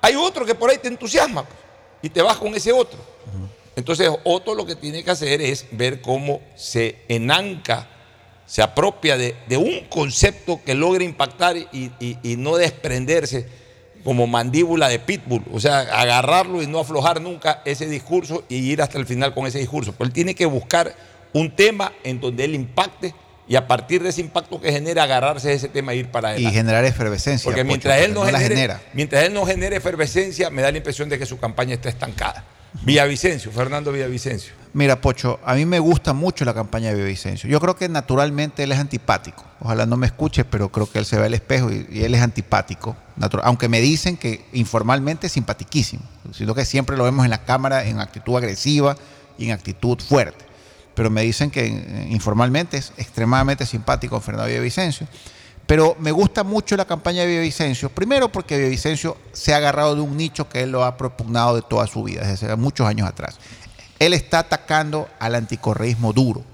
hay 0.00 0.16
otro 0.16 0.46
que 0.46 0.54
por 0.54 0.70
ahí 0.70 0.78
te 0.78 0.88
entusiasma 0.88 1.44
pues, 1.44 1.58
y 2.02 2.08
te 2.08 2.22
vas 2.22 2.38
con 2.38 2.54
ese 2.54 2.72
otro. 2.72 2.98
Entonces, 3.76 4.10
Otto 4.24 4.54
lo 4.54 4.64
que 4.66 4.74
tiene 4.76 5.04
que 5.04 5.10
hacer 5.10 5.42
es 5.42 5.66
ver 5.72 6.00
cómo 6.00 6.40
se 6.56 6.96
enanca, 7.08 7.86
se 8.46 8.62
apropia 8.62 9.16
de, 9.18 9.36
de 9.46 9.58
un 9.58 9.86
concepto 9.90 10.60
que 10.64 10.74
logre 10.74 11.04
impactar 11.04 11.56
y, 11.56 11.68
y- 12.00 12.16
y 12.22 12.36
no 12.36 12.56
desprenderse 12.56 13.46
como 14.02 14.26
mandíbula 14.26 14.88
de 14.88 14.98
pitbull, 14.98 15.44
o 15.52 15.60
sea, 15.60 15.80
agarrarlo 15.80 16.62
y 16.62 16.66
no 16.66 16.80
aflojar 16.80 17.20
nunca 17.20 17.60
ese 17.66 17.86
discurso 17.86 18.44
y 18.48 18.56
ir 18.56 18.80
hasta 18.80 18.96
el 18.98 19.04
final 19.06 19.34
con 19.34 19.46
ese 19.46 19.58
discurso. 19.58 19.92
Pero 19.92 20.06
él 20.06 20.12
tiene 20.14 20.34
que 20.34 20.46
buscar 20.46 20.94
un 21.34 21.54
tema 21.54 21.92
en 22.02 22.18
donde 22.20 22.44
él 22.44 22.54
impacte 22.54 23.14
y 23.50 23.56
a 23.56 23.66
partir 23.66 24.02
de 24.02 24.10
ese 24.10 24.20
impacto 24.20 24.60
que 24.60 24.70
genera, 24.72 25.02
agarrarse 25.02 25.48
de 25.48 25.54
ese 25.54 25.68
tema 25.68 25.92
e 25.92 25.96
ir 25.96 26.08
para 26.10 26.30
Y 26.30 26.32
adelante. 26.34 26.56
generar 26.58 26.84
efervescencia. 26.84 27.44
Porque 27.44 27.62
Pocho, 27.62 27.66
mientras 27.66 27.98
él 28.00 28.14
no, 28.14 28.22
genere, 28.24 28.48
genera. 28.48 28.80
mientras 28.94 29.24
él 29.24 29.34
no 29.34 29.44
genere 29.44 29.76
efervescencia, 29.76 30.50
me 30.50 30.62
da 30.62 30.70
la 30.70 30.78
impresión 30.78 31.08
de 31.08 31.18
que 31.18 31.26
su 31.26 31.36
campaña 31.38 31.74
está 31.74 31.88
estancada. 31.88 32.44
Villavicencio, 32.84 33.50
Fernando 33.50 33.90
Villavicencio. 33.90 34.52
Mira, 34.72 35.00
Pocho, 35.00 35.40
a 35.44 35.54
mí 35.54 35.66
me 35.66 35.80
gusta 35.80 36.12
mucho 36.12 36.44
la 36.44 36.54
campaña 36.54 36.90
de 36.90 36.94
Villavicencio. 36.94 37.50
Yo 37.50 37.58
creo 37.60 37.74
que 37.74 37.88
naturalmente 37.88 38.62
él 38.62 38.70
es 38.70 38.78
antipático. 38.78 39.44
Ojalá 39.58 39.84
no 39.86 39.96
me 39.96 40.06
escuche, 40.06 40.44
pero 40.44 40.70
creo 40.70 40.88
que 40.88 41.00
él 41.00 41.04
se 41.04 41.18
ve 41.18 41.26
al 41.26 41.34
espejo 41.34 41.72
y, 41.72 41.88
y 41.90 42.04
él 42.04 42.14
es 42.14 42.22
antipático. 42.22 42.96
Natural- 43.16 43.44
aunque 43.46 43.68
me 43.68 43.80
dicen 43.80 44.16
que 44.16 44.44
informalmente 44.52 45.26
es 45.26 45.32
simpaticísimo. 45.32 46.04
Sino 46.32 46.54
que 46.54 46.64
siempre 46.64 46.96
lo 46.96 47.02
vemos 47.02 47.24
en 47.24 47.30
la 47.30 47.42
cámara 47.44 47.84
en 47.84 47.98
actitud 47.98 48.36
agresiva 48.36 48.96
y 49.36 49.46
en 49.46 49.50
actitud 49.50 49.98
fuerte. 49.98 50.44
Pero 51.00 51.08
me 51.08 51.22
dicen 51.22 51.50
que 51.50 51.64
eh, 51.64 52.08
informalmente 52.10 52.76
es 52.76 52.92
extremadamente 52.98 53.64
simpático 53.64 54.20
Fernando 54.20 54.50
Villavicencio. 54.50 55.08
Pero 55.66 55.96
me 55.98 56.12
gusta 56.12 56.44
mucho 56.44 56.76
la 56.76 56.84
campaña 56.84 57.22
de 57.22 57.28
Villavicencio. 57.28 57.88
Primero 57.88 58.30
porque 58.30 58.58
Villavicencio 58.58 59.16
se 59.32 59.54
ha 59.54 59.56
agarrado 59.56 59.94
de 59.94 60.02
un 60.02 60.14
nicho 60.14 60.46
que 60.50 60.60
él 60.60 60.72
lo 60.72 60.84
ha 60.84 60.98
propugnado 60.98 61.56
de 61.56 61.62
toda 61.62 61.86
su 61.86 62.02
vida, 62.02 62.26
desde 62.26 62.48
hace 62.48 62.56
muchos 62.56 62.86
años 62.86 63.08
atrás. 63.08 63.38
Él 63.98 64.12
está 64.12 64.40
atacando 64.40 65.08
al 65.18 65.36
anticorreísmo 65.36 66.12
duro. 66.12 66.44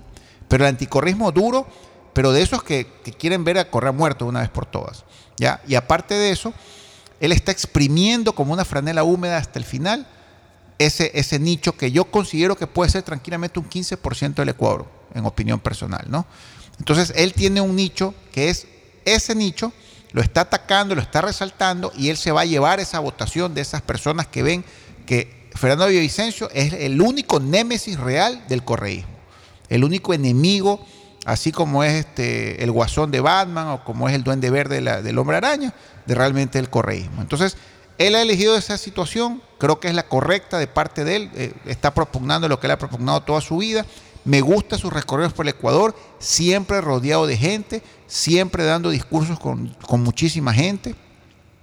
Pero 0.46 0.62
el 0.62 0.68
anticorreísmo 0.68 1.32
duro, 1.32 1.66
pero 2.12 2.30
de 2.30 2.42
esos 2.42 2.62
que, 2.62 2.86
que 3.02 3.12
quieren 3.12 3.42
ver 3.42 3.58
a 3.58 3.68
correr 3.68 3.94
muerto 3.94 4.26
una 4.26 4.42
vez 4.42 4.50
por 4.50 4.64
todas. 4.64 5.02
¿ya? 5.38 5.60
Y 5.66 5.74
aparte 5.74 6.14
de 6.14 6.30
eso, 6.30 6.54
él 7.18 7.32
está 7.32 7.50
exprimiendo 7.50 8.32
como 8.32 8.52
una 8.52 8.64
franela 8.64 9.02
húmeda 9.02 9.38
hasta 9.38 9.58
el 9.58 9.64
final 9.64 10.06
ese, 10.78 11.10
ese 11.14 11.38
nicho 11.38 11.76
que 11.76 11.90
yo 11.90 12.04
considero 12.06 12.56
que 12.56 12.66
puede 12.66 12.90
ser 12.90 13.02
tranquilamente 13.02 13.58
un 13.58 13.68
15% 13.68 14.34
del 14.34 14.50
Ecuador, 14.50 14.86
en 15.14 15.24
opinión 15.24 15.60
personal, 15.60 16.04
¿no? 16.08 16.26
Entonces, 16.78 17.12
él 17.16 17.32
tiene 17.32 17.60
un 17.60 17.74
nicho 17.74 18.14
que 18.32 18.50
es 18.50 18.66
ese 19.04 19.34
nicho, 19.34 19.72
lo 20.12 20.20
está 20.20 20.42
atacando, 20.42 20.94
lo 20.94 21.00
está 21.00 21.22
resaltando 21.22 21.92
y 21.96 22.10
él 22.10 22.16
se 22.16 22.32
va 22.32 22.42
a 22.42 22.44
llevar 22.44 22.80
esa 22.80 23.00
votación 23.00 23.54
de 23.54 23.60
esas 23.60 23.82
personas 23.82 24.26
que 24.26 24.42
ven 24.42 24.64
que 25.06 25.48
Fernando 25.54 25.86
Villavicencio 25.86 26.50
es 26.52 26.72
el 26.74 27.00
único 27.00 27.40
némesis 27.40 27.98
real 27.98 28.44
del 28.48 28.62
correísmo, 28.62 29.14
el 29.68 29.84
único 29.84 30.12
enemigo, 30.12 30.84
así 31.24 31.52
como 31.52 31.82
es 31.82 31.94
este, 31.94 32.62
el 32.62 32.70
guasón 32.70 33.10
de 33.10 33.20
Batman 33.20 33.68
o 33.68 33.84
como 33.84 34.08
es 34.08 34.14
el 34.14 34.22
duende 34.22 34.50
verde 34.50 34.80
del 35.02 35.18
hombre 35.18 35.36
araña, 35.38 35.72
de 36.04 36.14
realmente 36.14 36.58
el 36.58 36.68
correísmo. 36.68 37.22
Entonces, 37.22 37.56
él 37.98 38.14
ha 38.14 38.22
elegido 38.22 38.56
esa 38.56 38.76
situación, 38.78 39.42
creo 39.58 39.80
que 39.80 39.88
es 39.88 39.94
la 39.94 40.08
correcta 40.08 40.58
de 40.58 40.66
parte 40.66 41.04
de 41.04 41.16
él, 41.16 41.30
eh, 41.34 41.52
está 41.66 41.94
propugnando 41.94 42.48
lo 42.48 42.60
que 42.60 42.66
él 42.66 42.72
ha 42.72 42.78
propugnado 42.78 43.22
toda 43.22 43.40
su 43.40 43.58
vida. 43.58 43.86
Me 44.24 44.40
gusta 44.40 44.76
sus 44.76 44.92
recorridos 44.92 45.32
por 45.32 45.46
el 45.46 45.50
Ecuador, 45.50 45.94
siempre 46.18 46.80
rodeado 46.80 47.26
de 47.26 47.36
gente, 47.36 47.82
siempre 48.06 48.64
dando 48.64 48.90
discursos 48.90 49.38
con, 49.38 49.76
muchísima 50.02 50.52
gente, 50.52 50.96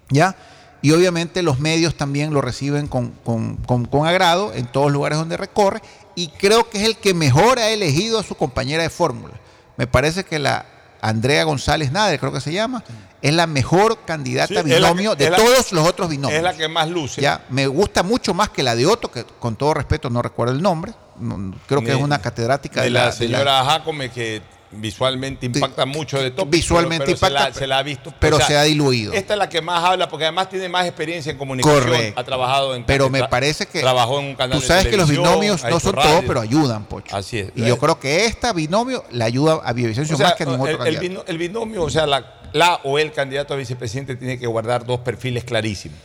¿ya? 0.09 0.35
Y 0.81 0.91
obviamente 0.91 1.43
los 1.43 1.59
medios 1.59 1.95
también 1.95 2.33
lo 2.33 2.41
reciben 2.41 2.87
con- 2.87 3.11
con- 3.23 3.57
con 3.85 4.07
agrado 4.07 4.53
en 4.53 4.65
todos 4.65 4.87
los 4.87 4.93
lugares 4.93 5.17
donde 5.17 5.37
recorre, 5.37 5.81
y 6.15 6.27
creo 6.29 6.69
que 6.69 6.81
es 6.81 6.87
el 6.87 6.97
que 6.97 7.13
mejor 7.13 7.59
ha 7.59 7.69
elegido 7.69 8.19
a 8.19 8.23
su 8.23 8.35
compañera 8.35 8.83
de 8.83 8.89
fórmula. 8.89 9.33
Me 9.77 9.87
parece 9.87 10.23
que 10.23 10.39
la 10.39 10.65
Andrea 11.03 11.43
González 11.43 11.91
Nader, 11.91 12.19
creo 12.19 12.31
que 12.31 12.39
se 12.41 12.53
llama, 12.53 12.81
es 13.21 13.33
la 13.33 13.45
mejor 13.45 13.99
candidata 14.05 14.47
Sí, 14.47 14.53
la 14.53 14.61
binomio 14.63 15.17
que- 15.17 15.25
de 15.25 15.29
la- 15.31 15.37
todos 15.37 15.71
los 15.73 15.87
otros 15.87 16.09
binomios. 16.09 16.37
Es 16.37 16.43
la 16.43 16.53
que 16.53 16.67
más 16.69 16.89
luce. 16.89 17.21
Ya, 17.21 17.41
me 17.49 17.67
gusta 17.67 18.03
mucho 18.03 18.33
más 18.33 18.49
que 18.49 18.63
la 18.63 18.73
de 18.75 18.85
Otto, 18.85 19.11
que 19.11 19.25
con 19.39 19.55
todo 19.57 19.73
respeto 19.73 20.09
no 20.09 20.21
recuerdo 20.21 20.53
el 20.53 20.61
nombre. 20.61 20.93
no- 21.19 21.37
no- 21.37 21.55
creo 21.67 21.81
que 21.81 21.91
Ni- 21.91 21.97
es 21.97 22.03
una 22.03 22.19
catedrática 22.19 22.81
de 22.81 22.85
de 22.87 22.89
la, 22.91 22.99
la, 23.01 23.05
de 23.05 23.11
la- 23.11 23.15
señora 23.17 23.63
Jacome 23.65 24.09
que 24.09 24.41
visualmente 24.75 25.45
impacta 25.45 25.85
mucho 25.85 26.21
de 26.21 26.31
todo. 26.31 26.45
visualmente 26.45 27.05
pero, 27.05 27.17
pero 27.19 27.31
impacta, 27.31 27.45
se 27.45 27.49
la, 27.53 27.59
se 27.59 27.67
la 27.67 27.77
ha 27.79 27.83
visto. 27.83 28.13
pero 28.19 28.39
se 28.39 28.57
ha 28.57 28.63
diluido. 28.63 29.13
Esta 29.13 29.33
es 29.33 29.39
la 29.39 29.49
que 29.49 29.61
más 29.61 29.83
habla 29.83 30.07
porque 30.09 30.25
además 30.25 30.49
tiene 30.49 30.69
más 30.69 30.85
experiencia 30.85 31.31
en 31.31 31.37
comunicación. 31.37 31.83
Correcto. 31.83 32.19
Ha 32.19 32.23
trabajado 32.23 32.75
en. 32.75 32.83
Pero 32.85 33.09
me 33.09 33.27
parece 33.27 33.65
que 33.65 33.81
Trabajó 33.81 34.19
en 34.19 34.25
un 34.27 34.35
canal 34.35 34.57
tú 34.57 34.61
de 34.61 34.67
sabes 34.67 34.87
que 34.87 34.97
los 34.97 35.09
binomios 35.09 35.63
no 35.63 35.79
son 35.79 35.95
todo, 35.95 36.21
pero 36.27 36.41
ayudan, 36.41 36.85
Pocho. 36.85 37.15
Así 37.15 37.39
es. 37.39 37.51
Y 37.55 37.65
yo 37.65 37.77
creo 37.77 37.99
que 37.99 38.25
esta 38.25 38.53
binomio 38.53 39.03
le 39.11 39.23
ayuda 39.23 39.61
a 39.63 39.73
Villavicencio 39.73 40.15
O 40.15 40.17
sea, 40.17 40.27
más 40.27 40.35
que 40.35 40.45
ningún 40.45 40.67
el, 40.67 40.75
otro 40.75 40.85
el 40.85 40.93
candidato. 40.95 41.21
bino- 41.21 41.29
el 41.31 41.37
binomio, 41.37 41.83
o 41.83 41.89
sea, 41.89 42.05
la, 42.07 42.41
la 42.53 42.79
o 42.83 42.99
el 42.99 43.11
candidato 43.11 43.53
a 43.53 43.57
vicepresidente 43.57 44.15
tiene 44.15 44.37
que 44.39 44.47
guardar 44.47 44.85
dos 44.85 44.99
perfiles 44.99 45.43
clarísimos. 45.43 45.97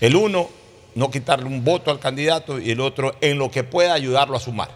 El 0.00 0.16
uno, 0.16 0.48
no 0.94 1.10
quitarle 1.10 1.46
un 1.46 1.62
voto 1.64 1.90
al 1.90 1.98
candidato 2.00 2.58
y 2.58 2.70
el 2.70 2.80
otro, 2.80 3.14
en 3.20 3.38
lo 3.38 3.50
que 3.50 3.64
pueda 3.64 3.92
ayudarlo 3.92 4.36
a 4.36 4.40
sumar. 4.40 4.70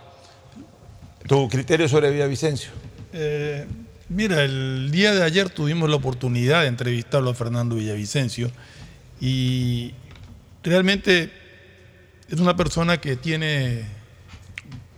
¿Tu 1.27 1.49
criterio 1.49 1.89
sobre 1.89 2.11
Villavicencio? 2.11 2.71
Eh, 3.17 3.65
mira, 4.09 4.43
el 4.43 4.91
día 4.91 5.15
de 5.15 5.23
ayer 5.23 5.49
tuvimos 5.49 5.89
la 5.89 5.95
oportunidad 5.95 6.63
de 6.63 6.67
entrevistarlo 6.67 7.31
a 7.31 7.35
Fernando 7.35 7.77
Villavicencio 7.77 8.51
y 9.21 9.95
realmente 10.65 11.31
es 12.29 12.41
una 12.41 12.57
persona 12.57 13.01
que 13.01 13.15
tiene 13.15 13.85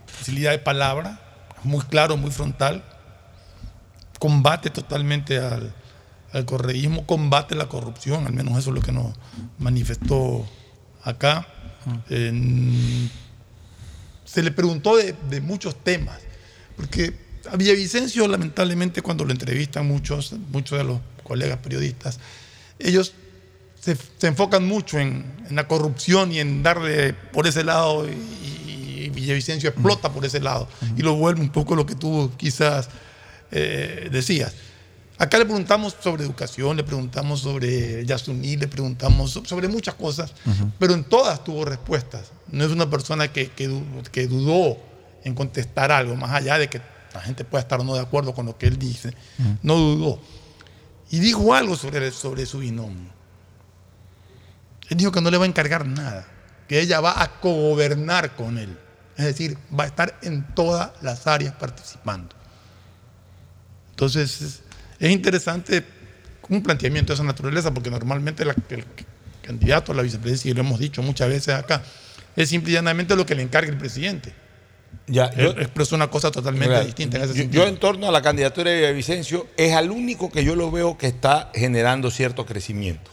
facilidad 0.06 0.52
de 0.52 0.60
palabra, 0.60 1.20
muy 1.62 1.84
claro, 1.84 2.16
muy 2.16 2.30
frontal, 2.30 2.82
combate 4.18 4.70
totalmente 4.70 5.36
al, 5.36 5.74
al 6.32 6.46
correísmo, 6.46 7.04
combate 7.04 7.54
la 7.54 7.68
corrupción, 7.68 8.26
al 8.26 8.32
menos 8.32 8.58
eso 8.58 8.70
es 8.70 8.76
lo 8.76 8.80
que 8.80 8.92
nos 8.92 9.14
manifestó 9.58 10.48
acá. 11.02 11.46
Se 14.24 14.42
le 14.42 14.50
preguntó 14.52 14.96
de, 14.96 15.14
de 15.28 15.42
muchos 15.42 15.76
temas, 15.84 16.18
porque 16.78 17.25
a 17.50 17.56
Villavicencio, 17.56 18.26
lamentablemente, 18.28 19.02
cuando 19.02 19.24
lo 19.24 19.32
entrevistan 19.32 19.86
muchos, 19.86 20.32
muchos 20.52 20.78
de 20.78 20.84
los 20.84 21.00
colegas 21.22 21.58
periodistas, 21.58 22.18
ellos 22.78 23.12
se, 23.80 23.96
se 24.18 24.26
enfocan 24.26 24.66
mucho 24.66 24.98
en, 24.98 25.24
en 25.48 25.56
la 25.56 25.66
corrupción 25.68 26.32
y 26.32 26.40
en 26.40 26.62
darle 26.62 27.12
por 27.12 27.46
ese 27.46 27.64
lado, 27.64 28.06
y, 28.08 28.10
y 29.04 29.08
Villavicencio 29.10 29.70
explota 29.70 30.12
por 30.12 30.24
ese 30.24 30.40
lado, 30.40 30.68
y 30.96 31.02
lo 31.02 31.14
vuelve 31.14 31.40
un 31.40 31.50
poco 31.50 31.74
lo 31.76 31.86
que 31.86 31.94
tú 31.94 32.32
quizás 32.36 32.88
eh, 33.52 34.08
decías. 34.10 34.52
Acá 35.18 35.38
le 35.38 35.46
preguntamos 35.46 35.96
sobre 36.02 36.24
educación, 36.24 36.76
le 36.76 36.84
preguntamos 36.84 37.40
sobre 37.40 38.04
Yasuní, 38.04 38.56
le 38.58 38.68
preguntamos 38.68 39.30
so- 39.30 39.44
sobre 39.46 39.66
muchas 39.68 39.94
cosas, 39.94 40.32
pero 40.78 40.92
en 40.92 41.04
todas 41.04 41.42
tuvo 41.42 41.64
respuestas. 41.64 42.32
No 42.50 42.64
es 42.64 42.70
una 42.70 42.90
persona 42.90 43.32
que, 43.32 43.48
que 43.48 44.26
dudó 44.26 44.76
en 45.24 45.34
contestar 45.34 45.90
algo, 45.90 46.16
más 46.16 46.32
allá 46.32 46.58
de 46.58 46.68
que 46.68 46.80
la 47.16 47.22
gente 47.22 47.44
pueda 47.44 47.62
estar 47.62 47.80
o 47.80 47.84
no 47.84 47.94
de 47.94 48.00
acuerdo 48.00 48.34
con 48.34 48.46
lo 48.46 48.56
que 48.58 48.66
él 48.66 48.78
dice. 48.78 49.14
No 49.62 49.76
dudó. 49.76 50.20
Y 51.10 51.18
dijo 51.20 51.54
algo 51.54 51.76
sobre, 51.76 52.10
sobre 52.10 52.46
su 52.46 52.58
binomio. 52.58 53.10
Él 54.88 54.96
dijo 54.96 55.10
que 55.12 55.20
no 55.20 55.30
le 55.30 55.36
va 55.38 55.44
a 55.44 55.48
encargar 55.48 55.86
nada, 55.86 56.26
que 56.68 56.80
ella 56.80 57.00
va 57.00 57.22
a 57.22 57.40
cogobernar 57.40 58.34
con 58.36 58.58
él. 58.58 58.78
Es 59.16 59.24
decir, 59.24 59.56
va 59.78 59.84
a 59.84 59.86
estar 59.86 60.18
en 60.22 60.44
todas 60.54 60.90
las 61.02 61.26
áreas 61.26 61.54
participando. 61.54 62.34
Entonces, 63.90 64.40
es, 64.42 64.62
es 64.98 65.10
interesante 65.10 65.84
un 66.48 66.62
planteamiento 66.62 67.12
de 67.12 67.14
esa 67.14 67.24
naturaleza, 67.24 67.72
porque 67.72 67.90
normalmente 67.90 68.44
la- 68.44 68.54
el 68.70 68.84
candidato 69.42 69.92
a 69.92 69.94
la 69.94 70.02
vicepresidencia, 70.02 70.50
y 70.50 70.54
lo 70.54 70.60
hemos 70.60 70.78
dicho 70.78 71.02
muchas 71.02 71.28
veces 71.28 71.54
acá, 71.54 71.82
es 72.36 72.48
simple 72.48 72.70
y 72.70 72.74
llanamente 72.74 73.16
lo 73.16 73.24
que 73.24 73.34
le 73.34 73.42
encargue 73.42 73.70
el 73.70 73.78
presidente. 73.78 74.34
Ya, 75.06 75.26
Él 75.26 75.54
expresó 75.58 75.94
una 75.94 76.08
cosa 76.10 76.30
totalmente 76.30 76.68
Mira, 76.68 76.84
distinta 76.84 77.16
en 77.18 77.24
ese 77.24 77.34
yo, 77.34 77.38
sentido. 77.42 77.62
yo 77.64 77.68
en 77.68 77.76
torno 77.78 78.08
a 78.08 78.10
la 78.10 78.22
candidatura 78.22 78.70
de 78.70 78.78
Villavicencio 78.78 79.46
es 79.56 79.72
al 79.74 79.90
único 79.90 80.30
que 80.30 80.44
yo 80.44 80.56
lo 80.56 80.70
veo 80.70 80.98
que 80.98 81.06
está 81.06 81.50
generando 81.54 82.10
cierto 82.10 82.44
crecimiento. 82.44 83.10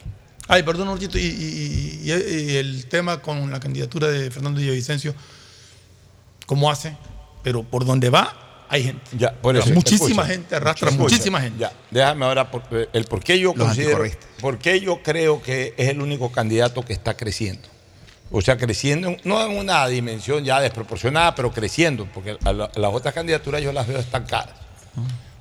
Ay, 0.47 0.64
perdón, 0.64 0.88
Orchito, 0.89 1.18
y, 1.18 1.22
y- 1.22 2.01
y- 2.03 2.51
y 2.51 2.55
el 2.57 2.85
tema 2.88 3.22
con 3.22 3.49
la 3.51 3.60
candidatura 3.60 4.07
de 4.10 4.30
Fernando 4.31 4.60
Villavicencio, 4.60 5.14
¿cómo 6.45 6.69
hace? 6.69 6.95
Pero 7.43 7.64
por 7.64 7.85
donde 7.85 8.10
va, 8.10 8.65
hay 8.69 8.84
gente. 8.84 9.01
Ya, 9.18 9.34
por 9.34 9.55
eso, 9.55 9.69
muchísima 9.69 10.07
escucha, 10.23 10.26
gente 10.26 10.55
arrastra, 10.55 10.89
escucha, 10.89 11.03
muchísima 11.03 11.41
gente. 11.41 11.60
Ya, 11.60 11.72
déjame 11.91 12.26
ahora 12.26 12.49
por- 12.49 12.64
el 12.91 13.05
por 13.05 13.23
qué 13.23 13.39
yo 13.39 13.53
Los 13.55 13.68
considero, 13.68 14.03
por 14.41 14.57
qué 14.57 14.80
yo 14.80 15.01
creo 15.03 15.41
que 15.41 15.73
es 15.77 15.89
el 15.89 16.01
único 16.01 16.31
candidato 16.31 16.84
que 16.84 16.93
está 16.93 17.15
creciendo. 17.15 17.69
O 18.35 18.41
sea, 18.41 18.57
creciendo, 18.57 19.10
en- 19.10 19.22
no 19.26 19.45
en 19.45 19.55
una 19.57 19.88
dimensión 19.88 20.43
ya 20.43 20.60
desproporcionada, 20.60 21.35
pero 21.35 21.51
creciendo, 21.51 22.07
porque 22.11 22.35
la- 22.43 22.69
las 22.73 22.93
otras 22.93 23.14
candidaturas 23.14 23.61
yo 23.61 23.72
las 23.72 23.88
veo 23.88 23.99
estancadas 23.99 24.55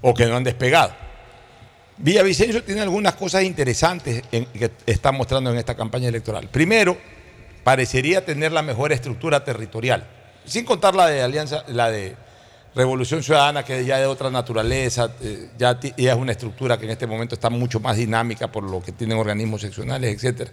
o 0.03 0.13
que 0.13 0.27
no 0.27 0.37
han 0.37 0.45
despegado. 0.45 0.93
Villavicencio 1.99 2.63
tiene 2.65 2.81
algunas 2.81 3.15
cosas 3.15 3.45
interesantes 3.45 4.23
que 4.31 4.71
está 4.87 5.11
mostrando 5.13 5.51
en 5.53 5.59
esta 5.59 5.75
campaña 5.75 6.09
electoral. 6.09 6.49
Primero, 6.49 6.97
parecería 7.65 8.25
tener 8.25 8.53
la 8.53 8.63
mejor 8.63 8.93
estructura 8.93 9.45
territorial, 9.45 10.07
sin 10.45 10.65
contar 10.65 10.95
la 10.95 11.07
de 11.07 11.23
alianza, 11.23 11.65
la 11.69 11.91
de 11.91 12.17
Revolución 12.75 13.23
Ciudadana, 13.23 13.63
que 13.65 13.85
ya 13.85 13.97
es 13.97 14.01
de 14.03 14.07
otra 14.07 14.31
naturaleza, 14.31 15.11
eh, 15.23 15.51
ya 15.59 15.79
es 15.97 16.15
una 16.17 16.33
estructura 16.33 16.79
que 16.79 16.87
en 16.87 16.91
este 16.93 17.07
momento 17.07 17.35
está 17.37 17.51
mucho 17.51 17.79
más 17.81 17.97
dinámica 17.97 18.51
por 18.51 18.65
lo 18.65 18.83
que 18.83 18.93
tienen 18.93 19.19
organismos 19.19 19.61
seccionales, 19.61 20.15
etcétera. 20.15 20.51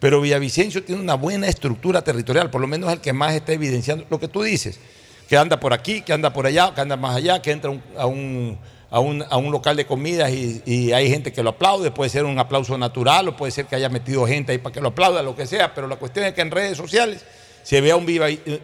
Pero 0.00 0.20
Villavicencio 0.20 0.82
tiene 0.82 1.00
una 1.00 1.14
buena 1.14 1.46
estructura 1.46 2.02
territorial, 2.02 2.50
por 2.50 2.60
lo 2.60 2.66
menos 2.66 2.92
el 2.92 3.00
que 3.00 3.12
más 3.12 3.34
está 3.34 3.52
evidenciando 3.52 4.06
lo 4.10 4.18
que 4.18 4.28
tú 4.28 4.42
dices, 4.42 4.80
que 5.28 5.36
anda 5.36 5.60
por 5.60 5.72
aquí, 5.72 6.00
que 6.00 6.12
anda 6.12 6.32
por 6.32 6.46
allá, 6.46 6.72
que 6.74 6.80
anda 6.80 6.96
más 6.96 7.14
allá, 7.16 7.40
que 7.42 7.50
entra 7.52 7.70
un- 7.70 7.82
a, 7.98 8.06
un, 8.06 8.58
a, 8.90 8.98
un, 8.98 9.22
a 9.28 9.36
un 9.36 9.52
local 9.52 9.76
de 9.76 9.84
comidas 9.86 10.30
y, 10.32 10.62
y 10.66 10.92
hay 10.92 11.08
gente 11.10 11.32
que 11.32 11.42
lo 11.42 11.50
aplaude, 11.50 11.90
puede 11.90 12.08
ser 12.10 12.24
un 12.24 12.38
aplauso 12.38 12.76
natural 12.78 13.28
o 13.28 13.36
puede 13.36 13.52
ser 13.52 13.66
que 13.66 13.76
haya 13.76 13.88
metido 13.90 14.26
gente 14.26 14.52
ahí 14.52 14.58
para 14.58 14.72
que 14.72 14.80
lo 14.80 14.88
aplauda, 14.88 15.22
lo 15.22 15.36
que 15.36 15.46
sea, 15.46 15.74
pero 15.74 15.86
la 15.86 15.96
cuestión 15.96 16.24
es 16.24 16.32
que 16.32 16.40
en 16.40 16.50
redes 16.50 16.78
sociales 16.78 17.24
se 17.62 17.80
vea 17.82 17.94
un, 17.94 18.06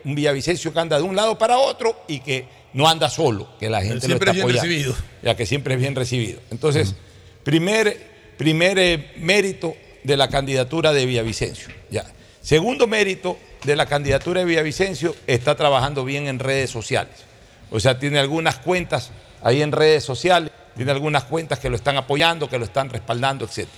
Villavicencio 0.04 0.72
que 0.72 0.80
anda 0.80 0.96
de 0.96 1.02
un 1.02 1.14
lado 1.14 1.36
para 1.36 1.58
otro 1.58 2.02
y 2.08 2.20
que 2.20 2.48
no 2.72 2.88
anda 2.88 3.10
solo, 3.10 3.46
que 3.60 3.68
la 3.68 3.82
gente 3.82 4.06
siempre 4.06 4.26
lo 4.26 4.32
es 4.32 4.38
está 4.38 4.46
bien 4.46 4.56
apoyando. 4.56 4.62
recibido. 4.62 4.94
Ya 5.22 5.36
que 5.36 5.44
siempre 5.46 5.74
es 5.74 5.80
bien 5.80 5.94
recibido. 5.94 6.40
Entonces, 6.50 6.94
primer, 7.44 7.96
primer 8.38 8.78
eh, 8.78 9.12
mérito 9.18 9.74
de 10.06 10.16
la 10.16 10.28
candidatura 10.28 10.92
de 10.92 11.04
Villavicencio. 11.04 11.68
Ya. 11.90 12.04
Segundo 12.40 12.86
mérito 12.86 13.36
de 13.64 13.74
la 13.74 13.86
candidatura 13.86 14.40
de 14.40 14.46
Villavicencio, 14.46 15.16
está 15.26 15.56
trabajando 15.56 16.04
bien 16.04 16.28
en 16.28 16.38
redes 16.38 16.70
sociales. 16.70 17.14
O 17.72 17.80
sea, 17.80 17.98
tiene 17.98 18.20
algunas 18.20 18.58
cuentas 18.58 19.10
ahí 19.42 19.62
en 19.62 19.72
redes 19.72 20.04
sociales, 20.04 20.52
tiene 20.76 20.92
algunas 20.92 21.24
cuentas 21.24 21.58
que 21.58 21.68
lo 21.68 21.74
están 21.74 21.96
apoyando, 21.96 22.48
que 22.48 22.56
lo 22.56 22.64
están 22.64 22.88
respaldando, 22.88 23.46
etc. 23.46 23.68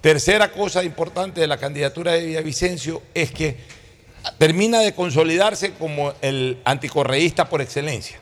Tercera 0.00 0.50
cosa 0.50 0.82
importante 0.82 1.40
de 1.40 1.46
la 1.46 1.58
candidatura 1.58 2.12
de 2.12 2.26
Villavicencio 2.26 3.02
es 3.14 3.30
que 3.30 3.56
termina 4.36 4.80
de 4.80 4.94
consolidarse 4.94 5.74
como 5.74 6.12
el 6.20 6.58
anticorreísta 6.64 7.48
por 7.48 7.60
excelencia. 7.60 8.18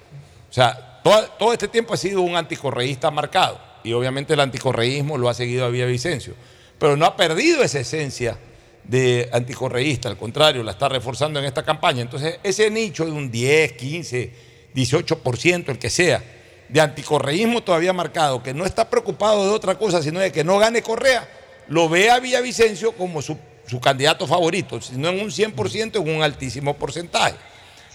O 0.51 0.53
sea, 0.53 1.01
todo, 1.03 1.23
todo 1.39 1.53
este 1.55 1.69
tiempo 1.69 1.95
ha 1.95 1.97
sido 1.97 2.21
un 2.21 2.37
anticorreísta 2.37 3.11
marcado 3.11 3.59
y 3.83 3.95
obviamente 3.95 4.35
el 4.35 4.41
anticorreísmo 4.41 5.17
lo 5.17 5.31
ha 5.31 5.35
seguido 5.35 5.65
a 5.65 5.69
Villavicencio, 5.69 6.35
pero 6.79 6.97
no 6.97 7.07
ha 7.07 7.17
perdido 7.17 7.63
esa 7.63 7.81
esencia 7.81 8.39
de 8.85 9.29
anticorreísta, 9.33 10.09
al 10.09 10.17
contrario, 10.17 10.63
la 10.63 10.73
está 10.73 10.89
reforzando 10.89 11.39
en 11.39 11.45
esta 11.45 11.65
campaña. 11.65 12.03
Entonces, 12.03 12.39
ese 12.43 12.71
nicho 12.71 13.05
de 13.05 13.11
un 13.11 13.31
10, 13.31 13.73
15, 13.73 14.33
18%, 14.75 15.69
el 15.71 15.79
que 15.79 15.91
sea, 15.91 16.23
de 16.69 16.81
anticorreísmo 16.81 17.63
todavía 17.63 17.93
marcado, 17.93 18.43
que 18.43 18.55
no 18.55 18.65
está 18.65 18.89
preocupado 18.89 19.45
de 19.45 19.51
otra 19.51 19.77
cosa, 19.77 20.03
sino 20.03 20.21
de 20.21 20.31
que 20.31 20.45
no 20.45 20.59
gane 20.59 20.83
Correa, 20.83 21.29
lo 21.69 21.89
ve 21.89 22.11
a 22.11 22.21
Villavicencio 22.21 22.93
como 22.93 23.23
su, 23.23 23.39
candidato 23.83 24.27
favorito, 24.27 24.81
si 24.81 24.97
no 24.97 25.09
en 25.09 25.21
un 25.21 25.31
100%, 25.31 25.97
en 25.97 26.17
un 26.17 26.23
altísimo 26.23 26.75
porcentaje. 26.75 27.35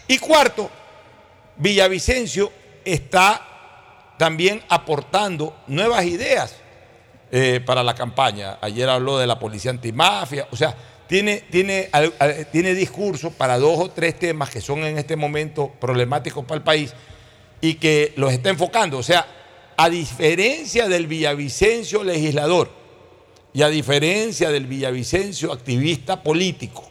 Y 0.08 0.18
cuarto, 0.18 0.70
Villavicencio 1.58 2.52
está 2.84 3.48
también 4.18 4.62
aportando 4.68 5.56
nuevas 5.68 6.06
ideas 6.06 6.56
eh, 7.32 7.62
para 7.66 7.82
la 7.84 7.96
campaña. 7.96 8.58
Ayer 8.62 8.90
habló 8.90 9.18
de 9.18 9.26
la 9.26 9.40
policía 9.40 9.72
antimafia, 9.72 10.48
o 10.52 10.56
sea, 10.56 10.76
tiene, 11.08 11.44
tiene, 11.50 11.90
tiene 12.52 12.74
discursos 12.74 13.34
para 13.34 13.58
dos 13.58 13.80
o 13.80 13.90
tres 13.90 14.20
temas 14.20 14.50
que 14.50 14.62
son 14.62 14.80
en 14.80 14.98
este 14.98 15.16
momento 15.16 15.72
problemáticos 15.80 16.46
para 16.46 16.58
el 16.58 16.64
país 16.64 16.94
y 17.60 17.76
que 17.76 18.14
los 18.16 18.32
está 18.32 18.50
enfocando. 18.50 18.98
O 18.98 19.04
sea, 19.04 19.26
a 19.78 19.90
diferencia 19.90 20.88
del 20.88 21.08
Villavicencio 21.08 22.04
legislador 22.04 22.70
y 23.54 23.62
a 23.62 23.70
diferencia 23.70 24.50
del 24.52 24.68
Villavicencio 24.68 25.52
activista 25.52 26.22
político, 26.24 26.90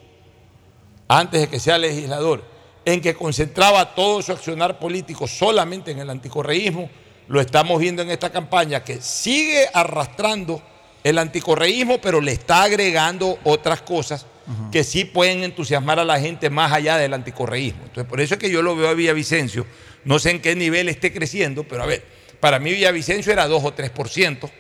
antes 1.09 1.41
de 1.41 1.49
que 1.49 1.59
sea 1.59 1.79
legislador, 1.79 2.45
en 2.85 3.01
que 3.01 3.15
concentraba 3.15 3.95
todo 3.95 4.23
su 4.23 4.33
accionar 4.33 4.79
político 4.79 5.27
solamente 5.27 5.91
en 5.91 5.99
el 5.99 6.11
anticorreísmo, 6.11 6.91
lo 7.31 7.41
estamos 7.41 7.79
viendo 7.79 8.03
en 8.03 8.11
esta 8.11 8.31
campaña 8.31 8.83
que 8.83 9.01
sigue 9.01 9.65
arrastrando 9.73 10.61
el 11.05 11.17
anticorreísmo, 11.17 12.01
pero 12.01 12.21
le 12.21 12.33
está 12.33 12.65
agregando 12.65 13.39
otras 13.45 13.83
cosas 13.83 14.27
que 14.73 14.83
sí 14.83 15.05
pueden 15.05 15.45
entusiasmar 15.45 16.01
a 16.01 16.05
la 16.05 16.19
gente 16.19 16.51
más 16.51 16.73
allá 16.73 16.97
del 16.97 17.15
anticorreísmo. 17.15 17.83
Entonces, 17.85 18.07
por 18.07 18.21
eso 18.21 18.35
es 18.35 18.41
que 18.41 18.51
yo 18.51 18.63
lo 18.63 18.75
veo 18.75 18.89
a 18.89 18.95
Villavicencio, 18.95 19.65
no 20.05 20.19
sé 20.19 20.31
en 20.31 20.41
qué 20.41 20.57
nivel 20.57 20.89
esté 20.89 21.13
creciendo, 21.13 21.63
pero 21.63 21.85
a 21.85 21.87
ver, 21.87 22.03
para 22.41 22.59
mí 22.59 22.73
Villavicencio 22.73 23.33
era 23.33 23.47
2 23.47 23.65
o 23.65 23.77
3% 23.77 24.51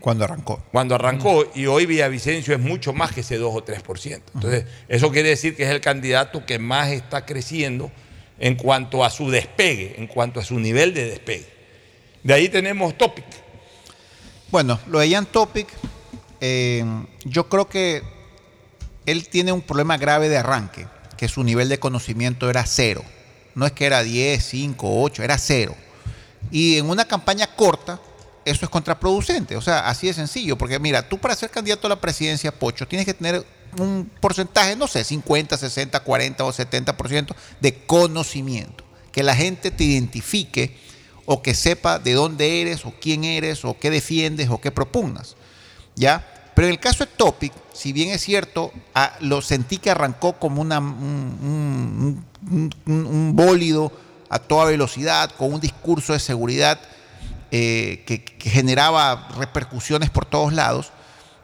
Cuando 0.00 0.24
arrancó. 0.24 0.64
cuando 0.72 0.94
arrancó 0.94 1.44
y 1.54 1.66
hoy 1.66 1.84
Villavicencio 1.84 2.54
es 2.54 2.60
mucho 2.60 2.94
más 2.94 3.12
que 3.12 3.20
ese 3.20 3.36
2 3.36 3.54
o 3.54 3.62
3%. 3.62 4.22
Entonces, 4.34 4.64
eso 4.88 5.10
quiere 5.10 5.28
decir 5.28 5.54
que 5.54 5.64
es 5.64 5.70
el 5.70 5.82
candidato 5.82 6.46
que 6.46 6.58
más 6.58 6.88
está 6.88 7.26
creciendo 7.26 7.92
en 8.38 8.54
cuanto 8.54 9.04
a 9.04 9.10
su 9.10 9.30
despegue, 9.30 9.96
en 9.98 10.06
cuanto 10.06 10.40
a 10.40 10.42
su 10.42 10.58
nivel 10.58 10.94
de 10.94 11.04
despegue. 11.04 11.53
De 12.24 12.32
ahí 12.32 12.48
tenemos 12.48 12.96
Topic. 12.96 13.24
Bueno, 14.50 14.80
lo 14.86 14.98
de 14.98 15.10
Jan 15.10 15.26
Topic, 15.26 15.68
eh, 16.40 16.82
yo 17.24 17.50
creo 17.50 17.68
que 17.68 18.02
él 19.04 19.28
tiene 19.28 19.52
un 19.52 19.60
problema 19.60 19.98
grave 19.98 20.30
de 20.30 20.38
arranque, 20.38 20.86
que 21.18 21.28
su 21.28 21.44
nivel 21.44 21.68
de 21.68 21.78
conocimiento 21.78 22.48
era 22.48 22.64
cero. 22.64 23.04
No 23.54 23.66
es 23.66 23.72
que 23.72 23.84
era 23.84 24.02
10, 24.02 24.42
5, 24.42 25.02
8, 25.02 25.22
era 25.22 25.36
cero. 25.36 25.76
Y 26.50 26.78
en 26.78 26.88
una 26.88 27.04
campaña 27.04 27.46
corta, 27.54 28.00
eso 28.46 28.64
es 28.64 28.70
contraproducente. 28.70 29.56
O 29.56 29.60
sea, 29.60 29.86
así 29.86 30.06
de 30.06 30.14
sencillo. 30.14 30.56
Porque 30.56 30.78
mira, 30.78 31.06
tú 31.06 31.18
para 31.18 31.36
ser 31.36 31.50
candidato 31.50 31.86
a 31.88 31.90
la 31.90 32.00
presidencia, 32.00 32.52
Pocho, 32.58 32.88
tienes 32.88 33.04
que 33.04 33.12
tener 33.12 33.44
un 33.78 34.10
porcentaje, 34.20 34.76
no 34.76 34.86
sé, 34.86 35.04
50, 35.04 35.58
60, 35.58 36.00
40 36.00 36.44
o 36.44 36.52
70% 36.52 37.34
de 37.60 37.74
conocimiento. 37.84 38.82
Que 39.12 39.22
la 39.22 39.36
gente 39.36 39.70
te 39.70 39.84
identifique 39.84 40.83
o 41.26 41.42
que 41.42 41.54
sepa 41.54 41.98
de 41.98 42.12
dónde 42.12 42.60
eres 42.60 42.84
o 42.84 42.94
quién 43.00 43.24
eres 43.24 43.64
o 43.64 43.78
qué 43.78 43.90
defiendes 43.90 44.48
o 44.50 44.60
qué 44.60 44.70
propugnas. 44.70 45.36
¿Ya? 45.96 46.26
Pero 46.54 46.68
en 46.68 46.72
el 46.72 46.80
caso 46.80 47.04
de 47.04 47.10
Topic, 47.16 47.52
si 47.72 47.92
bien 47.92 48.10
es 48.10 48.22
cierto, 48.22 48.72
lo 49.20 49.42
sentí 49.42 49.78
que 49.78 49.90
arrancó 49.90 50.34
como 50.34 50.62
un 50.62 52.24
bólido 53.34 53.92
a 54.28 54.38
toda 54.38 54.66
velocidad, 54.66 55.30
con 55.32 55.52
un 55.52 55.60
discurso 55.60 56.12
de 56.12 56.20
seguridad 56.20 56.80
eh, 57.50 58.02
que, 58.06 58.24
que 58.24 58.50
generaba 58.50 59.28
repercusiones 59.36 60.10
por 60.10 60.26
todos 60.26 60.52
lados, 60.52 60.92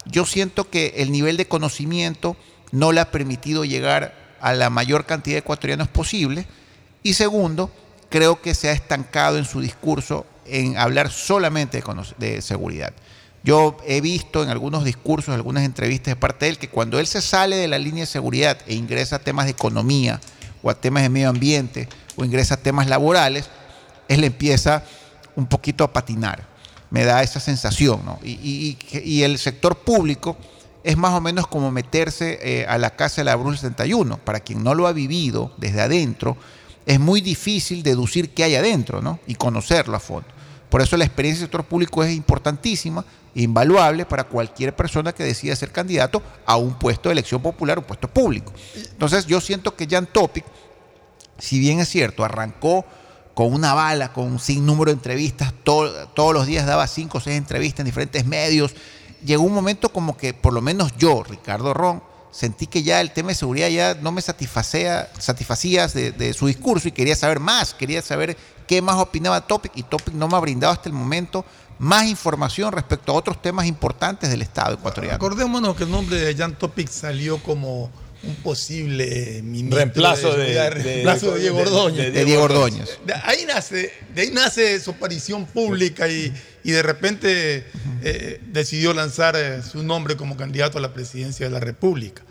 yo 0.06 0.24
siento 0.24 0.70
que 0.70 0.94
el 0.96 1.12
nivel 1.12 1.36
de 1.36 1.46
conocimiento 1.46 2.36
no 2.72 2.92
le 2.92 3.00
ha 3.00 3.10
permitido 3.10 3.64
llegar 3.64 4.14
a 4.40 4.54
la 4.54 4.70
mayor 4.70 5.06
cantidad 5.06 5.34
de 5.34 5.40
ecuatorianos 5.40 5.88
posible. 5.88 6.46
Y 7.02 7.14
segundo, 7.14 7.70
creo 8.10 8.42
que 8.42 8.54
se 8.54 8.68
ha 8.68 8.72
estancado 8.72 9.38
en 9.38 9.46
su 9.46 9.60
discurso 9.60 10.26
en 10.44 10.76
hablar 10.76 11.10
solamente 11.10 11.82
de, 12.18 12.42
seguridad. 12.42 12.92
Yo 13.42 13.78
he 13.86 14.00
visto 14.02 14.42
en 14.42 14.50
algunos 14.50 14.84
discursos, 14.84 15.34
algunas 15.34 15.64
entrevistas 15.64 16.12
de 16.12 16.16
parte 16.16 16.44
de 16.44 16.50
él, 16.50 16.58
que 16.58 16.68
cuando 16.68 16.98
él 16.98 17.06
se 17.06 17.22
sale 17.22 17.56
de 17.56 17.68
la 17.68 17.78
línea 17.78 18.02
de 18.02 18.06
seguridad 18.06 18.58
e 18.66 18.74
ingresa 18.74 19.16
a 19.16 19.18
temas 19.20 19.46
de 19.46 19.52
economía 19.52 20.20
o 20.62 20.68
a 20.68 20.74
temas 20.74 21.04
de 21.04 21.08
medio 21.08 21.30
ambiente 21.30 21.88
o 22.16 22.24
ingresa 22.24 22.54
a 22.54 22.58
temas 22.58 22.88
laborales, 22.88 23.48
él 24.08 24.24
empieza 24.24 24.82
un 25.36 25.46
poquito 25.46 25.84
a 25.84 25.92
patinar. 25.92 26.46
Me 26.90 27.04
da 27.04 27.22
esa 27.22 27.38
sensación, 27.38 28.04
¿no? 28.04 28.18
Y, 28.22 28.76
y- 28.92 29.22
el 29.22 29.38
sector 29.38 29.76
público 29.76 30.36
es 30.82 30.96
más 30.96 31.12
o 31.12 31.20
menos 31.20 31.46
como 31.46 31.70
meterse 31.70 32.40
eh, 32.42 32.66
a 32.66 32.76
la 32.78 32.96
casa 32.96 33.20
de 33.20 33.26
la 33.26 33.36
Brújula 33.36 33.56
71. 33.58 34.18
Para 34.18 34.40
quien 34.40 34.64
no 34.64 34.74
lo 34.74 34.88
ha 34.88 34.92
vivido 34.92 35.54
desde 35.56 35.82
adentro, 35.82 36.36
es 36.90 36.98
muy 36.98 37.20
difícil 37.20 37.82
deducir 37.84 38.30
qué 38.30 38.42
hay 38.44 38.56
adentro, 38.56 39.00
¿no? 39.00 39.20
Y 39.26 39.36
conocerlo 39.36 39.96
a 39.96 40.00
fondo. 40.00 40.26
Por 40.68 40.82
eso 40.82 40.96
la 40.96 41.04
experiencia 41.04 41.40
del 41.42 41.46
sector 41.48 41.64
público 41.64 42.02
es 42.02 42.12
importantísima, 42.12 43.04
invaluable 43.34 44.06
para 44.06 44.24
cualquier 44.24 44.74
persona 44.74 45.12
que 45.12 45.22
decida 45.22 45.54
ser 45.54 45.70
candidato 45.70 46.20
a 46.46 46.56
un 46.56 46.74
puesto 46.78 47.08
de 47.08 47.12
elección 47.12 47.40
popular, 47.42 47.78
un 47.78 47.84
puesto 47.84 48.08
público. 48.08 48.52
Entonces 48.74 49.26
yo 49.26 49.40
siento 49.40 49.76
que 49.76 49.86
Jan 49.88 50.06
Topic, 50.06 50.44
si 51.38 51.60
bien 51.60 51.78
es 51.78 51.88
cierto, 51.88 52.24
arrancó 52.24 52.84
con 53.34 53.52
una 53.54 53.72
bala, 53.72 54.12
con 54.12 54.24
un 54.24 54.38
sinnúmero 54.40 54.90
de 54.90 54.94
entrevistas, 54.96 55.54
todo- 55.62 56.08
todos 56.08 56.34
los 56.34 56.46
días 56.46 56.66
daba 56.66 56.88
cinco 56.88 57.18
o 57.18 57.20
seis 57.20 57.36
entrevistas 57.36 57.80
en 57.80 57.86
diferentes 57.86 58.26
medios. 58.26 58.74
Llegó 59.24 59.44
un 59.44 59.54
momento 59.54 59.90
como 59.90 60.16
que, 60.16 60.34
por 60.34 60.52
lo 60.52 60.60
menos 60.60 60.92
yo, 60.98 61.22
Ricardo 61.22 61.72
Ron, 61.72 62.02
sentí 62.30 62.66
que 62.66 62.82
ya 62.82 63.00
el 63.00 63.10
tema 63.10 63.28
de 63.30 63.34
seguridad 63.34 63.68
ya 63.68 63.94
no 63.94 64.12
me 64.12 64.22
satisfacía, 64.22 65.08
satisfacía 65.18 65.88
de, 65.88 66.12
de 66.12 66.32
su 66.32 66.46
discurso 66.46 66.88
y 66.88 66.92
quería 66.92 67.16
saber 67.16 67.40
más, 67.40 67.74
quería 67.74 68.02
saber 68.02 68.36
qué 68.66 68.82
más 68.82 68.96
opinaba 68.96 69.46
Topic 69.46 69.72
y 69.74 69.82
Topic 69.82 70.14
no 70.14 70.28
me 70.28 70.36
ha 70.36 70.40
brindado 70.40 70.72
hasta 70.72 70.88
el 70.88 70.94
momento 70.94 71.44
más 71.80 72.06
información 72.06 72.72
respecto 72.72 73.12
a 73.12 73.14
otros 73.14 73.40
temas 73.40 73.66
importantes 73.66 74.28
del 74.28 74.42
Estado 74.42 74.74
ecuatoriano. 74.74 75.16
Acordémonos 75.16 75.74
que 75.74 75.84
el 75.84 75.90
nombre 75.90 76.20
de 76.20 76.36
Jan 76.36 76.54
Topic 76.54 76.88
salió 76.88 77.42
como 77.42 77.90
un 78.22 78.34
posible 78.36 79.40
ministro 79.42 79.78
Reemplazo 79.78 80.28
de- 80.36 80.44
seguridad, 80.44 80.64
de- 80.74 80.82
reemplazo 80.82 81.32
de, 81.34 81.40
Diego 81.40 81.56
de- 81.58 81.62
Ordóñez. 81.64 82.12
De 82.14 82.24
Diego 82.24 82.42
Ordóñez. 82.42 82.98
De 83.06 83.14
ahí 83.14 83.44
nace, 83.46 83.92
de 84.14 84.22
ahí 84.22 84.30
nace 84.30 84.78
su 84.80 84.90
aparición 84.90 85.46
pública 85.46 86.06
y, 86.08 86.32
y 86.62 86.70
de 86.70 86.82
repente 86.82 87.64
eh, 88.02 88.40
decidió 88.46 88.92
lanzar 88.92 89.36
eh, 89.36 89.62
su 89.62 89.82
nombre 89.82 90.16
como 90.16 90.36
candidato 90.36 90.78
a 90.78 90.80
la 90.80 90.92
presidencia 90.92 91.46
de 91.46 91.52
la 91.52 91.60
República. 91.60 92.22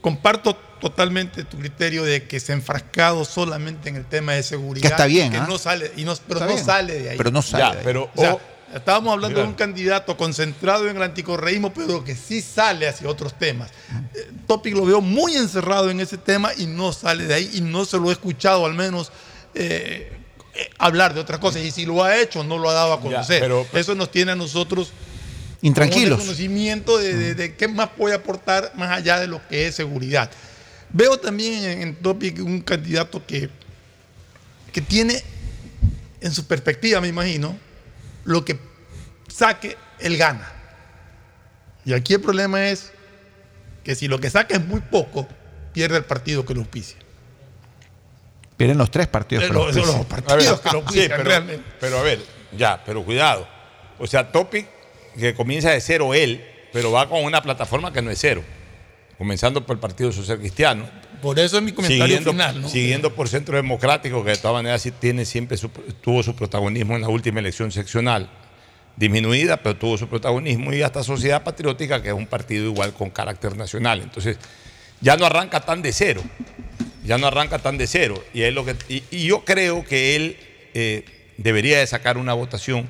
comparto 0.00 0.54
totalmente 0.80 1.44
tu 1.44 1.58
criterio 1.58 2.04
de 2.04 2.24
que 2.24 2.38
se 2.40 2.52
ha 2.52 2.54
enfrascado 2.54 3.24
solamente 3.24 3.88
en 3.88 3.96
el 3.96 4.04
tema 4.04 4.32
de 4.34 4.42
seguridad. 4.42 4.82
Que 4.82 4.88
está 4.88 5.06
bien, 5.06 5.30
que 5.32 5.38
¿ah? 5.38 5.46
no 5.48 5.56
sale, 5.58 5.90
y 5.96 6.04
no, 6.04 6.14
pero 6.28 6.40
Está 6.40 6.46
no 6.46 6.52
bien. 6.52 6.64
sale 6.64 7.00
de 7.00 7.10
ahí. 7.10 7.16
Pero 7.16 7.30
no 7.30 7.40
sale 7.42 7.64
Ya, 7.64 7.70
de 7.72 7.78
ahí. 7.78 7.84
pero 7.84 8.10
O 8.14 8.20
sea, 8.20 8.34
o- 8.34 8.40
estábamos 8.74 9.12
hablando 9.12 9.40
de 9.40 9.46
un 9.46 9.54
candidato 9.54 10.16
concentrado 10.16 10.88
en 10.88 10.96
el 10.96 11.02
anticorreísmo, 11.02 11.72
pero 11.72 12.02
que 12.04 12.14
sí 12.16 12.40
sale 12.40 12.88
hacia 12.88 13.08
otros 13.08 13.38
temas. 13.38 13.70
Eh, 14.14 14.30
Topic 14.46 14.74
lo 14.74 14.84
veo 14.84 15.00
muy 15.00 15.34
encerrado 15.36 15.90
en 15.90 16.00
ese 16.00 16.18
tema 16.18 16.50
y 16.56 16.66
no 16.66 16.92
sale 16.92 17.24
de 17.24 17.34
ahí 17.34 17.50
y 17.54 17.60
no 17.60 17.84
se 17.84 17.98
lo 17.98 18.10
he 18.10 18.12
escuchado 18.12 18.66
al 18.66 18.74
menos 18.74 19.12
eh, 19.54 20.12
eh, 20.54 20.70
hablar 20.78 21.14
de 21.14 21.20
otras 21.20 21.38
cosas. 21.38 21.62
Y 21.62 21.70
si 21.70 21.86
lo 21.86 22.02
ha 22.02 22.16
hecho, 22.18 22.42
no 22.44 22.58
lo 22.58 22.68
ha 22.70 22.74
dado 22.74 22.92
a 22.92 23.00
conocer. 23.00 23.40
pero- 23.40 23.66
Eso 23.72 23.94
nos 23.94 24.10
tiene 24.10 24.32
a 24.32 24.36
nosotros 24.36 24.90
Intranquilos. 25.62 26.20
conocimiento 26.20 26.98
de, 26.98 27.14
de- 27.14 27.34
de 27.34 27.54
qué 27.54 27.68
más 27.68 27.88
puede 27.96 28.14
aportar 28.14 28.72
más 28.76 28.90
allá 28.90 29.18
de 29.20 29.26
lo 29.28 29.40
que 29.48 29.66
es 29.66 29.74
seguridad. 29.74 30.30
Veo 30.90 31.18
también 31.18 31.64
en, 31.64 31.82
en 31.82 31.96
Topic 31.96 32.38
un 32.40 32.60
candidato 32.60 33.24
que, 33.26 33.48
que 34.72 34.80
tiene 34.80 35.22
en 36.20 36.32
su 36.32 36.46
perspectiva, 36.46 37.00
me 37.00 37.08
imagino, 37.08 37.56
lo 38.24 38.44
que 38.44 38.58
saque, 39.28 39.76
él 40.00 40.16
gana. 40.16 40.50
Y 41.84 41.92
aquí 41.92 42.14
el 42.14 42.20
problema 42.20 42.66
es 42.68 42.92
que 43.84 43.94
si 43.94 44.08
lo 44.08 44.18
que 44.18 44.30
saca 44.30 44.54
es 44.56 44.64
muy 44.64 44.80
poco, 44.80 45.28
pierde 45.72 45.98
el 45.98 46.04
partido 46.04 46.44
que 46.44 46.54
lo 46.54 46.60
auspicia. 46.60 46.96
Pierden 48.56 48.78
los 48.78 48.90
tres 48.90 49.08
partidos. 49.08 49.44
Eh, 49.44 49.48
con 49.48 49.56
los 49.56 49.74
los- 49.76 50.06
partidos 50.06 50.60
que 50.60 50.70
lo 50.70 50.78
sí, 50.80 50.84
auspician, 50.84 51.10
pero, 51.16 51.24
realmente. 51.24 51.64
pero 51.80 51.98
a 51.98 52.02
ver, 52.02 52.20
ya, 52.56 52.82
pero 52.84 53.04
cuidado. 53.04 53.46
O 53.98 54.06
sea, 54.06 54.30
Topic, 54.30 54.66
que 55.18 55.34
comienza 55.34 55.70
de 55.70 55.80
cero 55.80 56.14
él, 56.14 56.44
pero 56.72 56.90
va 56.92 57.08
con 57.08 57.22
una 57.24 57.42
plataforma 57.42 57.92
que 57.92 58.00
no 58.02 58.10
es 58.10 58.18
cero. 58.20 58.42
Comenzando 59.18 59.64
por 59.66 59.76
el 59.76 59.80
Partido 59.80 60.10
Social 60.12 60.38
Cristiano, 60.38 60.88
Por 61.24 61.38
eso 61.38 61.56
es 61.56 61.62
mi 61.62 61.72
comentario 61.72 62.04
siguiendo, 62.04 62.30
final. 62.32 62.60
¿no? 62.60 62.68
siguiendo 62.68 63.14
por 63.14 63.28
Centro 63.30 63.56
Democrático, 63.56 64.22
que 64.22 64.30
de 64.32 64.36
todas 64.36 64.56
maneras 64.56 64.82
sí 64.82 64.90
tiene 64.90 65.24
siempre 65.24 65.56
su- 65.56 65.70
tuvo 66.02 66.22
su 66.22 66.36
protagonismo 66.36 66.94
en 66.96 67.00
la 67.00 67.08
última 67.08 67.40
elección 67.40 67.72
seccional, 67.72 68.28
disminuida, 68.96 69.56
pero 69.56 69.74
tuvo 69.76 69.96
su 69.96 70.06
protagonismo, 70.06 70.72
y 70.74 70.82
hasta 70.82 71.02
Sociedad 71.02 71.42
Patriótica, 71.42 72.02
que 72.02 72.08
es 72.08 72.14
un 72.14 72.26
partido 72.26 72.66
igual 72.66 72.92
con 72.92 73.08
carácter 73.08 73.56
nacional. 73.56 74.02
Entonces, 74.02 74.36
ya 75.00 75.16
no 75.16 75.24
arranca 75.24 75.60
tan 75.60 75.80
de 75.80 75.92
cero, 75.94 76.22
ya 77.04 77.16
no 77.16 77.26
arranca 77.26 77.58
tan 77.58 77.78
de 77.78 77.86
cero. 77.86 78.22
Y, 78.34 78.42
es 78.42 78.52
lo 78.54 78.64
que, 78.66 78.76
y, 78.88 79.02
y 79.10 79.24
yo 79.26 79.44
creo 79.46 79.82
que 79.84 80.16
él 80.16 80.36
eh, 80.74 81.04
debería 81.38 81.78
de 81.78 81.86
sacar 81.86 82.18
una 82.18 82.34
votación 82.34 82.86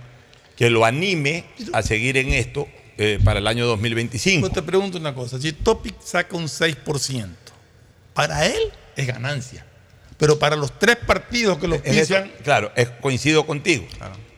que 0.56 0.70
lo 0.70 0.84
anime 0.84 1.44
a 1.72 1.82
seguir 1.82 2.16
en 2.16 2.32
esto 2.32 2.66
eh, 2.98 3.18
para 3.24 3.38
el 3.38 3.46
año 3.46 3.64
2025. 3.66 4.40
Pues 4.40 4.52
te 4.52 4.62
pregunto 4.62 4.98
una 4.98 5.14
cosa, 5.14 5.40
si 5.40 5.52
Topic 5.52 5.94
saca 6.02 6.36
un 6.36 6.44
6%, 6.46 7.28
para 8.14 8.46
él 8.46 8.72
es 8.96 9.06
ganancia. 9.06 9.66
Pero 10.16 10.38
para 10.38 10.56
los 10.56 10.78
tres 10.78 10.96
partidos 10.96 11.58
que 11.58 11.66
lo 11.68 11.74
auspician, 11.74 12.30
claro, 12.44 12.72
es- 12.76 12.88
coincido 12.88 13.44
contigo. 13.46 13.84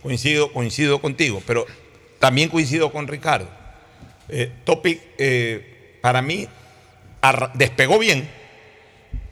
Coincido, 0.02 0.52
coincido 0.52 1.00
contigo, 1.00 1.42
pero 1.46 1.66
también 2.18 2.48
coincido 2.48 2.90
con 2.90 3.06
Ricardo. 3.06 3.48
Eh, 4.28 4.50
Topic, 4.64 5.00
eh, 5.18 5.98
para 6.00 6.22
mí, 6.22 6.48
despegó 7.54 7.98
bien 7.98 8.28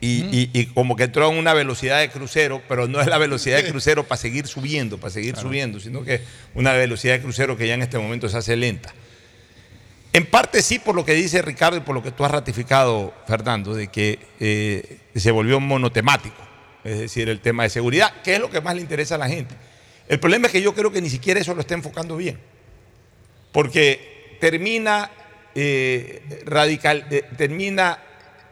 y, 0.01 0.23
y- 0.37 0.49
y 0.53 0.65
como 0.67 0.95
que 0.95 1.03
entró 1.05 1.31
en 1.31 1.37
una 1.37 1.53
velocidad 1.53 1.99
de 1.99 2.09
crucero, 2.09 2.61
pero 2.67 2.87
no 2.87 2.99
es 3.01 3.07
la 3.07 3.17
velocidad 3.17 3.57
de 3.57 3.69
crucero 3.69 4.03
para 4.07 4.19
seguir 4.21 4.47
subiendo, 4.47 4.97
para 4.99 5.11
seguir 5.11 5.35
subiendo, 5.37 5.79
sino 5.79 6.03
que 6.03 6.21
una 6.53 6.73
velocidad 6.73 7.13
de 7.15 7.21
crucero 7.21 7.57
que 7.57 7.67
ya 7.67 7.73
en 7.73 7.81
este 7.81 7.97
momento 7.97 8.27
se 8.29 8.37
hace 8.37 8.55
lenta. 8.55 8.93
En 10.15 10.25
parte 10.27 10.61
sí 10.61 10.79
por 10.79 10.95
lo 10.95 11.03
que 11.03 11.13
dice 11.13 11.41
Ricardo 11.41 11.75
y 11.75 11.81
por 11.81 11.93
lo 11.93 12.01
que 12.01 12.09
tú 12.09 12.23
has 12.23 12.31
ratificado, 12.31 13.13
Fernando, 13.27 13.73
de 13.73 13.89
que 13.89 14.17
eh, 14.39 14.99
se 15.13 15.29
volvió 15.29 15.59
monotemático, 15.59 16.41
es 16.85 16.99
decir, 16.99 17.27
el 17.27 17.41
tema 17.41 17.63
de 17.63 17.69
seguridad, 17.69 18.21
que 18.23 18.35
es 18.35 18.39
lo 18.39 18.49
que 18.49 18.61
más 18.61 18.75
le 18.75 18.81
interesa 18.81 19.15
a 19.15 19.17
la 19.17 19.27
gente. 19.27 19.53
El 20.07 20.21
problema 20.21 20.47
es 20.47 20.53
que 20.53 20.61
yo 20.61 20.73
creo 20.73 20.89
que 20.89 21.01
ni 21.01 21.09
siquiera 21.09 21.41
eso 21.41 21.53
lo 21.53 21.59
está 21.59 21.73
enfocando 21.73 22.15
bien, 22.15 22.39
porque 23.51 24.37
termina, 24.39 25.11
eh, 25.53 26.43
radical, 26.45 27.05
eh, 27.11 27.25
termina 27.35 27.99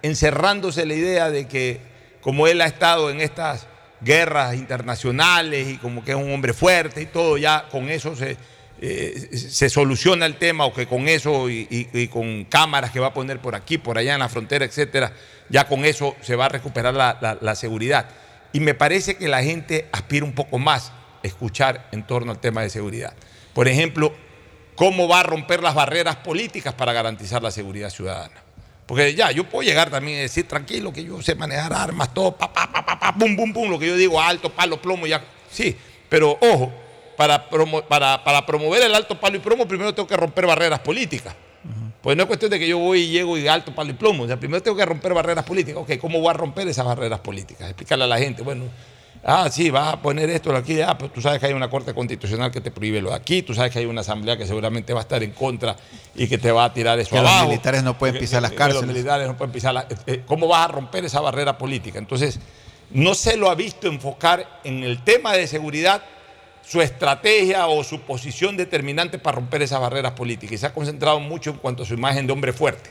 encerrándose 0.01 0.85
la 0.85 0.95
idea 0.95 1.29
de 1.29 1.47
que 1.47 1.79
como 2.19 2.47
él 2.47 2.59
ha 2.59 2.65
estado 2.65 3.09
en 3.09 3.21
estas 3.21 3.67
guerras 4.01 4.55
internacionales 4.55 5.69
y 5.69 5.77
como 5.77 6.03
que 6.03 6.11
es 6.11 6.17
un 6.17 6.29
hombre 6.29 6.51
fuerte 6.51 7.01
y 7.01 7.05
todo, 7.05 7.37
ya 7.37 7.69
con 7.71 7.89
eso 7.89 8.17
se, 8.17 8.35
eh, 8.85 9.29
se 9.37 9.69
soluciona 9.69 10.25
el 10.25 10.35
tema 10.35 10.65
o 10.65 10.73
que 10.73 10.87
con 10.87 11.07
eso 11.07 11.49
y, 11.49 11.65
y- 11.71 11.87
y 12.01 12.07
con 12.09 12.43
cámaras 12.43 12.91
que 12.91 12.99
va 12.99 13.07
a 13.07 13.13
poner 13.13 13.39
por 13.39 13.55
aquí, 13.55 13.77
por 13.77 13.97
allá 13.97 14.13
en 14.13 14.19
la 14.19 14.27
frontera, 14.27 14.65
etcétera, 14.65 15.13
ya 15.47 15.69
con 15.69 15.85
eso 15.85 16.17
se 16.21 16.35
va 16.35 16.47
a 16.47 16.49
recuperar 16.49 16.93
la, 16.93 17.55
seguridad. 17.55 18.07
Y 18.51 18.59
me 18.59 18.73
parece 18.73 19.15
que 19.15 19.29
la 19.29 19.41
gente 19.41 19.87
aspira 19.93 20.25
un 20.25 20.33
poco 20.33 20.59
más 20.59 20.89
a 21.23 21.27
escuchar 21.27 21.87
en 21.93 22.03
torno 22.05 22.33
al 22.33 22.39
tema 22.39 22.61
de 22.61 22.69
seguridad. 22.69 23.13
Por 23.53 23.69
ejemplo, 23.69 24.13
cómo 24.75 25.07
va 25.07 25.21
a 25.21 25.23
romper 25.23 25.63
las 25.63 25.75
barreras 25.75 26.17
políticas 26.17 26.73
para 26.73 26.91
garantizar 26.91 27.41
la 27.41 27.51
seguridad 27.51 27.89
ciudadana. 27.89 28.43
Porque 28.85 29.15
ya, 29.15 29.31
yo 29.31 29.45
puedo 29.45 29.63
llegar 29.65 29.89
también 29.91 30.17
a 30.17 30.21
decir, 30.23 30.45
tranquilo, 30.45 30.91
que 30.91 31.05
yo 31.05 31.21
sé 31.21 31.35
manejar 31.35 31.71
armas, 31.71 32.13
todo, 32.13 32.35
pa, 32.35 32.51
pa, 32.51 32.69
pa, 32.69 32.99
pa, 32.99 33.15
pum, 33.17 33.37
pum, 33.37 33.53
pum, 33.53 33.69
lo 33.71 33.79
que 33.79 33.87
yo 33.87 33.95
digo, 33.95 34.19
alto, 34.19 34.49
palo, 34.49 34.81
plomo, 34.81 35.07
ya. 35.07 35.23
Sí, 35.49 35.73
pero 36.09 36.37
ojo, 36.41 36.82
para, 37.15 37.49
promo- 37.49 37.83
para, 37.83 38.23
para 38.23 38.45
promover 38.45 38.81
el 38.83 38.93
alto 38.95 39.19
palo 39.19 39.37
y 39.37 39.39
plomo, 39.39 39.67
primero 39.67 39.93
tengo 39.93 40.07
que 40.07 40.17
romper 40.17 40.45
barreras 40.47 40.79
políticas. 40.79 41.35
Pues 42.01 42.17
no 42.17 42.23
es 42.23 42.27
cuestión 42.27 42.51
de 42.51 42.59
que 42.59 42.67
yo 42.67 42.77
voy 42.77 42.99
y 43.03 43.07
llego 43.11 43.37
y 43.37 43.47
alto 43.47 43.73
palo 43.73 43.91
y 43.91 43.93
plomo. 43.93 44.23
O 44.23 44.27
sea, 44.27 44.37
primero 44.37 44.61
tengo 44.61 44.75
que 44.75 44.85
romper 44.85 45.13
barreras 45.13 45.45
políticas. 45.45 45.81
Ok, 45.81 45.97
¿cómo 46.01 46.19
voy 46.19 46.29
a 46.29 46.33
romper 46.33 46.67
esas 46.67 46.85
barreras 46.85 47.21
políticas? 47.21 47.67
Explicarle 47.69 48.03
a 48.03 48.07
la 48.07 48.17
gente, 48.17 48.41
bueno, 48.41 48.65
ah, 49.23 49.47
sí, 49.49 49.69
vas 49.69 49.93
a 49.93 50.01
poner 50.01 50.29
esto 50.29 50.51
de 50.51 50.57
aquí, 50.57 50.81
ah, 50.81 50.97
pero 50.97 51.09
tú 51.11 51.21
sabes 51.21 51.39
que 51.39 51.45
hay 51.45 51.53
una 51.53 51.69
corte 51.69 51.93
constitucional 51.93 52.51
que 52.51 52.59
te 52.59 52.71
prohíbe 52.71 53.01
lo 53.01 53.11
de 53.11 53.15
aquí, 53.15 53.41
tú 53.41 53.53
sabes 53.53 53.71
que 53.71 53.79
hay 53.79 53.85
una 53.85 54.01
asamblea 54.01 54.35
que 54.35 54.45
seguramente 54.45 54.91
va 54.91 54.99
a 54.99 55.03
estar 55.03 55.23
en 55.23 55.31
contra 55.31 55.77
y 56.13 56.27
que 56.27 56.37
te 56.37 56.51
va 56.51 56.65
a 56.65 56.73
tirar 56.73 56.99
eso 56.99 57.15
Que 57.15 57.21
los 57.21 57.47
militares 57.47 57.83
no 57.83 57.97
pueden 57.97 58.15
Que- 58.15 58.19
pisar 58.19 58.41
las 58.41 58.51
que- 58.51 58.55
que 58.57 58.59
cárceles. 58.59 58.85
Los 58.85 58.93
militares 58.93 59.25
no 59.27 59.37
pueden 59.37 59.53
pisar 59.53 59.73
las- 59.73 59.85
eh, 59.85 59.95
eh, 60.07 60.21
¿Cómo 60.25 60.49
vas 60.49 60.65
a 60.65 60.67
romper 60.73 61.05
esa 61.05 61.21
barrera 61.21 61.57
política? 61.57 61.99
Entonces, 61.99 62.37
no 62.91 63.15
se 63.15 63.37
lo 63.37 63.49
ha 63.49 63.55
visto 63.55 63.87
enfocar 63.87 64.59
en 64.65 64.83
el 64.83 65.01
tema 65.05 65.31
de 65.33 65.47
seguridad 65.47 66.03
su 66.65 66.81
estrategia 66.81 67.67
o 67.67 67.83
su 67.83 68.01
posición 68.01 68.57
determinante 68.57 69.19
para 69.19 69.35
romper 69.35 69.61
esas 69.61 69.79
barreras 69.79 70.13
políticas 70.13 70.53
y 70.53 70.57
se 70.57 70.65
ha 70.65 70.73
concentrado 70.73 71.19
mucho 71.19 71.51
en 71.51 71.57
cuanto 71.57 71.83
a 71.83 71.85
su 71.85 71.93
imagen 71.93 72.25
de 72.25 72.33
hombre 72.33 72.53
fuerte. 72.53 72.89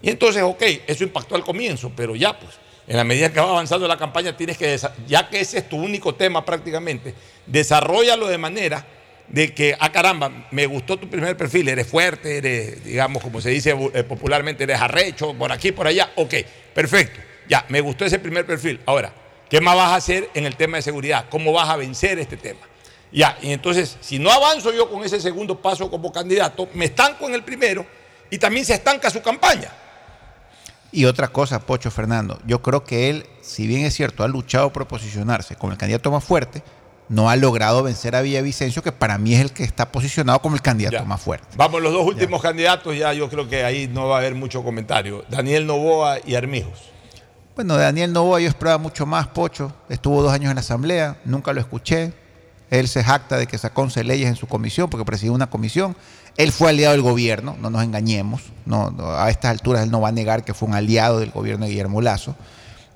Y 0.00 0.10
entonces, 0.10 0.42
ok, 0.42 0.62
eso 0.86 1.04
impactó 1.04 1.36
al 1.36 1.44
comienzo, 1.44 1.92
pero 1.94 2.16
ya 2.16 2.38
pues, 2.38 2.58
en 2.88 2.96
la 2.96 3.04
medida 3.04 3.32
que 3.32 3.40
va 3.40 3.48
avanzando 3.48 3.86
la 3.86 3.96
campaña, 3.96 4.36
tienes 4.36 4.58
que, 4.58 4.76
ya 5.06 5.28
que 5.28 5.40
ese 5.40 5.58
es 5.58 5.68
tu 5.68 5.76
único 5.76 6.14
tema 6.14 6.44
prácticamente, 6.44 7.14
desarrollalo 7.46 8.26
de 8.26 8.38
manera 8.38 8.84
de 9.28 9.54
que, 9.54 9.76
ah 9.78 9.92
caramba, 9.92 10.48
me 10.50 10.66
gustó 10.66 10.98
tu 10.98 11.08
primer 11.08 11.36
perfil, 11.36 11.68
eres 11.68 11.86
fuerte, 11.86 12.38
eres, 12.38 12.84
digamos, 12.84 13.22
como 13.22 13.40
se 13.40 13.50
dice 13.50 13.76
eh, 13.94 14.02
popularmente, 14.02 14.64
eres 14.64 14.80
arrecho, 14.80 15.32
por 15.34 15.52
aquí, 15.52 15.70
por 15.70 15.86
allá, 15.86 16.10
ok, 16.16 16.34
perfecto, 16.74 17.20
ya, 17.48 17.64
me 17.68 17.80
gustó 17.80 18.04
ese 18.04 18.18
primer 18.18 18.44
perfil. 18.44 18.80
Ahora, 18.84 19.12
¿qué 19.48 19.60
más 19.60 19.76
vas 19.76 19.92
a 19.92 19.94
hacer 19.96 20.28
en 20.34 20.44
el 20.44 20.56
tema 20.56 20.78
de 20.78 20.82
seguridad? 20.82 21.26
¿Cómo 21.30 21.52
vas 21.52 21.68
a 21.68 21.76
vencer 21.76 22.18
este 22.18 22.36
tema? 22.36 22.60
Ya, 23.12 23.36
y 23.42 23.52
entonces, 23.52 23.98
si 24.00 24.18
no 24.18 24.30
avanzo 24.30 24.72
yo 24.72 24.88
con 24.90 25.04
ese 25.04 25.20
segundo 25.20 25.60
paso 25.60 25.90
como 25.90 26.10
candidato, 26.10 26.68
me 26.74 26.86
estanco 26.86 27.26
en 27.28 27.34
el 27.34 27.44
primero 27.44 27.84
y 28.30 28.38
también 28.38 28.64
se 28.64 28.74
estanca 28.74 29.10
su 29.10 29.20
campaña. 29.20 29.68
Y 30.90 31.04
otra 31.04 31.28
cosa, 31.28 31.60
Pocho 31.60 31.90
Fernando, 31.90 32.38
yo 32.46 32.62
creo 32.62 32.84
que 32.84 33.10
él, 33.10 33.26
si 33.42 33.66
bien 33.66 33.84
es 33.84 33.94
cierto, 33.94 34.24
ha 34.24 34.28
luchado 34.28 34.72
por 34.72 34.86
posicionarse 34.86 35.56
como 35.56 35.72
el 35.72 35.78
candidato 35.78 36.10
más 36.10 36.24
fuerte, 36.24 36.62
no 37.08 37.28
ha 37.28 37.36
logrado 37.36 37.82
vencer 37.82 38.14
a 38.16 38.22
Villavicencio, 38.22 38.82
que 38.82 38.92
para 38.92 39.18
mí 39.18 39.34
es 39.34 39.40
el 39.40 39.52
que 39.52 39.64
está 39.64 39.92
posicionado 39.92 40.40
como 40.40 40.54
el 40.56 40.62
candidato 40.62 40.96
Ya. 40.96 41.04
más 41.04 41.20
fuerte. 41.20 41.46
Vamos, 41.56 41.82
los 41.82 41.92
dos 41.92 42.06
últimos 42.06 42.40
candidatos, 42.40 42.96
ya 42.96 43.12
yo 43.12 43.28
creo 43.28 43.46
que 43.48 43.64
ahí 43.64 43.88
no 43.88 44.08
va 44.08 44.16
a 44.16 44.18
haber 44.20 44.34
mucho 44.34 44.62
comentario. 44.64 45.24
Daniel 45.28 45.66
Novoa 45.66 46.18
y 46.24 46.34
Armijos. 46.34 46.78
Bueno, 47.54 47.76
Daniel 47.76 48.12
Novoa 48.14 48.40
yo 48.40 48.48
esperaba 48.48 48.78
mucho 48.78 49.04
más, 49.04 49.26
Pocho. 49.28 49.74
Estuvo 49.90 50.22
dos 50.22 50.32
años 50.32 50.50
en 50.50 50.54
la 50.56 50.60
Asamblea, 50.60 51.18
nunca 51.26 51.52
lo 51.52 51.60
escuché. 51.60 52.14
Él 52.72 52.88
se 52.88 53.04
jacta 53.04 53.36
de 53.36 53.46
que 53.46 53.58
sacó 53.58 53.82
11 53.82 54.02
leyes 54.02 54.28
en 54.30 54.34
su 54.34 54.46
comisión 54.46 54.88
porque 54.88 55.04
presidió 55.04 55.34
una 55.34 55.50
comisión. 55.50 55.94
Él 56.38 56.52
fue 56.52 56.70
aliado 56.70 56.92
del 56.92 57.02
gobierno, 57.02 57.54
no 57.60 57.68
nos 57.68 57.84
engañemos. 57.84 58.40
No, 58.64 58.90
no, 58.90 59.12
a 59.12 59.28
estas 59.28 59.50
alturas 59.50 59.82
él 59.82 59.90
no 59.90 60.00
va 60.00 60.08
a 60.08 60.12
negar 60.12 60.42
que 60.42 60.54
fue 60.54 60.70
un 60.70 60.74
aliado 60.74 61.20
del 61.20 61.32
gobierno 61.32 61.66
de 61.66 61.72
Guillermo 61.72 62.00
Lazo. 62.00 62.34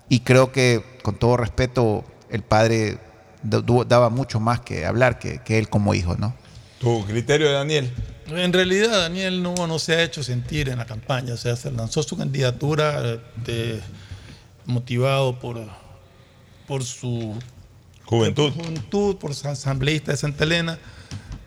Y 0.08 0.20
creo 0.20 0.50
que, 0.50 0.82
con 1.02 1.16
todo 1.16 1.36
respeto, 1.36 2.06
el 2.30 2.42
padre 2.42 2.98
daba 3.42 4.08
mucho 4.08 4.40
más 4.40 4.60
que 4.60 4.86
hablar 4.86 5.18
que, 5.18 5.42
que 5.42 5.58
él 5.58 5.68
como 5.68 5.92
hijo, 5.92 6.16
¿no? 6.16 6.34
Tu 6.78 7.04
criterio 7.04 7.48
de 7.48 7.52
Daniel. 7.52 7.92
En 8.28 8.54
realidad, 8.54 9.02
Daniel 9.02 9.42
no, 9.42 9.66
no 9.66 9.78
se 9.78 9.94
ha 9.94 10.02
hecho 10.02 10.22
sentir 10.22 10.70
en 10.70 10.78
la 10.78 10.86
campaña. 10.86 11.34
O 11.34 11.36
sea, 11.36 11.54
se 11.54 11.70
lanzó 11.70 12.02
su 12.02 12.16
candidatura 12.16 13.20
este, 13.36 13.82
motivado 14.64 15.38
por, 15.38 15.60
por 16.66 16.82
su 16.82 17.34
Juventud. 18.06 18.52
juventud, 18.52 19.16
por 19.16 19.32
asambleísta 19.32 20.12
de 20.12 20.16
Santa 20.18 20.44
Elena. 20.44 20.78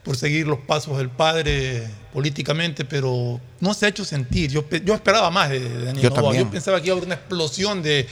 por 0.04 0.16
seguir 0.18 0.48
los 0.48 0.60
pasos 0.60 0.98
del 0.98 1.10
padre 1.10 1.88
políticamente, 2.14 2.84
pero 2.86 3.40
no 3.60 3.74
se 3.74 3.86
ha 3.86 3.90
hecho 3.90 4.04
sentir. 4.06 4.50
Yo, 4.50 4.66
pe- 4.66 4.82
yo 4.84 4.96
esperaba 4.96 5.30
más 5.30 5.50
de, 5.50 5.60
Daniel 5.60 6.10
Yo. 6.16 6.34
Yo 6.34 6.50
pensaba 6.50 6.80
que 6.82 6.88
iba 6.88 6.94
a 6.94 6.98
haber 6.98 7.06
una 7.06 7.16
explosión 7.16 7.84
de, 7.84 8.08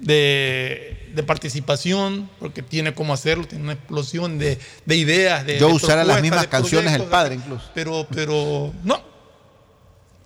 de, 0.00 1.10
de 1.14 1.22
participación, 1.22 2.28
porque 2.40 2.62
tiene 2.62 2.94
cómo 2.94 3.12
hacerlo, 3.14 3.46
tiene 3.46 3.64
una 3.64 3.74
explosión 3.74 4.38
de, 4.38 4.58
de 4.84 4.96
ideas. 4.96 5.46
De, 5.46 5.58
Yo 5.58 5.68
usara 5.68 6.04
las 6.04 6.20
mismas 6.20 6.46
canciones 6.48 6.92
del 6.92 7.04
padre 7.04 7.36
incluso. 7.36 7.70
Pero, 7.74 8.06
pero 8.10 8.72
no. 8.82 9.00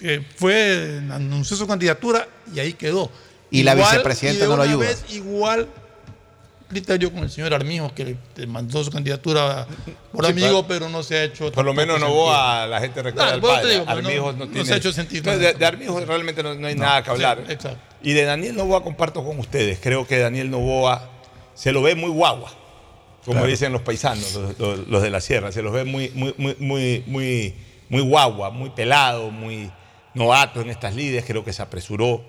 Eh, 0.00 0.24
fue, 0.36 1.00
anunció 1.10 1.56
su 1.56 1.66
candidatura 1.66 2.28
y 2.54 2.60
ahí 2.60 2.72
quedó. 2.74 3.10
Y 3.50 3.62
la 3.62 3.74
vicepresidenta 3.74 4.44
y 4.44 4.48
no 4.48 4.56
lo 4.56 4.62
ayuda. 4.62 4.86
vez 4.86 5.04
igual 5.10 5.68
criterio 6.68 7.10
con 7.12 7.22
el 7.22 7.30
señor 7.30 7.54
Armijo, 7.54 7.92
que 7.94 8.16
mandó 8.46 8.84
su 8.84 8.90
candidatura 8.90 9.66
por 10.12 10.24
Sí, 10.26 10.32
amigo, 10.32 10.66
pero- 10.66 10.80
pero 10.80 10.88
no 10.90 11.02
se 11.02 11.16
ha 11.16 11.24
hecho. 11.24 11.50
Por 11.50 11.64
lo 11.64 11.72
menos 11.74 11.98
no 12.00 12.06
sentir. 12.06 12.22
a 12.34 12.66
la 12.66 12.80
gente 12.80 13.02
recuerda 13.02 13.32
al 13.34 13.40
padre. 13.40 13.70
digo, 13.72 13.84
Armijos 13.88 14.34
no- 14.34 14.40
no, 14.40 14.44
no 14.46 14.50
tiene. 14.52 14.66
se 14.66 14.74
ha 14.74 14.76
hecho 14.76 14.92
sentir 14.92 15.24
No, 15.24 15.36
de, 15.38 15.54
de 15.54 15.66
Armijos 15.66 16.06
realmente 16.06 16.42
no, 16.42 16.54
no 16.54 16.66
hay 16.66 16.74
nada 16.74 17.02
que 17.02 17.06
sí, 17.06 17.10
hablar. 17.12 17.44
exacto. 17.48 17.78
Y 18.02 18.12
de 18.12 18.24
Daniel 18.24 18.54
Novoa 18.56 18.82
comparto 18.84 19.24
con 19.24 19.38
ustedes. 19.38 19.78
Creo 19.82 20.06
que 20.06 20.18
Daniel 20.18 20.50
Novoa 20.50 21.08
se 21.54 21.72
lo 21.72 21.82
ve 21.82 21.94
muy 21.94 22.10
guagua, 22.10 22.50
como 23.24 23.38
Claro. 23.38 23.46
dicen 23.48 23.72
los 23.72 23.82
paisanos, 23.82 24.34
los, 24.34 24.58
los- 24.58 24.88
los 24.88 25.02
de 25.02 25.10
la 25.10 25.20
sierra. 25.20 25.50
Se 25.52 25.62
los 25.62 25.72
ve 25.72 25.84
muy, 25.84 26.10
muy, 26.14 26.34
muy, 26.36 26.56
muy, 26.60 27.02
muy, 27.06 27.54
muy 27.88 28.02
guagua, 28.02 28.50
muy 28.50 28.70
pelado, 28.70 29.30
muy 29.30 29.70
novato 30.14 30.60
en 30.60 30.68
estas 30.70 30.94
lides. 30.94 31.24
Creo 31.26 31.44
que 31.44 31.52
se 31.52 31.62
apresuró. 31.62 32.22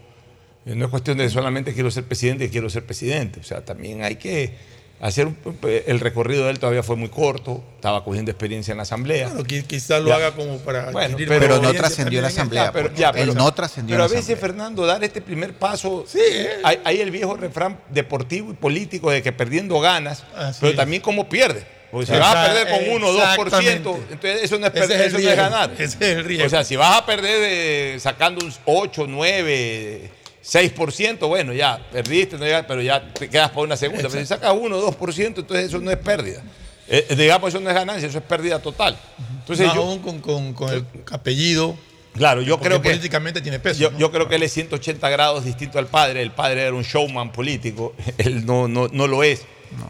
Eh, 0.70 0.76
No 0.76 0.86
es 0.86 0.92
cuestión 0.92 1.18
de 1.18 1.30
solamente 1.30 1.74
quiero 1.74 1.90
ser 1.92 2.04
presidente 2.04 2.46
y 2.46 2.50
quiero 2.50 2.70
ser 2.70 2.86
presidente. 2.86 3.40
O 3.40 3.44
sea, 3.44 3.66
también 3.66 4.04
hay 4.04 4.16
que 4.18 4.54
hacer 5.02 5.28
un- 5.28 5.38
el 5.64 6.00
recorrido 6.02 6.44
de 6.46 6.52
él 6.52 6.60
todavía 6.60 6.84
fue 6.84 6.96
muy 6.98 7.08
corto. 7.10 7.64
Estaba 7.76 8.04
cogiendo 8.04 8.30
experiencia 8.32 8.72
en 8.74 8.78
la 8.78 8.84
asamblea. 8.84 9.30
Bueno, 9.30 9.44
qui- 9.46 9.64
quizás 9.66 10.02
lo 10.02 10.10
Ya. 10.10 10.16
haga 10.18 10.32
como 10.36 10.58
para. 10.60 10.92
Bueno, 10.92 11.16
pero- 11.18 11.40
Pero 11.40 11.62
no 11.62 11.74
trascendió 11.74 12.22
la 12.22 12.28
asamblea. 12.28 12.66
Ya, 12.66 12.72
pero- 12.74 12.94
ya, 12.94 13.12
pero- 13.14 13.32
Él 13.32 13.38
no 13.38 13.52
trascendió 13.54 13.94
Pero 13.96 14.04
a 14.04 14.08
veces, 14.08 14.26
asamblea. 14.26 14.42
Fernando, 14.42 14.86
dar 14.86 15.04
este 15.04 15.22
primer 15.22 15.54
paso. 15.54 16.06
Sí, 16.08 16.20
eh. 16.22 16.50
hay, 16.64 16.80
hay 16.84 17.00
el 17.02 17.12
viejo 17.12 17.36
refrán 17.38 17.80
deportivo 17.90 18.52
y 18.52 18.56
político 18.56 19.10
de 19.10 19.22
que 19.24 19.32
perdiendo 19.32 19.80
ganas, 19.80 20.24
Así 20.36 20.58
pero 20.60 20.72
es. 20.72 20.76
también 20.78 21.02
como 21.02 21.30
pierde. 21.30 21.64
Porque 21.92 22.06
si 22.06 22.12
vas 22.12 22.36
a 22.36 22.46
perder 22.54 22.68
con 22.70 22.90
1 22.96 23.08
o 23.08 23.14
2%, 23.14 23.48
exactamente. 23.48 24.14
entonces 24.14 24.44
eso 24.44 24.60
no 24.60 24.68
es, 24.68 24.72
perder, 24.74 25.02
es 25.02 25.08
eso 25.08 25.18
no 25.18 25.28
es 25.30 25.36
ganar. 25.36 25.72
ese 25.74 25.84
es 25.86 26.02
el 26.02 26.24
riesgo. 26.24 26.46
O 26.46 26.50
sea, 26.50 26.64
si 26.64 26.76
vas 26.76 26.98
a 27.00 27.06
perder 27.06 27.40
de- 27.42 28.00
sacando 28.00 28.46
un 28.46 28.54
8, 28.66 29.08
9, 29.08 30.12
6%, 30.52 31.28
bueno, 31.28 31.54
ya 31.54 31.80
perdiste, 31.92 32.38
no 32.38 32.46
pero 32.68 32.82
ya 32.82 33.14
te 33.14 33.30
quedas 33.30 33.50
para 33.50 33.62
una 33.62 33.78
segunda. 33.78 34.10
Pero 34.10 34.20
si 34.20 34.26
sacas 34.26 34.54
1 34.60 34.78
o 34.78 34.92
2%, 34.92 35.26
entonces 35.38 35.66
eso 35.68 35.80
no 35.80 35.92
es 35.92 35.98
pérdida. 35.98 36.42
Eh, 36.88 37.06
digamos, 37.16 37.50
eso 37.50 37.60
no 37.60 37.70
es 37.70 37.76
ganancia, 37.76 38.08
eso 38.08 38.18
es 38.18 38.24
pérdida 38.24 38.60
total. 38.60 38.98
Entonces, 39.40 39.68
Más 39.68 39.76
yo, 39.76 39.84
aún 39.84 40.00
con, 40.00 40.20
con- 40.22 40.54
con 40.54 40.74
el 40.74 40.84
apellido. 41.12 41.78
claro, 42.14 42.42
yo 42.42 42.60
creo 42.60 42.82
que. 42.82 42.90
políticamente 42.90 43.42
tiene 43.42 43.60
peso. 43.60 43.80
Yo, 43.80 43.92
¿no? 43.92 44.00
yo 44.00 44.12
creo 44.12 44.28
que 44.28 44.36
él 44.36 44.44
es 44.44 44.52
180 44.54 45.08
grados 45.10 45.46
distinto 45.46 45.78
al 45.78 45.86
padre. 45.86 46.24
El 46.24 46.32
padre 46.32 46.64
era 46.64 46.74
un 46.74 46.82
showman 46.84 47.32
político, 47.32 47.94
él 48.18 48.46
no, 48.46 48.68
no, 48.68 48.88
no 48.92 49.06
lo 49.08 49.24
es. 49.24 49.46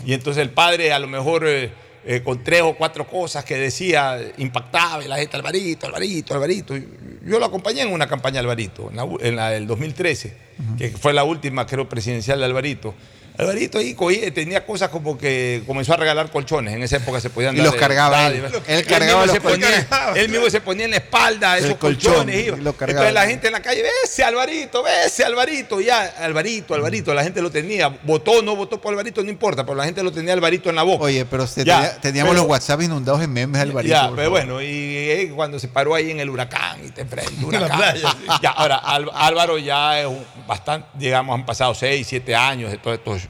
Y 0.05 0.11
entonces 0.13 0.41
el 0.41 0.49
padre 0.49 0.91
a 0.91 0.99
lo 0.99 1.07
mejor 1.07 1.47
eh, 1.47 1.71
eh, 2.11 2.23
con 2.23 2.43
tres 2.43 2.63
o 2.63 2.73
cuatro 2.73 3.05
cosas 3.05 3.45
que 3.45 3.55
decía 3.55 4.17
impactaba 4.39 5.05
y 5.05 5.07
la 5.07 5.17
gente, 5.17 5.37
Alvarito, 5.37 5.85
Alvarito, 5.85 6.33
Alvarito. 6.33 6.75
Yo 6.75 7.37
lo 7.37 7.45
acompañé 7.45 7.83
en 7.83 7.93
una 7.93 8.07
campaña 8.07 8.39
Alvarito, 8.39 8.89
en 8.89 8.95
la, 8.95 9.07
en 9.19 9.35
la 9.35 9.51
del 9.51 9.67
2013, 9.67 10.35
que 10.79 10.89
fue 10.89 11.13
la 11.13 11.23
última, 11.23 11.67
creo, 11.67 11.87
presidencial 11.87 12.39
de 12.39 12.45
Alvarito. 12.45 12.95
Alvarito 13.39 13.77
ahí 13.77 13.93
cogía- 13.93 14.33
tenía 14.33 14.65
cosas 14.65 14.89
como 14.89 15.17
que 15.17 15.63
comenzó 15.65 15.93
a 15.93 15.97
regalar 15.97 16.29
colchones. 16.29 16.73
En 16.73 16.83
esa 16.83 16.97
época 16.97 17.21
se 17.21 17.29
podían 17.29 17.55
Y 17.55 17.57
dar 17.59 17.65
los 17.67 17.73
de- 17.73 17.79
cargaba 17.79 18.27
él. 18.27 18.43
Él 18.45 18.51
Él 18.67 18.85
cargaba 18.85 19.21
mismo 19.21 19.25
los 19.27 19.33
se 19.35 19.41
ponía- 19.41 19.87
colchones. 19.87 20.17
Él 20.23 20.29
mismo 20.29 20.49
se 20.49 20.61
ponía 20.61 20.85
en 20.85 20.91
la 20.91 20.97
espalda 20.97 21.57
El 21.57 21.65
esos 21.65 21.77
colchón, 21.77 22.13
colchones. 22.13 22.45
iba. 22.47 22.57
y 22.57 22.61
cargaba. 22.73 22.89
Entonces 22.91 23.13
la 23.13 23.25
gente 23.27 23.47
en 23.47 23.53
la 23.53 23.61
calle, 23.61 23.83
ese 24.03 24.23
Alvarito, 24.25 24.85
ese 24.87 25.23
Alvarito, 25.23 25.79
ya, 25.79 26.13
Alvarito, 26.19 26.73
Alvarito, 26.73 27.13
la 27.13 27.23
gente 27.23 27.41
lo 27.41 27.49
tenía. 27.49 27.87
Votó 28.03 28.31
o 28.31 28.41
no 28.41 28.55
votó 28.57 28.81
por 28.81 28.91
Alvarito, 28.91 29.23
no 29.23 29.29
importa, 29.29 29.63
pero 29.65 29.75
la 29.75 29.85
gente 29.85 30.03
lo 30.03 30.11
tenía 30.11 30.33
Alvarito 30.33 30.69
en 30.69 30.75
la 30.75 30.83
boca. 30.83 31.05
Oye, 31.05 31.23
pero 31.25 31.47
se 31.47 31.63
Ya, 31.63 31.77
tenía- 31.77 32.01
teníamos 32.01 32.31
pero- 32.31 32.41
los 32.43 32.49
WhatsApp 32.51 32.81
inundados 32.81 33.21
en 33.23 33.31
memes, 33.31 33.61
Alvarito. 33.61 33.93
Ya, 33.93 34.01
pero 34.09 34.15
favor. 34.15 34.29
bueno, 34.31 34.61
y 34.61 34.65
eh, 34.67 35.31
cuando 35.33 35.59
se 35.59 35.69
paró 35.69 35.95
ahí 35.95 36.11
en 36.11 36.19
el 36.19 36.29
huracán 36.29 36.85
y 36.85 36.89
te 36.91 37.01
enfrentó 37.01 37.31
huracán. 37.47 37.77
playa, 37.77 38.11
sí. 38.11 38.27
Ya, 38.43 38.49
ahora, 38.49 38.75
Álvaro 38.77 39.57
ya 39.57 39.99
es 40.01 40.07
un- 40.07 40.25
bastante, 40.45 40.87
digamos, 40.95 41.33
han 41.39 41.45
pasado 41.45 41.73
seis, 41.73 42.05
siete 42.07 42.35
años 42.35 42.71
de 42.71 42.77
todos 42.79 42.97
estos, 42.97 43.28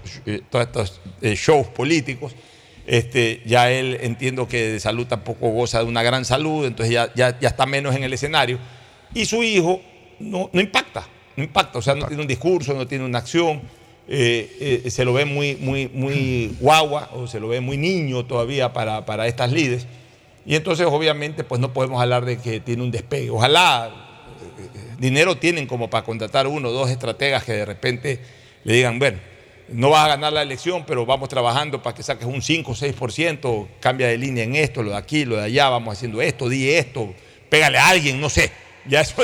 todos 0.49 0.65
estos 0.65 1.01
eh, 1.21 1.35
shows 1.35 1.67
políticos. 1.67 2.33
Este, 2.85 3.41
ya 3.45 3.69
él 3.71 3.97
entiendo 4.01 4.47
que 4.47 4.71
de 4.71 4.79
salud 4.79 5.05
tampoco 5.05 5.49
goza 5.49 5.79
de 5.79 5.85
una 5.85 6.01
gran 6.01 6.25
salud, 6.25 6.65
entonces 6.65 6.93
ya, 6.93 7.13
ya, 7.13 7.39
ya 7.39 7.49
está 7.49 7.65
menos 7.65 7.95
en 7.95 8.03
el 8.03 8.13
escenario. 8.13 8.57
Y 9.13 9.25
su 9.25 9.43
hijo 9.43 9.81
no, 10.19 10.49
no 10.53 10.61
impacta, 10.61 11.07
no 11.35 11.43
impacta, 11.43 11.79
o 11.79 11.81
sea, 11.81 11.95
no 11.95 12.07
tiene 12.07 12.21
un 12.21 12.27
discurso, 12.27 12.73
no 12.73 12.87
tiene 12.87 13.05
una 13.05 13.19
acción. 13.19 13.61
eh, 14.11 14.81
eh, 14.85 14.89
se 14.89 15.05
lo 15.05 15.13
ve 15.13 15.25
muy, 15.25 15.55
muy, 15.55 15.87
muy 15.87 16.55
guagua 16.59 17.11
o 17.13 17.27
se 17.27 17.39
lo 17.39 17.47
ve 17.47 17.61
muy 17.61 17.77
niño 17.77 18.25
todavía 18.25 18.73
para, 18.73 19.05
para 19.05 19.27
estas 19.27 19.51
lides. 19.51 19.85
Y 20.47 20.55
entonces, 20.55 20.87
obviamente, 20.87 21.43
pues 21.43 21.61
no 21.61 21.73
podemos 21.73 22.01
hablar 22.01 22.25
de 22.25 22.39
que 22.39 22.59
tiene 22.59 22.81
un 22.81 22.89
despegue. 22.89 23.29
Ojalá 23.29 23.91
eh, 24.41 24.95
dinero 24.97 25.37
tienen 25.37 25.67
como 25.67 25.91
para 25.91 26.03
contratar 26.03 26.47
uno 26.47 26.69
o 26.69 26.71
dos 26.71 26.89
estrategas 26.89 27.43
que 27.43 27.53
de 27.53 27.65
repente 27.65 28.19
le 28.63 28.73
digan, 28.73 28.97
bueno, 28.97 29.19
no 29.71 29.89
vas 29.89 30.05
a 30.05 30.09
ganar 30.09 30.33
la 30.33 30.41
elección, 30.41 30.83
pero 30.85 31.05
vamos 31.05 31.29
trabajando 31.29 31.81
para 31.81 31.95
que 31.95 32.03
saques 32.03 32.25
un 32.25 32.41
5 32.41 32.71
o 32.71 32.75
6%, 32.75 33.67
cambia 33.79 34.07
de 34.07 34.17
línea 34.17 34.43
en 34.43 34.55
esto, 34.55 34.83
lo 34.83 34.91
de 34.91 34.97
aquí, 34.97 35.25
lo 35.25 35.37
de 35.37 35.43
allá, 35.43 35.69
vamos 35.69 35.97
haciendo 35.97 36.21
esto, 36.21 36.49
di 36.49 36.69
esto, 36.69 37.13
pégale 37.49 37.77
a 37.77 37.89
alguien, 37.89 38.19
no 38.19 38.29
sé. 38.29 38.51
Ya 38.85 39.01
eso, 39.01 39.21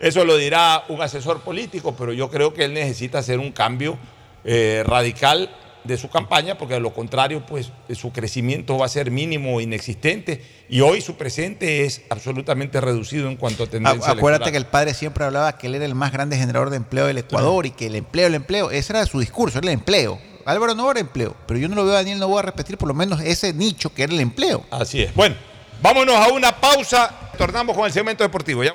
eso 0.00 0.24
lo 0.24 0.36
dirá 0.36 0.84
un 0.88 1.00
asesor 1.00 1.40
político, 1.40 1.94
pero 1.96 2.12
yo 2.12 2.28
creo 2.28 2.52
que 2.52 2.64
él 2.64 2.74
necesita 2.74 3.20
hacer 3.20 3.38
un 3.38 3.52
cambio 3.52 3.96
eh, 4.44 4.82
radical 4.84 5.48
de 5.86 5.96
su 5.96 6.08
campaña, 6.08 6.58
porque 6.58 6.74
de 6.74 6.80
lo 6.80 6.92
contrario, 6.92 7.44
pues 7.46 7.72
su 7.94 8.12
crecimiento 8.12 8.78
va 8.78 8.86
a 8.86 8.88
ser 8.88 9.10
mínimo 9.10 9.56
o 9.56 9.60
inexistente, 9.60 10.42
y 10.68 10.80
hoy 10.80 11.00
su 11.00 11.16
presente 11.16 11.84
es 11.84 12.02
absolutamente 12.10 12.80
reducido 12.80 13.28
en 13.28 13.36
cuanto 13.36 13.64
a 13.64 13.66
tendencia 13.66 14.12
Acuérdate 14.12 14.50
que 14.50 14.56
el 14.56 14.66
padre 14.66 14.94
siempre 14.94 15.24
hablaba 15.24 15.56
que 15.58 15.68
él 15.68 15.74
era 15.74 15.84
el 15.84 15.94
más 15.94 16.12
grande 16.12 16.36
generador 16.36 16.70
de 16.70 16.76
empleo 16.76 17.06
del 17.06 17.18
Ecuador 17.18 17.66
y 17.66 17.70
que 17.70 17.86
el 17.86 17.96
empleo, 17.96 18.26
el 18.26 18.34
empleo, 18.34 18.70
ese 18.70 18.92
era 18.92 19.06
su 19.06 19.20
discurso, 19.20 19.58
era 19.58 19.68
el 19.68 19.74
empleo. 19.74 20.18
Álvaro 20.44 20.74
no 20.74 20.90
era 20.90 21.00
empleo, 21.00 21.34
pero 21.46 21.58
yo 21.58 21.68
no 21.68 21.74
lo 21.74 21.84
veo 21.84 21.94
a 21.94 21.96
Daniel, 21.96 22.18
no 22.18 22.28
voy 22.28 22.38
a 22.38 22.42
repetir 22.42 22.78
por 22.78 22.88
lo 22.88 22.94
menos 22.94 23.20
ese 23.20 23.52
nicho 23.52 23.92
que 23.92 24.04
era 24.04 24.12
el 24.12 24.20
empleo. 24.20 24.64
Así 24.70 25.02
es. 25.02 25.14
Bueno, 25.14 25.34
vámonos 25.82 26.14
a 26.14 26.28
una 26.28 26.54
pausa, 26.60 27.32
tornamos 27.36 27.76
con 27.76 27.84
el 27.84 27.92
segmento 27.92 28.22
deportivo, 28.22 28.62
¿ya? 28.62 28.74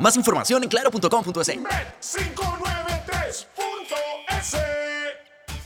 Más 0.00 0.16
información 0.16 0.64
en 0.64 0.70
claro.com.es. 0.70 1.48
593.es 1.48 3.46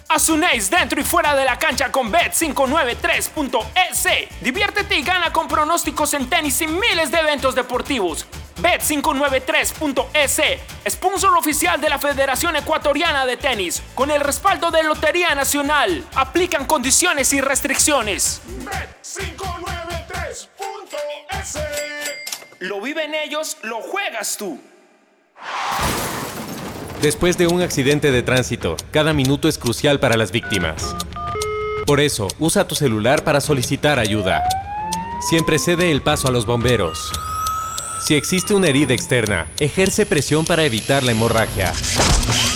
Haz 0.08 0.28
un 0.28 0.42
ace 0.44 0.76
dentro 0.76 1.00
y 1.00 1.04
fuera 1.04 1.36
de 1.36 1.44
la 1.44 1.56
cancha 1.58 1.92
con 1.92 2.12
Bet593.es. 2.12 4.08
Diviértete 4.40 4.96
y 4.96 5.02
gana 5.02 5.32
con 5.32 5.46
pronósticos 5.48 6.12
en 6.14 6.28
tenis 6.28 6.60
y 6.60 6.66
miles 6.66 7.12
de 7.12 7.18
eventos 7.18 7.54
deportivos. 7.54 8.26
Bet593.es, 8.60 10.40
sponsor 10.88 11.36
oficial 11.36 11.80
de 11.80 11.88
la 11.88 11.98
Federación 11.98 12.56
Ecuatoriana 12.56 13.26
de 13.26 13.36
Tenis, 13.36 13.82
con 13.94 14.10
el 14.10 14.20
respaldo 14.20 14.72
de 14.72 14.82
Lotería 14.82 15.32
Nacional. 15.34 16.04
Aplican 16.14 16.66
condiciones 16.66 17.32
y 17.32 17.40
restricciones. 17.40 18.42
Bet593.es 18.64 20.48
Lo 22.64 22.80
viven 22.80 23.14
ellos, 23.14 23.58
lo 23.62 23.82
juegas 23.82 24.38
tú. 24.38 24.58
Después 27.02 27.36
de 27.36 27.46
un 27.46 27.60
accidente 27.60 28.10
de 28.10 28.22
tránsito, 28.22 28.78
cada 28.90 29.12
minuto 29.12 29.48
es 29.48 29.58
crucial 29.58 30.00
para 30.00 30.16
las 30.16 30.32
víctimas. 30.32 30.96
Por 31.86 32.00
eso, 32.00 32.26
usa 32.38 32.66
tu 32.66 32.74
celular 32.74 33.22
para 33.22 33.42
solicitar 33.42 33.98
ayuda. 33.98 34.42
Siempre 35.28 35.58
cede 35.58 35.90
el 35.90 36.00
paso 36.00 36.28
a 36.28 36.30
los 36.30 36.46
bomberos. 36.46 37.12
Si 38.06 38.14
existe 38.14 38.54
una 38.54 38.68
herida 38.68 38.94
externa, 38.94 39.46
ejerce 39.60 40.06
presión 40.06 40.46
para 40.46 40.64
evitar 40.64 41.02
la 41.02 41.12
hemorragia. 41.12 41.70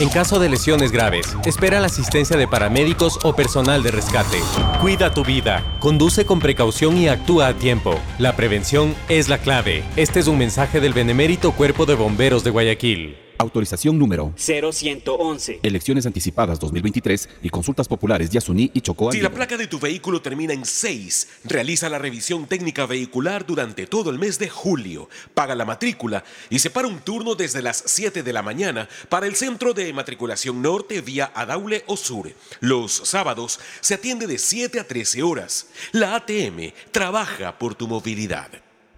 En 0.01 0.09
caso 0.09 0.39
de 0.39 0.49
lesiones 0.49 0.93
graves, 0.93 1.37
espera 1.45 1.81
la 1.81 1.87
asistencia 1.87 2.37
de 2.37 2.47
paramédicos 2.47 3.19
o 3.25 3.35
personal 3.35 3.83
de 3.83 3.91
rescate. 3.91 4.39
Cuida 4.81 5.13
tu 5.13 5.25
vida, 5.25 5.65
conduce 5.81 6.25
con 6.25 6.39
precaución 6.39 6.97
y 6.97 7.09
actúa 7.09 7.49
a 7.49 7.55
tiempo. 7.55 7.99
La 8.19 8.37
prevención 8.37 8.95
es 9.09 9.29
la 9.29 9.39
clave. 9.39 9.85
Este 9.97 10.21
es 10.21 10.29
un 10.29 10.39
mensaje 10.39 10.81
del 10.81 10.93
Benemérito 10.93 11.53
Cuerpo 11.53 11.85
de 11.85 11.95
Bomberos 11.95 12.45
de 12.45 12.51
Guayaquil. 12.51 13.28
Autorización 13.41 13.97
número 13.97 14.33
0111. 14.37 15.61
Elecciones 15.63 16.07
anticipadas 16.07 16.59
2023 16.59 17.29
y 17.43 17.51
consultas 17.51 17.87
populares 17.87 18.31
Yasuní 18.31 18.73
y 18.75 18.81
Chocó. 18.81 19.13
Si 19.13 19.21
la 19.21 19.31
placa 19.31 19.57
de 19.57 19.69
tu 19.69 19.79
vehículo 19.79 20.21
termina 20.21 20.53
en 20.53 20.65
6, 20.65 21.43
realiza 21.45 21.89
la 21.89 21.99
revisión 21.99 22.47
técnica 22.47 22.85
vehicular 22.87 23.47
durante 23.47 23.87
todo 23.87 24.11
el 24.11 24.19
mes 24.19 24.41
de 24.41 24.49
julio. 24.49 25.09
Paga 25.35 25.55
la 25.55 25.65
matrícula 25.65 26.25
y 26.51 26.59
separa 26.59 26.89
un 26.89 26.99
turno 26.99 27.37
desde 27.37 27.63
las 27.63 27.85
7 27.87 28.25
de 28.25 28.33
la 28.33 28.43
mañana 28.43 28.89
para 29.09 29.29
el 29.29 29.37
centro 29.37 29.73
de 29.73 29.93
matriculación 29.93 30.61
norte 30.61 31.01
vía 31.01 31.31
Adaule 31.33 31.85
o 31.87 31.97
Sur. 31.97 32.33
Los 32.59 32.93
sábados 32.93 33.61
se 33.81 33.95
atiende 33.95 34.27
de 34.27 34.39
7 34.39 34.81
a 34.81 34.85
13 34.85 35.23
horas. 35.23 35.69
La 35.93 36.17
ATM 36.17 36.73
trabaja 36.91 37.57
por 37.57 37.77
tu 37.77 37.87
movilidad. 37.87 38.49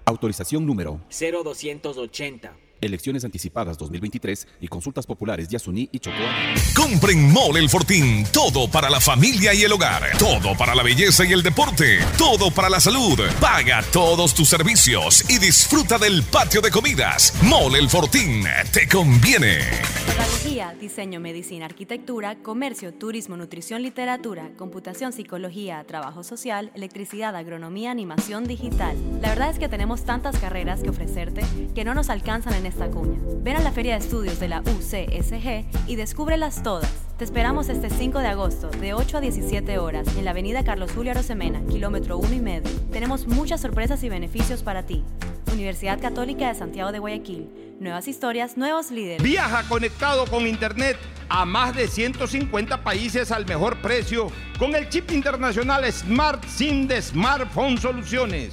Autorización 0.06 0.64
número 0.64 0.98
0280. 1.10 2.69
Elecciones 2.80 3.24
anticipadas 3.24 3.76
2023 3.76 4.48
y 4.60 4.68
consultas 4.68 5.06
populares 5.06 5.48
Yasuní 5.48 5.88
y 5.92 5.98
Chocó. 5.98 6.16
Compren 6.74 7.30
Mole 7.30 7.60
el 7.60 7.68
Fortín. 7.68 8.24
Todo 8.32 8.70
para 8.70 8.88
la 8.88 9.00
familia 9.00 9.52
y 9.52 9.62
el 9.62 9.72
hogar. 9.72 10.16
Todo 10.18 10.56
para 10.56 10.74
la 10.74 10.82
belleza 10.82 11.24
y 11.24 11.32
el 11.32 11.42
deporte. 11.42 11.98
Todo 12.16 12.50
para 12.50 12.70
la 12.70 12.80
salud. 12.80 13.20
Paga 13.40 13.82
todos 13.92 14.34
tus 14.34 14.48
servicios 14.48 15.28
y 15.28 15.38
disfruta 15.38 15.98
del 15.98 16.22
patio 16.22 16.60
de 16.60 16.70
comidas. 16.70 17.34
Mole 17.42 17.78
el 17.78 17.90
Fortín. 17.90 18.44
Te 18.72 18.88
conviene. 18.88 19.58
Pedagogía, 20.06 20.74
diseño, 20.80 21.20
medicina, 21.20 21.66
arquitectura, 21.66 22.36
comercio, 22.36 22.94
turismo, 22.94 23.36
nutrición, 23.36 23.82
literatura, 23.82 24.50
computación, 24.56 25.12
psicología, 25.12 25.84
trabajo 25.84 26.24
social, 26.24 26.70
electricidad, 26.74 27.36
agronomía, 27.36 27.90
animación 27.90 28.44
digital. 28.44 28.96
La 29.20 29.28
verdad 29.28 29.50
es 29.50 29.58
que 29.58 29.68
tenemos 29.68 30.04
tantas 30.04 30.38
carreras 30.38 30.82
que 30.82 30.90
ofrecerte 30.90 31.42
que 31.74 31.84
no 31.84 31.94
nos 31.94 32.08
alcanzan 32.08 32.54
en 32.54 32.69
Ven 33.42 33.56
a 33.56 33.60
la 33.60 33.72
Feria 33.72 33.94
de 33.94 34.04
Estudios 34.04 34.38
de 34.40 34.48
la 34.48 34.60
UCSG 34.60 35.88
y 35.88 35.96
descúbrelas 35.96 36.62
todas. 36.62 36.90
Te 37.18 37.24
esperamos 37.24 37.68
este 37.68 37.90
5 37.90 38.18
de 38.20 38.28
agosto, 38.28 38.70
de 38.70 38.94
8 38.94 39.18
a 39.18 39.20
17 39.20 39.78
horas, 39.78 40.06
en 40.16 40.24
la 40.24 40.30
avenida 40.30 40.64
Carlos 40.64 40.92
Julio 40.92 41.12
Arosemena, 41.12 41.60
kilómetro 41.68 42.18
1 42.18 42.32
y 42.32 42.40
medio. 42.40 42.70
Tenemos 42.90 43.26
muchas 43.26 43.60
sorpresas 43.60 44.02
y 44.04 44.08
beneficios 44.08 44.62
para 44.62 44.84
ti. 44.84 45.04
Universidad 45.52 46.00
Católica 46.00 46.48
de 46.48 46.54
Santiago 46.54 46.92
de 46.92 46.98
Guayaquil. 46.98 47.48
Nuevas 47.80 48.08
historias, 48.08 48.56
nuevos 48.56 48.90
líderes. 48.90 49.22
Viaja 49.22 49.62
conectado 49.68 50.26
con 50.26 50.46
Internet 50.46 50.96
a 51.28 51.44
más 51.44 51.74
de 51.76 51.88
150 51.88 52.82
países 52.82 53.30
al 53.30 53.46
mejor 53.46 53.76
precio 53.82 54.28
con 54.58 54.74
el 54.74 54.88
chip 54.88 55.10
internacional 55.10 55.90
Smart 55.92 56.44
SIM 56.46 56.86
de 56.86 57.02
Smartphone 57.02 57.78
Soluciones. 57.78 58.52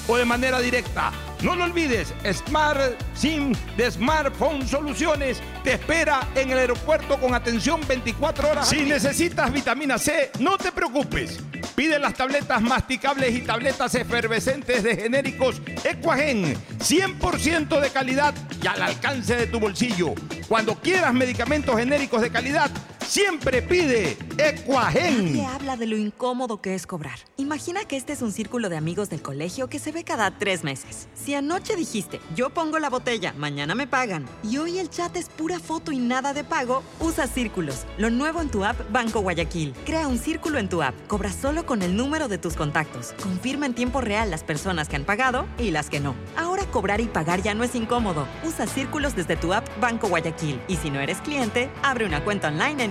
o 0.07 0.17
de 0.17 0.25
manera 0.25 0.59
directa. 0.59 1.11
No 1.41 1.55
lo 1.55 1.63
olvides, 1.63 2.13
Smart 2.31 2.79
SIM 3.15 3.53
de 3.75 3.89
Smartphone 3.89 4.67
Soluciones 4.67 5.41
te 5.63 5.73
espera 5.73 6.27
en 6.35 6.51
el 6.51 6.59
aeropuerto 6.59 7.19
con 7.19 7.33
atención 7.33 7.81
24 7.87 8.51
horas. 8.51 8.69
Si 8.69 8.83
necesitas 8.83 9.51
vitamina 9.51 9.97
C, 9.97 10.31
no 10.39 10.57
te 10.57 10.71
preocupes. 10.71 11.39
Pide 11.75 11.97
las 11.97 12.13
tabletas 12.13 12.61
masticables 12.61 13.33
y 13.33 13.41
tabletas 13.41 13.95
efervescentes 13.95 14.83
de 14.83 14.95
genéricos 14.95 15.61
Equagen, 15.83 16.55
100% 16.77 17.79
de 17.79 17.89
calidad 17.89 18.35
y 18.61 18.67
al 18.67 18.81
alcance 18.81 19.35
de 19.35 19.47
tu 19.47 19.59
bolsillo. 19.59 20.13
Cuando 20.47 20.75
quieras 20.75 21.13
medicamentos 21.13 21.75
genéricos 21.75 22.21
de 22.21 22.29
calidad, 22.29 22.69
siempre 23.05 23.61
pide 23.61 24.17
Equagen. 24.37 25.33
Nadie 25.33 25.45
habla 25.45 25.77
de 25.77 25.87
lo 25.87 25.97
incómodo 25.97 26.61
que 26.61 26.75
es 26.75 26.87
cobrar. 26.87 27.19
Imagina 27.37 27.85
que 27.85 27.97
este 27.97 28.13
es 28.13 28.21
un 28.21 28.31
círculo 28.31 28.69
de 28.69 28.77
amigos 28.77 29.09
del 29.09 29.21
colegio 29.21 29.67
que 29.67 29.79
se 29.79 29.91
ve 29.91 30.03
cada 30.03 30.37
tres 30.37 30.63
meses. 30.63 31.07
Si 31.13 31.33
anoche 31.33 31.75
dijiste, 31.75 32.19
yo 32.35 32.49
pongo 32.49 32.79
la 32.79 32.89
botella, 32.89 33.33
mañana 33.33 33.75
me 33.75 33.87
pagan, 33.87 34.25
y 34.43 34.57
hoy 34.57 34.79
el 34.79 34.89
chat 34.89 35.15
es 35.15 35.29
pura 35.29 35.59
foto 35.59 35.91
y 35.91 35.99
nada 35.99 36.33
de 36.33 36.43
pago, 36.43 36.83
usa 36.99 37.27
Círculos. 37.27 37.85
Lo 37.97 38.09
nuevo 38.09 38.41
en 38.41 38.49
tu 38.49 38.63
app 38.63 38.91
Banco 38.91 39.21
Guayaquil. 39.21 39.73
Crea 39.85 40.07
un 40.07 40.17
círculo 40.17 40.59
en 40.59 40.69
tu 40.69 40.81
app. 40.81 40.95
Cobra 41.07 41.31
solo 41.31 41.65
con 41.65 41.81
el 41.81 41.95
número 41.95 42.27
de 42.27 42.37
tus 42.37 42.55
contactos. 42.55 43.13
Confirma 43.21 43.65
en 43.65 43.73
tiempo 43.73 44.01
real 44.01 44.31
las 44.31 44.43
personas 44.43 44.89
que 44.89 44.95
han 44.95 45.05
pagado 45.05 45.45
y 45.57 45.71
las 45.71 45.89
que 45.89 45.99
no. 45.99 46.15
Ahora 46.37 46.65
cobrar 46.65 47.01
y 47.01 47.05
pagar 47.05 47.41
ya 47.41 47.53
no 47.53 47.63
es 47.63 47.75
incómodo. 47.75 48.27
Usa 48.43 48.67
Círculos 48.67 49.15
desde 49.15 49.35
tu 49.35 49.53
app 49.53 49.67
Banco 49.79 50.07
Guayaquil. 50.07 50.59
Y 50.67 50.75
si 50.77 50.89
no 50.89 50.99
eres 50.99 51.19
cliente, 51.21 51.69
abre 51.83 52.05
una 52.05 52.23
cuenta 52.23 52.49
online 52.49 52.83
en 52.83 52.90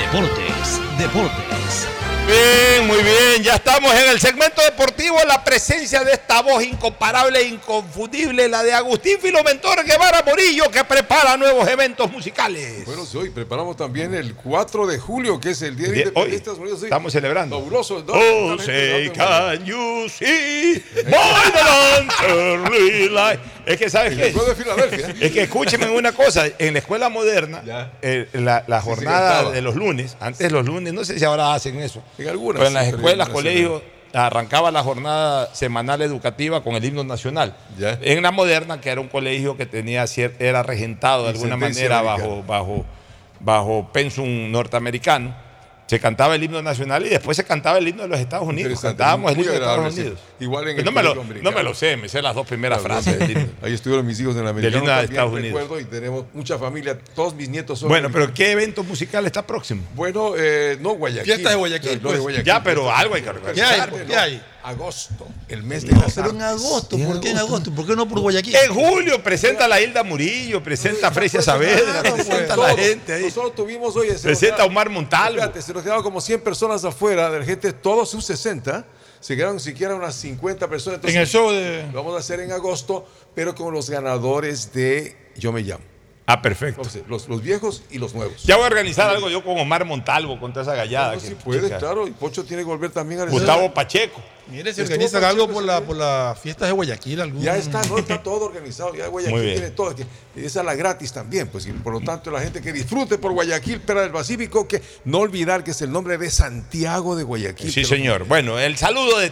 Deportes, 0.00 0.80
Deportes. 0.98 1.99
Bien, 2.30 2.86
muy 2.86 3.02
bien. 3.02 3.42
Ya 3.42 3.56
estamos 3.56 3.92
en 3.92 4.08
el 4.08 4.20
segmento 4.20 4.62
deportivo. 4.62 5.16
La 5.26 5.42
presencia 5.42 6.04
de 6.04 6.12
esta 6.12 6.42
voz 6.42 6.62
incomparable 6.62 7.40
e 7.40 7.48
inconfundible, 7.48 8.48
la 8.48 8.62
de 8.62 8.72
Agustín 8.72 9.18
Filomentor 9.20 9.84
Guevara 9.84 10.22
Morillo, 10.24 10.70
que 10.70 10.84
prepara 10.84 11.36
nuevos 11.36 11.66
eventos 11.68 12.08
musicales. 12.12 12.84
Bueno, 12.86 13.04
sí, 13.04 13.16
hoy 13.18 13.30
preparamos 13.30 13.76
también 13.76 14.14
el 14.14 14.36
4 14.36 14.86
de 14.86 14.98
julio, 14.98 15.40
que 15.40 15.50
es 15.50 15.62
el 15.62 15.76
Día 15.76 15.88
de 15.88 15.92
Hoy 15.92 15.98
Independencia. 16.02 16.52
Unidos. 16.52 16.78
Sí. 16.78 16.86
estamos 16.86 17.12
celebrando. 17.12 17.58
Fabuloso. 17.58 18.04
¿no? 18.06 18.12
Oh, 18.14 18.58
say, 18.58 19.10
can 19.10 19.64
you 19.64 20.08
see 20.08 20.80
light? 23.10 23.40
Es 23.66 23.76
que, 23.76 23.90
¿sabes 23.90 24.16
qué? 24.16 24.32
de. 24.32 25.26
Es 25.26 25.32
que 25.32 25.42
escúcheme 25.42 25.88
una 25.90 26.12
cosa. 26.12 26.46
En 26.58 26.72
la 26.74 26.78
escuela 26.78 27.08
moderna, 27.08 27.62
eh, 28.02 28.28
la, 28.32 28.64
la 28.66 28.80
Sí, 28.80 28.88
se 28.88 28.94
jornada 28.94 29.50
de 29.50 29.62
los 29.62 29.76
lunes, 29.76 30.16
antes 30.20 30.50
los 30.50 30.64
lunes, 30.64 30.92
no 30.92 31.04
sé 31.04 31.18
si 31.18 31.24
ahora 31.24 31.54
hacen 31.54 31.78
eso. 31.80 32.02
En 32.20 32.28
algunas, 32.28 32.58
Pero 32.58 32.68
en 32.68 32.74
las 32.74 32.86
escuelas, 32.88 33.28
colegios, 33.28 33.82
arrancaba 34.12 34.70
la 34.70 34.82
jornada 34.82 35.54
semanal 35.54 36.02
educativa 36.02 36.62
con 36.62 36.74
el 36.74 36.84
himno 36.84 37.04
nacional. 37.04 37.54
En 38.02 38.22
la 38.22 38.30
moderna, 38.32 38.80
que 38.80 38.90
era 38.90 39.00
un 39.00 39.08
colegio 39.08 39.56
que 39.56 39.66
tenía 39.66 40.04
cier- 40.04 40.34
era 40.38 40.62
regentado 40.62 41.24
de 41.24 41.30
Y 41.30 41.34
alguna 41.34 41.56
manera 41.56 41.98
americana. 42.00 42.28
bajo, 42.28 42.42
bajo, 42.46 42.84
bajo 43.40 43.88
pensum 43.92 44.50
norteamericano. 44.50 45.34
Se 45.90 45.98
cantaba 45.98 46.36
el 46.36 46.44
himno 46.44 46.62
nacional 46.62 47.04
y 47.04 47.08
después 47.08 47.36
se 47.36 47.42
cantaba 47.42 47.78
el 47.78 47.88
himno 47.88 48.02
de 48.02 48.08
los 48.10 48.20
Estados 48.20 48.46
Unidos. 48.46 48.80
Cantábamos 48.80 49.32
el 49.32 49.40
himno 49.40 49.50
de 49.50 49.58
Estados 49.58 49.92
sí. 49.92 50.00
Unidos. 50.02 50.20
Igual 50.38 50.68
en 50.68 50.76
Pero 50.76 50.88
el 50.88 50.94
no, 50.94 51.02
me 51.02 51.02
lo, 51.02 51.42
no 51.42 51.50
me 51.50 51.62
lo 51.64 51.74
sé, 51.74 51.96
me 51.96 52.08
sé 52.08 52.22
las 52.22 52.32
dos 52.32 52.46
primeras 52.46 52.78
Claro, 52.78 53.02
frases. 53.02 53.18
del 53.18 53.30
himno. 53.32 53.48
Ahí 53.60 53.72
estuvieron 53.72 54.06
mis 54.06 54.20
hijos 54.20 54.36
en 54.36 54.44
la 54.44 54.50
americano. 54.50 54.84
himno 54.84 54.88
de 54.88 54.96
también, 54.98 55.12
Estados 55.12 55.32
Unidos. 55.32 55.60
recuerdo, 55.62 55.80
y 55.80 55.84
tenemos 55.86 56.26
mucha 56.32 56.58
familia, 56.58 56.96
todos 57.16 57.34
mis 57.34 57.48
nietos 57.48 57.80
son. 57.80 57.88
Bueno, 57.88 58.08
pero 58.12 58.32
¿qué 58.32 58.52
evento 58.52 58.84
musical 58.84 59.26
está 59.26 59.44
próximo? 59.44 59.82
Bueno, 59.96 60.34
eh, 60.38 60.78
no 60.80 60.90
Guayaquil. 60.90 61.24
Fiesta 61.24 61.50
de 61.50 61.56
Guayaquil, 61.56 61.90
no 61.90 61.96
de 61.96 62.00
pues. 62.02 62.20
Guayaquil. 62.20 62.46
Ya, 62.46 62.62
pero 62.62 62.94
algo 62.94 63.16
hay 63.16 63.22
que 63.22 63.32
¿Qué 63.52 63.62
hay? 63.62 63.80
¿Qué 64.06 64.16
hay? 64.16 64.42
Agosto, 64.62 65.26
el 65.48 65.62
mes 65.62 65.86
de 65.86 65.92
las 65.96 66.14
Pero 66.14 66.30
en 66.30 66.42
agosto, 66.42 66.98
¿por 66.98 67.20
qué 67.20 67.30
en 67.30 67.38
agosto? 67.38 67.70
¿Por 67.74 67.86
qué 67.86 67.96
no 67.96 68.06
por 68.08 68.20
Guayaquil? 68.20 68.54
En 68.54 68.74
julio 68.74 69.22
presenta 69.22 69.66
la 69.66 69.80
Hilda 69.80 70.02
Murillo, 70.02 70.62
presenta 70.62 71.08
a 71.08 71.10
Frecia 71.10 71.40
Saavedra, 71.40 72.02
presenta 72.02 72.54
a 72.54 72.56
la 72.56 72.66
Todos. 72.68 72.76
gente 72.80 73.12
ahí. 73.14 73.24
Nosotros 73.24 73.54
tuvimos 73.54 73.96
hoy. 73.96 74.08
Presenta 74.22 74.62
a 74.62 74.66
Omar 74.66 74.90
Montalvo. 74.90 75.38
Espérate, 75.38 75.62
se 75.62 75.72
nos 75.72 75.82
quedaron 75.82 76.02
como 76.02 76.20
100 76.20 76.42
personas 76.42 76.84
afuera, 76.84 77.30
de 77.30 77.38
la 77.38 77.44
gente, 77.44 77.72
todos 77.72 78.10
sus 78.10 78.24
60. 78.26 78.86
Se 79.18 79.36
quedaron 79.36 79.60
siquiera 79.60 79.94
unas 79.94 80.14
50 80.14 80.68
personas. 80.68 80.96
Entonces, 80.96 81.14
En 81.16 81.20
el 81.22 81.26
show 81.28 81.50
de- 81.50 81.86
Lo 81.92 82.02
vamos 82.02 82.16
a 82.16 82.20
hacer 82.20 82.40
en 82.40 82.52
agosto, 82.52 83.06
pero 83.34 83.54
con 83.54 83.72
los 83.72 83.88
ganadores 83.90 84.72
de 84.72 85.16
Yo 85.36 85.52
Me 85.52 85.62
Llamo. 85.62 85.84
Ah, 86.26 86.40
perfecto. 86.42 86.82
Entonces, 86.82 87.02
los, 87.08 87.28
los 87.28 87.42
viejos 87.42 87.82
y 87.90 87.98
los 87.98 88.14
nuevos. 88.14 88.44
Ya 88.44 88.54
voy 88.54 88.64
a 88.64 88.68
organizar 88.68 89.10
algo 89.10 89.28
yo 89.28 89.42
con 89.42 89.58
Omar 89.58 89.84
Montalvo, 89.84 90.38
con 90.38 90.52
toda 90.52 90.62
esa 90.62 90.74
gallada. 90.76 91.14
No, 91.16 91.20
que- 91.20 91.26
sí 91.26 91.34
puede, 91.34 91.62
chica. 91.64 91.78
claro. 91.78 92.06
Y 92.06 92.12
Pocho 92.12 92.44
tiene 92.44 92.62
que 92.62 92.68
volver 92.68 92.90
también 92.92 93.20
a 93.20 93.24
Gustavo 93.24 93.74
Pacheco. 93.74 94.22
Mire, 94.50 94.72
si 94.74 94.80
organizan 94.82 95.24
algo 95.24 95.48
por, 95.48 95.62
la, 95.62 95.80
por 95.80 95.96
las 95.96 96.38
fiestas 96.38 96.68
de 96.68 96.72
Guayaquil. 96.72 97.20
Algún... 97.20 97.42
Ya 97.42 97.56
está, 97.56 97.82
no 97.84 97.98
está 97.98 98.22
todo 98.22 98.46
organizado. 98.46 98.94
Ya 98.94 99.06
Guayaquil 99.08 99.52
tiene 99.54 99.70
todo. 99.70 99.94
que- 99.94 100.06
Esa 100.36 100.60
es 100.60 100.66
la 100.66 100.74
gratis 100.74 101.12
también. 101.12 101.48
Pues, 101.48 101.66
y 101.66 101.72
por 101.72 101.92
lo 101.92 102.00
tanto, 102.00 102.30
la 102.30 102.40
gente 102.40 102.60
que 102.60 102.72
disfrute 102.72 103.18
por 103.18 103.32
Guayaquil, 103.32 103.80
Pera 103.80 104.02
del 104.02 104.10
Pacífico, 104.10 104.66
que 104.68 104.82
no 105.04 105.18
olvidar 105.18 105.62
que 105.64 105.70
es 105.72 105.82
el 105.82 105.90
nombre 105.92 106.18
de 106.18 106.30
Santiago 106.30 107.16
de 107.16 107.22
Guayaquil. 107.24 107.72
Sí, 107.72 107.84
señor. 107.84 108.24
Bueno, 108.24 108.58
el 108.58 108.76
saludo 108.76 109.18
de 109.18 109.30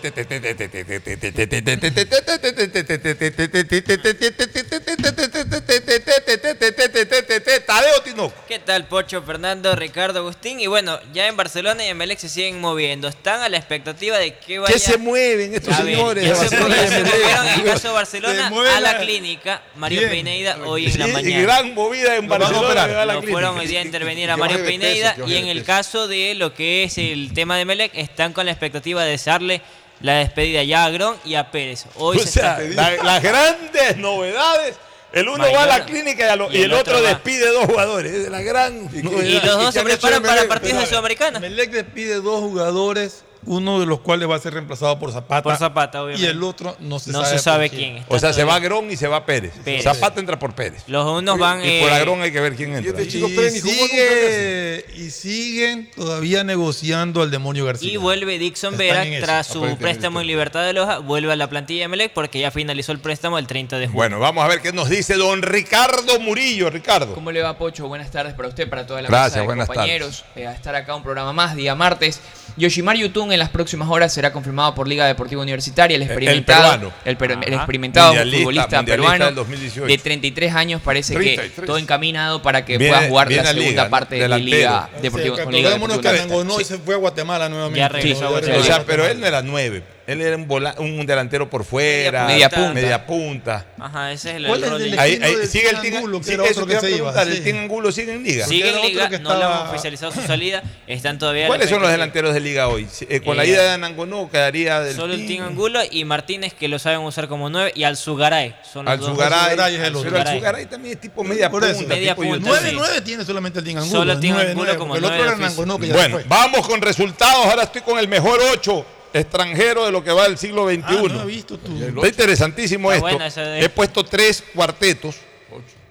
Tadeo 7.67 8.03
Tinoco. 8.05 8.35
¿Qué 8.47 8.59
tal, 8.59 8.87
Pocho, 8.89 9.23
Fernando, 9.23 9.75
Ricardo, 9.77 10.21
Agustín? 10.21 10.61
Y 10.61 10.67
bueno, 10.67 10.99
ya 11.13 11.27
en 11.29 11.37
Barcelona 11.37 11.85
y 11.85 11.89
en 11.89 11.97
Melec 11.97 12.19
se 12.19 12.29
siguen 12.29 12.61
moviendo. 12.61 13.09
Están 13.09 13.41
a 13.43 13.49
la 13.49 13.57
expectativa 13.57 14.19
de 14.19 14.37
que 14.39 14.59
vaya... 14.59 14.75
¿Qué 15.15 15.21
se 15.31 15.35
mueven 15.39 15.55
estos 15.55 15.75
A 15.75 15.83
ver, 15.83 15.95
señores? 15.95 16.25
ya 16.25 16.31
de 16.31 16.37
se, 16.37 16.57
Barcelona 16.57 16.77
ya 16.77 16.83
y 16.85 16.89
se 16.89 16.95
Emelec? 16.99 17.15
movieron 17.23 17.47
en 17.49 17.55
el 17.61 17.65
caso 17.65 17.89
de 17.89 17.95
Barcelona 17.95 18.53
a 18.77 18.81
la 18.81 18.99
clínica 18.99 19.63
Mario 19.77 19.99
Bien. 20.01 20.11
Peineida 20.11 20.59
hoy 20.65 20.87
en 20.87 20.93
Sí, 20.93 20.99
la 20.99 21.09
y 21.09 21.13
mañana. 21.13 21.43
gran 21.43 21.75
movida 21.75 22.17
en 22.17 22.25
a 22.33 22.39
Barcelona. 22.39 22.83
a 23.03 23.07
la 23.07 23.23
fueron 23.23 23.59
hoy 23.59 23.67
día 23.67 23.81
a 23.81 23.85
intervenir 23.85 24.31
a 24.31 24.37
Mario 24.37 24.59
de 24.59 24.65
peso, 24.65 25.27
y 25.27 25.31
de 25.33 25.39
en 25.39 25.49
el 25.49 25.59
peso. 25.59 25.67
caso 25.67 26.09
de 26.09 26.35
lo 26.35 26.55
que 26.55 26.85
es 26.85 26.99
el 26.99 27.33
tema 27.35 27.57
de 27.57 27.65
Melec 27.65 27.93
están 27.95 28.33
con 28.33 28.47
la 28.47 28.53
expectativa 28.53 29.03
de 29.05 29.11
desearle 29.13 29.63
la 30.01 30.15
despedida 30.19 30.63
ya 30.63 30.83
a 30.83 30.87
Agrón 30.87 31.17
y 31.25 31.35
a 31.35 31.51
Pérez. 31.51 31.87
Hoy 31.97 32.19
O 32.19 32.21
se 32.21 32.29
sea, 32.29 32.63
está- 32.63 32.91
la- 32.93 33.03
las 33.03 33.23
grandes 33.23 33.97
novedades. 33.97 34.77
El 35.11 35.27
uno 35.29 35.51
va 35.53 35.63
a 35.63 35.67
la 35.67 35.85
clínica 35.87 36.27
y, 36.27 36.29
a 36.29 36.37
lo- 36.37 36.53
Y 36.53 36.57
y 36.57 36.59
el 36.59 36.65
el 36.67 36.75
otro 36.75 37.01
despide 37.01 37.49
dos 37.51 37.65
jugadores. 37.65 38.13
Es 38.13 38.29
la 38.29 38.43
gran 38.43 38.89
y 38.93 39.03
novedad. 39.03 39.43
los 39.43 39.59
dos 39.59 39.75
se 39.75 39.83
preparan 39.85 40.23
para 40.23 40.47
partidos 40.47 40.81
de 40.83 40.87
Sudamericana. 40.87 41.41
Melec 41.41 41.71
despide 41.71 42.17
dos 42.17 42.41
jugadores, 42.41 43.25
uno 43.49 43.81
de 43.81 43.87
los 43.87 44.01
cuales 44.01 44.29
va 44.29 44.37
a 44.37 44.39
ser 44.39 44.53
reemplazado 44.55 44.99
por 44.99 45.11
Zapata. 45.11 45.43
Por 45.43 45.57
Zapata, 45.57 45.99
Y 45.99 46.03
obviamente. 46.03 46.31
el 46.31 46.43
otro 46.43 46.77
no 46.81 46.99
se 46.99 47.11
No 47.13 47.23
sabe. 47.25 47.37
se 47.37 47.43
sabe 47.43 47.71
quién. 47.71 48.05
O 48.09 48.19
sea, 48.19 48.33
se 48.33 48.45
va 48.45 48.57
Agrón 48.57 48.91
y 48.91 48.97
se 48.97 49.09
va 49.09 49.25
Pérez. 49.25 49.53
Pérez. 49.65 49.85
Zapata 49.85 50.21
entra 50.21 50.39
por 50.39 50.55
Pérez. 50.55 50.83
Los 50.87 51.07
unos 51.11 51.39
van... 51.39 51.59
Y 51.65 51.81
por 51.81 51.91
eh, 51.91 51.95
Agrón 51.95 52.21
hay 52.23 52.31
que 52.31 52.41
ver 52.41 52.55
quién 52.57 52.75
entra. 52.77 52.91
este 52.91 53.09
chico 53.09 53.29
Y, 53.29 53.33
Pérez 53.37 53.65
nunca 53.65 53.77
sigue, 53.89 54.85
y 54.97 55.11
siguen 55.11 55.91
todavía 55.97 56.45
negociando 56.45 57.23
al 57.23 57.31
demonio 57.31 57.65
García. 57.65 57.91
Y 57.91 57.97
vuelve 57.97 58.39
Dixon 58.39 58.77
Vera 58.77 59.05
tras 59.21 59.47
su 59.47 59.63
préstamo 59.79 60.21
en 60.21 60.27
Libertad 60.27 60.65
de 60.65 60.73
Loja, 60.75 60.99
vuelve 60.99 61.33
a 61.33 61.37
la 61.37 61.49
plantilla 61.49 61.83
de 61.85 61.89
Melec 61.89 62.13
porque 62.13 62.41
ya 62.41 62.51
finalizó 62.51 62.93
el 62.93 62.99
préstamo 63.01 63.39
el 63.39 63.47
30 63.47 63.79
de 63.79 63.87
junio. 63.87 63.97
Bueno, 63.97 64.21
vamos 64.21 64.45
a 64.45 64.49
ver 64.49 64.61
qué 64.61 64.73
nos 64.73 64.89
dice 64.91 65.15
don 65.15 65.41
Ricardo 65.43 66.21
Murillo. 66.21 66.69
Ricardo. 66.71 67.15
¿Cómo 67.15 67.33
le 67.33 67.43
va, 67.43 67.57
Pocho? 67.57 67.89
Buenas 67.89 68.11
tardes 68.11 68.35
para 68.35 68.49
usted, 68.49 68.69
para 68.69 68.87
toda 68.87 69.01
la 69.03 69.09
Gracias, 69.09 69.31
mesa 69.33 69.41
de 69.41 69.47
buenas 69.47 69.67
compañeros. 69.67 70.25
Eh, 70.37 70.47
a 70.47 70.53
estar 70.53 70.75
acá 70.75 70.95
un 70.95 71.03
programa 71.03 71.33
más, 71.33 71.57
día 71.57 71.75
martes. 71.75 72.21
Yoshimar 72.57 72.97
Yotun 72.97 73.33
en 73.39 73.41
las 73.41 73.49
próximas 73.51 73.89
horas 73.89 74.13
será 74.13 74.33
confirmado 74.33 74.75
por 74.75 74.87
Liga 74.89 75.07
Deportiva 75.07 75.41
Universitaria. 75.43 75.95
El 75.97 76.03
El- 76.03 76.09
el 76.09 76.13
experimentado, 76.13 76.63
peruano. 76.63 76.93
el, 77.05 77.17
per- 77.17 77.31
el 77.33 77.39
Ajá. 77.39 77.55
experimentado 77.57 78.07
Mundialista, 78.09 78.39
futbolista 78.39 78.77
mundialista 78.79 79.03
peruano 79.03 79.25
del 79.27 79.35
2018. 79.37 79.87
de 79.87 79.99
33 79.99 80.55
años 80.55 80.83
parece 80.85 81.15
33. 81.15 81.53
que 81.53 81.63
todo 81.63 81.79
encaminado 81.79 82.43
para 82.43 82.65
que 82.65 82.77
Viene- 82.79 82.95
pueda 82.95 83.09
jugar 83.09 83.27
la 83.31 83.53
Liga, 83.53 83.53
segunda 83.53 83.89
parte 83.91 84.15
de 84.17 84.21
Delantero. 84.23 84.57
Liga 84.57 84.89
Sí, 84.97 85.03
Deportiva. 85.03 85.37
que 85.37 85.43
con 85.45 85.53
Liga 85.53 85.69
acordémonos 85.69 85.97
Deportiva 85.97 86.03
que 86.03 86.09
Universitaria. 86.09 86.23
Anangonó 86.45 86.61
y 86.61 86.65
se 86.65 86.79
fue 86.79 86.95
a 86.95 86.99
Guatemala 86.99 87.49
nuevamente. 87.49 87.79
Ya 87.81 87.89
regresó 87.89 88.25
a 88.25 88.27
Sí, 88.29 88.33
Guatemala. 88.33 88.61
O 88.61 88.65
sea, 88.65 88.75
regresó 88.79 88.83
a 88.83 88.87
pero 88.87 89.07
él 89.07 89.21
no 89.21 89.27
era 89.27 89.43
nueve. 89.43 89.83
Él 90.09 90.23
era 90.23 90.37
un, 90.37 90.49
vola- 90.49 90.75
un 90.79 91.05
delantero 91.05 91.51
por 91.51 91.65
fuera. 91.67 92.25
Media 92.27 92.49
punta. 92.49 92.73
Media 92.73 93.07
punta. 93.07 93.67
Ajá, 93.79 94.11
ese 94.11 94.31
es 94.31 94.37
el, 94.37 94.47
¿Cuál 94.47 94.65
el 94.65 94.73
es 94.73 94.81
el 94.81 94.91
de- 94.93 94.99
Ahí, 94.99 95.17
del 95.19 95.47
sigue 95.47 95.69
el 95.69 95.81
Tin 95.83 95.97
Angulo, 95.97 96.21
que 96.23 96.33
era 96.33 96.45
eso 96.47 96.63
otro 96.63 96.67
que 96.67 96.81
se 96.81 96.91
iba, 96.97 97.13
sí. 97.13 97.31
El 97.31 97.45
Tin 97.45 97.57
Angulo 97.59 97.93
sigue 97.93 98.15
en 98.15 98.25
liga. 98.25 98.47
Sigue 98.47 98.71
en 98.71 98.81
Liga, 98.87 99.11
que 99.11 99.19
no 99.19 99.29
le 99.29 99.35
estaba- 99.35 99.57
hemos 99.59 99.69
oficializado 99.69 100.11
su 100.13 100.23
salida, 100.23 100.63
están 100.87 101.19
todavía... 101.19 101.47
¿Cuáles 101.47 101.69
son 101.69 101.83
los 101.83 101.91
delanteros 101.91 102.33
de 102.33 102.41
liga 102.41 102.69
hoy? 102.69 102.89
Eh, 103.09 103.21
con 103.21 103.37
la 103.37 103.45
Eh, 103.45 103.49
ida 103.49 103.63
de 103.65 103.69
Anangonó 103.73 104.31
quedaría 104.31 104.81
del 104.81 104.97
Solo 104.97 105.13
el 105.13 105.27
Tim 105.27 105.43
Angulo 105.43 105.81
y 105.91 106.07
Martínez 106.07 106.55
que 106.55 106.69
lo 106.69 106.79
saben 106.79 107.01
usar 107.01 107.29
como 107.29 107.51
nueve 107.51 107.73
y 107.75 107.85
Alzugaray. 107.85 108.57
Son 108.73 108.87
los 108.87 108.93
Al 108.93 109.01
dos. 109.01 109.11
Sugaray. 109.11 109.39
Alzugaray 109.51 109.75
es 109.75 109.81
el 109.83 109.87
Pero 109.93 109.99
otro. 110.01 110.19
al 110.19 110.37
Sugaray 110.39 110.67
también 110.67 110.95
es 110.95 111.01
tipo 111.03 111.23
media 111.23 111.51
Por 111.51 111.61
punta. 111.71 111.85
Media 111.95 112.17
punta, 112.17 112.37
youtuber. 112.39 112.61
sí. 112.63 112.77
9-9 112.77 113.03
tiene 113.05 113.25
solamente 113.27 113.59
el 113.59 113.65
Tin 113.67 113.77
Angulo. 113.77 113.93
Solo 114.01 114.19
Tin 114.19 114.35
9-9, 114.35 114.51
Angulo 114.53 114.79
como 114.79 114.97
el 114.97 115.05
otro 115.05 115.23
era. 115.23 115.33
Anangonó 115.33 115.79
que 115.79 115.89
ya 115.89 115.95
Bueno, 115.95 116.19
vamos 116.29 116.67
con 116.67 116.81
resultados. 116.81 117.45
Ahora 117.45 117.65
estoy 117.65 117.83
con 117.83 117.99
el 117.99 118.09
mejor 118.09 118.39
8 118.53 118.87
extranjero 119.13 119.85
de 119.87 119.93
lo 119.93 120.03
que 120.05 120.11
va 120.13 120.25
del 120.25 120.39
siglo 120.39 120.67
XXI. 120.69 120.83
Ah, 120.85 121.03
no 121.09 121.23
he 121.23 121.27
visto 121.27 121.59
tú. 121.59 121.77
Está 121.83 122.09
interesantísimo 122.09 122.93
Está 122.93 123.07
esto. 123.09 123.17
buena 123.17 123.27
esa 123.27 123.43
de- 123.43 123.65
He 123.65 123.69
puesto 123.69 124.05
tres 124.05 124.43
cuartetos. 124.55 125.17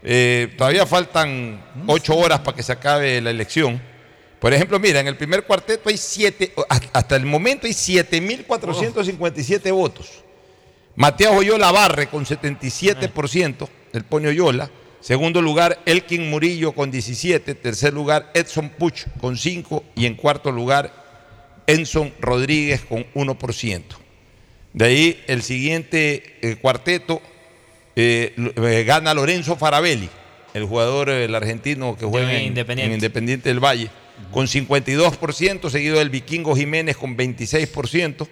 Eh, 0.03 0.53
todavía 0.57 0.85
faltan 0.85 1.61
ocho 1.87 2.15
horas 2.15 2.39
para 2.39 2.55
que 2.55 2.63
se 2.63 2.71
acabe 2.71 3.19
la 3.21 3.31
elección. 3.31 3.81
Por 4.39 4.53
ejemplo, 4.53 4.79
mira, 4.79 4.99
en 4.99 5.07
el 5.07 5.17
primer 5.17 5.43
cuarteto 5.43 5.89
hay 5.89 5.97
siete, 5.97 6.53
hasta 6.93 7.15
el 7.15 7.25
momento 7.25 7.65
hay 7.67 7.73
7.457 7.73 9.71
votos. 9.71 10.23
Mateo 10.95 11.33
Oyola 11.33 11.71
Barre 11.71 12.07
con 12.07 12.25
77%, 12.25 13.67
el 13.93 14.03
pone 14.03 14.29
Oyola. 14.29 14.69
Segundo 14.99 15.41
lugar, 15.41 15.79
Elkin 15.85 16.29
Murillo 16.29 16.71
con 16.73 16.89
17. 16.91 17.55
Tercer 17.55 17.93
lugar, 17.93 18.31
Edson 18.33 18.69
Puch 18.69 19.05
con 19.21 19.37
5. 19.37 19.83
Y 19.95 20.05
en 20.05 20.15
cuarto 20.15 20.51
lugar, 20.51 20.91
Enson 21.67 22.13
Rodríguez 22.19 22.81
con 22.81 23.05
1%. 23.13 23.81
De 24.73 24.85
ahí 24.85 25.23
el 25.27 25.41
siguiente 25.43 26.35
eh, 26.41 26.55
cuarteto 26.55 27.21
eh, 27.95 28.33
eh, 28.37 28.83
gana 28.85 29.13
Lorenzo 29.13 29.55
Farabelli, 29.55 30.09
el 30.53 30.65
jugador 30.65 31.09
el 31.09 31.33
argentino 31.35 31.97
que 31.97 32.05
juega 32.05 32.33
en 32.33 32.47
Independiente. 32.47 32.85
en 32.87 32.93
Independiente 32.93 33.49
del 33.49 33.59
Valle, 33.63 33.89
con 34.31 34.47
52%, 34.47 35.69
seguido 35.69 35.99
del 35.99 36.09
Vikingo 36.09 36.55
Jiménez 36.55 36.97
con 36.97 37.17
26%. 37.17 38.27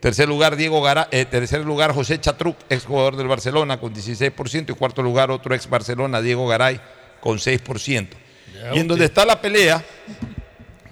Tercer 0.00 0.28
lugar, 0.28 0.56
Diego 0.56 0.82
Gara- 0.82 1.08
tercer 1.08 1.64
lugar, 1.64 1.92
José 1.92 2.20
Chatruc, 2.20 2.56
ex 2.68 2.84
jugador 2.84 3.16
del 3.16 3.26
Barcelona, 3.28 3.80
con 3.80 3.94
16%. 3.94 4.70
Y 4.70 4.74
cuarto 4.74 5.02
lugar, 5.02 5.30
otro 5.30 5.54
ex 5.54 5.68
Barcelona, 5.68 6.20
Diego 6.20 6.46
Garay, 6.46 6.80
con 7.20 7.38
6%. 7.38 8.08
y 8.74 8.78
en 8.78 8.86
donde 8.88 9.06
está 9.06 9.24
la 9.24 9.40
pelea, 9.40 9.84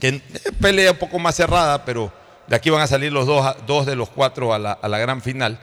que 0.04 0.20
es 0.34 0.52
pelea 0.60 0.92
un 0.92 0.98
poco 0.98 1.18
más 1.18 1.34
cerrada, 1.34 1.84
pero 1.86 2.12
de 2.46 2.56
aquí 2.56 2.68
van 2.68 2.82
a 2.82 2.86
salir 2.86 3.10
los 3.10 3.26
dos, 3.26 3.56
dos 3.66 3.86
de 3.86 3.96
los 3.96 4.10
cuatro 4.10 4.52
a 4.52 4.58
la, 4.58 4.72
a 4.72 4.88
la 4.88 4.98
gran 4.98 5.22
final. 5.22 5.58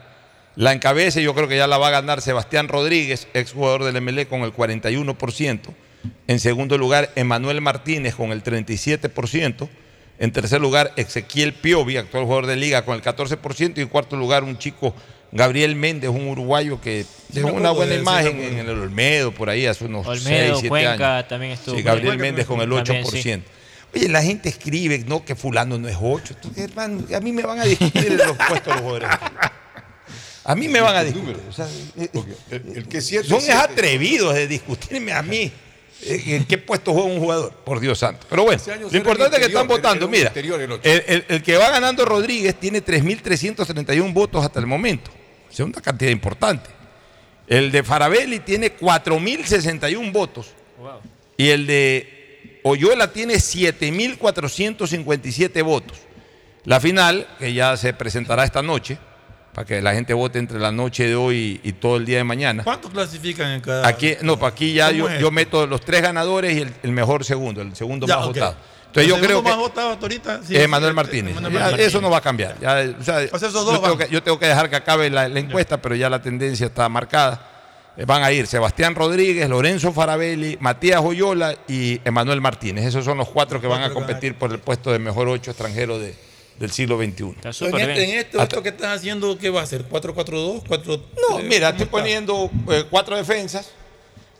La 0.56 0.72
encabeza, 0.72 1.20
yo 1.20 1.32
creo 1.34 1.46
que 1.46 1.56
ya 1.56 1.66
la 1.68 1.78
va 1.78 1.88
a 1.88 1.90
ganar 1.90 2.20
Sebastián 2.20 2.66
Rodríguez, 2.68 3.28
ex 3.34 3.52
jugador 3.52 3.84
del 3.84 4.00
MLE, 4.02 4.26
con 4.26 4.42
el 4.42 4.52
41%. 4.52 5.60
En 6.26 6.40
segundo 6.40 6.76
lugar, 6.76 7.10
Emanuel 7.14 7.60
Martínez 7.60 8.16
con 8.16 8.32
el 8.32 8.42
37%. 8.42 9.68
En 10.18 10.32
tercer 10.32 10.60
lugar, 10.60 10.92
Ezequiel 10.96 11.52
Piovi, 11.52 11.96
actual 11.96 12.24
jugador 12.24 12.46
de 12.46 12.56
liga, 12.56 12.84
con 12.84 12.96
el 12.96 13.02
14%. 13.02 13.74
Y 13.76 13.80
en 13.82 13.88
cuarto 13.88 14.16
lugar, 14.16 14.42
un 14.42 14.58
chico, 14.58 14.92
Gabriel 15.30 15.76
Méndez, 15.76 16.10
un 16.10 16.26
uruguayo 16.26 16.80
que 16.80 17.06
dejó 17.28 17.52
una 17.52 17.70
buena 17.70 17.94
imagen 17.94 18.40
en 18.40 18.58
el 18.58 18.70
Olmedo, 18.70 19.32
por 19.32 19.48
ahí, 19.48 19.66
hace 19.66 19.84
unos 19.84 20.06
Olmedo, 20.06 20.56
6, 20.56 20.58
7 20.60 20.68
Cuenca 20.68 21.16
años. 21.18 21.28
también 21.28 21.52
estuvo. 21.52 21.76
Sí, 21.76 21.82
Gabriel 21.82 22.18
Méndez 22.18 22.46
con 22.46 22.60
el 22.60 22.68
también, 22.68 23.04
8%. 23.04 23.10
sí. 23.22 23.42
Oye, 23.94 24.08
la 24.08 24.22
gente 24.22 24.48
escribe, 24.48 24.98
no, 25.06 25.24
que 25.24 25.34
fulano 25.36 25.76
no 25.78 25.86
es 25.88 25.96
8. 26.00 26.36
Tú, 26.40 26.50
hermano, 26.56 27.04
a 27.14 27.20
mí 27.20 27.32
me 27.32 27.42
van 27.42 27.60
a 27.60 27.64
discutir 27.64 28.06
en 28.06 28.16
los 28.18 28.36
puestos 28.36 28.66
los 28.74 28.80
jugadores. 28.80 29.08
A 30.44 30.54
mí 30.56 30.66
me 30.68 30.80
van 30.80 30.96
a 30.96 31.04
discutir. 31.04 31.36
o 31.48 31.52
sea, 31.52 31.68
eh, 31.98 32.08
El, 32.50 32.76
el 32.78 32.88
que 32.88 33.00
siete, 33.00 33.28
son 33.28 33.38
es 33.38 33.44
siete. 33.44 33.60
atrevidos 33.60 34.34
de 34.34 34.48
discutirme 34.48 35.12
a 35.12 35.22
mí. 35.22 35.52
eh, 36.02 36.22
¿En 36.26 36.44
qué 36.46 36.58
puesto 36.58 36.92
juega 36.92 37.08
un 37.08 37.20
jugador? 37.20 37.52
Por 37.64 37.78
Dios 37.80 37.98
santo. 37.98 38.26
Pero 38.28 38.44
bueno, 38.44 38.60
lo 38.90 38.96
importante 38.96 39.36
es 39.36 39.40
que 39.40 39.46
están 39.46 39.68
votando. 39.68 40.08
Mira, 40.08 40.28
interior 40.28 40.60
el 40.60 40.72
ocho. 40.72 40.82
el, 40.88 41.04
el- 41.06 41.24
el 41.28 41.42
que 41.42 41.56
va 41.58 41.70
ganando 41.70 42.04
Rodríguez 42.04 42.56
tiene 42.58 42.82
3.331 42.84 44.12
votos 44.12 44.44
hasta 44.44 44.58
el 44.58 44.66
momento. 44.66 45.10
O 45.50 45.54
sea, 45.54 45.64
una 45.66 45.80
cantidad 45.80 46.10
importante. 46.10 46.70
El 47.46 47.70
de 47.70 47.82
Farabelli 47.84 48.40
tiene 48.40 48.74
4.061 48.76 50.10
votos. 50.12 50.48
Y 51.36 51.50
el 51.50 51.66
de 51.66 52.21
Oyola 52.64 53.12
tiene 53.12 53.34
7.457 53.34 55.62
votos. 55.64 55.98
La 56.64 56.78
final, 56.80 57.26
que 57.38 57.52
ya 57.52 57.76
se 57.76 57.92
presentará 57.92 58.44
esta 58.44 58.62
noche, 58.62 58.96
para 59.52 59.66
que 59.66 59.82
la 59.82 59.92
gente 59.94 60.14
vote 60.14 60.38
entre 60.38 60.58
la 60.60 60.70
noche 60.72 61.06
de 61.08 61.14
hoy 61.16 61.60
y 61.62 61.72
todo 61.72 61.96
el 61.96 62.04
día 62.06 62.18
de 62.18 62.24
mañana. 62.24 62.62
¿Cuántos 62.64 62.90
clasifican 62.90 63.50
en 63.50 63.60
cada? 63.60 63.86
Aquí, 63.86 64.14
no, 64.22 64.38
para 64.38 64.52
aquí 64.52 64.72
ya 64.72 64.86
¿Cómo 64.92 65.08
yo, 65.08 65.18
yo 65.18 65.30
meto 65.30 65.66
los 65.66 65.80
tres 65.82 66.00
ganadores 66.02 66.56
y 66.56 66.60
el, 66.62 66.72
el 66.82 66.92
mejor 66.92 67.24
segundo, 67.24 67.60
el 67.62 67.74
segundo 67.76 68.06
Ya, 68.06 68.16
más 68.16 68.26
ok. 68.26 68.34
votado. 68.34 68.56
Entonces 68.86 69.08
yo 69.08 69.16
¿El 69.16 69.22
creo 69.24 69.42
que 69.42 69.48
más 69.48 69.58
votado 69.58 69.90
hasta 69.90 70.02
ahorita? 70.02 70.40
Sí, 70.46 70.56
Manuel 70.68 70.94
Martínez. 70.94 71.34
Manuel 71.34 71.52
Ya, 71.54 71.60
Martínez. 71.60 71.86
Eso 71.86 72.00
no 72.00 72.10
va 72.10 72.18
a 72.18 72.20
cambiar. 72.20 72.58
Ya, 72.60 72.84
o 72.98 73.02
sea, 73.02 73.16
O 73.32 73.38
sea, 73.38 73.48
esos 73.48 73.66
yo, 73.72 73.80
tengo 73.80 73.98
que, 73.98 74.08
yo 74.10 74.22
tengo 74.22 74.38
que 74.38 74.46
dejar 74.46 74.68
que 74.70 74.76
acabe 74.76 75.08
la, 75.10 75.28
la 75.28 75.40
encuesta, 75.40 75.80
pero 75.80 75.94
ya 75.94 76.08
la 76.10 76.20
tendencia 76.22 76.66
está 76.66 76.88
marcada. 76.88 77.48
Eh, 77.96 78.04
Van 78.06 78.22
a 78.22 78.32
ir 78.32 78.46
Sebastián 78.46 78.94
Rodríguez, 78.94 79.48
Lorenzo 79.48 79.92
Farabelli, 79.92 80.56
Matías 80.60 81.00
Oyola 81.04 81.54
y 81.68 82.00
Emanuel 82.04 82.40
Martínez. 82.40 82.86
Esos 82.86 83.04
son 83.04 83.18
los 83.18 83.28
cuatro 83.28 83.60
que 83.60 83.66
van 83.66 83.82
a 83.82 83.92
competir 83.92 84.34
por 84.36 84.50
el 84.52 84.58
puesto 84.60 84.90
de 84.92 84.98
mejor 84.98 85.28
ocho 85.28 85.50
extranjero 85.50 85.98
de- 85.98 86.14
del 86.58 86.70
siglo 86.70 86.96
XXI. 86.96 87.34
En, 87.66 87.90
este, 87.90 88.04
en 88.12 88.18
esto, 88.18 88.40
esto 88.42 88.62
que 88.62 88.68
estás 88.70 88.96
haciendo, 88.98 89.36
¿qué 89.38 89.50
va 89.50 89.62
a 89.62 89.66
ser? 89.66 89.88
¿4-4-2? 89.88 90.62
¿4 90.64 91.02
No, 91.28 91.38
mira, 91.40 91.70
estoy 91.70 91.86
poniendo 91.86 92.50
eh, 92.70 92.84
cuatro 92.88 93.16
defensas. 93.16 93.70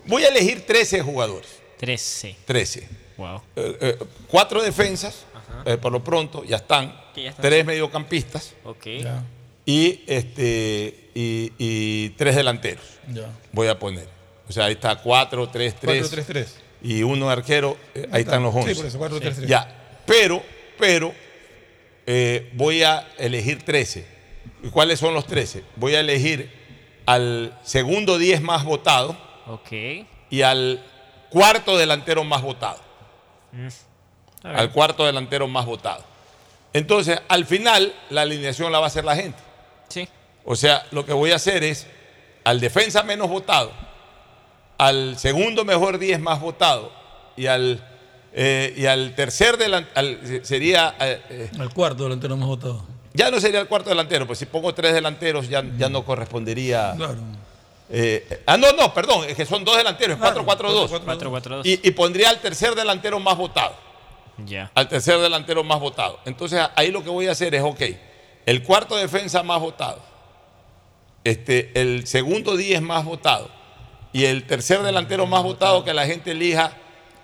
Voy 0.07 0.25
a 0.25 0.29
elegir 0.29 0.65
13 0.67 1.01
jugadores. 1.03 1.49
13. 1.79 2.37
13. 2.45 2.89
Wow. 3.17 3.43
Eh, 3.57 3.77
eh, 3.81 3.99
cuatro 4.29 4.63
defensas, 4.63 5.25
eh, 5.65 5.77
por 5.79 5.91
lo 5.93 6.03
pronto, 6.05 6.45
ya 6.45 6.57
están. 6.57 6.95
Ya 7.17 7.31
están. 7.31 7.43
Tres 7.43 7.65
mediocampistas 7.67 8.55
Ok. 8.65 8.87
Y, 9.65 10.03
este, 10.07 11.11
y, 11.15 11.53
y 11.59 12.09
tres 12.11 12.37
delanteros. 12.37 12.85
Ya. 13.09 13.31
Voy 13.53 13.69
a 13.69 13.79
poner. 13.79 14.09
O 14.49 14.53
sea, 14.53 14.67
ahí 14.67 14.73
está 14.73 14.97
4, 14.97 15.49
3, 15.49 15.75
3. 15.81 16.13
4-3-3. 16.29 16.47
Y 16.83 17.03
uno 17.05 17.31
arquero, 17.31 17.77
eh, 17.95 18.09
ahí 18.11 18.23
están 18.23 18.43
los 18.43 18.53
Sí, 18.53 18.61
11. 18.61 18.75
por 18.75 18.87
eso, 18.87 18.99
4-3-3. 18.99 19.47
Ya. 19.47 20.01
Pero, 20.05 20.43
pero, 20.79 21.13
eh, 22.07 22.51
voy 22.55 22.83
a 22.83 23.09
elegir 23.19 23.63
13. 23.63 24.05
¿Y 24.65 24.69
cuáles 24.71 24.99
son 24.99 25.15
los 25.15 25.27
13? 25.27 25.63
Voy 25.77 25.95
a 25.95 26.01
elegir 26.01 26.51
al 27.07 27.57
segundo 27.63 28.19
10 28.19 28.43
más 28.43 28.65
votado 28.65 29.17
Ok. 29.47 29.73
y 30.31 30.43
al 30.43 30.85
cuarto 31.31 31.77
delantero 31.79 32.25
más 32.25 32.43
votado. 32.43 32.81
Mm. 33.53 33.69
Al 34.45 34.73
cuarto 34.73 35.07
delantero 35.07 35.47
más 35.47 35.67
votado. 35.67 36.05
Entonces, 36.73 37.21
al 37.29 37.45
final, 37.47 37.95
la 38.11 38.23
alineación 38.23 38.73
la 38.73 38.79
va 38.81 38.87
a 38.87 38.89
hacer 38.89 39.05
la 39.05 39.15
gente. 39.15 39.39
Sí. 39.93 40.09
O 40.45 40.57
sea, 40.57 40.85
lo 40.91 41.05
que 41.07 41.13
voy 41.13 41.31
a 41.33 41.37
hacer 41.37 41.63
es 41.63 41.87
al 42.45 42.59
defensa 42.61 43.03
menos 43.03 43.29
votado, 43.29 43.71
al 44.79 45.17
segundo 45.19 45.65
mejor 45.65 45.99
10 45.99 46.19
más 46.21 46.41
votado 46.41 46.91
y 47.37 47.47
al, 47.47 47.81
eh, 48.33 48.75
y 48.77 48.87
al 48.87 49.15
tercer 49.15 49.57
delantero, 49.57 50.45
sería, 50.45 50.95
eh, 51.01 51.21
eh, 51.31 51.51
El 51.61 51.71
cuarto 51.71 52.05
delantero 52.05 52.37
más 52.37 52.49
votado. 52.49 52.85
ya 53.15 53.31
no 53.31 53.41
sería 53.41 53.61
el 53.61 53.69
cuarto 53.69 53.91
delantero, 53.91 54.27
pues 54.27 54.39
si 54.41 54.47
pongo 54.47 54.75
tres 54.75 54.93
delanteros 54.95 55.49
ya, 55.49 55.63
ya 55.79 55.89
no 55.89 56.05
correspondería. 56.05 56.95
Claro. 56.97 57.19
eh, 57.91 58.43
ah, 58.47 58.57
no, 58.57 58.73
no, 58.73 58.93
perdón, 58.93 59.27
es 59.29 59.37
que 59.37 59.47
son 59.47 59.65
dos 59.65 59.77
delanteros, 59.77 60.19
es 60.19 60.23
4-4-2. 60.25 60.89
4-4-2. 61.05 61.61
Y, 61.65 61.89
y 61.89 61.91
pondría 61.93 62.31
al 62.31 62.41
tercer 62.41 62.75
delantero 62.75 63.21
más 63.21 63.37
votado. 63.37 63.77
Ya. 64.47 64.71
Al 64.75 64.89
tercer 64.89 65.19
delantero 65.21 65.63
más 65.63 65.79
votado. 65.79 66.19
Entonces 66.25 66.61
ahí 66.75 66.91
lo 66.91 67.05
que 67.05 67.11
voy 67.11 67.29
a 67.29 67.33
hacer 67.33 67.55
es, 67.55 67.63
ok, 67.63 67.81
el 68.47 68.63
cuarto 68.63 68.97
defensa 68.97 69.43
más 69.43 69.61
votado, 69.61 70.03
este, 71.25 71.71
el 71.81 72.07
segundo 72.07 72.57
10 72.57 72.83
más 72.83 73.05
votado 73.05 73.51
y 74.13 74.25
el 74.25 74.45
tercer 74.45 74.83
delantero 74.83 75.27
más 75.27 75.43
votado 75.43 75.85
que 75.85 75.95
la 75.95 76.07
gente 76.07 76.33
elija, 76.33 76.73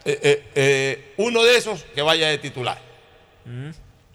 eh, 0.05 0.19
eh, 0.23 0.45
eh, 0.55 1.15
uno 1.19 1.43
de 1.43 1.57
esos 1.57 1.83
que 1.95 2.03
vaya 2.03 2.29
de 2.29 2.39
titular. 2.39 2.79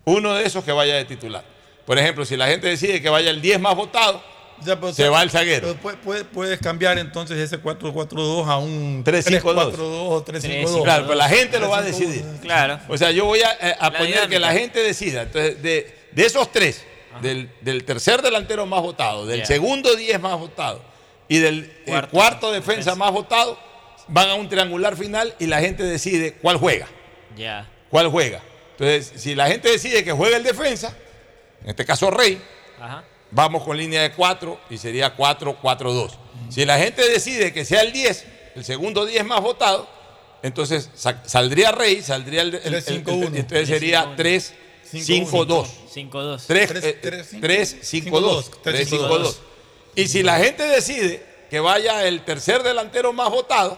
Uno 0.05 0.33
de 0.35 0.45
esos 0.45 0.63
que 0.63 0.71
vaya 0.71 0.95
de 0.95 1.05
titular. 1.05 1.43
Por 1.85 1.97
ejemplo, 1.97 2.23
si 2.25 2.37
la 2.37 2.47
gente 2.47 2.67
decide 2.67 3.01
que 3.01 3.09
vaya 3.09 3.29
el 3.29 3.41
10 3.41 3.59
más 3.59 3.75
votado, 3.75 4.21
Ya, 4.63 4.75
pero, 4.75 4.87
o 4.87 4.93
se 4.93 5.01
sea, 5.03 5.11
va 5.11 5.23
el 5.23 5.29
zaguero. 5.31 5.67
pero 5.67 5.79
puede- 5.81 5.97
puede- 5.97 6.23
puedes 6.25 6.59
cambiar 6.59 6.97
entonces 6.97 7.37
ese 7.37 7.57
4-4-2 7.59 8.47
a 8.47 8.57
un 8.57 9.03
3-5-2. 9.03 9.73
3-4-2 9.73 10.09
o 10.11 10.23
3-5-2. 10.23 10.83
Claro, 10.83 11.03
pero 11.05 11.15
la 11.15 11.27
gente 11.27 11.59
lo 11.59 11.69
va 11.69 11.79
a 11.79 11.81
decidir. 11.81 12.23
Claro. 12.41 12.79
O 12.87 12.97
sea, 12.97 13.11
yo 13.11 13.25
voy 13.25 13.41
a, 13.41 13.51
eh, 13.59 13.75
a 13.77 13.91
poner 13.91 14.05
que 14.07 14.13
dinámica. 14.13 14.39
la 14.39 14.53
gente 14.53 14.79
decida. 14.81 15.23
Entonces, 15.23 15.61
de, 15.61 15.93
de 16.11 16.25
esos 16.25 16.49
tres, 16.51 16.85
del, 17.21 17.49
del 17.61 17.83
tercer 17.85 18.21
delantero 18.21 18.65
más 18.65 18.81
votado, 18.81 19.25
del 19.25 19.39
Ya. 19.41 19.45
segundo 19.45 19.95
10 19.95 20.19
más 20.19 20.37
votado 20.39 20.81
y 21.27 21.37
del 21.39 21.63
eh, 21.65 21.83
Cuarto. 21.85 22.11
cuarto, 22.11 22.51
defensa 22.51 22.95
más 22.95 23.11
votado, 23.11 23.57
van 24.07 24.29
a 24.29 24.35
un 24.35 24.49
triangular 24.49 24.95
final 24.97 25.33
y 25.39 25.45
la 25.47 25.59
gente 25.59 25.83
decide 25.83 26.33
cuál 26.33 26.57
juega. 26.57 26.87
Ya. 27.37 27.69
¿Cuál 27.89 28.09
juega? 28.09 28.41
Entonces, 28.71 29.13
si 29.21 29.35
la 29.35 29.47
gente 29.47 29.69
decide 29.69 30.03
que 30.03 30.11
juega 30.11 30.37
el 30.37 30.43
defensa, 30.43 30.95
en 31.63 31.69
este 31.69 31.85
caso 31.85 32.09
Rey, 32.11 32.41
Ajá. 32.81 33.03
vamos 33.31 33.63
con 33.63 33.77
línea 33.77 34.01
de 34.01 34.11
4 34.11 34.59
y 34.69 34.77
sería 34.77 35.15
4-4-2. 35.15 36.11
Si 36.49 36.65
la 36.65 36.77
gente 36.79 37.07
decide 37.09 37.53
que 37.53 37.63
sea 37.65 37.81
el 37.81 37.93
10, 37.93 38.25
el 38.55 38.65
segundo 38.65 39.05
10 39.05 39.23
más 39.25 39.41
votado, 39.41 39.87
entonces 40.41 40.89
sa- 40.93 41.21
saldría 41.25 41.71
Rey, 41.71 42.01
saldría 42.01 42.41
el, 42.41 42.55
el- 42.55 42.61
el- 42.65 42.73
el- 42.75 42.83
3-5-1. 43.05 43.35
entonces 43.37 43.67
sería 43.69 44.15
3-5-2. 44.17 44.51
5-2. 44.93 45.67
3-5-2. 45.93 46.47
3-5-2. 47.39 48.49
3-5-2. 48.63 49.35
Y 49.95 50.07
si 50.07 50.23
la 50.23 50.37
gente 50.37 50.63
decide 50.63 51.23
que 51.49 51.59
vaya 51.59 52.07
el 52.07 52.23
tercer 52.25 52.63
delantero 52.63 53.13
más 53.13 53.29
votado, 53.29 53.77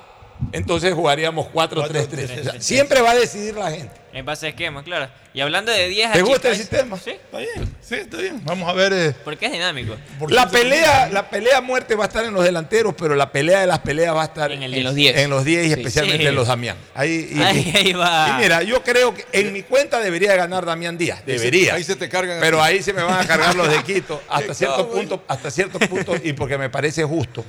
entonces 0.52 0.94
jugaríamos 0.94 1.48
4-3-3. 1.54 2.40
O 2.40 2.44
sea, 2.52 2.62
siempre 2.62 3.02
va 3.02 3.12
a 3.12 3.16
decidir 3.16 3.56
la 3.56 3.72
gente. 3.72 3.92
En 4.14 4.26
base 4.26 4.46
a 4.46 4.50
esquema, 4.50 4.82
claro. 4.82 5.10
Y 5.34 5.42
hablando 5.42 5.74
de 5.74 5.90
10 5.90 6.14
¿Te 6.14 6.22
gusta 6.22 6.48
el 6.50 6.56
sistema? 6.56 6.98
Sí. 6.98 7.10
Está 7.12 7.38
bien, 7.40 7.76
sí, 7.82 7.96
está 7.96 8.16
bien. 8.16 8.40
Vamos 8.46 8.70
a 8.70 8.72
ver. 8.72 8.94
eh, 8.94 9.14
Porque 9.26 9.48
es 9.48 9.52
dinámico. 9.52 9.98
La 10.30 10.50
pelea, 10.50 11.10
la 11.10 11.30
pelea 11.30 11.58
a 11.58 11.62
muerte 11.62 11.96
va 11.96 12.06
a 12.06 12.08
estar 12.08 12.24
en 12.24 12.34
los 12.34 12.46
delanteros, 12.46 12.94
pero 12.98 13.14
la 13.16 13.30
pelea 13.34 13.60
de 13.60 13.68
las 13.68 13.80
peleas 13.80 14.16
va 14.16 14.22
a 14.22 14.26
estar 14.28 14.54
En 14.54 14.64
el 14.64 14.74
En 14.74 14.84
los 14.86 14.96
10. 14.96 15.18
en 15.18 15.30
los 15.30 15.44
10 15.44 15.66
y 15.66 15.68
Sí. 15.68 15.74
especialmente 15.74 16.24
Sí. 16.24 16.28
en 16.30 16.36
los 16.36 16.48
Damián. 16.48 16.78
Ahí, 16.94 17.30
y, 17.34 17.42
Ahí, 17.42 17.74
ahí 17.76 17.92
va. 17.94 18.38
y 18.40 18.44
mira, 18.44 18.64
yo 18.64 18.82
creo 18.84 19.14
que 19.14 19.26
en 19.34 19.52
mi 19.52 19.64
cuenta 19.64 20.00
debería 20.00 20.34
ganar 20.38 20.66
Damián 20.66 20.98
Díaz, 20.98 21.26
debería. 21.26 21.74
Ahí 21.74 21.84
se 21.84 21.98
te 21.98 22.08
cargan. 22.08 22.40
pero 22.40 22.64
ahí 22.64 22.82
se 22.82 22.94
me 22.94 23.04
van 23.04 23.20
a 23.20 23.28
cargar 23.28 23.54
los 23.56 23.68
de 23.70 23.84
Quito 23.84 24.22
hasta 24.30 24.54
cierto 24.54 24.90
punto, 24.90 25.26
hasta 25.28 25.52
cierto 25.52 25.78
punto 25.80 26.16
y 26.24 26.32
porque 26.32 26.58
me 26.58 26.70
parece 26.70 27.04
justo. 27.04 27.44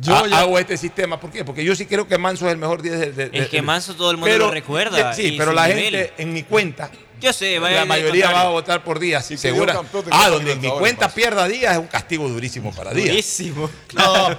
Yo 0.00 0.26
ya- 0.26 0.40
hago 0.40 0.58
este 0.58 0.76
sistema, 0.76 1.18
¿por 1.18 1.30
qué? 1.30 1.44
Porque 1.44 1.64
yo 1.64 1.74
sí 1.74 1.86
creo 1.86 2.06
que 2.06 2.18
Manso 2.18 2.46
es 2.46 2.52
el 2.52 2.58
mejor 2.58 2.82
10 2.82 2.98
de, 2.98 3.12
de- 3.12 3.38
Es 3.38 3.48
que 3.48 3.62
Manso 3.62 3.94
todo 3.96 4.10
el 4.10 4.16
mundo 4.16 4.36
lo 4.38 4.50
recuerda, 4.50 5.12
Sí, 5.14 5.34
pero 5.38 5.52
la 5.52 5.66
nivel. 5.68 5.84
gente 5.96 6.12
en 6.18 6.32
mi 6.32 6.42
cuenta 6.42 6.90
Yo 7.20 7.32
sé, 7.32 7.58
va 7.58 7.70
la 7.70 7.84
mayoría 7.86 8.30
va 8.30 8.42
a 8.42 8.48
votar 8.48 8.84
por 8.84 8.98
Díaz, 8.98 9.26
que 9.28 9.38
segura. 9.38 9.72
campeón 9.72 10.04
Ah, 10.10 10.28
donde 10.28 10.52
en 10.52 10.60
mi 10.60 10.68
cuenta 10.68 11.08
pierda 11.08 11.48
Díaz 11.48 11.72
es 11.74 11.78
un 11.78 11.86
castigo 11.86 12.28
durísimo 12.28 12.74
para 12.74 12.92
Díaz. 12.92 13.08
Durísimo. 13.08 13.70
No, 13.94 14.36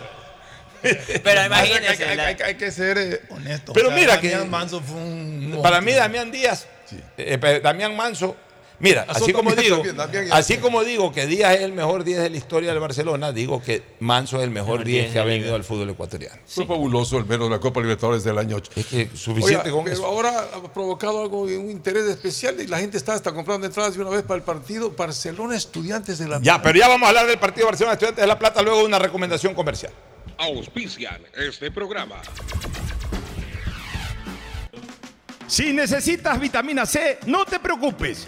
Pero 1.24 1.40
hay, 1.42 1.48
imagínense. 1.48 2.04
hay- 2.04 2.10
hay- 2.12 2.18
la- 2.18 2.28
hay- 2.28 2.38
hay 2.46 2.56
que 2.56 2.72
ser 2.72 2.98
eh, 3.00 3.22
honesto. 3.30 3.74
Pero 3.74 3.90
mira 3.92 4.22
que- 4.22 4.30
Damián 4.30 4.50
Manso 4.52 4.80
fue 4.80 4.96
un. 4.98 5.60
Para 5.64 5.82
mí. 5.82 5.92
Damián 5.92 6.32
Díaz, 6.32 6.68
eh, 7.18 7.38
eh, 7.42 7.60
Damián 7.64 7.96
Manso, 7.96 8.38
mira, 8.80 9.06
así 9.10 9.34
como 9.34 9.54
digo, 9.56 9.82
así 10.32 10.58
como 10.58 10.84
digo 10.84 11.12
que 11.12 11.26
Díaz 11.26 11.56
es 11.56 11.62
el 11.62 11.74
mejor 11.74 12.04
10 12.04 12.20
de 12.20 12.30
la 12.30 12.38
historia 12.38 12.72
del 12.72 12.80
Barcelona, 12.80 13.32
digo 13.32 13.62
que 13.62 13.84
Manso 14.00 14.38
es 14.38 14.44
el 14.44 14.52
mejor 14.52 14.68
Mejor 14.68 14.86
10 14.86 15.02
10 15.04 15.14
que 15.14 15.20
ha 15.20 15.24
venido 15.24 15.56
al 15.56 15.64
fútbol 15.64 15.90
ecuatoriano. 15.90 16.42
Fue 16.46 16.66
fabuloso 16.66 17.18
el 17.18 17.26
menos 17.26 17.48
de 17.50 17.56
la 17.56 17.60
Copa 17.60 17.80
Libertadores 17.80 18.24
del 18.24 18.38
año 18.38 18.58
8. 18.58 18.72
Es 18.76 18.86
que 18.88 19.10
suficiente 19.16 19.70
Oiga, 19.70 19.72
con 19.72 19.84
pero 19.86 19.96
eso. 19.96 20.06
ahora 20.06 20.48
ha 20.54 20.74
provocado 20.74 21.22
algo, 21.22 21.42
un 21.44 21.70
interés 21.72 22.06
especial 22.06 22.60
y 22.60 22.68
la 22.68 22.80
gente 22.80 22.98
está 22.98 23.14
hasta 23.14 23.32
comprando 23.32 23.66
entradas 23.66 23.96
de 23.96 24.02
una 24.02 24.10
vez 24.10 24.24
para 24.24 24.38
el 24.38 24.44
partido 24.44 24.92
Barcelona 24.92 25.56
Estudiantes 25.56 26.18
de 26.18 26.28
la 26.28 26.42
Ya, 26.42 26.62
pero 26.62 26.78
ya 26.78 26.88
vamos 26.88 27.06
a 27.06 27.10
hablar 27.10 27.28
del 27.28 27.40
partido 27.40 27.68
Barcelona 27.68 27.94
Estudiantes 27.94 28.22
de 28.22 28.28
La 28.28 28.38
Plata 28.38 28.62
luego 28.62 28.80
de 28.80 28.86
una 28.86 29.00
recomendación 29.00 29.54
comercial. 29.54 29.94
Auspician 30.38 31.22
este 31.36 31.72
programa. 31.72 32.22
Si 35.48 35.72
necesitas 35.72 36.40
vitamina 36.40 36.86
C, 36.86 37.20
no 37.26 37.46
te 37.46 37.60
preocupes. 37.60 38.28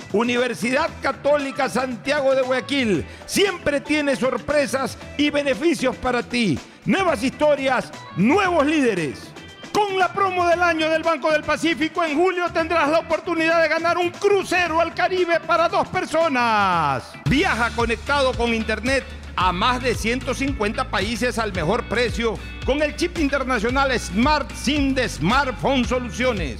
Universidad 0.13 0.89
Católica 1.01 1.69
Santiago 1.69 2.35
de 2.35 2.41
Guayaquil 2.41 3.05
siempre 3.25 3.79
tiene 3.79 4.15
sorpresas 4.15 4.97
y 5.17 5.29
beneficios 5.29 5.95
para 5.95 6.21
ti. 6.21 6.59
Nuevas 6.85 7.23
historias, 7.23 7.91
nuevos 8.17 8.65
líderes. 8.65 9.31
Con 9.71 9.97
la 9.97 10.11
promo 10.11 10.45
del 10.47 10.61
año 10.61 10.89
del 10.89 11.01
Banco 11.01 11.31
del 11.31 11.43
Pacífico 11.43 12.03
en 12.03 12.17
julio 12.17 12.51
tendrás 12.51 12.89
la 12.89 12.99
oportunidad 12.99 13.61
de 13.61 13.69
ganar 13.69 13.97
un 13.97 14.09
crucero 14.09 14.81
al 14.81 14.93
Caribe 14.93 15.39
para 15.39 15.69
dos 15.69 15.87
personas. 15.87 17.13
Viaja 17.29 17.69
conectado 17.69 18.33
con 18.33 18.53
internet 18.53 19.05
a 19.37 19.53
más 19.53 19.81
de 19.81 19.95
150 19.95 20.89
países 20.89 21.39
al 21.39 21.53
mejor 21.53 21.85
precio 21.85 22.37
con 22.65 22.81
el 22.81 22.97
chip 22.97 23.17
internacional 23.17 23.97
Smart 23.97 24.51
SIM 24.53 24.93
de 24.93 25.07
Smartphone 25.07 25.85
Soluciones. 25.85 26.59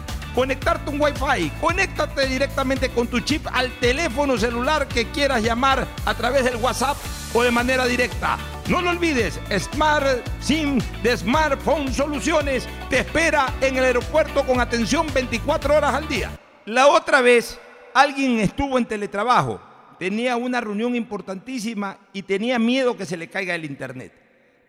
conectarte 0.33 0.89
un 0.89 1.01
Wi-Fi. 1.01 1.51
Conéctate 1.61 2.27
directamente 2.27 2.89
con 2.89 3.07
tu 3.07 3.19
chip 3.19 3.45
al 3.51 3.71
teléfono 3.79 4.37
celular 4.37 4.87
que 4.87 5.05
quieras 5.07 5.43
llamar 5.43 5.87
a 6.05 6.13
través 6.13 6.45
del 6.45 6.57
WhatsApp 6.57 6.97
o 7.33 7.43
de 7.43 7.51
manera 7.51 7.85
directa. 7.85 8.37
No 8.67 8.81
lo 8.81 8.91
olvides, 8.91 9.39
Smart 9.57 10.05
SIM 10.39 10.79
de 11.03 11.17
Smartphone 11.17 11.93
Soluciones 11.93 12.67
te 12.89 12.99
espera 12.99 13.53
en 13.61 13.77
el 13.77 13.83
aeropuerto 13.83 14.45
con 14.45 14.59
atención 14.59 15.07
24 15.13 15.75
horas 15.75 15.93
al 15.93 16.07
día. 16.07 16.31
La 16.65 16.87
otra 16.87 17.21
vez, 17.21 17.59
alguien 17.93 18.39
estuvo 18.39 18.77
en 18.77 18.85
teletrabajo, 18.85 19.59
tenía 19.99 20.37
una 20.37 20.61
reunión 20.61 20.95
importantísima 20.95 21.97
y 22.13 22.23
tenía 22.23 22.59
miedo 22.59 22.95
que 22.95 23.05
se 23.05 23.17
le 23.17 23.29
caiga 23.29 23.55
el 23.55 23.65
internet. 23.65 24.13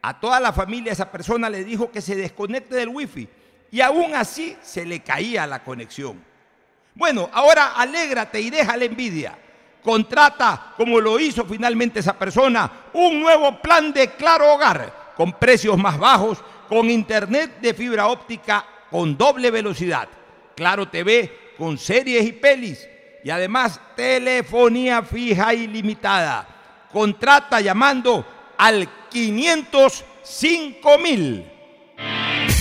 A 0.01 0.19
toda 0.19 0.41
la 0.41 0.53
familia 0.53 0.93
esa 0.93 1.13
persona 1.13 1.49
le 1.49 1.63
dijo 1.63 1.93
que 1.93 2.01
se 2.01 2.17
desconecte 2.17 2.75
del 2.75 2.89
wifi 2.89 3.29
y 3.73 3.81
aún 3.81 4.15
así 4.15 4.57
se 4.63 4.87
le 4.87 5.01
caía 5.01 5.47
la 5.47 5.65
conexión. 5.65 6.23
Bueno, 6.95 7.29
ahora 7.33 7.73
alégrate 7.73 8.39
y 8.41 8.51
deja 8.51 8.77
la 8.77 8.85
envidia. 8.85 9.37
Contrata, 9.83 10.75
como 10.77 11.01
lo 11.01 11.19
hizo 11.19 11.45
finalmente 11.47 12.01
esa 12.01 12.17
persona, 12.17 12.71
un 12.93 13.19
nuevo 13.19 13.61
plan 13.61 13.93
de 13.93 14.11
Claro 14.11 14.53
Hogar 14.53 15.15
con 15.17 15.33
precios 15.33 15.77
más 15.79 15.99
bajos, 15.99 16.39
con 16.69 16.89
internet 16.91 17.61
de 17.61 17.75
fibra 17.75 18.07
óptica 18.07 18.65
con 18.91 19.17
doble 19.17 19.51
velocidad, 19.51 20.07
Claro 20.55 20.87
TV 20.89 21.55
con 21.57 21.79
series 21.79 22.27
y 22.27 22.33
pelis 22.33 22.87
y 23.25 23.31
además 23.31 23.81
telefonía 23.97 25.03
fija 25.03 25.55
ilimitada. 25.55 26.47
Contrata 26.93 27.61
llamando 27.63 28.27
al 28.59 28.87
505 29.09 30.99
mil. 30.99 31.52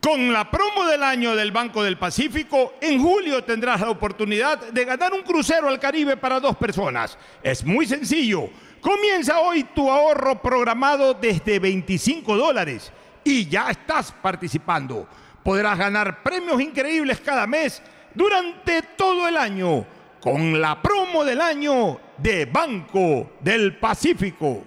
Con 0.00 0.32
la 0.32 0.48
promo 0.48 0.86
del 0.86 1.02
año 1.02 1.34
del 1.34 1.50
Banco 1.50 1.82
del 1.82 1.98
Pacífico, 1.98 2.74
en 2.80 3.02
julio 3.02 3.42
tendrás 3.42 3.80
la 3.80 3.90
oportunidad 3.90 4.70
de 4.70 4.84
ganar 4.84 5.12
un 5.12 5.22
crucero 5.22 5.68
al 5.68 5.80
Caribe 5.80 6.16
para 6.16 6.38
dos 6.38 6.56
personas. 6.56 7.18
Es 7.42 7.64
muy 7.64 7.84
sencillo. 7.84 8.48
Comienza 8.80 9.40
hoy 9.40 9.64
tu 9.64 9.90
ahorro 9.90 10.40
programado 10.40 11.14
desde 11.14 11.58
25 11.58 12.36
dólares 12.36 12.92
y 13.24 13.46
ya 13.48 13.70
estás 13.70 14.12
participando. 14.12 15.08
Podrás 15.42 15.76
ganar 15.76 16.22
premios 16.22 16.60
increíbles 16.60 17.20
cada 17.20 17.46
mes 17.46 17.82
durante 18.14 18.82
todo 18.96 19.26
el 19.26 19.36
año 19.36 19.84
con 20.20 20.60
la 20.60 20.80
promo 20.80 21.24
del 21.24 21.40
año 21.40 21.98
de 22.16 22.44
Banco 22.44 23.32
del 23.40 23.76
Pacífico. 23.78 24.62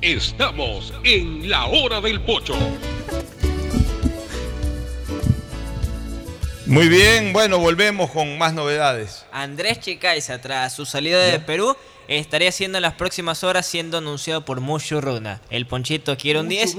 Estamos 0.00 0.92
en 1.04 1.48
la 1.48 1.66
hora 1.66 2.00
del 2.00 2.20
pocho. 2.20 2.54
Muy 6.66 6.88
bien, 6.88 7.32
bueno, 7.32 7.58
volvemos 7.58 8.10
con 8.10 8.36
más 8.38 8.52
novedades. 8.52 9.24
Andrés 9.30 9.78
Chicaiza, 9.80 10.40
tras 10.40 10.74
su 10.74 10.84
salida 10.84 11.20
de 11.22 11.38
Perú, 11.38 11.76
estaría 12.08 12.50
siendo 12.50 12.78
en 12.78 12.82
las 12.82 12.94
próximas 12.94 13.44
horas 13.44 13.66
siendo 13.66 13.98
anunciado 13.98 14.44
por 14.44 14.60
Mushu 14.60 15.00
Runa. 15.00 15.40
El 15.48 15.66
ponchito 15.66 16.16
quiere 16.16 16.40
un 16.40 16.48
10 16.48 16.76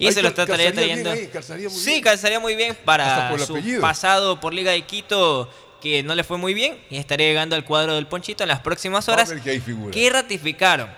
y 0.00 0.06
Ay, 0.06 0.12
se 0.12 0.22
lo 0.22 0.32
bien 0.34 0.74
trayendo. 0.74 1.10
ahí, 1.12 1.28
calzaría 1.28 1.68
muy 1.68 1.78
sí, 1.78 1.90
bien. 1.90 2.02
calzaría 2.02 2.40
muy 2.40 2.56
bien 2.56 2.76
para 2.84 3.36
su 3.38 3.52
apellido. 3.54 3.80
pasado 3.80 4.40
por 4.40 4.52
Liga 4.54 4.72
de 4.72 4.82
Quito, 4.82 5.48
que 5.80 6.02
no 6.02 6.14
le 6.16 6.24
fue 6.24 6.36
muy 6.36 6.52
bien, 6.54 6.76
y 6.90 6.96
estaría 6.96 7.28
llegando 7.28 7.54
al 7.54 7.64
cuadro 7.64 7.94
del 7.94 8.06
ponchito 8.08 8.42
en 8.42 8.48
las 8.48 8.60
próximas 8.60 9.08
horas. 9.08 9.32
que 9.44 9.62
que 9.92 10.10
ratificaron 10.10 10.88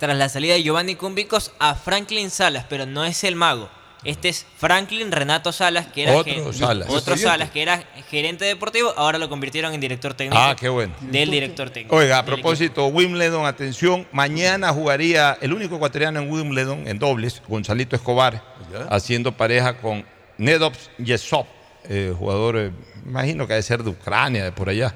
tras 0.00 0.16
la 0.16 0.28
salida 0.30 0.54
de 0.54 0.62
Giovanni 0.62 0.94
Cumbicos 0.94 1.52
a 1.58 1.74
Franklin 1.74 2.30
Salas, 2.30 2.64
pero 2.68 2.86
no 2.86 3.04
es 3.04 3.22
el 3.22 3.36
mago. 3.36 3.68
Este 4.02 4.30
es 4.30 4.46
Franklin 4.56 5.12
Renato 5.12 5.52
Salas, 5.52 5.88
que 5.88 6.04
era 6.04 6.16
Otro 6.16 6.54
Salas. 6.54 6.88
otro 6.88 7.12
Oyente. 7.12 7.30
Salas, 7.30 7.50
que 7.50 7.60
era 7.60 7.84
gerente 8.08 8.46
deportivo, 8.46 8.94
ahora 8.96 9.18
lo 9.18 9.28
convirtieron 9.28 9.74
en 9.74 9.80
director 9.80 10.14
técnico. 10.14 10.40
Ah, 10.40 10.56
qué 10.58 10.70
bueno. 10.70 10.94
Del 11.02 11.30
director 11.30 11.68
técnico. 11.68 11.94
Oiga, 11.96 12.18
a 12.18 12.24
propósito, 12.24 12.86
Wimbledon, 12.86 13.44
atención, 13.44 14.06
mañana 14.10 14.72
jugaría 14.72 15.36
el 15.42 15.52
único 15.52 15.76
ecuatoriano 15.76 16.20
en 16.20 16.30
Wimbledon 16.30 16.88
en 16.88 16.98
dobles, 16.98 17.42
Gonzalito 17.46 17.94
Escobar, 17.94 18.42
haciendo 18.88 19.32
pareja 19.32 19.76
con 19.76 20.06
Nedops 20.38 20.88
Yesop, 20.96 21.46
eh, 21.84 22.14
jugador, 22.18 22.56
eh, 22.56 22.70
imagino 23.04 23.46
que 23.46 23.52
debe 23.52 23.62
ser 23.62 23.82
de 23.82 23.90
Ucrania, 23.90 24.44
de 24.44 24.52
por 24.52 24.70
allá. 24.70 24.94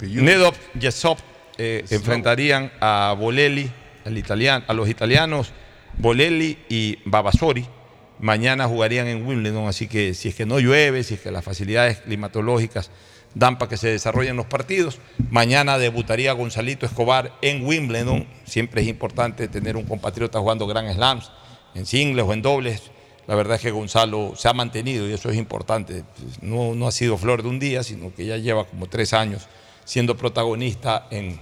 Nedops 0.00 0.58
Yesop 0.74 1.20
eh, 1.58 1.84
enfrentarían 1.90 2.72
a 2.80 3.14
Bolelli, 3.16 3.70
el 4.04 4.18
italiano, 4.18 4.64
a 4.68 4.74
los 4.74 4.88
italianos 4.88 5.52
Bolelli 5.98 6.58
y 6.68 6.98
Babasori. 7.04 7.66
Mañana 8.18 8.68
jugarían 8.68 9.08
en 9.08 9.26
Wimbledon, 9.26 9.66
así 9.66 9.88
que 9.88 10.14
si 10.14 10.28
es 10.28 10.34
que 10.34 10.46
no 10.46 10.60
llueve, 10.60 11.02
si 11.02 11.14
es 11.14 11.20
que 11.20 11.30
las 11.30 11.44
facilidades 11.44 11.98
climatológicas 11.98 12.90
dan 13.34 13.58
para 13.58 13.68
que 13.68 13.76
se 13.76 13.88
desarrollen 13.88 14.36
los 14.36 14.46
partidos, 14.46 15.00
mañana 15.30 15.78
debutaría 15.78 16.32
Gonzalito 16.32 16.86
Escobar 16.86 17.32
en 17.42 17.66
Wimbledon. 17.66 18.26
Siempre 18.44 18.82
es 18.82 18.88
importante 18.88 19.48
tener 19.48 19.76
un 19.76 19.84
compatriota 19.84 20.38
jugando 20.38 20.66
Grand 20.66 20.92
Slams, 20.94 21.32
en 21.74 21.86
singles 21.86 22.24
o 22.26 22.32
en 22.32 22.42
dobles. 22.42 22.90
La 23.26 23.34
verdad 23.34 23.56
es 23.56 23.62
que 23.62 23.70
Gonzalo 23.70 24.34
se 24.36 24.48
ha 24.48 24.52
mantenido 24.52 25.08
y 25.08 25.12
eso 25.12 25.30
es 25.30 25.36
importante. 25.36 26.04
No, 26.40 26.74
no 26.74 26.86
ha 26.86 26.92
sido 26.92 27.16
flor 27.16 27.42
de 27.42 27.48
un 27.48 27.58
día, 27.58 27.82
sino 27.82 28.14
que 28.14 28.26
ya 28.26 28.36
lleva 28.36 28.64
como 28.64 28.88
tres 28.88 29.12
años 29.12 29.48
siendo 29.84 30.16
protagonista 30.16 31.06
en, 31.10 31.40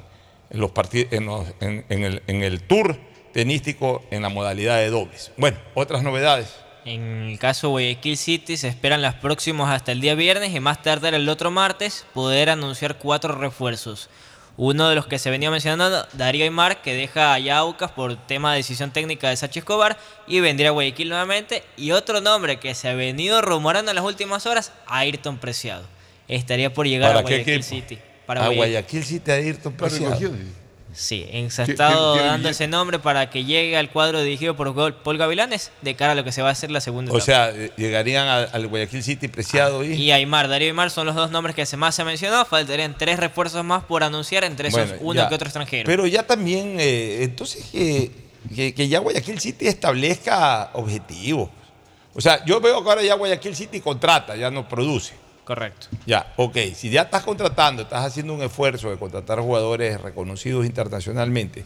en 0.50 0.60
los 0.60 0.70
en, 0.92 1.26
los- 1.26 1.46
en- 1.60 1.84
el, 2.04 2.22
en 2.26 2.42
el 2.42 2.60
tour 2.62 2.96
tenístico 3.32 4.02
en 4.10 4.22
la 4.22 4.28
modalidad 4.28 4.78
de 4.78 4.90
dobles. 4.90 5.32
Bueno, 5.36 5.56
otras 5.74 6.02
novedades. 6.02 6.54
En 6.84 7.02
el 7.30 7.38
caso 7.38 7.66
de 7.68 7.70
Guayaquil 7.72 8.16
City 8.16 8.56
se 8.56 8.66
esperan 8.68 9.02
las 9.02 9.14
próximas 9.14 9.70
hasta 9.70 9.92
el 9.92 10.00
día 10.00 10.14
viernes 10.14 10.54
y 10.54 10.60
más 10.60 10.82
tarde 10.82 11.08
el 11.10 11.28
otro 11.28 11.50
martes 11.50 12.06
poder 12.14 12.50
anunciar 12.50 12.96
cuatro 12.98 13.34
refuerzos. 13.34 14.08
Uno 14.56 14.88
de 14.88 14.94
los 14.94 15.06
que 15.06 15.18
se 15.18 15.30
venía 15.30 15.50
mencionando, 15.50 16.06
Darío 16.14 16.44
Aymar, 16.44 16.82
que 16.82 16.92
deja 16.94 17.32
a 17.32 17.38
Yaucas 17.38 17.92
por 17.92 18.16
tema 18.26 18.50
de 18.52 18.58
decisión 18.58 18.90
técnica 18.90 19.28
de 19.30 19.36
Sachi 19.36 19.60
Escobar 19.60 19.96
y 20.26 20.40
vendría 20.40 20.68
a 20.68 20.72
Guayaquil 20.72 21.08
nuevamente. 21.08 21.62
Y 21.76 21.92
otro 21.92 22.20
nombre 22.20 22.58
que 22.58 22.74
se 22.74 22.88
ha 22.88 22.94
venido 22.94 23.40
rumorando 23.40 23.90
en 23.90 23.94
las 23.94 24.04
últimas 24.04 24.44
horas, 24.46 24.72
Ayrton 24.86 25.38
Preciado. 25.38 25.84
Estaría 26.28 26.72
por 26.74 26.86
llegar 26.86 27.12
a 27.12 27.14
¿Para 27.14 27.26
qué 27.26 27.34
Guayaquil? 27.42 27.62
City. 27.62 27.98
Para 28.34 28.46
a 28.46 28.48
Guayaquil. 28.54 29.00
Guayaquil 29.00 29.04
City, 29.04 29.30
Ayrton 29.32 29.72
Preciado. 29.72 30.18
Sí, 30.92 31.24
en- 31.30 31.50
se 31.52 31.62
ha 31.62 31.64
¿Qué- 31.66 31.72
estado 31.72 32.14
qué- 32.14 32.20
qué 32.20 32.26
dando 32.26 32.48
ese 32.48 32.66
nombre 32.66 32.98
para 32.98 33.30
que 33.30 33.44
llegue 33.44 33.76
al 33.76 33.90
cuadro 33.90 34.20
dirigido 34.22 34.56
por 34.56 34.74
Paul 35.02 35.18
Gavilanes 35.18 35.70
de 35.82 35.94
cara 35.94 36.12
a 36.12 36.14
lo 36.16 36.24
que 36.24 36.32
se 36.32 36.42
va 36.42 36.48
a 36.48 36.52
hacer 36.52 36.70
la 36.72 36.80
segunda 36.80 37.12
O 37.12 37.16
etapa. 37.18 37.24
sea, 37.26 37.50
eh, 37.50 37.70
llegarían 37.76 38.26
al 38.28 38.66
Guayaquil 38.66 39.02
City 39.04 39.28
Preciado 39.28 39.84
y... 39.84 39.92
Y 39.94 40.10
Aymar, 40.10 40.48
Darío 40.48 40.66
Aymar 40.68 40.90
son 40.90 41.06
los 41.06 41.14
dos 41.14 41.30
nombres 41.30 41.54
que 41.54 41.64
se 41.64 41.76
más 41.76 41.94
se 41.94 42.02
mencionó. 42.04 42.44
Faltarían 42.44 42.96
tres 42.98 43.20
refuerzos 43.20 43.64
más 43.64 43.84
por 43.84 44.02
anunciar, 44.02 44.42
entre 44.44 44.68
esos 44.68 44.80
Bueno, 44.88 44.96
uno 45.02 45.22
ya. 45.22 45.28
que 45.28 45.34
otro 45.36 45.46
extranjero. 45.46 45.86
Pero 45.86 46.06
ya 46.08 46.24
también, 46.24 46.76
eh, 46.80 47.22
entonces, 47.22 47.64
que, 47.70 48.10
que- 48.54 48.74
que 48.74 48.88
ya 48.88 48.98
Guayaquil 48.98 49.38
City 49.38 49.68
establezca 49.68 50.70
objetivos. 50.72 51.50
O 52.14 52.20
sea, 52.20 52.44
yo 52.44 52.60
veo 52.60 52.82
que 52.82 52.88
ahora 52.90 53.02
ya 53.04 53.14
Guayaquil 53.14 53.54
City 53.54 53.80
contrata, 53.80 54.34
ya 54.34 54.50
no 54.50 54.68
produce. 54.68 55.14
Correcto. 55.44 55.88
Ya, 56.06 56.32
ok, 56.36 56.56
si 56.74 56.90
ya 56.90 57.02
estás 57.02 57.24
contratando, 57.24 57.82
estás 57.82 58.04
haciendo 58.04 58.34
un 58.34 58.42
esfuerzo 58.42 58.90
de 58.90 58.98
contratar 58.98 59.40
jugadores 59.40 60.00
reconocidos 60.00 60.66
internacionalmente, 60.66 61.64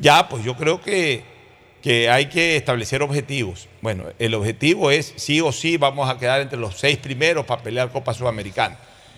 ya, 0.00 0.28
pues 0.28 0.44
yo 0.44 0.56
creo 0.56 0.80
que, 0.80 1.24
que 1.82 2.10
hay 2.10 2.26
que 2.26 2.56
establecer 2.56 3.02
objetivos. 3.02 3.68
Bueno, 3.80 4.04
el 4.18 4.34
objetivo 4.34 4.90
es 4.90 5.14
sí 5.16 5.40
o 5.40 5.50
sí 5.52 5.76
vamos 5.76 6.08
a 6.08 6.18
quedar 6.18 6.40
entre 6.40 6.58
los 6.58 6.78
seis 6.78 6.98
primeros 6.98 7.46
para 7.46 7.62
pelear 7.62 7.90
Copa 7.90 8.12
Sudamericana. 8.14 8.76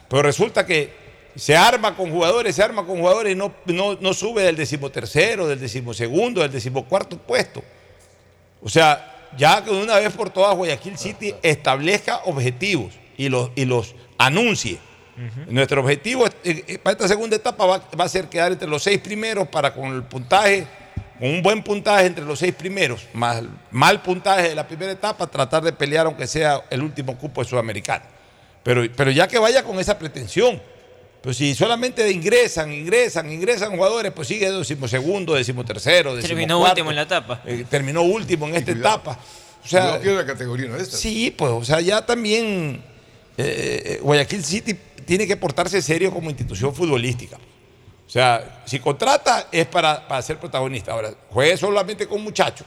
Pero 0.09 0.23
resulta 0.23 0.65
que 0.65 0.93
se 1.35 1.57
arma 1.57 1.95
con 1.95 2.11
jugadores, 2.11 2.55
se 2.55 2.63
arma 2.63 2.87
con 2.87 2.99
jugadores 2.99 3.33
y 3.33 3.37
no, 3.37 3.53
no, 3.67 3.97
no 4.01 4.15
sube 4.15 4.43
del 4.43 4.57
decimotercero, 4.57 5.47
del 5.47 5.61
decimosegundo, 5.61 6.41
del 6.41 6.53
decimocuarto 6.53 7.19
puesto. 7.19 7.63
O 8.63 8.69
sea, 8.69 9.29
ya 9.37 9.63
que 9.63 9.71
de 9.71 9.83
una 9.83 9.97
vez 9.97 10.13
por 10.13 10.31
todas 10.31 10.57
Guayaquil 10.57 10.97
City 10.97 11.35
establezca 11.43 12.23
objetivos 12.25 12.95
y 13.19 13.29
los, 13.29 13.51
y 13.55 13.67
los 13.67 13.95
anuncie. 14.17 14.79
Nuestro 15.49 15.81
objetivo 15.83 16.27
es- 16.27 16.33
eh, 16.45 16.65
eh, 16.69 16.79
para 16.79 16.93
esta 16.93 17.09
segunda 17.09 17.35
etapa 17.35 17.67
va, 17.67 17.83
va 18.01 18.05
a 18.05 18.09
ser 18.09 18.29
quedar 18.29 18.53
entre 18.53 18.69
los 18.69 18.83
seis 18.85 19.01
primeros 19.01 19.49
para 19.49 19.75
con 19.75 19.93
el 19.93 20.05
puntaje, 20.05 20.65
con 21.19 21.29
un 21.29 21.43
buen 21.43 21.63
puntaje 21.65 22.07
entre 22.07 22.25
los 22.25 22.39
seis 22.39 22.55
primeros, 22.55 23.03
más 23.13 23.43
mal 23.73 24.01
puntaje 24.01 24.51
de 24.51 24.55
la 24.55 24.67
primera 24.69 24.93
etapa, 24.93 25.27
tratar 25.27 25.65
de 25.65 25.73
pelear 25.73 26.07
aunque 26.07 26.29
sea 26.29 26.63
el 26.71 26.83
último 26.83 27.19
cupo 27.19 27.43
de 27.43 27.49
Sudamericano. 27.51 28.05
Pero, 28.63 28.83
pero 28.97 29.11
ya 29.11 29.27
que 29.27 29.39
vaya 29.41 29.65
con 29.65 29.79
esa 29.81 29.99
pretensión. 29.99 30.63
Pues 31.21 31.37
si 31.37 31.53
solamente 31.57 32.09
ingresan, 32.13 32.73
ingresan, 32.73 33.33
ingresan 33.33 33.73
jugadores, 33.75 34.13
pues 34.13 34.29
sigue 34.29 34.53
decimosegundo, 34.53 35.35
decimotercero, 35.35 36.15
Terminó 36.15 36.61
decimocuarto. 36.61 36.71
último 36.75 36.91
en 36.91 36.97
la 36.97 37.03
etapa. 37.03 37.43
Eh, 37.45 37.65
terminó 37.69 38.03
último 38.03 38.47
en 38.47 38.55
esta 38.55 38.71
etapa. 38.71 39.19
O 39.65 39.67
sea, 39.67 39.99
la 39.99 40.25
categoría 40.25 40.69
no 40.69 40.77
esta. 40.77 40.97
Sí, 40.97 41.35
pues, 41.37 41.51
o 41.51 41.65
sea, 41.65 41.81
ya 41.81 42.07
también 42.07 42.81
eh, 43.39 44.01
Guayaquil 44.03 44.45
City 44.45 44.77
tiene 45.07 45.27
que 45.27 45.37
portarse 45.37 45.81
serio 45.81 46.13
como 46.13 46.29
institución 46.29 46.75
futbolística. 46.75 47.37
O 47.37 48.11
sea, 48.11 48.63
si 48.65 48.79
contrata 48.79 49.49
es 49.53 49.67
para, 49.67 50.07
para 50.07 50.23
ser 50.23 50.39
protagonista. 50.39 50.93
Ahora, 50.93 51.13
juegue 51.31 51.57
solamente 51.57 52.07
con 52.07 52.23
muchachos 52.23 52.67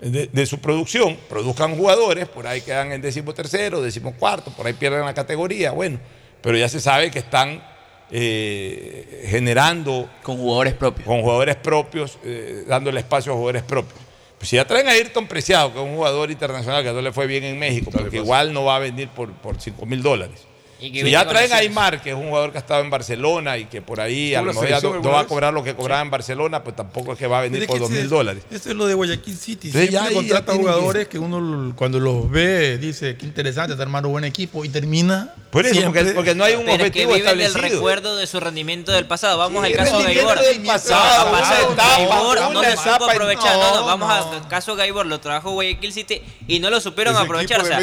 de, 0.00 0.26
de 0.26 0.46
su 0.46 0.58
producción, 0.58 1.18
produzcan 1.28 1.76
jugadores, 1.76 2.28
por 2.28 2.46
ahí 2.46 2.60
quedan 2.60 2.92
en 2.92 3.00
décimo 3.00 3.34
tercero, 3.34 3.82
décimo 3.82 4.14
cuarto, 4.14 4.50
por 4.50 4.66
ahí 4.66 4.72
pierden 4.72 5.04
la 5.04 5.14
categoría, 5.14 5.72
bueno, 5.72 5.98
pero 6.40 6.56
ya 6.56 6.68
se 6.68 6.80
sabe 6.80 7.10
que 7.10 7.18
están 7.18 7.62
eh, 8.10 9.26
generando... 9.28 10.08
Con 10.22 10.38
jugadores 10.38 10.74
propios. 10.74 11.06
Con 11.06 11.20
jugadores 11.20 11.56
propios, 11.56 12.18
eh, 12.24 12.64
dándole 12.66 13.00
espacio 13.00 13.32
a 13.32 13.34
jugadores 13.34 13.62
propios. 13.62 14.07
Pues 14.38 14.48
si 14.48 14.56
ya 14.56 14.66
traen 14.66 14.88
a 14.88 14.92
Ayrton 14.92 15.26
Preciado, 15.26 15.72
que 15.72 15.78
es 15.78 15.84
un 15.84 15.96
jugador 15.96 16.30
internacional 16.30 16.82
que 16.82 16.92
no 16.92 17.00
le 17.02 17.12
fue 17.12 17.26
bien 17.26 17.44
en 17.44 17.58
México, 17.58 17.90
porque 17.92 18.16
igual 18.16 18.52
no 18.52 18.64
va 18.64 18.76
a 18.76 18.78
venir 18.78 19.08
por, 19.08 19.32
por 19.32 19.60
5 19.60 19.84
mil 19.84 20.02
dólares. 20.02 20.47
Y 20.80 20.92
que 20.92 21.02
Si 21.04 21.10
ya 21.10 21.26
traen 21.26 21.52
a. 21.52 21.56
Aymar, 21.56 22.00
que 22.00 22.10
es 22.10 22.14
un 22.16 22.28
jugador 22.28 22.52
que 22.52 22.58
ha 22.58 22.60
estado 22.60 22.82
en 22.82 22.90
Barcelona 22.90 23.58
y 23.58 23.64
que 23.64 23.82
por 23.82 24.00
ahí 24.00 24.34
a 24.34 24.38
¿Tuvo 24.38 24.46
lo 24.46 24.52
mejor 24.54 24.68
ya 24.68 24.80
no, 24.80 25.00
no 25.00 25.10
va 25.10 25.20
a 25.20 25.26
cobrar 25.26 25.52
lo 25.52 25.64
que 25.64 25.74
cobraba 25.74 26.00
en 26.02 26.10
Barcelona, 26.10 26.62
pues 26.62 26.76
tampoco 26.76 27.12
es 27.14 27.18
que 27.18 27.26
va 27.26 27.40
a 27.40 27.42
venir 27.42 27.66
por 27.66 27.76
es 27.76 27.80
2 27.82 27.90
que 27.90 27.96
mil 27.96 28.08
dólares. 28.08 28.44
Eso 28.50 28.70
es 28.70 28.76
lo 28.76 28.86
de 28.86 28.94
Guayaquil 28.94 29.36
City. 29.36 29.68
Entonces 29.68 29.90
ya 29.90 30.02
Siempre 30.02 30.14
ya 30.14 30.20
contrata 30.36 30.52
que- 30.52 30.58
jugadores 30.58 31.08
que 31.08 31.18
uno 31.18 31.74
cuando 31.74 31.98
los 31.98 32.30
ve 32.30 32.78
dice 32.78 33.16
qué 33.16 33.26
interesante, 33.26 33.72
está 33.72 33.82
armando 33.82 34.08
un 34.08 34.12
buen 34.12 34.24
equipo 34.24 34.64
y 34.64 34.68
termina. 34.68 35.34
Por 35.50 35.64
eso, 35.66 35.82
porque, 35.82 36.04
porque 36.12 36.34
no 36.34 36.44
hay 36.44 36.54
un 36.54 36.60
Pero 36.66 36.72
es 36.74 36.78
que 36.92 37.04
objetivo 37.06 37.14
viven 37.14 37.26
del 37.38 37.40
establecido. 37.46 37.78
recuerdo 37.78 38.16
de 38.16 38.26
su 38.26 38.38
rendimiento 38.38 38.92
del 38.92 39.06
pasado. 39.06 39.38
Vamos 39.38 39.66
Sí, 39.66 39.72
al 39.72 39.78
caso 39.78 39.98
de 39.98 40.14
Gaibor. 40.14 40.38
pasado, 40.66 41.24
Vamos 41.32 41.40
una 41.40 41.48
al 41.56 41.72
etapa, 41.72 41.96
Gaibor 41.96 42.40
no 42.40 42.50
una 42.60 42.68
le 42.70 42.76
supo 42.76 42.90
aprovechar. 43.10 43.56
no, 43.56 43.70
No, 43.70 43.80
no, 43.80 43.86
vamos 43.86 44.10
al 44.10 44.46
caso 44.48 44.76
Gaibor. 44.76 45.06
Lo 45.06 45.18
trabajó 45.20 45.52
Guayaquil 45.52 45.92
City 45.92 46.22
y 46.46 46.60
no 46.60 46.70
lo 46.70 46.80
supieron 46.80 47.16
aprovechar. 47.16 47.60
O 47.60 47.64
de 47.64 47.68
sea, 47.70 47.78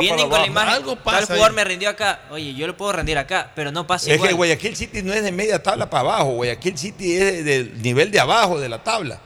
vienen 0.00 0.28
con 0.30 0.40
la 0.40 0.46
imagen. 0.46 0.82
Tal 1.04 1.26
jugador 1.26 1.52
me 1.52 1.62
rindió 1.64 1.90
acá. 1.90 2.22
Oye, 2.30 2.39
yo 2.54 2.66
lo 2.66 2.76
puedo 2.76 2.92
rendir 2.92 3.18
acá, 3.18 3.52
pero 3.54 3.70
no 3.72 3.86
pasa 3.86 4.08
Es 4.10 4.16
igual. 4.16 4.28
que 4.30 4.34
Guayaquil 4.34 4.76
City 4.76 5.02
no 5.02 5.12
es 5.12 5.22
de 5.22 5.32
media 5.32 5.62
tabla 5.62 5.88
para 5.90 6.00
abajo, 6.00 6.30
Guayaquil 6.32 6.76
City 6.78 7.16
es 7.16 7.44
del 7.44 7.80
nivel 7.82 8.10
de 8.10 8.20
abajo 8.20 8.58
de 8.60 8.68
la 8.68 8.82
tabla. 8.82 9.20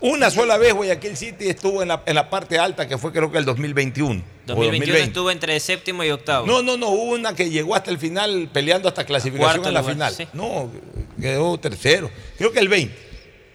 Una 0.00 0.30
sola 0.30 0.56
vez 0.56 0.72
Guayaquil 0.72 1.16
City 1.16 1.48
estuvo 1.48 1.82
en 1.82 1.88
la, 1.88 2.02
en 2.06 2.14
la 2.14 2.30
parte 2.30 2.58
alta, 2.58 2.88
que 2.88 2.96
fue 2.96 3.12
creo 3.12 3.30
que 3.30 3.36
el 3.38 3.44
2021. 3.44 4.22
o 4.48 4.54
2021 4.54 4.98
estuvo 4.98 5.30
entre 5.30 5.58
séptimo 5.60 6.02
y 6.04 6.10
octavo. 6.10 6.46
No, 6.46 6.62
no, 6.62 6.76
no, 6.78 6.88
hubo 6.88 7.12
una 7.12 7.34
que 7.34 7.50
llegó 7.50 7.74
hasta 7.74 7.90
el 7.90 7.98
final 7.98 8.48
peleando 8.52 8.88
hasta 8.88 9.04
clasificación 9.04 9.60
Cuarto 9.62 9.68
en 9.68 9.74
la 9.74 9.80
lugar, 9.80 9.94
final. 9.94 10.14
sí. 10.14 10.26
No, 10.32 10.70
quedó 11.20 11.58
tercero. 11.58 12.10
Creo 12.38 12.50
que 12.52 12.60
el 12.60 12.68
20. 12.68 12.96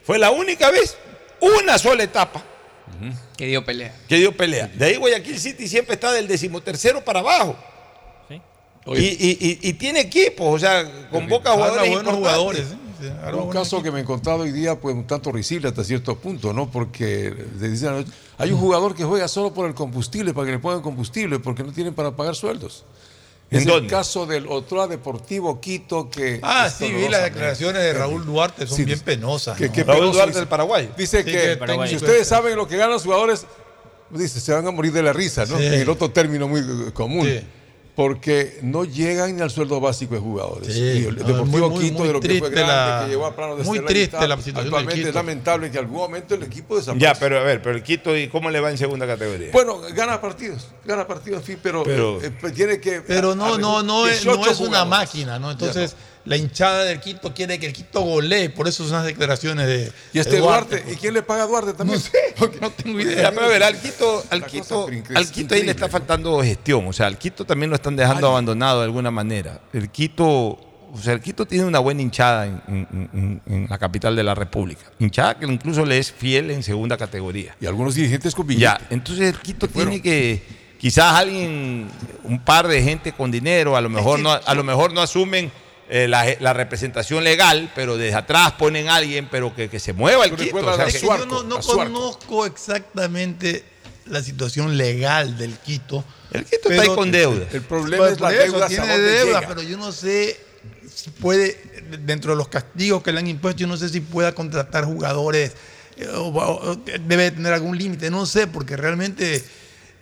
Fue 0.04 0.20
la 0.20 0.30
única 0.32 0.70
vez, 0.72 0.98
una 1.40 1.78
sola 1.78 2.04
etapa 2.04 2.44
Que 3.38 3.46
dio 3.48 3.64
pelea. 3.66 3.94
que 4.08 4.18
dio 4.18 4.32
pelea. 4.36 4.68
De 4.68 4.86
ahí 4.86 4.96
Guayaquil 4.98 5.40
City 5.40 5.68
siempre 5.68 5.96
está 5.96 6.12
del 6.12 6.28
decimotercero 6.28 7.04
para 7.04 7.20
abajo. 7.22 7.58
Y, 8.88 9.00
y- 9.00 9.38
y- 9.40 9.70
y 9.70 9.74
tiene 9.74 10.00
equipos, 10.02 10.56
o 10.56 10.60
sea, 10.60 10.84
convoca 11.12 11.52
Arma 11.54 11.66
jugadores 11.66 11.92
buenos 11.94 12.14
jugadores. 12.16 12.62
¿eh? 13.02 13.34
Un 13.34 13.50
caso 13.50 13.82
que 13.84 13.92
me 13.92 14.00
he 14.00 14.02
encontrado 14.02 14.40
hoy 14.40 14.52
día, 14.52 14.80
pues 14.80 14.94
un 14.96 15.06
tanto 15.08 15.32
risible 15.32 15.68
hasta 15.70 15.84
cierto 15.84 16.18
punto, 16.18 16.52
¿no? 16.54 16.70
Porque 16.70 17.34
dicen, 17.60 18.06
hay 18.38 18.52
un 18.52 18.60
jugador 18.60 18.96
que 18.96 19.04
juega 19.06 19.28
solo 19.28 19.54
por 19.54 19.68
el 19.68 19.74
combustible, 19.74 20.34
para 20.34 20.48
que 20.48 20.52
le 20.54 20.60
pongan 20.60 20.82
combustible, 20.82 21.40
porque 21.40 21.64
no 21.64 21.72
tienen 21.72 21.94
para 21.94 22.16
pagar 22.16 22.36
sueldos. 22.36 22.84
Es 23.52 23.64
¿En 23.64 23.70
el 23.70 23.88
caso 23.88 24.26
del 24.26 24.48
Otroa 24.48 24.88
Deportivo 24.88 25.60
Quito 25.60 26.10
que... 26.10 26.40
Ah, 26.44 26.70
sí, 26.70 26.92
vi 26.92 27.08
las 27.10 27.24
declaraciones 27.24 27.82
de 27.82 27.94
Raúl 27.94 28.26
Duarte, 28.26 28.68
son 28.68 28.78
Sí, 28.78 28.86
bien 28.86 29.00
penosas. 29.00 29.58
Que, 29.58 29.68
¿no? 29.68 29.74
que 29.74 29.84
Raúl 29.84 30.12
Duarte 30.12 30.28
dice- 30.28 30.40
del 30.40 30.48
Paraguay. 30.50 30.90
Dice 30.98 31.20
Sí, 31.20 31.26
que, 31.26 31.32
que 31.32 31.58
Paraguay. 31.58 31.90
si 31.90 31.96
ustedes 31.96 32.28
saben 32.28 32.56
lo 32.56 32.68
que 32.68 32.76
ganan 32.78 32.92
los 32.94 33.04
jugadores, 33.04 33.46
dice, 34.12 34.40
se 34.40 34.52
van 34.54 34.68
a 34.68 34.72
morir 34.72 34.92
de 34.94 35.02
la 35.04 35.14
risa, 35.14 35.46
¿no? 35.46 35.58
Sí. 35.58 35.66
En 35.66 35.74
el 35.74 35.90
otro 35.90 36.12
término 36.12 36.48
muy 36.48 36.62
común. 36.94 37.28
Porque 38.00 38.60
no 38.62 38.86
llegan 38.86 39.36
ni 39.36 39.42
al 39.42 39.52
sueldo 39.52 39.82
básico 39.82 40.14
de 40.16 40.22
jugadores. 40.22 40.74
Sí, 40.74 41.06
el 41.06 41.16
Deportivo 41.18 41.46
muy, 41.46 41.62
muy, 41.70 41.80
Quito, 41.84 41.98
muy 42.00 42.08
de 42.08 42.14
lo 42.14 42.20
que 42.22 42.28
fue 42.30 42.38
triste 42.50 42.56
grande, 42.56 42.74
la- 42.74 43.02
que 43.04 43.10
llegó 43.12 43.26
a 43.26 43.36
plano 43.36 43.58
de 43.58 43.64
muy 43.66 43.80
triste 43.82 44.16
la 44.26 44.38
situación 44.38 44.56
del 44.56 44.66
Actualmente 44.68 45.10
es 45.10 45.16
lamentable 45.16 45.70
que 45.70 45.78
en 45.80 45.84
algún 45.84 45.98
momento 45.98 46.34
el 46.34 46.44
equipo 46.44 46.78
desaparezca. 46.78 47.14
Ya, 47.14 47.20
pero 47.20 47.40
a 47.40 47.44
ver, 47.44 47.62
pero 47.62 47.76
el 47.76 47.84
Quito, 47.84 48.16
¿y 48.16 48.30
cómo 48.30 48.50
le 48.52 48.62
va 48.62 48.72
en 48.72 48.78
segunda 48.78 49.06
categoría? 49.06 49.50
Bueno, 49.52 49.82
gana 49.94 50.22
partidos, 50.22 50.70
gana 50.86 51.06
partidos, 51.06 51.42
en 51.42 51.46
fin, 51.46 51.60
pero, 51.62 51.84
Pero- 51.84 52.22
eh, 52.24 52.32
eh, 52.42 52.52
tiene 52.52 52.80
que... 52.80 53.02
Pero 53.02 53.36
no, 53.36 53.58
no, 53.58 53.84
no 53.84 54.08
es, 54.08 54.24
no 54.26 54.38
18 54.38 54.52
es 54.54 54.60
una 54.62 54.86
máquina, 54.86 55.38
¿no? 55.38 55.52
Entonces, 55.52 55.94
la 56.30 56.38
hinchada 56.38 56.84
del 56.86 57.00
Quito 57.00 57.34
quiere 57.34 57.58
que 57.60 57.66
el 57.66 57.74
Quito 57.74 58.02
golee, 58.02 58.50
por 58.50 58.68
eso 58.68 58.84
son 58.84 58.94
las 58.98 59.06
declaraciones 59.06 59.66
de. 59.66 59.92
Y 60.14 60.20
este 60.20 60.36
de 60.36 60.42
Duarte, 60.42 60.84
¿y 60.92 60.96
quién 60.96 61.16
le 61.16 61.24
paga 61.24 61.44
a 61.44 61.48
Duarte 61.48 61.74
también? 61.74 61.98
No 62.00 62.06
sé, 62.06 62.12
porque 62.38 62.60
no 62.62 62.70
tengo 62.70 63.00
idea. 63.00 63.24
Ya, 63.24 63.32
pero 63.32 63.48
a 63.48 63.50
ver, 63.50 63.64
al 63.64 63.80
Quito, 63.82 64.24
al 64.30 64.46
Quito, 64.46 64.88
al 65.16 65.32
Quito 65.32 65.56
ahí 65.56 65.64
le 65.64 65.72
está 65.72 65.90
faltando 65.90 66.40
gestión. 66.44 66.86
O 66.88 66.94
sea, 66.94 67.08
al 67.08 67.18
Quito 67.18 67.46
también 67.46 67.72
lo 67.72 67.76
están 67.76 67.96
dejando 67.96 68.28
abandonado 68.28 68.80
de 68.80 68.86
alguna 68.86 69.10
manera. 69.10 69.60
El 69.74 69.90
Quito, 69.90 70.28
o 70.28 70.98
sea, 71.02 71.14
el 71.14 71.22
Quito 71.22 71.48
tiene 71.48 71.66
una 71.66 71.80
buena 71.80 72.04
hinchada 72.04 72.46
en, 72.46 72.62
en- 72.68 73.10
en- 73.14 73.42
en 73.52 73.68
la 73.68 73.80
capital 73.80 74.16
de 74.16 74.24
la 74.24 74.36
República. 74.36 74.84
Hinchada 75.00 75.38
que 75.40 75.48
incluso 75.48 75.84
le 75.84 75.98
es 75.98 76.12
fiel 76.12 76.52
en 76.52 76.62
segunda 76.62 76.96
categoría. 76.96 77.56
Y 77.60 77.66
algunos 77.66 77.96
dirigentes 77.96 78.36
con 78.36 78.46
billete. 78.46 78.64
Ya, 78.66 78.80
entonces 78.92 79.34
el 79.34 79.40
Quito 79.40 79.68
tiene 79.68 80.00
que, 80.00 80.44
quizás 80.80 81.16
alguien, 81.16 81.88
un 82.24 82.40
par 82.46 82.68
de 82.68 82.84
gente 82.84 83.14
con 83.14 83.32
dinero, 83.32 83.76
a 83.76 83.82
lo 83.82 83.90
mejor 83.90 84.20
no, 84.20 84.30
a 84.32 84.54
lo 84.54 84.64
mejor 84.64 84.94
no 84.94 85.02
asumen 85.02 85.52
eh, 85.90 86.08
la, 86.08 86.26
la 86.40 86.54
representación 86.54 87.24
legal, 87.24 87.72
pero 87.76 87.98
desde 87.98 88.16
atrás 88.16 88.54
ponen 88.54 88.90
a 88.90 88.96
alguien, 88.96 89.28
pero 89.30 89.56
que, 89.56 89.70
que 89.70 89.80
se 89.80 89.92
mueva 89.94 90.26
el 90.26 90.36
Quito. 90.36 90.58
o 90.58 90.76
sea, 90.76 90.86
Es 90.86 90.98
que- 90.98 91.06
yo 91.08 91.26
no, 91.26 91.60
conozco 91.60 92.46
exactamente 92.46 93.64
la 94.06 94.22
situación 94.24 94.78
legal 94.78 95.38
del 95.38 95.54
Quito. 95.58 96.04
el 96.32 96.46
Quito 96.46 96.70
está 96.70 96.82
ahí 96.84 96.90
con 96.96 97.12
deuda. 97.12 97.46
El 97.52 97.62
problema 97.62 98.04
Pues 98.04 98.14
es 98.14 98.20
la 98.22 98.30
deuda, 98.30 98.68
tiene 98.68 99.00
deuda, 99.00 99.40
llega. 99.42 99.48
pero 99.48 99.62
yo 99.64 99.78
no 99.78 99.92
sé 99.92 100.40
si 100.94 101.10
puede, 101.12 101.60
dentro 102.06 102.32
de 102.32 102.38
los 102.38 102.48
castigos 102.50 103.02
que 103.04 103.12
le 103.12 103.20
han 103.20 103.28
impuesto, 103.28 103.60
yo 103.62 103.68
no 103.68 103.78
sé 103.78 103.90
si 103.90 104.00
pueda 104.02 104.34
contratar 104.34 104.86
jugadores, 104.86 105.54
eh, 105.98 106.08
o, 106.14 106.28
o- 106.28 106.72
o 106.72 106.76
debe 106.76 107.32
tener 107.32 107.54
algún 107.54 107.78
límite, 107.78 108.10
no 108.12 108.26
sé, 108.26 108.48
porque 108.48 108.76
realmente 108.78 109.44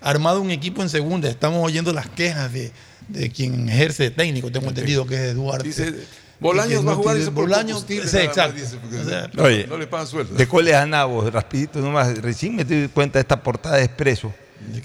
armado 0.01 0.41
un 0.41 0.51
equipo 0.51 0.81
en 0.81 0.89
segunda, 0.89 1.29
estamos 1.29 1.63
oyendo 1.65 1.91
las 1.93 2.07
quejas 2.09 2.51
de, 2.53 2.71
de 3.07 3.29
quien 3.31 3.69
ejerce 3.69 4.03
de 4.03 4.11
técnico, 4.11 4.51
tengo 4.51 4.67
entendido 4.67 5.05
que 5.05 5.15
es 5.15 5.21
Eduardo. 5.31 5.63
Dice, 5.63 5.93
Bolaños 6.39 6.85
va 6.87 6.91
a 6.91 6.95
jugar 6.95 7.17
dice, 7.17 7.31
por 7.31 7.45
Bolaños, 7.45 7.83
sí, 7.87 7.97
exacto. 7.97 8.53
dice, 8.53 8.77
O 9.01 9.09
sea, 9.09 9.29
no, 9.33 9.43
Oye, 9.43 9.65
no 9.67 9.77
le 9.77 9.87
pagan 9.87 10.05
sueldo. 10.07 10.35
De 10.35 10.47
Coles 10.47 10.75
a 10.75 10.85
Nabos, 10.85 11.31
rapidito 11.33 11.79
nomás, 11.79 12.17
recién 12.19 12.55
me 12.55 12.63
di 12.63 12.87
cuenta 12.89 13.17
de 13.19 13.21
esta 13.21 13.41
portada 13.41 13.77
de 13.77 13.85
Expreso 13.85 14.33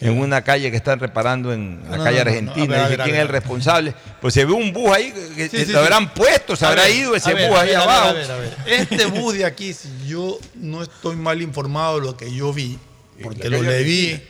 en 0.00 0.18
una 0.18 0.42
calle 0.42 0.70
que 0.70 0.76
están 0.76 0.98
reparando 1.00 1.52
en 1.52 1.80
la 1.90 1.96
No, 1.96 2.04
calle 2.04 2.18
no, 2.18 2.24
no, 2.24 2.30
Argentina. 2.30 2.66
no, 2.66 2.82
ver, 2.82 2.90
Dice 2.90 3.02
quién 3.04 3.16
es 3.16 3.22
el 3.22 3.28
responsable. 3.28 3.94
Pues 4.20 4.34
se 4.34 4.44
ve 4.44 4.52
un 4.52 4.72
bus 4.72 4.90
ahí 4.90 5.12
que 5.34 5.48
Sí, 5.48 5.58
sí, 5.58 5.72
lo 5.72 5.78
sí. 5.80 5.84
habrán 5.84 6.12
puesto, 6.14 6.54
se 6.56 6.64
A 6.64 6.68
habrá 6.68 6.84
ver, 6.84 6.94
ido 6.96 7.14
ese 7.16 7.34
ver, 7.34 7.48
bus 7.50 7.58
ahí 7.58 7.68
ver, 7.68 7.76
a 7.76 7.80
ver, 7.80 7.88
abajo. 7.90 8.08
a 8.08 8.12
ver, 8.12 8.30
a 8.30 8.36
ver. 8.36 8.56
Este 8.66 9.06
bus 9.06 9.34
de 9.34 9.44
aquí, 9.44 9.72
si 9.72 9.88
yo 10.06 10.38
no 10.54 10.82
estoy 10.82 11.16
mal 11.16 11.40
informado 11.42 12.00
de 12.00 12.06
lo 12.06 12.16
que 12.16 12.32
yo 12.32 12.52
vi, 12.52 12.78
porque 13.22 13.48
lo 13.50 13.62
leí, 13.62 14.22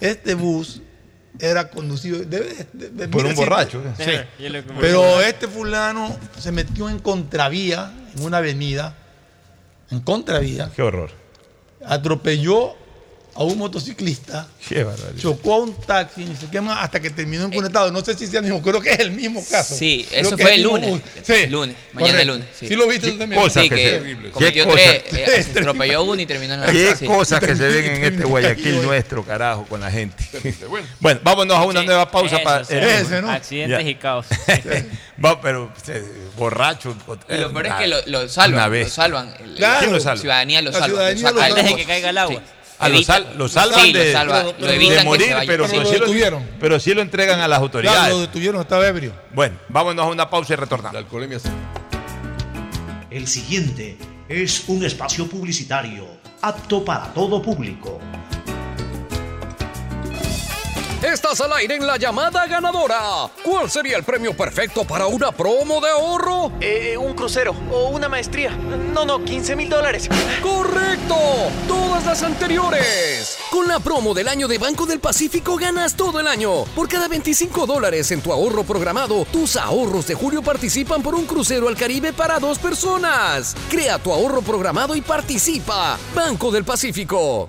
este 0.00 0.34
bus 0.34 0.80
era 1.40 1.68
conducido 1.70 2.18
debe 2.20 2.54
de- 2.54 2.66
de- 2.72 2.90
de- 2.90 3.08
Por 3.08 3.22
mira, 3.22 3.28
un 3.30 3.36
sí, 3.36 3.40
borracho. 3.40 3.82
Sí. 3.98 4.48
Lo 4.48 4.64
que- 4.64 4.72
Pero 4.80 5.20
este 5.20 5.48
fulano 5.48 6.16
se 6.38 6.52
metió 6.52 6.88
en 6.88 6.98
contravía, 6.98 7.92
en 8.16 8.22
una 8.22 8.38
avenida, 8.38 8.94
en 9.90 10.00
contravía, 10.00 10.70
Qué 10.74 10.82
horror. 10.82 11.10
atropelló 11.84 12.74
a 13.40 13.44
un 13.44 13.56
motociclista, 13.56 14.46
Qué 14.68 14.86
chocó 15.18 15.54
a 15.54 15.58
un 15.60 15.74
taxi, 15.74 16.26
ni 16.26 16.36
se 16.36 16.46
quema 16.50 16.82
hasta 16.82 17.00
que 17.00 17.08
terminó 17.08 17.46
enconectado. 17.46 17.90
No 17.90 18.04
sé 18.04 18.12
si 18.14 18.26
sea 18.26 18.40
el 18.40 18.44
mismo, 18.44 18.60
creo 18.60 18.82
que 18.82 18.90
es 18.92 18.98
el 18.98 19.12
mismo 19.12 19.42
caso. 19.50 19.74
Sí, 19.74 20.04
Creo 20.10 20.20
eso 20.20 20.36
que 20.36 20.42
fue 20.42 20.54
el 20.56 20.62
lunes. 20.62 21.00
Sí, 21.22 21.46
lunes, 21.46 21.74
mañana 21.94 22.12
correcto. 22.18 22.32
lunes. 22.34 22.48
Sí, 22.58 22.68
Sí 22.68 22.74
lo 22.76 22.86
viste 22.86 23.10
tú 23.12 23.16
también. 23.18 23.40
cosa 23.40 23.62
Sí, 23.62 23.70
que 23.70 23.76
que 23.76 24.30
cometió 24.30 24.68
tres, 24.68 25.02
cosa. 25.04 25.18
eh, 25.18 25.42
se 25.42 25.58
atropelló 25.58 26.02
uno 26.04 26.20
y 26.20 26.26
terminó 26.26 26.52
en 26.52 26.60
la 26.60 26.66
Qué 26.70 26.94
sí. 26.96 27.06
cosas 27.06 27.40
que 27.40 27.56
se 27.56 27.66
ven 27.66 27.84
en 27.96 28.04
este 28.12 28.24
Guayaquil 28.24 28.82
nuestro, 28.82 29.24
carajo, 29.24 29.64
con 29.64 29.80
la 29.80 29.90
gente. 29.90 30.22
Bueno, 31.00 31.20
vámonos 31.24 31.56
a 31.56 31.62
una 31.64 31.82
nueva 31.82 32.10
pausa 32.10 32.36
Eso, 32.36 32.44
para. 32.44 32.64
sí. 32.66 32.74
ese, 32.76 33.22
¿no? 33.22 33.30
Accidentes 33.30 33.82
Ya. 33.84 33.90
y 33.90 33.94
caos. 33.94 34.26
Va, 35.24 35.40
pero 35.40 35.72
eh, 35.88 36.04
borracho. 36.36 36.94
Y 37.28 37.34
lo 37.38 37.52
peor 37.52 37.66
es 37.68 37.74
que 37.74 37.86
lo, 37.86 37.96
lo 38.06 38.28
salvan, 38.28 38.70
lo 38.80 38.88
salvan. 38.88 39.34
El- 39.42 39.54
Claro. 39.54 39.72
la 39.74 39.78
¿Quién 39.80 39.92
lo 39.92 40.00
salva? 40.00 40.20
ciudadanía 40.20 40.62
lo 40.62 40.70
La 40.70 40.78
salva. 40.78 40.86
ciudadanía 40.88 41.22
saca 41.22 41.32
lo 41.34 41.40
del 41.40 41.48
salva. 41.48 41.60
Antes 41.60 41.70
de 41.76 41.80
que 41.82 41.86
caiga 41.86 42.10
el 42.10 42.18
agua. 42.18 42.42
Ah, 42.82 42.88
lo, 42.88 43.02
sal- 43.02 43.34
lo 43.36 43.46
salvan 43.48 43.80
sí, 43.84 43.92
de, 43.92 44.06
lo 44.06 44.12
salva, 44.12 44.42
pero- 44.44 44.58
lo 44.58 44.66
de 44.66 44.74
evitan 44.74 44.94
de 44.96 45.00
que 45.02 45.04
morir, 45.04 45.28
pero, 45.46 45.46
Pero 45.46 45.62
lo 45.64 45.68
sí 45.68 45.76
lo, 45.98 46.00
detuvieron. 46.00 46.46
pero 46.58 46.80
sí 46.80 46.94
lo 46.94 47.02
entregan 47.02 47.40
a 47.40 47.46
las 47.48 47.58
autoridades. 47.58 47.98
Claro, 48.00 48.14
lo 48.14 48.20
detuvieron, 48.22 48.60
estaba 48.62 48.86
ebrio. 48.88 49.12
Bueno, 49.34 49.56
vámonos 49.68 50.04
a 50.06 50.08
una 50.08 50.30
pausa 50.30 50.54
y 50.54 50.56
retornamos. 50.56 50.94
La 50.94 51.00
alcoholemia 51.00 51.38
sí. 51.38 51.48
El 53.10 53.26
siguiente 53.26 53.98
es 54.28 54.64
un 54.68 54.84
espacio 54.84 55.26
publicitario 55.26 56.06
apto 56.42 56.84
para 56.84 57.12
todo 57.12 57.42
público. 57.42 58.00
Estás 61.02 61.40
al 61.40 61.50
aire 61.54 61.76
en 61.76 61.86
la 61.86 61.96
llamada 61.96 62.46
ganadora. 62.46 63.30
¿Cuál 63.42 63.70
sería 63.70 63.96
el 63.96 64.04
premio 64.04 64.36
perfecto 64.36 64.84
para 64.84 65.06
una 65.06 65.32
promo 65.32 65.80
de 65.80 65.88
ahorro? 65.88 66.52
Eh, 66.60 66.94
un 66.98 67.14
crucero 67.14 67.56
o 67.72 67.88
una 67.88 68.06
maestría. 68.06 68.50
No, 68.50 69.06
no, 69.06 69.24
15 69.24 69.56
mil 69.56 69.70
dólares. 69.70 70.10
¡Correcto! 70.42 71.16
Todas 71.66 72.04
las 72.04 72.22
anteriores. 72.22 73.38
Con 73.50 73.66
la 73.66 73.80
promo 73.80 74.12
del 74.12 74.28
año 74.28 74.46
de 74.46 74.58
Banco 74.58 74.84
del 74.84 75.00
Pacífico 75.00 75.56
ganas 75.56 75.96
todo 75.96 76.20
el 76.20 76.26
año. 76.26 76.64
Por 76.76 76.86
cada 76.86 77.08
25 77.08 77.64
dólares 77.64 78.10
en 78.10 78.20
tu 78.20 78.30
ahorro 78.30 78.64
programado, 78.64 79.24
tus 79.32 79.56
ahorros 79.56 80.06
de 80.06 80.14
julio 80.14 80.42
participan 80.42 81.02
por 81.02 81.14
un 81.14 81.24
crucero 81.24 81.68
al 81.68 81.76
Caribe 81.76 82.12
para 82.12 82.38
dos 82.38 82.58
personas. 82.58 83.56
Crea 83.70 83.98
tu 83.98 84.12
ahorro 84.12 84.42
programado 84.42 84.94
y 84.94 85.00
participa. 85.00 85.98
Banco 86.14 86.50
del 86.50 86.64
Pacífico. 86.64 87.48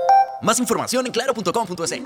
Más 0.41 0.59
información 0.59 1.05
en 1.05 1.11
claro.com.es. 1.11 2.01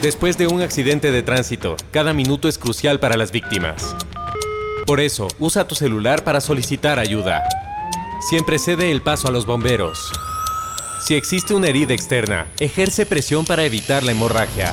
Después 0.00 0.38
de 0.38 0.46
un 0.46 0.62
accidente 0.62 1.10
de 1.10 1.24
tránsito, 1.24 1.76
cada 1.90 2.12
minuto 2.12 2.48
es 2.48 2.58
crucial 2.58 3.00
para 3.00 3.16
las 3.16 3.32
víctimas. 3.32 3.96
Por 4.86 5.00
eso, 5.00 5.26
usa 5.40 5.66
tu 5.66 5.74
celular 5.74 6.22
para 6.22 6.40
solicitar 6.40 7.00
ayuda. 7.00 7.42
Siempre 8.28 8.60
cede 8.60 8.92
el 8.92 9.02
paso 9.02 9.26
a 9.26 9.32
los 9.32 9.46
bomberos. 9.46 10.12
Si 11.04 11.14
existe 11.14 11.54
una 11.54 11.68
herida 11.68 11.92
externa, 11.92 12.46
ejerce 12.60 13.04
presión 13.04 13.44
para 13.44 13.64
evitar 13.64 14.04
la 14.04 14.12
hemorragia. 14.12 14.72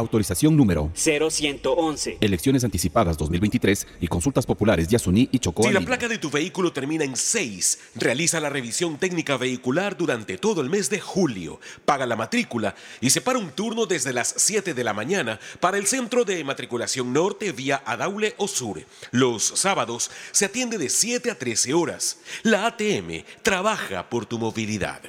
Autorización 0.00 0.56
número 0.56 0.90
0111. 0.94 2.16
Elecciones 2.22 2.64
anticipadas 2.64 3.18
2023 3.18 3.86
y 4.00 4.08
consultas 4.08 4.46
populares 4.46 4.88
Yasuní 4.88 5.28
y 5.30 5.38
Chocó. 5.38 5.62
Si 5.64 5.72
la 5.72 5.82
placa 5.82 6.08
de 6.08 6.16
tu 6.16 6.30
vehículo 6.30 6.72
termina 6.72 7.04
en 7.04 7.16
6, 7.16 7.78
realiza 7.96 8.40
la 8.40 8.48
revisión 8.48 8.96
técnica 8.96 9.36
vehicular 9.36 9.98
durante 9.98 10.38
todo 10.38 10.62
el 10.62 10.70
mes 10.70 10.88
de 10.88 11.00
julio. 11.00 11.60
Paga 11.84 12.06
la 12.06 12.16
matrícula 12.16 12.74
y 13.02 13.10
separa 13.10 13.38
un 13.38 13.50
turno 13.50 13.84
desde 13.84 14.14
las 14.14 14.32
7 14.38 14.72
de 14.72 14.84
la 14.84 14.94
mañana 14.94 15.38
para 15.60 15.76
el 15.76 15.86
centro 15.86 16.24
de 16.24 16.42
matriculación 16.44 17.12
norte 17.12 17.52
vía 17.52 17.82
Adaule 17.84 18.34
o 18.38 18.48
Sur. 18.48 18.82
Los 19.10 19.44
sábados 19.44 20.10
se 20.32 20.46
atiende 20.46 20.78
de 20.78 20.88
7 20.88 21.30
a 21.30 21.34
13 21.38 21.74
horas. 21.74 22.20
La 22.42 22.66
ATM 22.66 23.22
trabaja 23.42 24.08
por 24.08 24.24
tu 24.24 24.38
movilidad. 24.38 25.02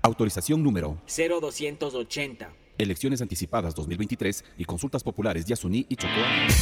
Autorización 0.00 0.62
número 0.62 0.96
0280. 1.06 2.67
Elecciones 2.78 3.20
anticipadas 3.20 3.74
2023 3.74 4.44
y 4.58 4.64
consultas 4.64 5.02
populares 5.02 5.44
Yasuní 5.44 5.86
y 5.88 5.96
Chocó. 5.96 6.14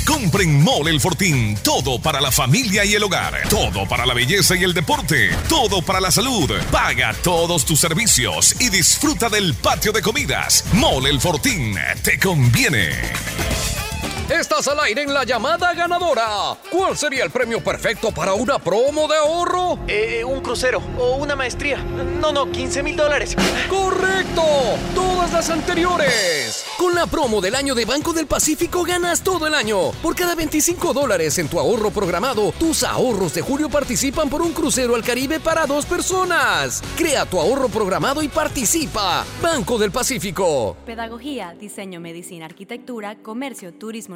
Compren 0.07 0.63
Mole 0.63 0.91
el 0.91 1.01
Fortín. 1.01 1.57
Todo 1.63 2.01
para 2.01 2.21
la 2.21 2.33
familia 2.33 2.85
y 2.85 2.95
el 2.95 3.03
hogar. 3.03 3.49
Todo 3.49 3.87
para 3.87 4.07
la 4.07 4.15
belleza 4.15 4.57
y 4.57 4.65
el 4.65 4.75
deporte. 4.75 5.31
Todo 5.49 5.83
para 5.83 6.01
la 6.01 6.11
salud. 6.11 6.51
Paga 6.73 7.15
todos 7.23 7.65
tus 7.65 7.79
servicios 7.79 8.61
y 8.61 8.71
disfruta 8.71 9.29
del 9.29 9.55
patio 9.55 9.93
de 9.93 10.03
comidas. 10.03 10.65
Mole 10.73 11.11
el 11.11 11.21
Fortín. 11.21 11.77
Te 12.03 12.19
conviene. 12.19 13.86
Estás 14.31 14.67
al 14.67 14.81
aire 14.81 15.03
en 15.03 15.15
la 15.15 15.23
llamada 15.23 15.73
ganadora. 15.73 16.57
¿Cuál 16.69 16.97
sería 16.97 17.23
el 17.23 17.31
premio 17.31 17.63
perfecto 17.63 18.11
para 18.11 18.35
una 18.35 18.59
promo 18.59 19.07
de 19.07 19.17
ahorro? 19.17 19.79
Eh, 19.87 20.25
un 20.25 20.41
crucero 20.41 20.83
o 20.99 21.15
una 21.15 21.37
maestría. 21.37 21.77
No, 22.21 22.33
no, 22.33 22.51
15 22.51 22.83
mil 22.83 22.97
dólares. 22.97 23.37
¡Correcto! 23.71 24.43
Todas 24.97 25.33
las 25.33 25.49
anteriores. 25.49 26.65
Con 26.77 26.97
la 26.97 27.07
promo 27.07 27.41
del 27.41 27.55
año 27.55 27.77
de 27.77 27.85
Banco 27.85 28.13
del 28.13 28.27
Pacífico 28.27 28.83
ganas 28.83 29.23
todo 29.23 29.47
el 29.47 29.55
año. 29.55 29.93
Por 30.03 30.17
cada 30.17 30.35
25 30.35 30.93
dólares 30.93 31.39
en 31.39 31.47
tu 31.47 31.61
ahorro 31.61 31.93
programado, 31.93 32.53
tus 32.59 32.83
ahorros 32.83 33.33
de 33.33 33.43
julio 33.43 33.71
participan 33.71 34.29
por 34.29 34.43
un 34.43 34.53
crucero 34.53 34.97
al 34.97 35.05
Caribe 35.05 35.39
para 35.39 35.67
dos 35.67 35.87
personas. 35.87 36.83
Crea 36.97 37.27
tu 37.27 37.39
ahorro 37.39 37.69
programado 37.69 38.25
y 38.25 38.29
participa. 38.29 39.25
Banco 39.41 39.79
del 39.79 39.93
Pacífico. 39.93 40.77
Pedagogía, 40.85 41.55
diseño, 41.55 42.01
medicina, 42.01 42.47
arquitectura, 42.47 43.15
comercio, 43.23 43.73
turismo, 43.73 44.16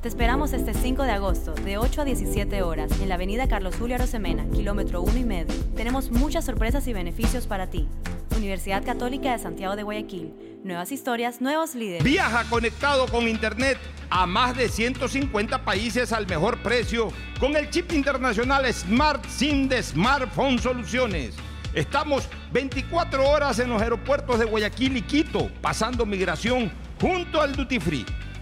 Te 0.00 0.08
esperamos 0.08 0.54
este 0.54 0.72
5 0.72 1.02
de 1.02 1.10
agosto, 1.10 1.52
de 1.52 1.76
8 1.76 2.00
a 2.00 2.04
17 2.06 2.62
horas, 2.62 2.90
en 3.02 3.10
la 3.10 3.16
avenida 3.16 3.48
Carlos 3.48 3.76
Julio 3.78 3.96
Arosemena, 3.96 4.46
kilómetro 4.50 5.02
1 5.02 5.18
y 5.18 5.24
medio. 5.24 5.54
Tenemos 5.76 6.10
muchas 6.10 6.46
sorpresas 6.46 6.88
y 6.88 6.94
beneficios 6.94 7.46
para 7.46 7.66
ti. 7.66 7.86
Universidad 8.34 8.82
Católica 8.82 9.32
de 9.32 9.38
Santiago 9.38 9.76
de 9.76 9.82
Guayaquil. 9.82 10.32
Nuevas 10.64 10.90
historias, 10.90 11.42
nuevos 11.42 11.74
líderes. 11.74 12.02
Viaja 12.02 12.44
conectado 12.48 13.08
con 13.08 13.28
Internet 13.28 13.76
a 14.08 14.24
más 14.24 14.56
de 14.56 14.70
150 14.70 15.66
países 15.66 16.14
al 16.14 16.26
mejor 16.26 16.62
precio 16.62 17.12
con 17.38 17.54
el 17.54 17.68
chip 17.68 17.92
internacional 17.92 18.72
Smart 18.72 19.22
SIM 19.26 19.68
de 19.68 19.82
Smartphone 19.82 20.58
Soluciones. 20.58 21.34
Estamos 21.74 22.26
24 22.54 23.28
horas 23.28 23.58
en 23.58 23.68
los 23.68 23.82
aeropuertos 23.82 24.38
de 24.38 24.46
Guayaquil 24.46 24.96
y 24.96 25.02
Quito, 25.02 25.50
pasando 25.60 26.06
migración 26.06 26.72
junto 26.98 27.42
al 27.42 27.54
Duty 27.54 27.78
Free. 27.80 28.06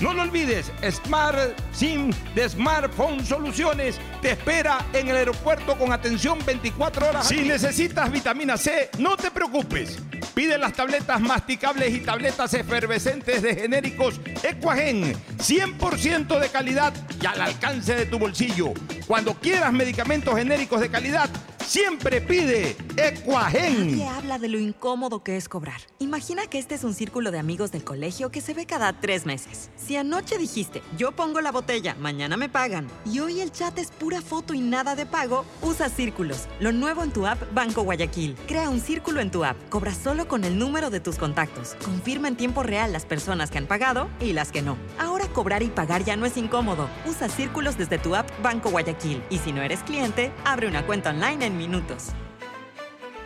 No 0.00 0.12
lo 0.14 0.22
olvides, 0.22 0.70
Smart 0.90 1.58
SIM 1.72 2.12
de 2.34 2.48
Smartphone 2.48 3.24
Soluciones 3.26 3.96
te 4.22 4.32
espera 4.32 4.86
en 4.92 5.08
el 5.08 5.16
aeropuerto 5.16 5.76
con 5.76 5.92
atención 5.92 6.38
24 6.46 7.08
horas. 7.08 7.26
Si 7.26 7.40
necesitas 7.42 8.10
vitamina 8.12 8.56
C, 8.56 8.90
no 8.98 9.16
te 9.16 9.32
preocupes. 9.32 9.98
Pide 10.34 10.56
las 10.56 10.72
tabletas 10.72 11.20
masticables 11.20 11.92
y 11.92 12.00
tabletas 12.00 12.54
efervescentes 12.54 13.42
de 13.42 13.56
genéricos 13.56 14.20
Equagen, 14.44 15.14
100% 15.36 16.38
de 16.38 16.48
calidad 16.48 16.94
y 17.20 17.26
al 17.26 17.40
alcance 17.40 17.96
de 17.96 18.06
tu 18.06 18.20
bolsillo. 18.20 18.74
Cuando 19.08 19.34
quieras 19.34 19.72
medicamentos 19.72 20.36
genéricos 20.36 20.80
de 20.80 20.90
calidad, 20.90 21.28
siempre 21.68 22.20
pide 22.20 22.76
Equagen. 22.96 23.90
Nadie 23.90 24.06
habla 24.06 24.38
de 24.38 24.48
lo 24.48 24.58
incómodo 24.58 25.22
que 25.22 25.36
es 25.36 25.48
cobrar. 25.48 25.80
Imagina 25.98 26.46
que 26.46 26.58
este 26.58 26.74
es 26.74 26.84
un 26.84 26.94
círculo 26.94 27.30
de 27.30 27.38
amigos 27.38 27.72
del 27.72 27.84
colegio 27.84 28.30
que 28.30 28.40
se 28.40 28.54
ve 28.54 28.64
cada 28.64 28.92
tres 29.00 29.26
meses. 29.26 29.70
Si 29.88 29.96
anoche 29.96 30.36
dijiste, 30.36 30.82
yo 30.98 31.12
pongo 31.12 31.40
la 31.40 31.50
botella, 31.50 31.94
mañana 31.94 32.36
me 32.36 32.50
pagan, 32.50 32.86
y 33.06 33.20
hoy 33.20 33.40
el 33.40 33.50
chat 33.50 33.78
es 33.78 33.90
pura 33.90 34.20
foto 34.20 34.52
y 34.52 34.60
nada 34.60 34.94
de 34.94 35.06
pago, 35.06 35.46
usa 35.62 35.88
Círculos, 35.88 36.46
lo 36.60 36.72
nuevo 36.72 37.02
en 37.02 37.10
tu 37.10 37.26
app 37.26 37.40
Banco 37.54 37.84
Guayaquil. 37.84 38.36
Crea 38.46 38.68
un 38.68 38.82
círculo 38.82 39.22
en 39.22 39.30
tu 39.30 39.44
app, 39.44 39.56
cobra 39.70 39.94
solo 39.94 40.28
con 40.28 40.44
el 40.44 40.58
número 40.58 40.90
de 40.90 41.00
tus 41.00 41.16
contactos. 41.16 41.74
Confirma 41.82 42.28
en 42.28 42.36
tiempo 42.36 42.62
real 42.62 42.92
las 42.92 43.06
personas 43.06 43.50
que 43.50 43.56
han 43.56 43.66
pagado 43.66 44.10
y 44.20 44.34
las 44.34 44.52
que 44.52 44.60
no. 44.60 44.76
Ahora 44.98 45.26
cobrar 45.28 45.62
y 45.62 45.68
pagar 45.68 46.04
ya 46.04 46.16
no 46.16 46.26
es 46.26 46.36
incómodo. 46.36 46.90
Usa 47.06 47.30
Círculos 47.30 47.78
desde 47.78 47.96
tu 47.96 48.14
app 48.14 48.28
Banco 48.42 48.68
Guayaquil. 48.68 49.22
Y 49.30 49.38
si 49.38 49.52
no 49.52 49.62
eres 49.62 49.82
cliente, 49.84 50.32
abre 50.44 50.68
una 50.68 50.84
cuenta 50.84 51.12
online 51.12 51.46
en 51.46 51.56
minutos. 51.56 52.08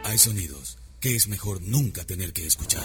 Hay 0.05 0.17
sonidos 0.17 0.79
que 1.01 1.17
es 1.17 1.27
mejor 1.27 1.61
nunca 1.61 2.05
tener 2.05 2.33
que 2.33 2.47
escuchar. 2.47 2.85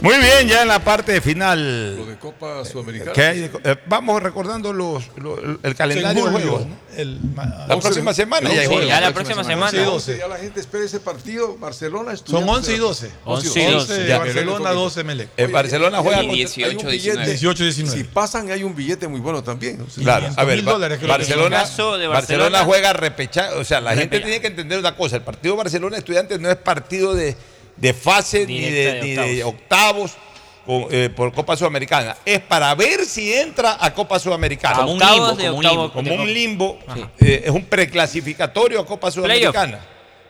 Muy 0.00 0.16
bien, 0.18 0.46
ya 0.48 0.62
en 0.62 0.68
la 0.68 0.80
parte 0.84 1.18
final. 1.22 1.96
Lo 1.96 2.04
de 2.04 2.16
Copa 2.18 2.62
Sudamericana. 2.66 3.12
¿Qué 3.14 3.22
hay 3.22 3.50
eh, 3.64 3.76
vamos 3.86 4.22
recordando 4.22 4.70
los, 4.70 5.02
los- 5.16 5.38
el 5.62 5.74
calendario 5.74 6.26
de 6.26 6.30
juegos. 6.30 6.66
¿no? 6.66 6.76
¿no? 7.04 7.66
la 7.66 7.78
próxima 7.80 8.12
semana 8.12 8.52
ya 8.52 8.66
juegos. 8.66 8.86
ya 8.86 9.00
la 9.00 9.14
próxima 9.14 9.42
semana. 9.44 9.66
11 9.70 9.80
y 9.80 9.84
12. 9.84 10.18
Ya 10.18 10.28
la 10.28 10.36
gente 10.36 10.60
espera 10.60 10.84
ese 10.84 11.00
partido. 11.00 11.56
Barcelona 11.56 12.14
Son 12.16 12.36
Estudiantes 12.42 12.48
11 12.54 12.74
y 12.74 12.78
12. 12.78 13.10
11 13.24 13.62
y 13.62 13.72
12. 13.72 14.06
Ya. 14.06 14.18
Barcelona 14.18 14.70
12 14.72 15.04
Melec. 15.04 15.28
En 15.38 15.52
Barcelona 15.52 15.98
juega 16.00 16.18
con- 16.18 16.28
billete- 16.28 16.64
hay 16.64 16.76
un 16.76 16.82
billete- 16.86 17.24
18, 17.24 17.62
19. 17.64 17.96
Si 17.98 18.04
pasan, 18.04 18.50
hay 18.50 18.62
un 18.62 18.76
billete 18.76 19.08
muy 19.08 19.20
bueno 19.20 19.42
también. 19.42 19.78
¿no? 19.78 19.86
Claro, 20.02 20.28
a 20.36 20.44
ver, 20.44 20.62
dólares 20.64 21.00
Barcelona, 21.06 21.22
es. 21.22 21.46
En 21.46 21.52
el 21.54 21.60
caso 21.70 21.96
de 21.96 22.06
Barcelona, 22.08 22.44
Barcelona- 22.50 22.64
juega 22.66 22.92
repechaje, 22.92 23.54
o 23.54 23.64
sea, 23.64 23.80
la 23.80 23.96
gente 23.96 24.20
tiene 24.20 24.40
que 24.42 24.48
entender 24.48 24.78
una 24.78 24.94
cosa, 24.96 25.16
el 25.16 25.22
partido 25.22 25.56
Barcelona 25.56 25.96
Estudiantes 25.96 26.38
no 26.40 26.50
es 26.50 26.56
partido 26.56 27.14
de, 27.14 27.34
de 27.76 27.92
fase 27.94 28.46
ni 28.46 28.60
de, 28.60 28.70
Directa 28.70 29.22
de 29.22 29.28
ni 29.28 29.34
de 29.36 29.44
octavos, 29.44 30.12
con- 30.66 30.86
eh, 30.90 31.10
por 31.14 31.32
Copa 31.32 31.56
Sudamericana. 31.56 32.16
Es 32.24 32.40
para 32.40 32.74
ver 32.74 33.04
si 33.04 33.32
entra 33.34 33.76
a 33.78 33.92
Copa 33.92 34.18
Sudamericana. 34.18 34.76
Como 34.76 34.92
un 34.92 34.98
limbo, 34.98 35.92
como 35.92 36.10
un 36.12 36.16
Como 36.18 36.24
limbo. 36.26 36.78
Eh, 37.20 37.42
es 37.44 37.50
un 37.50 37.64
preclasificatorio 37.64 38.80
a 38.80 38.86
Copa 38.86 39.10
Sudamericana. 39.10 39.80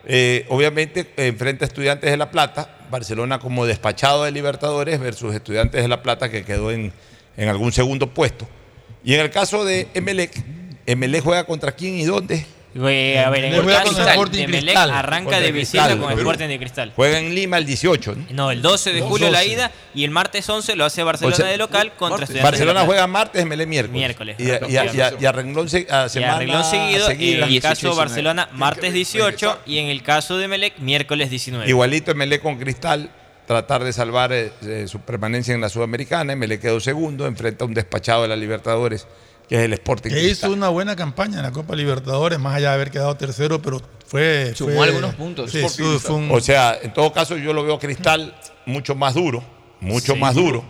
Eh, 0.06 0.44
obviamente, 0.50 1.00
eh, 1.16 1.26
enfrenta 1.28 1.64
a 1.64 1.68
Estudiantes 1.68 2.10
de 2.10 2.16
La 2.16 2.30
Plata. 2.30 2.68
Barcelona 2.90 3.38
como 3.38 3.64
despachado 3.66 4.24
de 4.24 4.30
Libertadores 4.30 5.00
versus 5.00 5.34
Estudiantes 5.34 5.80
de 5.82 5.88
La 5.88 6.02
Plata 6.02 6.30
que 6.30 6.44
quedó 6.44 6.70
en, 6.70 6.92
en 7.36 7.48
algún 7.48 7.72
segundo 7.72 8.10
puesto. 8.10 8.46
Y 9.02 9.14
en 9.14 9.20
el 9.20 9.30
caso 9.30 9.64
de 9.64 9.88
Emelec, 9.94 10.32
Emelec 10.86 11.22
juega 11.24 11.44
contra 11.44 11.72
quién 11.72 11.94
y 11.98 12.04
dónde? 12.04 12.44
Güey, 12.74 13.16
a 13.18 13.30
ver, 13.30 13.44
en 13.44 13.52
Le 13.52 13.58
el 13.58 13.62
voy 13.62 13.72
a 13.72 13.76
caso 13.78 13.88
contar 13.88 14.04
de 14.06 14.10
Sporting 14.12 14.38
Emelec 14.42 14.62
Cristal. 14.64 14.90
arranca 14.90 15.40
de 15.40 15.52
visita 15.52 15.84
Cristal, 15.86 16.00
con. 16.08 16.18
Sporting 16.18 16.48
de 16.48 16.58
Cristal. 16.58 16.92
Juega 16.96 17.18
en 17.18 17.34
Lima 17.34 17.58
el 17.58 17.66
18. 17.66 18.14
¿no? 18.16 18.26
No, 18.30 18.50
el 18.50 18.62
12 18.62 18.92
de 18.92 19.00
julio 19.00 19.30
la 19.30 19.38
12. 19.40 19.52
ida 19.52 19.70
y 19.94 20.02
el 20.04 20.10
martes 20.10 20.48
11 20.48 20.74
lo 20.74 20.84
hace 20.84 21.02
Barcelona 21.04 21.34
O 21.34 21.36
sea, 21.36 21.46
de 21.46 21.56
local 21.56 21.92
contra 21.96 22.08
martes. 22.18 22.30
Estudiantes 22.30 22.36
de 22.36 22.42
Barcelona 22.42 22.72
Plata. 22.80 22.86
juega 22.86 23.06
martes, 23.06 23.42
Emelec 23.42 23.68
miércoles. 23.68 23.92
Miércoles. 23.96 24.36
Y, 24.40 24.44
y 24.72 24.76
y 24.76 25.22
y 25.22 25.24
a 25.26 25.32
renglón 25.32 25.68
se- 25.68 25.86
a 25.88 26.08
semana 26.08 26.38
renglón 26.38 26.64
seguido, 26.64 27.10
en 27.10 27.42
el 27.44 27.60
caso 27.62 27.94
Barcelona 27.94 28.48
martes 28.52 28.92
18 28.92 29.60
y 29.66 29.78
en 29.78 29.86
el 29.86 30.02
caso 30.02 30.36
de 30.36 30.48
Melec 30.48 30.78
miércoles 30.78 31.30
19. 31.30 31.68
Igualito 31.68 32.10
Emelec 32.10 32.42
con 32.42 32.58
Cristal, 32.58 33.08
tratar 33.46 33.84
de 33.84 33.92
salvar 33.92 34.32
eh, 34.32 34.50
eh, 34.62 34.86
su 34.88 34.98
permanencia 35.00 35.54
en 35.54 35.60
la 35.60 35.68
Sudamericana. 35.68 36.32
Emelec 36.32 36.60
quedó 36.62 36.80
segundo, 36.80 37.26
enfrenta 37.26 37.64
a 37.64 37.68
un 37.68 37.74
despachado 37.74 38.22
de 38.22 38.28
la 38.28 38.36
Libertadores, 38.36 39.06
que 39.48 39.56
es 39.56 39.62
el 39.62 39.72
Sporting 39.74 40.10
Que 40.10 40.24
hizo 40.24 40.50
una 40.50 40.68
buena 40.68 40.96
campaña 40.96 41.38
en 41.38 41.42
la 41.42 41.52
Copa 41.52 41.76
Libertadores, 41.76 42.38
más 42.38 42.56
allá 42.56 42.68
de 42.70 42.74
haber 42.74 42.90
quedado 42.90 43.16
tercero, 43.16 43.60
pero 43.60 43.80
fue. 44.06 44.52
Sumó 44.54 44.74
fue- 44.76 44.86
algunos 44.88 45.14
puntos. 45.14 45.50
Sí, 45.50 45.62
fue 45.98 46.14
un- 46.16 46.30
O 46.30 46.40
sea, 46.40 46.78
en 46.82 46.92
todo 46.94 47.12
caso, 47.12 47.36
yo 47.36 47.52
lo 47.52 47.62
veo 47.64 47.74
a 47.74 47.78
Cristal 47.78 48.34
mucho 48.66 48.94
más 48.94 49.14
duro, 49.14 49.42
mucho 49.80 50.14
Sí. 50.14 50.18
más 50.20 50.34
duro 50.34 50.64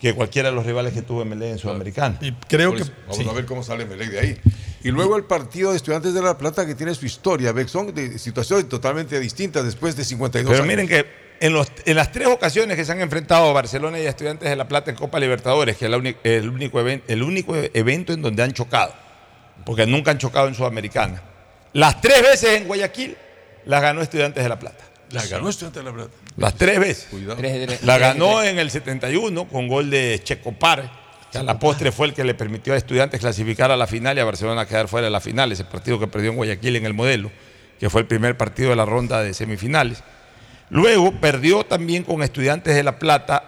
que 0.00 0.14
cualquiera 0.14 0.50
de 0.50 0.54
los 0.54 0.66
rivales 0.66 0.92
que 0.92 1.02
tuvo 1.02 1.22
Emelec 1.22 1.52
en 1.52 1.58
Sudamericana. 1.58 2.18
creo 2.48 2.70
Por 2.72 2.80
eso, 2.80 2.90
Vamos 3.08 3.26
a 3.26 3.32
ver 3.32 3.46
cómo 3.46 3.62
sale 3.62 3.84
Melec 3.86 4.10
de 4.10 4.20
ahí. 4.20 4.40
Y 4.82 4.90
luego 4.90 5.16
el 5.16 5.24
partido 5.24 5.70
de 5.70 5.78
Estudiantes 5.78 6.12
de 6.12 6.20
La 6.20 6.36
Plata 6.36 6.66
que 6.66 6.74
tiene 6.74 6.94
su 6.94 7.06
historia, 7.06 7.54
son 7.66 7.94
de 7.94 8.18
situaciones 8.18 8.68
totalmente 8.68 9.18
distintas 9.18 9.64
después 9.64 9.96
de 9.96 10.04
52 10.04 10.50
Pero 10.52 10.62
años. 10.62 10.68
miren 10.76 10.86
que 10.86 11.23
en, 11.40 11.52
los- 11.52 11.70
en 11.84 11.96
las 11.96 12.12
tres 12.12 12.26
ocasiones 12.28 12.76
que 12.76 12.84
se 12.84 12.92
han 12.92 13.00
enfrentado 13.00 13.52
Barcelona 13.52 13.98
y 14.00 14.06
Estudiantes 14.06 14.48
de 14.48 14.56
La 14.56 14.66
Plata 14.68 14.90
en 14.90 14.96
Copa 14.96 15.18
Libertadores, 15.20 15.76
que 15.76 15.84
es 15.86 15.90
la 15.90 15.98
uni- 15.98 16.16
el, 16.24 16.48
único 16.48 16.80
even- 16.80 17.02
el 17.08 17.22
único 17.22 17.54
evento 17.56 18.12
en 18.12 18.22
donde 18.22 18.42
han 18.42 18.52
chocado, 18.52 18.94
porque 19.64 19.86
nunca 19.86 20.10
han 20.10 20.18
chocado 20.18 20.48
en 20.48 20.54
Sudamericana, 20.54 21.22
las 21.72 22.00
tres 22.00 22.22
veces 22.22 22.60
en 22.60 22.66
Guayaquil 22.66 23.16
las 23.66 23.82
ganó 23.82 24.02
Estudiantes 24.02 24.42
de 24.42 24.48
La 24.48 24.58
Plata. 24.58 24.84
La 25.10 25.24
ganó 25.26 25.48
Estudiantes 25.48 25.82
de 25.84 25.90
La 25.90 25.94
Plata. 25.96 26.10
Las 26.36 26.54
tres 26.54 26.80
veces. 26.80 27.06
Cuidado. 27.10 27.36
La 27.82 27.98
ganó 27.98 28.42
en 28.42 28.58
el 28.58 28.70
71 28.70 29.48
con 29.48 29.68
gol 29.68 29.90
de 29.90 30.20
Checopar, 30.24 30.90
que 31.30 31.38
a 31.38 31.42
la 31.42 31.58
postre 31.58 31.92
fue 31.92 32.06
el 32.08 32.14
que 32.14 32.24
le 32.24 32.34
permitió 32.34 32.72
a 32.74 32.76
Estudiantes 32.76 33.20
clasificar 33.20 33.70
a 33.70 33.76
la 33.76 33.86
final 33.86 34.16
y 34.16 34.20
a 34.20 34.24
Barcelona 34.24 34.66
quedar 34.66 34.88
fuera 34.88 35.06
de 35.06 35.10
la 35.10 35.20
final, 35.20 35.50
ese 35.52 35.64
partido 35.64 35.98
que 35.98 36.06
perdió 36.06 36.30
en 36.30 36.36
Guayaquil 36.36 36.76
en 36.76 36.86
el 36.86 36.94
modelo, 36.94 37.30
que 37.78 37.90
fue 37.90 38.00
el 38.02 38.06
primer 38.06 38.36
partido 38.36 38.70
de 38.70 38.76
la 38.76 38.84
ronda 38.84 39.20
de 39.22 39.34
semifinales. 39.34 40.02
Luego 40.74 41.12
perdió 41.20 41.62
también 41.62 42.02
con 42.02 42.20
Estudiantes 42.24 42.74
de 42.74 42.82
La 42.82 42.98
Plata, 42.98 43.44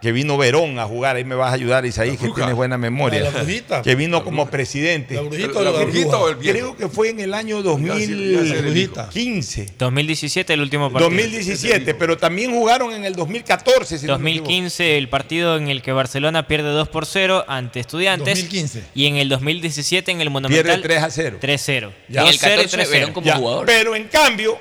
que 0.00 0.12
vino 0.12 0.38
Verón 0.38 0.78
a 0.78 0.84
jugar, 0.84 1.16
ahí 1.16 1.24
me 1.24 1.34
vas 1.34 1.50
a 1.50 1.54
ayudar 1.54 1.84
Isaí, 1.84 2.16
que 2.16 2.28
tienes 2.28 2.54
buena 2.54 2.78
memoria, 2.78 3.18
La 3.18 3.30
brujita. 3.30 3.82
que 3.82 3.96
vino 3.96 4.22
como 4.22 4.48
presidente. 4.48 5.14
¿La 5.14 5.22
brujita 5.22 5.60
la 5.60 5.70
brujita 5.72 6.18
o 6.18 6.28
el 6.28 6.36
viejo? 6.36 6.56
Creo 6.56 6.76
que 6.76 6.88
fue 6.88 7.08
en 7.08 7.18
el 7.18 7.34
año 7.34 7.64
Ya 7.64 7.94
sé, 7.94 8.32
ya 8.32 8.44
sé, 8.44 8.62
2015. 8.62 9.66
2017 9.76 10.52
el 10.54 10.60
último 10.60 10.92
partido. 10.92 11.10
2017, 11.10 11.94
pero 11.94 12.16
también 12.16 12.52
jugaron 12.52 12.94
en 12.94 13.04
el 13.04 13.16
2014. 13.16 13.98
si 13.98 14.06
no 14.06 14.16
me 14.20 14.30
equivoco. 14.30 14.46
2015 14.46 14.98
el 14.98 15.08
partido 15.08 15.56
en 15.56 15.70
el 15.70 15.82
que 15.82 15.90
Barcelona 15.90 16.46
pierde 16.46 16.68
2 16.70 16.88
por 16.90 17.06
0 17.06 17.44
ante 17.48 17.80
Estudiantes. 17.80 18.38
2015. 18.38 18.84
Y 18.94 19.06
en 19.06 19.16
el 19.16 19.28
2017 19.28 20.12
en 20.12 20.20
el 20.20 20.30
Monumental 20.30 20.64
Pierde 20.64 20.80
3 20.80 21.02
a 21.02 21.10
0. 21.10 21.38
3-0. 21.42 21.92
Ya. 22.08 22.24
2-0 22.24 22.30
y 22.30 22.66
3-0. 22.68 23.22
Ya, 23.24 23.40
Pero 23.66 23.96
en 23.96 24.04
cambio, 24.04 24.60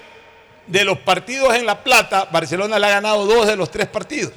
de 0.68 0.84
los 0.84 0.98
partidos 1.00 1.56
en 1.56 1.66
La 1.66 1.84
Plata, 1.84 2.28
Barcelona 2.32 2.78
le 2.80 2.86
ha 2.88 2.90
ganado 2.90 3.26
dos 3.26 3.48
de 3.48 3.56
los 3.56 3.72
tres 3.72 3.88
partidos. 3.88 4.32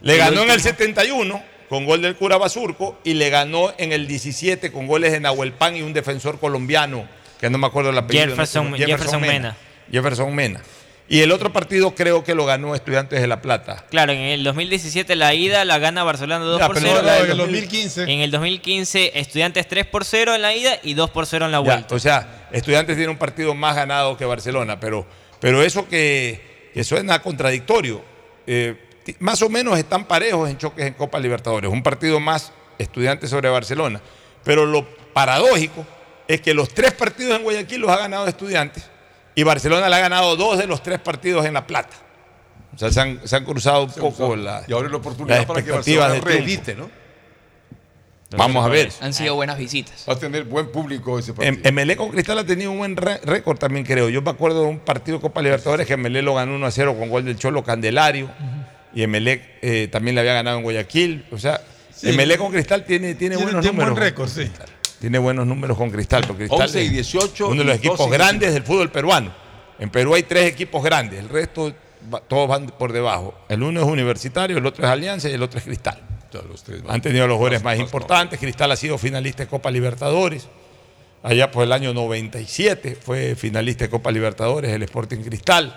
Le 0.00 0.16
ganó 0.16 0.42
en 0.42 0.50
el 0.50 0.60
71 0.60 1.42
con 1.68 1.84
gol 1.86 2.02
del 2.02 2.16
cura 2.16 2.36
Basurco 2.36 2.98
y 3.04 3.14
le 3.14 3.30
ganó 3.30 3.72
en 3.78 3.92
el 3.92 4.06
17 4.08 4.72
con 4.72 4.86
goles 4.88 5.12
de 5.12 5.20
Nahuel 5.20 5.52
Pan 5.52 5.76
y 5.76 5.82
un 5.82 5.92
defensor 5.92 6.40
colombiano, 6.40 7.06
que 7.40 7.48
no 7.48 7.58
me 7.58 7.66
acuerdo 7.68 7.90
el 7.90 7.98
apellido. 7.98 8.24
en 8.24 8.30
este 8.40 8.58
Jefferson- 8.58 8.76
Jefferson 8.76 9.20
Mena. 9.20 9.56
Jefferson 9.90 10.34
Mena. 10.34 10.60
Y 11.08 11.20
el 11.22 11.32
otro 11.32 11.52
partido 11.52 11.92
creo 11.96 12.22
que 12.22 12.36
lo 12.36 12.46
ganó 12.46 12.74
Estudiantes 12.76 13.20
de 13.20 13.26
La 13.26 13.42
Plata. 13.42 13.84
Claro, 13.90 14.12
en 14.12 14.20
el 14.20 14.44
2017 14.44 15.16
la 15.16 15.34
ida 15.34 15.64
la 15.64 15.78
gana 15.78 16.04
Barcelona 16.04 16.44
2 16.44 16.60
Ya, 16.60 16.66
por 16.68 16.76
pero 16.76 16.88
0. 16.88 17.02
no, 17.04 17.24
en 17.24 17.30
el 17.32 17.36
2015. 17.36 18.02
En 18.04 18.20
el 18.20 18.30
2015 18.30 19.18
Estudiantes 19.18 19.66
3 19.66 19.86
por 19.86 20.04
0 20.04 20.36
en 20.36 20.42
la 20.42 20.54
ida 20.54 20.78
y 20.84 20.94
2 20.94 21.10
por 21.10 21.26
0 21.26 21.46
en 21.46 21.50
la 21.52 21.58
Ya, 21.58 21.62
vuelta. 21.64 21.94
o 21.96 21.98
sea, 21.98 22.46
Estudiantes 22.52 22.96
tiene 22.96 23.10
un 23.10 23.18
partido 23.18 23.54
más 23.56 23.74
ganado 23.74 24.16
que 24.16 24.24
Barcelona, 24.24 24.78
pero, 24.78 25.04
pero 25.40 25.62
eso 25.62 25.88
que, 25.88 26.70
que 26.74 26.84
suena 26.84 27.20
contradictorio. 27.22 28.02
eh, 28.46 28.76
más 29.18 29.42
o 29.42 29.48
menos 29.48 29.78
están 29.78 30.04
parejos 30.04 30.48
en 30.48 30.58
choques 30.58 30.86
en 30.86 30.94
Copa 30.94 31.18
Libertadores. 31.18 31.70
Un 31.70 31.82
partido 31.82 32.20
más 32.20 32.52
Estudiantes 32.78 33.28
sobre 33.28 33.48
Barcelona. 33.50 34.00
Pero 34.44 34.64
lo 34.64 34.86
paradójico 35.12 35.84
es 36.26 36.40
que 36.40 36.54
los 36.54 36.70
tres 36.70 36.92
partidos 36.92 37.36
en 37.36 37.42
Guayaquil 37.42 37.80
los 37.80 37.90
ha 37.90 37.98
ganado 37.98 38.26
Estudiantes 38.26 38.88
y 39.34 39.42
Barcelona 39.42 39.88
le 39.88 39.96
ha 39.96 40.00
ganado 40.00 40.36
dos 40.36 40.58
de 40.58 40.66
los 40.66 40.82
tres 40.82 40.98
partidos 40.98 41.44
en 41.44 41.54
La 41.54 41.66
Plata. 41.66 41.96
O 42.74 42.78
sea, 42.78 42.90
se 42.90 43.00
han, 43.00 43.20
se 43.26 43.36
han 43.36 43.44
cruzado 43.44 43.84
un 43.84 43.92
poco 43.92 44.36
la, 44.36 44.62
Y 44.66 44.72
ahora 44.72 44.88
la 44.88 44.96
oportunidad 44.96 45.38
las 45.38 45.46
para 45.46 45.62
que 45.62 45.72
Barcelona 45.72 46.20
reedite, 46.20 46.74
¿no? 46.74 46.88
Vamos 48.36 48.64
a 48.64 48.68
ver. 48.68 48.92
Han 49.00 49.12
sido 49.12 49.34
buenas 49.34 49.58
visitas. 49.58 50.04
Va 50.08 50.12
a 50.12 50.18
tener 50.18 50.44
buen 50.44 50.70
público 50.70 51.18
ese 51.18 51.32
partido. 51.34 51.52
Em- 51.54 51.60
Emelec 51.66 51.96
con 51.98 52.10
Cristal 52.10 52.38
ha 52.38 52.44
tenido 52.44 52.70
un 52.70 52.78
buen 52.78 52.96
récord 52.96 53.58
también, 53.58 53.84
creo. 53.84 54.08
Yo 54.08 54.22
me 54.22 54.30
acuerdo 54.30 54.62
de 54.62 54.68
un 54.68 54.78
partido 54.78 55.18
de 55.18 55.22
Copa 55.22 55.42
Libertadores 55.42 55.86
que 55.86 55.94
Emelec 55.94 56.22
lo 56.22 56.34
ganó 56.34 56.54
1 56.54 56.66
a 56.66 56.70
0 56.70 56.96
con 56.98 57.08
gol 57.10 57.24
del 57.24 57.36
Cholo 57.36 57.64
Candelario. 57.64 58.30
Y 58.94 59.02
Emelec 59.02 59.42
eh, 59.62 59.88
también 59.90 60.14
le 60.14 60.20
había 60.20 60.34
ganado 60.34 60.58
en 60.58 60.62
Guayaquil. 60.62 61.26
O 61.32 61.38
sea, 61.38 61.60
Sí. 61.92 62.08
Emelec 62.10 62.38
con 62.38 62.50
Cristal 62.50 62.84
tiene, 62.84 63.14
tiene, 63.14 63.36
Tiene- 63.36 63.42
buenos 63.52 63.60
tiene 63.62 63.70
un 63.72 63.76
números. 63.76 63.94
buen 63.94 64.02
récord, 64.02 64.28
sí. 64.28 64.50
Tiene 65.00 65.18
buenos 65.18 65.46
números 65.46 65.76
con 65.76 65.90
Cristal. 65.90 66.24
Porque 66.26 66.46
Cristal 66.46 66.62
11 66.68 66.82
y 66.82 66.86
es 66.86 66.92
18 66.92 67.48
Uno 67.48 67.58
de 67.58 67.64
los 67.64 67.76
equipos 67.76 67.98
12 67.98 68.08
y 68.10 68.12
grandes 68.18 68.54
del 68.54 68.62
fútbol 68.62 68.90
peruano. 68.90 69.34
En 69.78 69.90
Perú 69.90 70.14
hay 70.14 70.22
tres 70.22 70.44
equipos 70.46 70.82
grandes. 70.82 71.18
El 71.20 71.28
resto, 71.28 71.72
todos 72.28 72.48
van 72.48 72.66
por 72.66 72.92
debajo. 72.92 73.34
El 73.48 73.62
uno 73.62 73.80
es 73.80 73.86
Universitario, 73.86 74.56
el 74.58 74.64
otro 74.66 74.84
es 74.84 74.90
Alianza 74.90 75.28
y 75.28 75.32
el 75.32 75.42
otro 75.42 75.58
es 75.58 75.64
Cristal. 75.64 76.00
Los 76.48 76.62
tres 76.62 76.82
Han 76.88 77.00
tenido 77.02 77.26
los 77.26 77.36
jugadores 77.36 77.62
más 77.62 77.78
importantes. 77.78 78.38
Cristal 78.38 78.70
ha 78.72 78.76
sido 78.76 78.98
finalista 78.98 79.44
de 79.44 79.48
Copa 79.48 79.70
Libertadores. 79.70 80.48
Allá 81.22 81.50
por 81.50 81.64
el 81.64 81.72
año 81.72 81.92
97 81.92 82.96
fue 83.00 83.34
finalista 83.34 83.84
de 83.84 83.90
Copa 83.90 84.10
Libertadores, 84.10 84.70
el 84.72 84.82
Sporting 84.82 85.18
Cristal. 85.18 85.74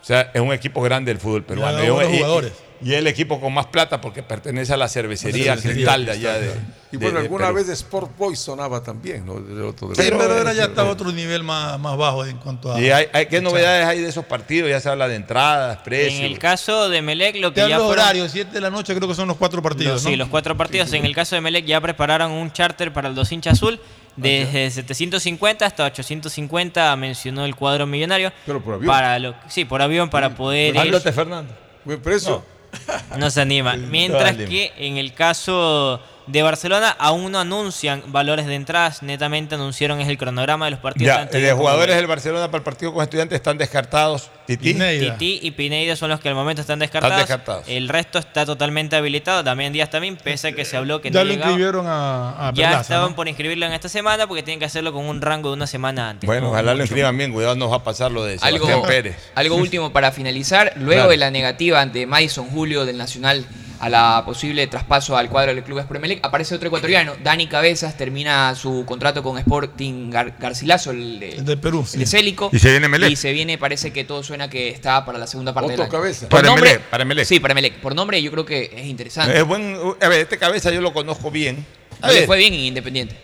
O 0.00 0.04
sea, 0.04 0.30
es 0.32 0.40
un 0.40 0.52
equipo 0.52 0.80
grande 0.82 1.12
del 1.12 1.20
fútbol 1.20 1.42
peruano. 1.44 1.82
Y- 1.82 2.16
jugadores. 2.18 2.52
Y, 2.82 2.92
es 2.92 2.98
el 2.98 3.06
equipo 3.06 3.40
con 3.40 3.52
más 3.54 3.66
plata 3.66 4.00
porque 4.00 4.22
pertenece 4.22 4.72
a 4.72 4.76
la 4.76 4.88
cervecería, 4.88 5.54
La 5.54 5.60
cervecería 5.60 5.74
Cristal 5.94 6.04
de 6.06 6.12
allá 6.12 6.38
de. 6.38 6.52
Y 6.92 6.96
bueno, 6.98 7.14
de 7.18 7.24
alguna 7.24 7.46
Perú. 7.46 7.56
vez 7.56 7.68
Sport 7.68 8.16
Boys 8.16 8.38
sonaba 8.38 8.82
también, 8.82 9.26
¿no? 9.26 9.40
De 9.40 9.60
otro- 9.62 9.88
de- 9.88 9.94
Sí, 9.96 10.02
pero 10.16 10.32
ahora 10.32 10.52
ya 10.52 10.64
eh, 10.64 10.66
está 10.66 10.82
a 10.82 10.84
otro 10.84 11.10
nivel 11.12 11.42
más, 11.42 11.78
más 11.80 11.96
bajo 11.96 12.24
en 12.24 12.36
cuanto 12.38 12.72
a. 12.72 12.80
¿Y 12.80 12.90
hay, 12.90 13.06
hay- 13.12 13.26
qué 13.26 13.40
novedades 13.40 13.86
hay 13.86 14.00
de 14.00 14.08
esos 14.08 14.24
partidos? 14.24 14.70
Ya 14.70 14.80
se 14.80 14.88
habla 14.88 15.08
de 15.08 15.16
entradas, 15.16 15.78
precios. 15.78 16.20
En 16.20 16.26
el 16.26 16.38
caso 16.38 16.88
de 16.88 17.02
Melec 17.02 17.36
lo 17.36 17.52
Te 17.52 17.62
que 17.62 17.68
ya 17.68 17.74
hablo 17.76 17.88
de 17.88 17.94
fueron- 17.94 18.04
horario, 18.04 18.28
7 18.28 18.52
de 18.52 18.60
la 18.60 18.70
noche 18.70 18.94
creo 18.94 19.08
que 19.08 19.14
son 19.14 19.28
los 19.28 19.36
cuatro 19.36 19.60
partidos. 19.62 20.02
Sí, 20.02 20.14
los 20.16 20.28
cuatro 20.28 20.56
partidos. 20.56 20.92
En 20.92 21.04
el 21.04 21.14
caso 21.14 21.34
de 21.34 21.40
Melec 21.40 21.64
ya 21.64 21.80
prepararon 21.80 22.30
un 22.30 22.52
charter 22.52 22.92
para 22.92 23.08
el 23.08 23.14
dos 23.14 23.30
hincha 23.32 23.50
azul. 23.50 23.80
Desde 24.16 24.70
750 24.70 25.66
hasta 25.66 25.84
850 25.84 26.96
mencionó 26.96 27.44
el 27.44 27.54
cuadro 27.54 27.86
millonario. 27.86 28.32
Pero 28.46 28.62
por 28.62 28.74
avión. 28.74 28.86
Para 28.86 29.18
lo, 29.18 29.34
sí, 29.48 29.64
por 29.66 29.82
avión 29.82 30.08
para 30.08 30.34
poder. 30.34 30.78
Háblate, 30.78 31.12
Fernando. 31.12 31.52
Buen 31.84 32.00
precio. 32.00 32.30
No 32.30 32.55
se 33.30 33.40
anima. 33.40 33.76
Mientras 33.76 34.36
Dale. 34.36 34.46
que 34.46 34.72
en 34.78 34.96
el 34.96 35.12
caso 35.12 36.00
de 36.26 36.42
Barcelona 36.42 36.94
aún 36.98 37.32
no 37.32 37.38
anuncian 37.38 38.02
valores 38.08 38.46
de 38.46 38.54
entradas. 38.54 39.02
Netamente 39.02 39.54
anunciaron 39.54 40.00
es 40.00 40.08
el 40.08 40.18
cronograma 40.18 40.64
de 40.64 40.72
los 40.72 40.80
partidos. 40.80 41.16
Ya, 41.16 41.24
de 41.26 41.52
jugadores 41.52 41.94
del 41.96 42.06
Barcelona 42.06 42.46
para 42.46 42.58
el 42.58 42.62
partido 42.64 42.92
con 42.92 43.02
estudiantes 43.02 43.36
están 43.36 43.58
descartados. 43.58 44.30
Titi. 44.46 44.74
Titi 44.74 45.40
y 45.42 45.50
Pineida 45.52 45.96
son 45.96 46.08
los 46.10 46.20
que 46.20 46.28
al 46.28 46.34
momento 46.34 46.60
están 46.60 46.78
descartados. 46.78 47.18
descartados. 47.18 47.64
El 47.68 47.88
resto 47.88 48.18
está 48.18 48.46
totalmente 48.46 48.94
habilitado. 48.96 49.42
Damián 49.42 49.72
Díaz 49.72 49.90
también, 49.90 50.16
pese 50.16 50.48
a 50.48 50.52
que 50.52 50.64
se 50.64 50.76
habló 50.76 51.00
que 51.00 51.10
ya 51.10 51.20
no 51.20 51.24
lo 51.24 51.30
llegaba. 51.32 51.50
inscribieron 51.50 51.86
a, 51.86 52.48
a 52.48 52.52
Ya 52.52 52.62
Perlaza, 52.64 52.80
estaban 52.82 53.10
¿no? 53.10 53.16
por 53.16 53.28
inscribirlo 53.28 53.66
en 53.66 53.72
esta 53.72 53.88
semana 53.88 54.26
porque 54.26 54.42
tienen 54.42 54.58
que 54.60 54.66
hacerlo 54.66 54.92
con 54.92 55.04
un 55.04 55.20
rango 55.20 55.48
de 55.50 55.54
una 55.56 55.66
semana 55.66 56.10
antes. 56.10 56.26
Bueno, 56.26 56.42
¿no? 56.42 56.50
ojalá 56.52 56.74
lo 56.74 56.82
inscriban 56.82 57.16
bien. 57.16 57.32
Cuidado, 57.32 57.56
nos 57.56 57.70
va 57.72 57.76
a 57.76 57.84
pasar 57.84 58.10
lo 58.12 58.24
de 58.24 58.38
Sebastián 58.38 58.72
Algo, 58.72 58.86
Pérez. 58.86 59.16
algo 59.34 59.56
último 59.56 59.92
para 59.92 60.12
finalizar. 60.12 60.72
Luego 60.76 60.92
Claro. 60.96 61.10
de 61.10 61.16
la 61.18 61.30
negativa 61.30 61.80
ante 61.80 62.06
Madison 62.06 62.48
Julio 62.48 62.84
del 62.84 62.96
Nacional 62.98 63.44
a 63.80 63.88
la 63.88 64.22
posible 64.24 64.66
traspaso 64.66 65.16
al 65.16 65.28
cuadro 65.28 65.54
del 65.54 65.62
club 65.64 65.84
Emelec. 65.94 66.24
Aparece 66.24 66.54
otro 66.54 66.68
ecuatoriano, 66.68 67.14
Dani 67.22 67.46
Cabezas, 67.46 67.96
termina 67.96 68.54
su 68.54 68.84
contrato 68.86 69.22
con 69.22 69.38
Sporting 69.38 70.10
Gar- 70.10 70.34
Garcilaso, 70.38 70.90
el 70.90 71.20
de, 71.20 71.32
El 71.36 71.44
de 71.44 71.56
Perú, 71.56 71.80
el 71.80 71.86
sí. 71.86 71.98
de 71.98 72.06
Célico. 72.06 72.50
Y 72.52 72.58
se 72.58 72.70
viene 72.70 72.86
Emelec. 72.86 73.10
Y 73.10 73.16
se 73.16 73.32
viene, 73.32 73.58
parece 73.58 73.92
que 73.92 74.04
todo 74.04 74.22
suena 74.22 74.48
que 74.50 74.68
está 74.70 75.04
para 75.04 75.18
la 75.18 75.26
segunda 75.26 75.52
parte 75.52 75.72
Otro 75.72 75.84
del 75.84 75.92
año. 75.92 76.00
Cabezas. 76.02 76.28
Por 76.28 76.40
Para 76.40 76.48
nombre, 76.48 76.80
para 76.90 77.02
Emelec. 77.02 77.26
Sí, 77.26 77.40
para 77.40 77.52
Emelec. 77.52 77.74
Por 77.80 77.94
nombre 77.94 78.20
yo 78.22 78.30
creo 78.30 78.44
que 78.44 78.70
es 78.74 78.86
interesante. 78.86 79.36
Es 79.36 79.44
buen, 79.44 79.76
a 80.00 80.08
ver, 80.08 80.20
este 80.20 80.38
cabeza 80.38 80.70
yo 80.72 80.80
lo 80.80 80.92
conozco 80.92 81.30
bien. 81.30 81.64
A 82.00 82.08
ver, 82.08 82.26
fue 82.26 82.36
bien 82.38 82.52
en 82.54 82.60
Independiente. 82.60 83.16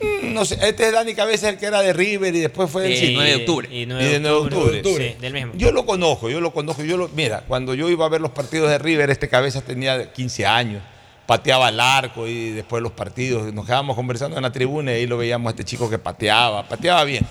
Mm, 0.00 0.32
no 0.32 0.44
sé, 0.44 0.58
este 0.62 0.86
es 0.86 0.92
Dani 0.92 1.14
Cabeza, 1.14 1.48
el 1.48 1.58
que 1.58 1.66
era 1.66 1.80
de 1.82 1.92
River 1.92 2.34
y 2.34 2.40
después 2.40 2.70
fue 2.70 2.82
del 2.84 2.92
Y 2.92 2.96
City. 2.96 3.14
9 3.14 3.30
de 3.30 3.36
octubre. 3.36 3.68
Y 3.70 3.82
Y 3.82 3.86
9 3.86 4.04
de 4.08 4.20
9 4.20 4.50
de 4.50 4.78
octubre. 4.80 4.82
Sí, 5.08 5.16
del 5.20 5.32
mismo. 5.32 5.52
Yo 5.56 5.72
lo 5.72 5.84
conozco, 5.86 6.28
yo 6.30 6.40
lo 6.40 6.52
conozco. 6.52 6.82
Yo 6.84 6.96
lo, 6.96 7.08
mira, 7.08 7.44
cuando 7.46 7.74
yo 7.74 7.88
iba 7.88 8.06
a 8.06 8.08
ver 8.08 8.20
los 8.20 8.30
partidos 8.30 8.70
de 8.70 8.78
River, 8.78 9.10
este 9.10 9.28
cabeza 9.28 9.60
tenía 9.62 10.12
15 10.12 10.46
años, 10.46 10.82
pateaba 11.26 11.68
al 11.68 11.78
arco 11.80 12.26
y 12.26 12.50
después 12.50 12.82
los 12.82 12.92
partidos, 12.92 13.52
nos 13.52 13.64
quedábamos 13.66 13.94
conversando 13.96 14.36
en 14.36 14.42
la 14.42 14.52
tribuna 14.52 14.92
y 14.92 14.96
ahí 14.96 15.06
lo 15.06 15.16
veíamos 15.18 15.48
a 15.48 15.50
este 15.50 15.64
chico 15.64 15.88
que 15.90 15.98
pateaba, 15.98 16.68
pateaba 16.68 17.04
bien. 17.04 17.26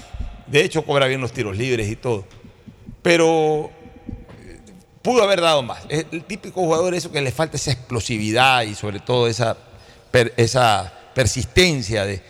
De 0.48 0.64
hecho, 0.64 0.84
cobra 0.86 1.06
bien 1.08 1.22
los 1.22 1.32
tiros 1.32 1.58
libres 1.58 1.90
y 1.90 1.96
todo. 1.96 2.26
Pero 3.02 3.70
eh, 4.46 4.58
pudo 5.02 5.24
haber 5.24 5.42
dado 5.42 5.62
más. 5.64 5.80
Es 5.90 6.06
el 6.12 6.24
típico 6.24 6.62
jugador 6.62 6.94
eso 6.94 7.12
que 7.12 7.22
le 7.22 7.32
falta 7.32 7.58
esa 7.58 7.72
explosividad 7.72 8.64
y 8.64 8.76
sobre 8.76 9.00
todo 9.00 9.28
esa, 9.28 9.56
per- 10.12 10.34
esa 10.38 10.94
persistencia 11.14 12.06
de 12.06 12.22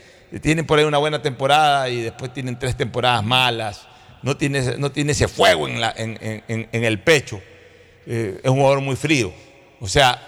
tienen 0.41 0.65
por 0.65 0.77
ahí 0.79 0.85
una 0.85 0.97
buena 0.99 1.21
temporada 1.21 1.89
y 1.89 2.01
después 2.01 2.33
tienen 2.33 2.57
tres 2.59 2.75
temporadas 2.77 3.23
malas. 3.23 3.87
No 4.21 4.37
tiene, 4.37 4.77
no 4.77 4.91
tiene 4.91 5.13
ese 5.13 5.27
fuego 5.27 5.67
en, 5.67 5.79
la- 5.81 5.93
en- 5.97 6.17
en- 6.21 6.67
en- 6.71 6.83
el 6.83 6.99
pecho. 6.99 7.41
Eh, 8.05 8.39
es 8.43 8.49
un 8.49 8.57
jugador 8.57 8.81
muy 8.81 8.95
frío. 8.95 9.33
O 9.79 9.87
sea, 9.87 10.21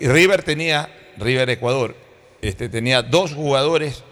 River 0.00 0.42
tenía, 0.42 0.88
River 1.16 1.48
Ecuador, 1.50 1.96
este, 2.42 2.68
tenía 2.68 3.02
dos 3.02 3.32
jugadores 3.32 4.02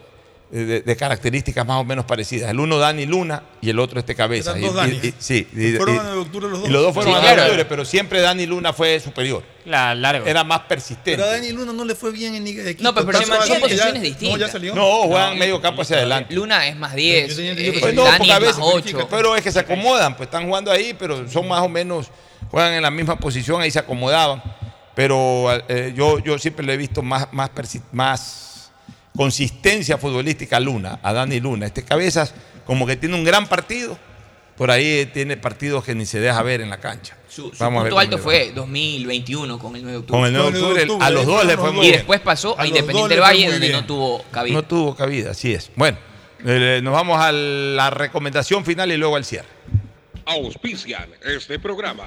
de, 0.50 0.80
de 0.80 0.96
características 0.96 1.66
más 1.66 1.78
o 1.80 1.84
menos 1.84 2.04
parecidas. 2.06 2.50
El 2.50 2.58
uno 2.60 2.78
Dani 2.78 3.04
Luna 3.04 3.42
y 3.60 3.68
el 3.70 3.78
otro 3.78 3.98
este 4.00 4.14
cabeza. 4.14 4.52
Eran 4.52 4.62
Y- 4.62 4.66
dos 4.66 4.72
y- 4.74 4.76
Danis. 4.76 5.04
y- 5.04 5.14
sí, 5.18 5.48
y, 5.54 5.72
Fueron 5.76 5.94
y- 5.94 5.98
a 5.98 6.02
9 6.04 6.16
de 6.16 6.22
octubre 6.22 6.48
los 6.48 6.60
dos. 6.60 6.68
y 6.68 6.72
los 6.72 6.82
dos 6.82 6.94
fueron 6.94 7.12
Sí, 7.12 7.16
a 7.18 7.20
9 7.20 7.28
de 7.28 7.34
claro. 7.36 7.50
octubre, 7.52 7.64
pero 7.68 7.84
siempre 7.84 8.20
Dani 8.20 8.46
Luna 8.46 8.72
fue 8.72 8.98
superior. 9.00 9.42
La 9.66 9.94
largo. 9.94 10.26
Era 10.26 10.44
más 10.44 10.60
persistente. 10.60 11.10
Pero 11.12 11.24
a 11.24 11.32
Dani 11.32 11.52
Luna 11.52 11.72
no 11.74 11.84
le 11.84 11.94
fue 11.94 12.10
bien 12.12 12.34
en 12.34 12.44
Liga 12.44 12.62
de 12.64 12.74
Quito. 12.74 12.88
No, 12.88 12.94
pero, 12.94 13.06
pero 13.06 13.18
son 13.20 13.46
ya- 13.46 13.60
posiciones 13.60 14.02
distintas. 14.02 14.38
No, 14.40 14.46
ya 14.46 14.50
salió. 14.52 14.74
No, 14.74 15.02
juegan 15.02 15.38
medio 15.38 15.60
campo 15.60 15.82
hacia 15.82 15.96
adelante. 15.98 16.34
Luna 16.34 16.66
es 16.66 16.76
más 16.76 16.94
10. 16.94 17.28
Yo 17.28 17.36
tenía 17.36 17.50
entendido 17.50 17.72
que 17.74 17.78
eh, 17.78 17.82
Pues 17.82 17.94
no, 17.94 18.04
Dani 18.04 18.16
porque 18.18 18.32
a 18.32 18.36
es 18.36 18.40
veces, 18.42 18.58
más 18.58 18.68
8. 18.72 19.06
pero 19.10 19.36
es 19.36 19.42
que 19.42 19.52
se 19.52 19.58
acomodan, 19.58 20.16
pues 20.16 20.28
están 20.28 20.46
jugando 20.46 20.70
ahí, 20.70 20.94
pero 20.98 21.28
son 21.28 21.46
más 21.46 21.60
o 21.60 21.68
menos, 21.68 22.06
juegan 22.50 22.72
en 22.72 22.82
la 22.82 22.90
misma 22.90 23.18
posición, 23.18 23.60
ahí 23.60 23.70
se 23.70 23.78
acomodaban. 23.80 24.42
Pero 24.94 25.48
eh, 25.68 25.92
yo, 25.94 26.18
yo 26.20 26.38
siempre 26.38 26.64
le 26.66 26.72
he 26.74 26.76
visto 26.76 27.02
más, 27.02 27.28
más, 27.32 27.50
persi- 27.50 27.82
más 27.92 28.47
consistencia 29.18 29.98
futbolística 29.98 30.58
a 30.58 30.60
Luna, 30.60 31.00
a 31.02 31.12
Dani 31.12 31.40
Luna. 31.40 31.66
Este 31.66 31.82
cabezas 31.82 32.32
como 32.64 32.86
que 32.86 32.94
tiene 32.94 33.16
un 33.16 33.24
gran 33.24 33.48
partido, 33.48 33.98
por 34.56 34.70
ahí 34.70 35.10
tiene 35.12 35.36
partidos 35.36 35.82
que 35.82 35.92
ni 35.96 36.06
se 36.06 36.20
deja 36.20 36.40
ver 36.44 36.60
en 36.60 36.70
la 36.70 36.78
cancha. 36.78 37.16
Su, 37.28 37.50
su 37.52 37.56
Vamos 37.58 37.80
a 37.80 37.82
ver 37.82 37.90
punto 37.90 37.98
alto 38.00 38.18
fue 38.18 38.52
2021 38.54 39.58
con 39.58 39.74
el 39.74 39.82
9 39.82 39.90
de 39.92 39.98
octubre. 39.98 40.18
Con 40.20 40.26
el 40.28 40.32
9 40.32 40.52
de 40.52 40.58
octubre, 40.84 41.04
a 41.04 41.10
los 41.10 41.26
dos 41.26 41.44
le 41.44 41.56
fue 41.56 41.72
muy 41.72 41.86
Y 41.86 41.88
bien. 41.88 41.96
después 41.98 42.20
pasó 42.20 42.54
A 42.60 42.64
Independiente 42.68 43.14
del 43.14 43.22
Valle, 43.22 43.50
donde 43.50 43.70
no 43.70 43.84
tuvo 43.84 44.24
cabida. 44.30 44.54
No 44.54 44.62
tuvo 44.64 44.94
cabida, 44.94 45.32
así 45.32 45.52
es. 45.52 45.72
Bueno, 45.74 45.98
eh, 46.46 46.78
nos 46.80 46.92
vamos 46.92 47.20
a 47.20 47.32
la 47.32 47.90
recomendación 47.90 48.64
final 48.64 48.92
y 48.92 48.96
luego 48.96 49.16
al 49.16 49.24
cierre. 49.24 49.48
Auspician 50.26 51.08
este 51.24 51.58
programa. 51.58 52.04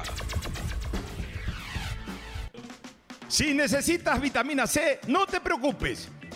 Si 3.28 3.54
necesitas 3.54 4.22
vitamina 4.22 4.66
C, 4.66 5.02
no 5.08 5.26
te 5.26 5.42
preocupes. 5.42 6.08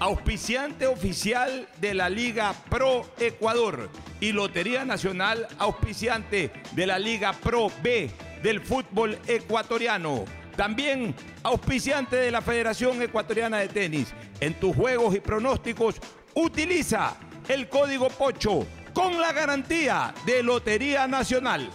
auspiciante 0.00 0.86
oficial 0.86 1.68
de 1.78 1.92
la 1.92 2.08
Liga 2.08 2.54
Pro 2.70 3.12
Ecuador 3.18 3.90
y 4.18 4.32
Lotería 4.32 4.84
Nacional, 4.84 5.46
auspiciante 5.58 6.50
de 6.72 6.86
la 6.86 6.98
Liga 6.98 7.34
Pro 7.34 7.70
B 7.82 8.10
del 8.42 8.62
fútbol 8.62 9.18
ecuatoriano. 9.26 10.24
También 10.56 11.14
auspiciante 11.42 12.16
de 12.16 12.30
la 12.30 12.40
Federación 12.40 13.00
Ecuatoriana 13.02 13.58
de 13.58 13.68
Tenis. 13.68 14.12
En 14.40 14.54
tus 14.54 14.74
juegos 14.74 15.14
y 15.14 15.20
pronósticos, 15.20 15.96
utiliza 16.34 17.16
el 17.46 17.68
código 17.68 18.08
POCHO 18.08 18.66
con 18.94 19.20
la 19.20 19.32
garantía 19.32 20.14
de 20.24 20.42
Lotería 20.42 21.06
Nacional. 21.06 21.68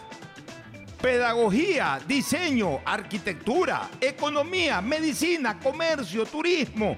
Pedagogía, 1.00 2.00
diseño, 2.08 2.80
arquitectura, 2.84 3.88
economía, 4.02 4.82
medicina, 4.82 5.60
comercio, 5.60 6.26
turismo, 6.26 6.98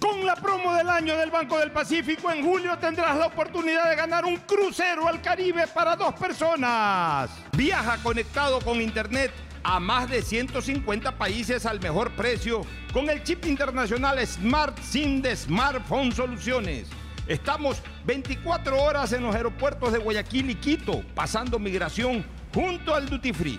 Con 0.00 0.24
la 0.24 0.36
promo 0.36 0.74
del 0.74 0.88
año 0.88 1.16
del 1.16 1.30
Banco 1.30 1.58
del 1.58 1.70
Pacífico 1.70 2.30
en 2.30 2.44
julio 2.44 2.78
tendrás 2.78 3.16
la 3.16 3.26
oportunidad 3.26 3.88
de 3.90 3.96
ganar 3.96 4.24
un 4.24 4.36
crucero 4.36 5.08
al 5.08 5.20
Caribe 5.20 5.66
para 5.68 5.96
dos 5.96 6.14
personas. 6.14 7.30
Viaja 7.52 7.98
conectado 8.02 8.60
con 8.60 8.80
internet 8.80 9.32
a 9.62 9.80
más 9.80 10.08
de 10.08 10.22
150 10.22 11.18
países 11.18 11.66
al 11.66 11.80
mejor 11.80 12.12
precio 12.12 12.62
con 12.92 13.10
el 13.10 13.22
chip 13.22 13.44
internacional 13.46 14.24
Smart 14.26 14.78
SIM 14.80 15.20
de 15.20 15.36
Smartphone 15.36 16.12
Soluciones. 16.12 16.88
Estamos 17.26 17.82
24 18.06 18.82
horas 18.82 19.12
en 19.12 19.22
los 19.22 19.34
aeropuertos 19.34 19.92
de 19.92 19.98
Guayaquil 19.98 20.50
y 20.50 20.54
Quito, 20.54 21.02
pasando 21.14 21.58
migración 21.58 22.24
junto 22.54 22.94
al 22.94 23.08
Duty 23.08 23.32
Free. 23.32 23.58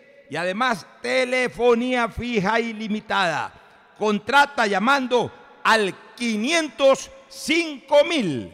y 0.31 0.37
además 0.37 0.85
telefonía 1.01 2.07
fija 2.07 2.57
ilimitada. 2.57 3.51
Contrata 3.99 4.65
llamando 4.65 5.29
al 5.61 5.93
505 6.15 8.05
mil. 8.05 8.49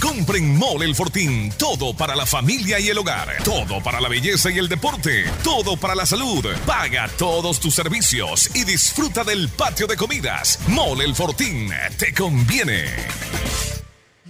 Compren 0.00 0.56
Mole 0.56 0.86
El 0.86 0.96
Fortín. 0.96 1.52
Todo 1.56 1.96
para 1.96 2.16
la 2.16 2.26
familia 2.26 2.80
y 2.80 2.88
el 2.88 2.98
hogar. 2.98 3.36
Todo 3.44 3.80
para 3.80 4.00
la 4.00 4.08
belleza 4.08 4.50
y 4.50 4.58
el 4.58 4.68
deporte. 4.68 5.30
Todo 5.44 5.76
para 5.76 5.94
la 5.94 6.06
salud. 6.06 6.44
Paga 6.66 7.08
todos 7.16 7.60
tus 7.60 7.76
servicios 7.76 8.50
y 8.56 8.64
disfruta 8.64 9.22
del 9.22 9.48
patio 9.50 9.86
de 9.86 9.96
comidas. 9.96 10.58
Mole 10.66 11.04
El 11.04 11.14
Fortín. 11.14 11.70
Te 11.96 12.12
conviene. 12.12 13.77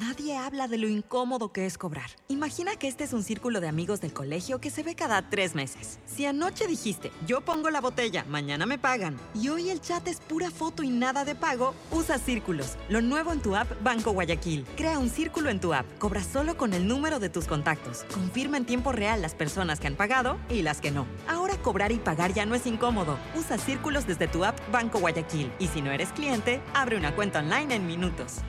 Nadie 0.01 0.37
habla 0.37 0.69
de 0.69 0.79
lo 0.79 0.87
incómodo 0.87 1.51
que 1.51 1.67
es 1.67 1.77
cobrar. 1.77 2.11
Imagina 2.29 2.77
que 2.77 2.87
este 2.87 3.03
es 3.03 3.13
un 3.13 3.25
círculo 3.25 3.61
de 3.61 3.67
amigos 3.67 4.01
del 4.01 4.13
colegio 4.13 4.61
que 4.61 4.71
se 4.71 4.85
ve 4.85 4.95
cada 4.95 5.29
tres 5.29 5.57
meses. 5.57 5.99
Si 6.07 6.25
anoche 6.25 6.69
dijiste, 6.69 7.11
yo 7.27 7.41
pongo 7.41 7.69
la 7.69 7.81
botella, 7.81 8.25
mañana 8.29 8.65
me 8.65 8.79
pagan, 8.79 9.19
y 9.35 9.49
hoy 9.49 9.71
el 9.71 9.81
chat 9.81 10.07
es 10.07 10.21
pura 10.21 10.53
foto 10.53 10.85
y 10.85 10.91
nada 10.91 11.25
de 11.25 11.35
pago, 11.35 11.75
usa 11.91 12.19
círculos. 12.19 12.77
Lo 12.89 13.01
nuevo 13.03 13.33
en 13.33 13.43
tu 13.43 13.57
app 13.57 13.69
Banco 13.83 14.13
Guayaquil. 14.13 14.65
Crea 14.77 15.01
un 15.01 15.11
círculo 15.11 15.51
en 15.51 15.59
tu 15.59 15.75
app. 15.75 15.87
Cobra 15.99 16.23
solo 16.23 16.57
con 16.57 16.75
el 16.75 16.87
número 16.87 17.19
de 17.19 17.29
tus 17.29 17.47
contactos. 17.47 18.05
Confirma 18.15 18.57
en 18.57 18.67
tiempo 18.67 18.93
real 18.93 19.21
las 19.21 19.35
personas 19.35 19.81
que 19.81 19.89
han 19.89 19.97
pagado 19.97 20.39
y 20.49 20.63
las 20.63 20.81
que 20.81 20.93
no. 20.93 21.07
Ahora 21.27 21.57
cobrar 21.57 21.91
y 21.91 21.99
pagar 21.99 22.33
ya 22.33 22.47
no 22.47 22.55
es 22.55 22.67
incómodo. 22.67 23.19
Usa 23.35 23.59
círculos 23.59 24.07
desde 24.07 24.29
tu 24.29 24.45
app 24.45 24.57
Banco 24.71 25.01
Guayaquil. 25.01 25.51
Y 25.59 25.67
si 25.67 25.83
no 25.83 25.91
eres 25.91 26.13
cliente, 26.13 26.61
abre 26.73 26.97
una 26.97 27.17
cuenta 27.17 27.41
online 27.41 27.75
en 27.75 27.87
minutos. 27.89 28.43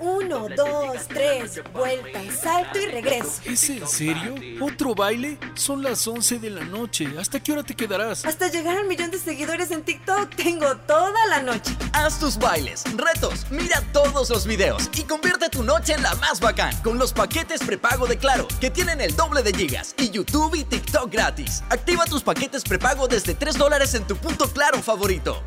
Uno, 0.00 0.48
dos, 0.56 1.06
tres, 1.08 1.60
vuelta, 1.72 2.20
salto 2.40 2.78
y 2.78 2.86
regreso. 2.86 3.40
¿Es 3.44 3.68
en 3.68 3.86
serio? 3.86 4.34
¿Otro 4.60 4.94
baile? 4.94 5.38
Son 5.54 5.82
las 5.82 6.06
11 6.06 6.38
de 6.38 6.50
la 6.50 6.64
noche. 6.64 7.06
¿Hasta 7.18 7.40
qué 7.40 7.52
hora 7.52 7.62
te 7.62 7.74
quedarás? 7.74 8.24
Hasta 8.24 8.48
llegar 8.48 8.78
al 8.78 8.86
millón 8.86 9.10
de 9.10 9.18
seguidores 9.18 9.70
en 9.70 9.82
TikTok 9.82 10.34
tengo 10.34 10.76
toda 10.78 11.26
la 11.28 11.42
noche. 11.42 11.76
Haz 11.92 12.18
tus 12.18 12.38
bailes, 12.38 12.84
retos, 12.96 13.46
mira 13.50 13.82
todos 13.92 14.30
los 14.30 14.46
videos 14.46 14.90
y 14.96 15.02
convierte 15.02 15.48
tu 15.48 15.62
noche 15.62 15.92
en 15.92 16.02
la 16.02 16.14
más 16.16 16.40
bacán 16.40 16.74
con 16.82 16.98
los 16.98 17.12
paquetes 17.12 17.60
prepago 17.62 18.06
de 18.06 18.16
Claro, 18.16 18.48
que 18.60 18.70
tienen 18.70 19.00
el 19.00 19.14
doble 19.14 19.42
de 19.42 19.52
gigas 19.52 19.94
y 19.98 20.10
YouTube 20.10 20.54
y 20.54 20.64
TikTok 20.64 21.10
gratis. 21.10 21.62
Activa 21.68 22.04
tus 22.06 22.22
paquetes 22.22 22.64
prepago 22.64 23.06
desde 23.06 23.34
3 23.34 23.58
dólares 23.58 23.94
en 23.94 24.06
tu 24.06 24.16
punto 24.16 24.48
Claro 24.48 24.82
favorito. 24.82 25.42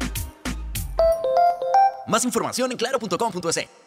Más 2.07 2.23
información 2.23 2.71
en 2.71 2.77
claro.com.es. 2.77 3.86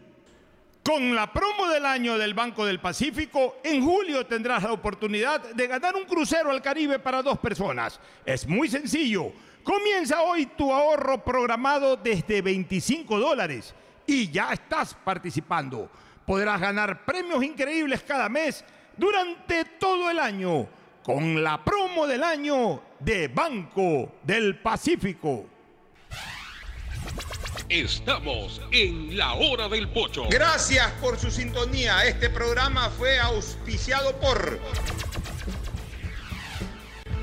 Con 0.83 1.15
la 1.15 1.33
promo 1.33 1.69
del 1.69 1.87
año 1.87 2.19
del 2.19 2.35
Banco 2.35 2.65
del 2.65 2.81
Pacífico, 2.81 3.59
en 3.63 3.85
julio 3.85 4.27
tendrás 4.27 4.63
la 4.63 4.73
oportunidad 4.73 5.55
de 5.55 5.67
ganar 5.67 5.95
un 5.95 6.05
crucero 6.05 6.51
al 6.51 6.63
Caribe 6.63 6.99
para 6.99 7.23
dos 7.23 7.39
personas. 7.39 8.01
Es 8.25 8.49
muy 8.49 8.69
sencillo. 8.69 9.31
Comienza 9.63 10.23
hoy 10.23 10.47
tu 10.47 10.73
ahorro 10.73 11.23
programado 11.23 11.97
desde 11.97 12.43
25 12.43 13.19
dólares 13.19 13.75
y 14.07 14.31
ya 14.31 14.53
estás 14.53 14.95
participando. 14.95 15.91
Podrás 16.27 16.61
ganar 16.61 17.05
premios 17.05 17.43
increíbles 17.43 18.03
cada 18.03 18.29
mes 18.29 18.65
durante 18.97 19.65
todo 19.79 20.11
el 20.11 20.19
año 20.19 20.69
con 21.03 21.43
la 21.43 21.65
promo 21.65 22.07
del 22.07 22.23
año 22.23 22.83
de 22.99 23.29
Banco 23.29 24.17
del 24.23 24.59
Pacífico. 24.61 25.47
Estamos 27.69 28.61
en 28.73 29.17
la 29.17 29.35
hora 29.35 29.69
del 29.69 29.89
pocho. 29.89 30.27
Gracias 30.29 30.91
por 31.01 31.19
su 31.19 31.31
sintonía. 31.31 32.05
Este 32.05 32.29
programa 32.29 32.91
fue 32.91 33.19
auspiciado 33.21 34.19
por 34.19 34.59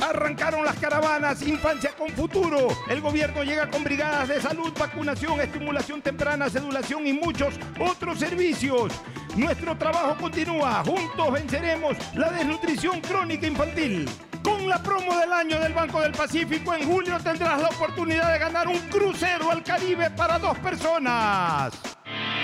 Arrancaron 0.00 0.64
las 0.64 0.76
caravanas 0.76 1.42
Infancia 1.42 1.90
con 1.96 2.08
Futuro. 2.10 2.68
El 2.88 3.00
gobierno 3.00 3.44
llega 3.44 3.68
con 3.70 3.84
brigadas 3.84 4.28
de 4.28 4.40
salud, 4.40 4.72
vacunación, 4.78 5.40
estimulación 5.40 6.00
temprana, 6.00 6.48
sedulación 6.48 7.06
y 7.06 7.12
muchos 7.12 7.54
otros 7.78 8.18
servicios. 8.18 8.92
Nuestro 9.36 9.76
trabajo 9.76 10.16
continúa. 10.18 10.82
Juntos 10.84 11.32
venceremos 11.32 11.96
la 12.14 12.30
desnutrición 12.30 13.00
crónica 13.00 13.46
infantil. 13.46 14.08
Con 14.42 14.68
la 14.68 14.82
promo 14.82 15.18
del 15.18 15.32
año 15.32 15.60
del 15.60 15.74
Banco 15.74 16.00
del 16.00 16.12
Pacífico, 16.12 16.74
en 16.74 16.90
julio 16.90 17.18
tendrás 17.22 17.60
la 17.60 17.68
oportunidad 17.68 18.32
de 18.32 18.38
ganar 18.38 18.68
un 18.68 18.78
crucero 18.88 19.50
al 19.50 19.62
Caribe 19.62 20.10
para 20.10 20.38
dos 20.38 20.58
personas. 20.58 21.99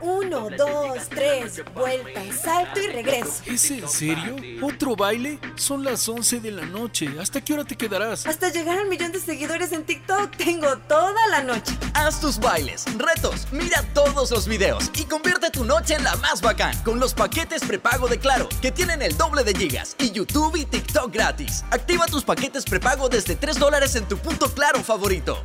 Uno, 0.00 0.48
dos, 0.56 1.08
tres, 1.08 1.62
vuelta, 1.74 2.20
salto 2.32 2.80
y 2.80 2.86
regreso. 2.88 3.42
¿Es 3.46 3.70
en 3.70 3.88
serio? 3.88 4.36
¿Otro 4.62 4.96
baile? 4.96 5.38
Son 5.54 5.84
las 5.84 6.08
11 6.08 6.40
de 6.40 6.50
la 6.50 6.66
noche. 6.66 7.08
¿Hasta 7.20 7.40
qué 7.40 7.54
hora 7.54 7.64
te 7.64 7.76
quedarás? 7.76 8.26
Hasta 8.26 8.50
llegar 8.50 8.78
al 8.78 8.88
millón 8.88 9.12
de 9.12 9.20
seguidores 9.20 9.72
en 9.72 9.84
TikTok 9.84 10.36
tengo 10.36 10.76
toda 10.88 11.26
la 11.28 11.42
noche. 11.42 11.72
Haz 11.94 12.20
tus 12.20 12.38
bailes, 12.38 12.84
retos, 12.98 13.46
mira 13.52 13.82
todos 13.94 14.30
los 14.30 14.48
videos 14.48 14.90
y 14.94 15.04
convierte 15.04 15.50
tu 15.50 15.64
noche 15.64 15.94
en 15.94 16.04
la 16.04 16.16
más 16.16 16.40
bacán 16.40 16.76
con 16.82 17.00
los 17.00 17.14
paquetes 17.14 17.64
prepago 17.64 18.08
de 18.08 18.18
Claro, 18.18 18.48
que 18.60 18.72
tienen 18.72 19.02
el 19.02 19.16
doble 19.16 19.44
de 19.44 19.54
gigas 19.54 19.94
y 19.98 20.10
YouTube 20.10 20.56
y 20.56 20.64
TikTok 20.64 21.12
gratis. 21.12 21.64
Activa 21.70 22.06
tus 22.06 22.24
paquetes 22.24 22.64
prepago 22.64 23.08
desde 23.08 23.36
3 23.36 23.58
dólares 23.58 23.94
en 23.94 24.06
tu 24.06 24.18
punto 24.18 24.50
Claro 24.50 24.82
favorito. 24.82 25.42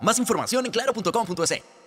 Más 0.00 0.18
información 0.18 0.66
en 0.66 0.72
claro.com.es. 0.72 1.81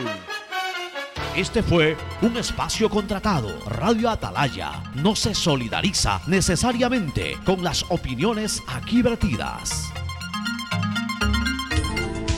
Este 1.35 1.61
fue 1.61 1.95
un 2.23 2.35
espacio 2.35 2.89
contratado. 2.89 3.59
Radio 3.67 4.09
Atalaya 4.09 4.81
no 4.95 5.15
se 5.15 5.35
solidariza 5.35 6.19
necesariamente 6.27 7.37
con 7.45 7.63
las 7.63 7.85
opiniones 7.89 8.59
aquí 8.67 9.03
vertidas. 9.03 9.93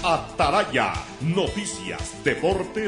Atalaya, 0.05 0.91
noticias, 1.21 2.21
deportes 2.25 2.73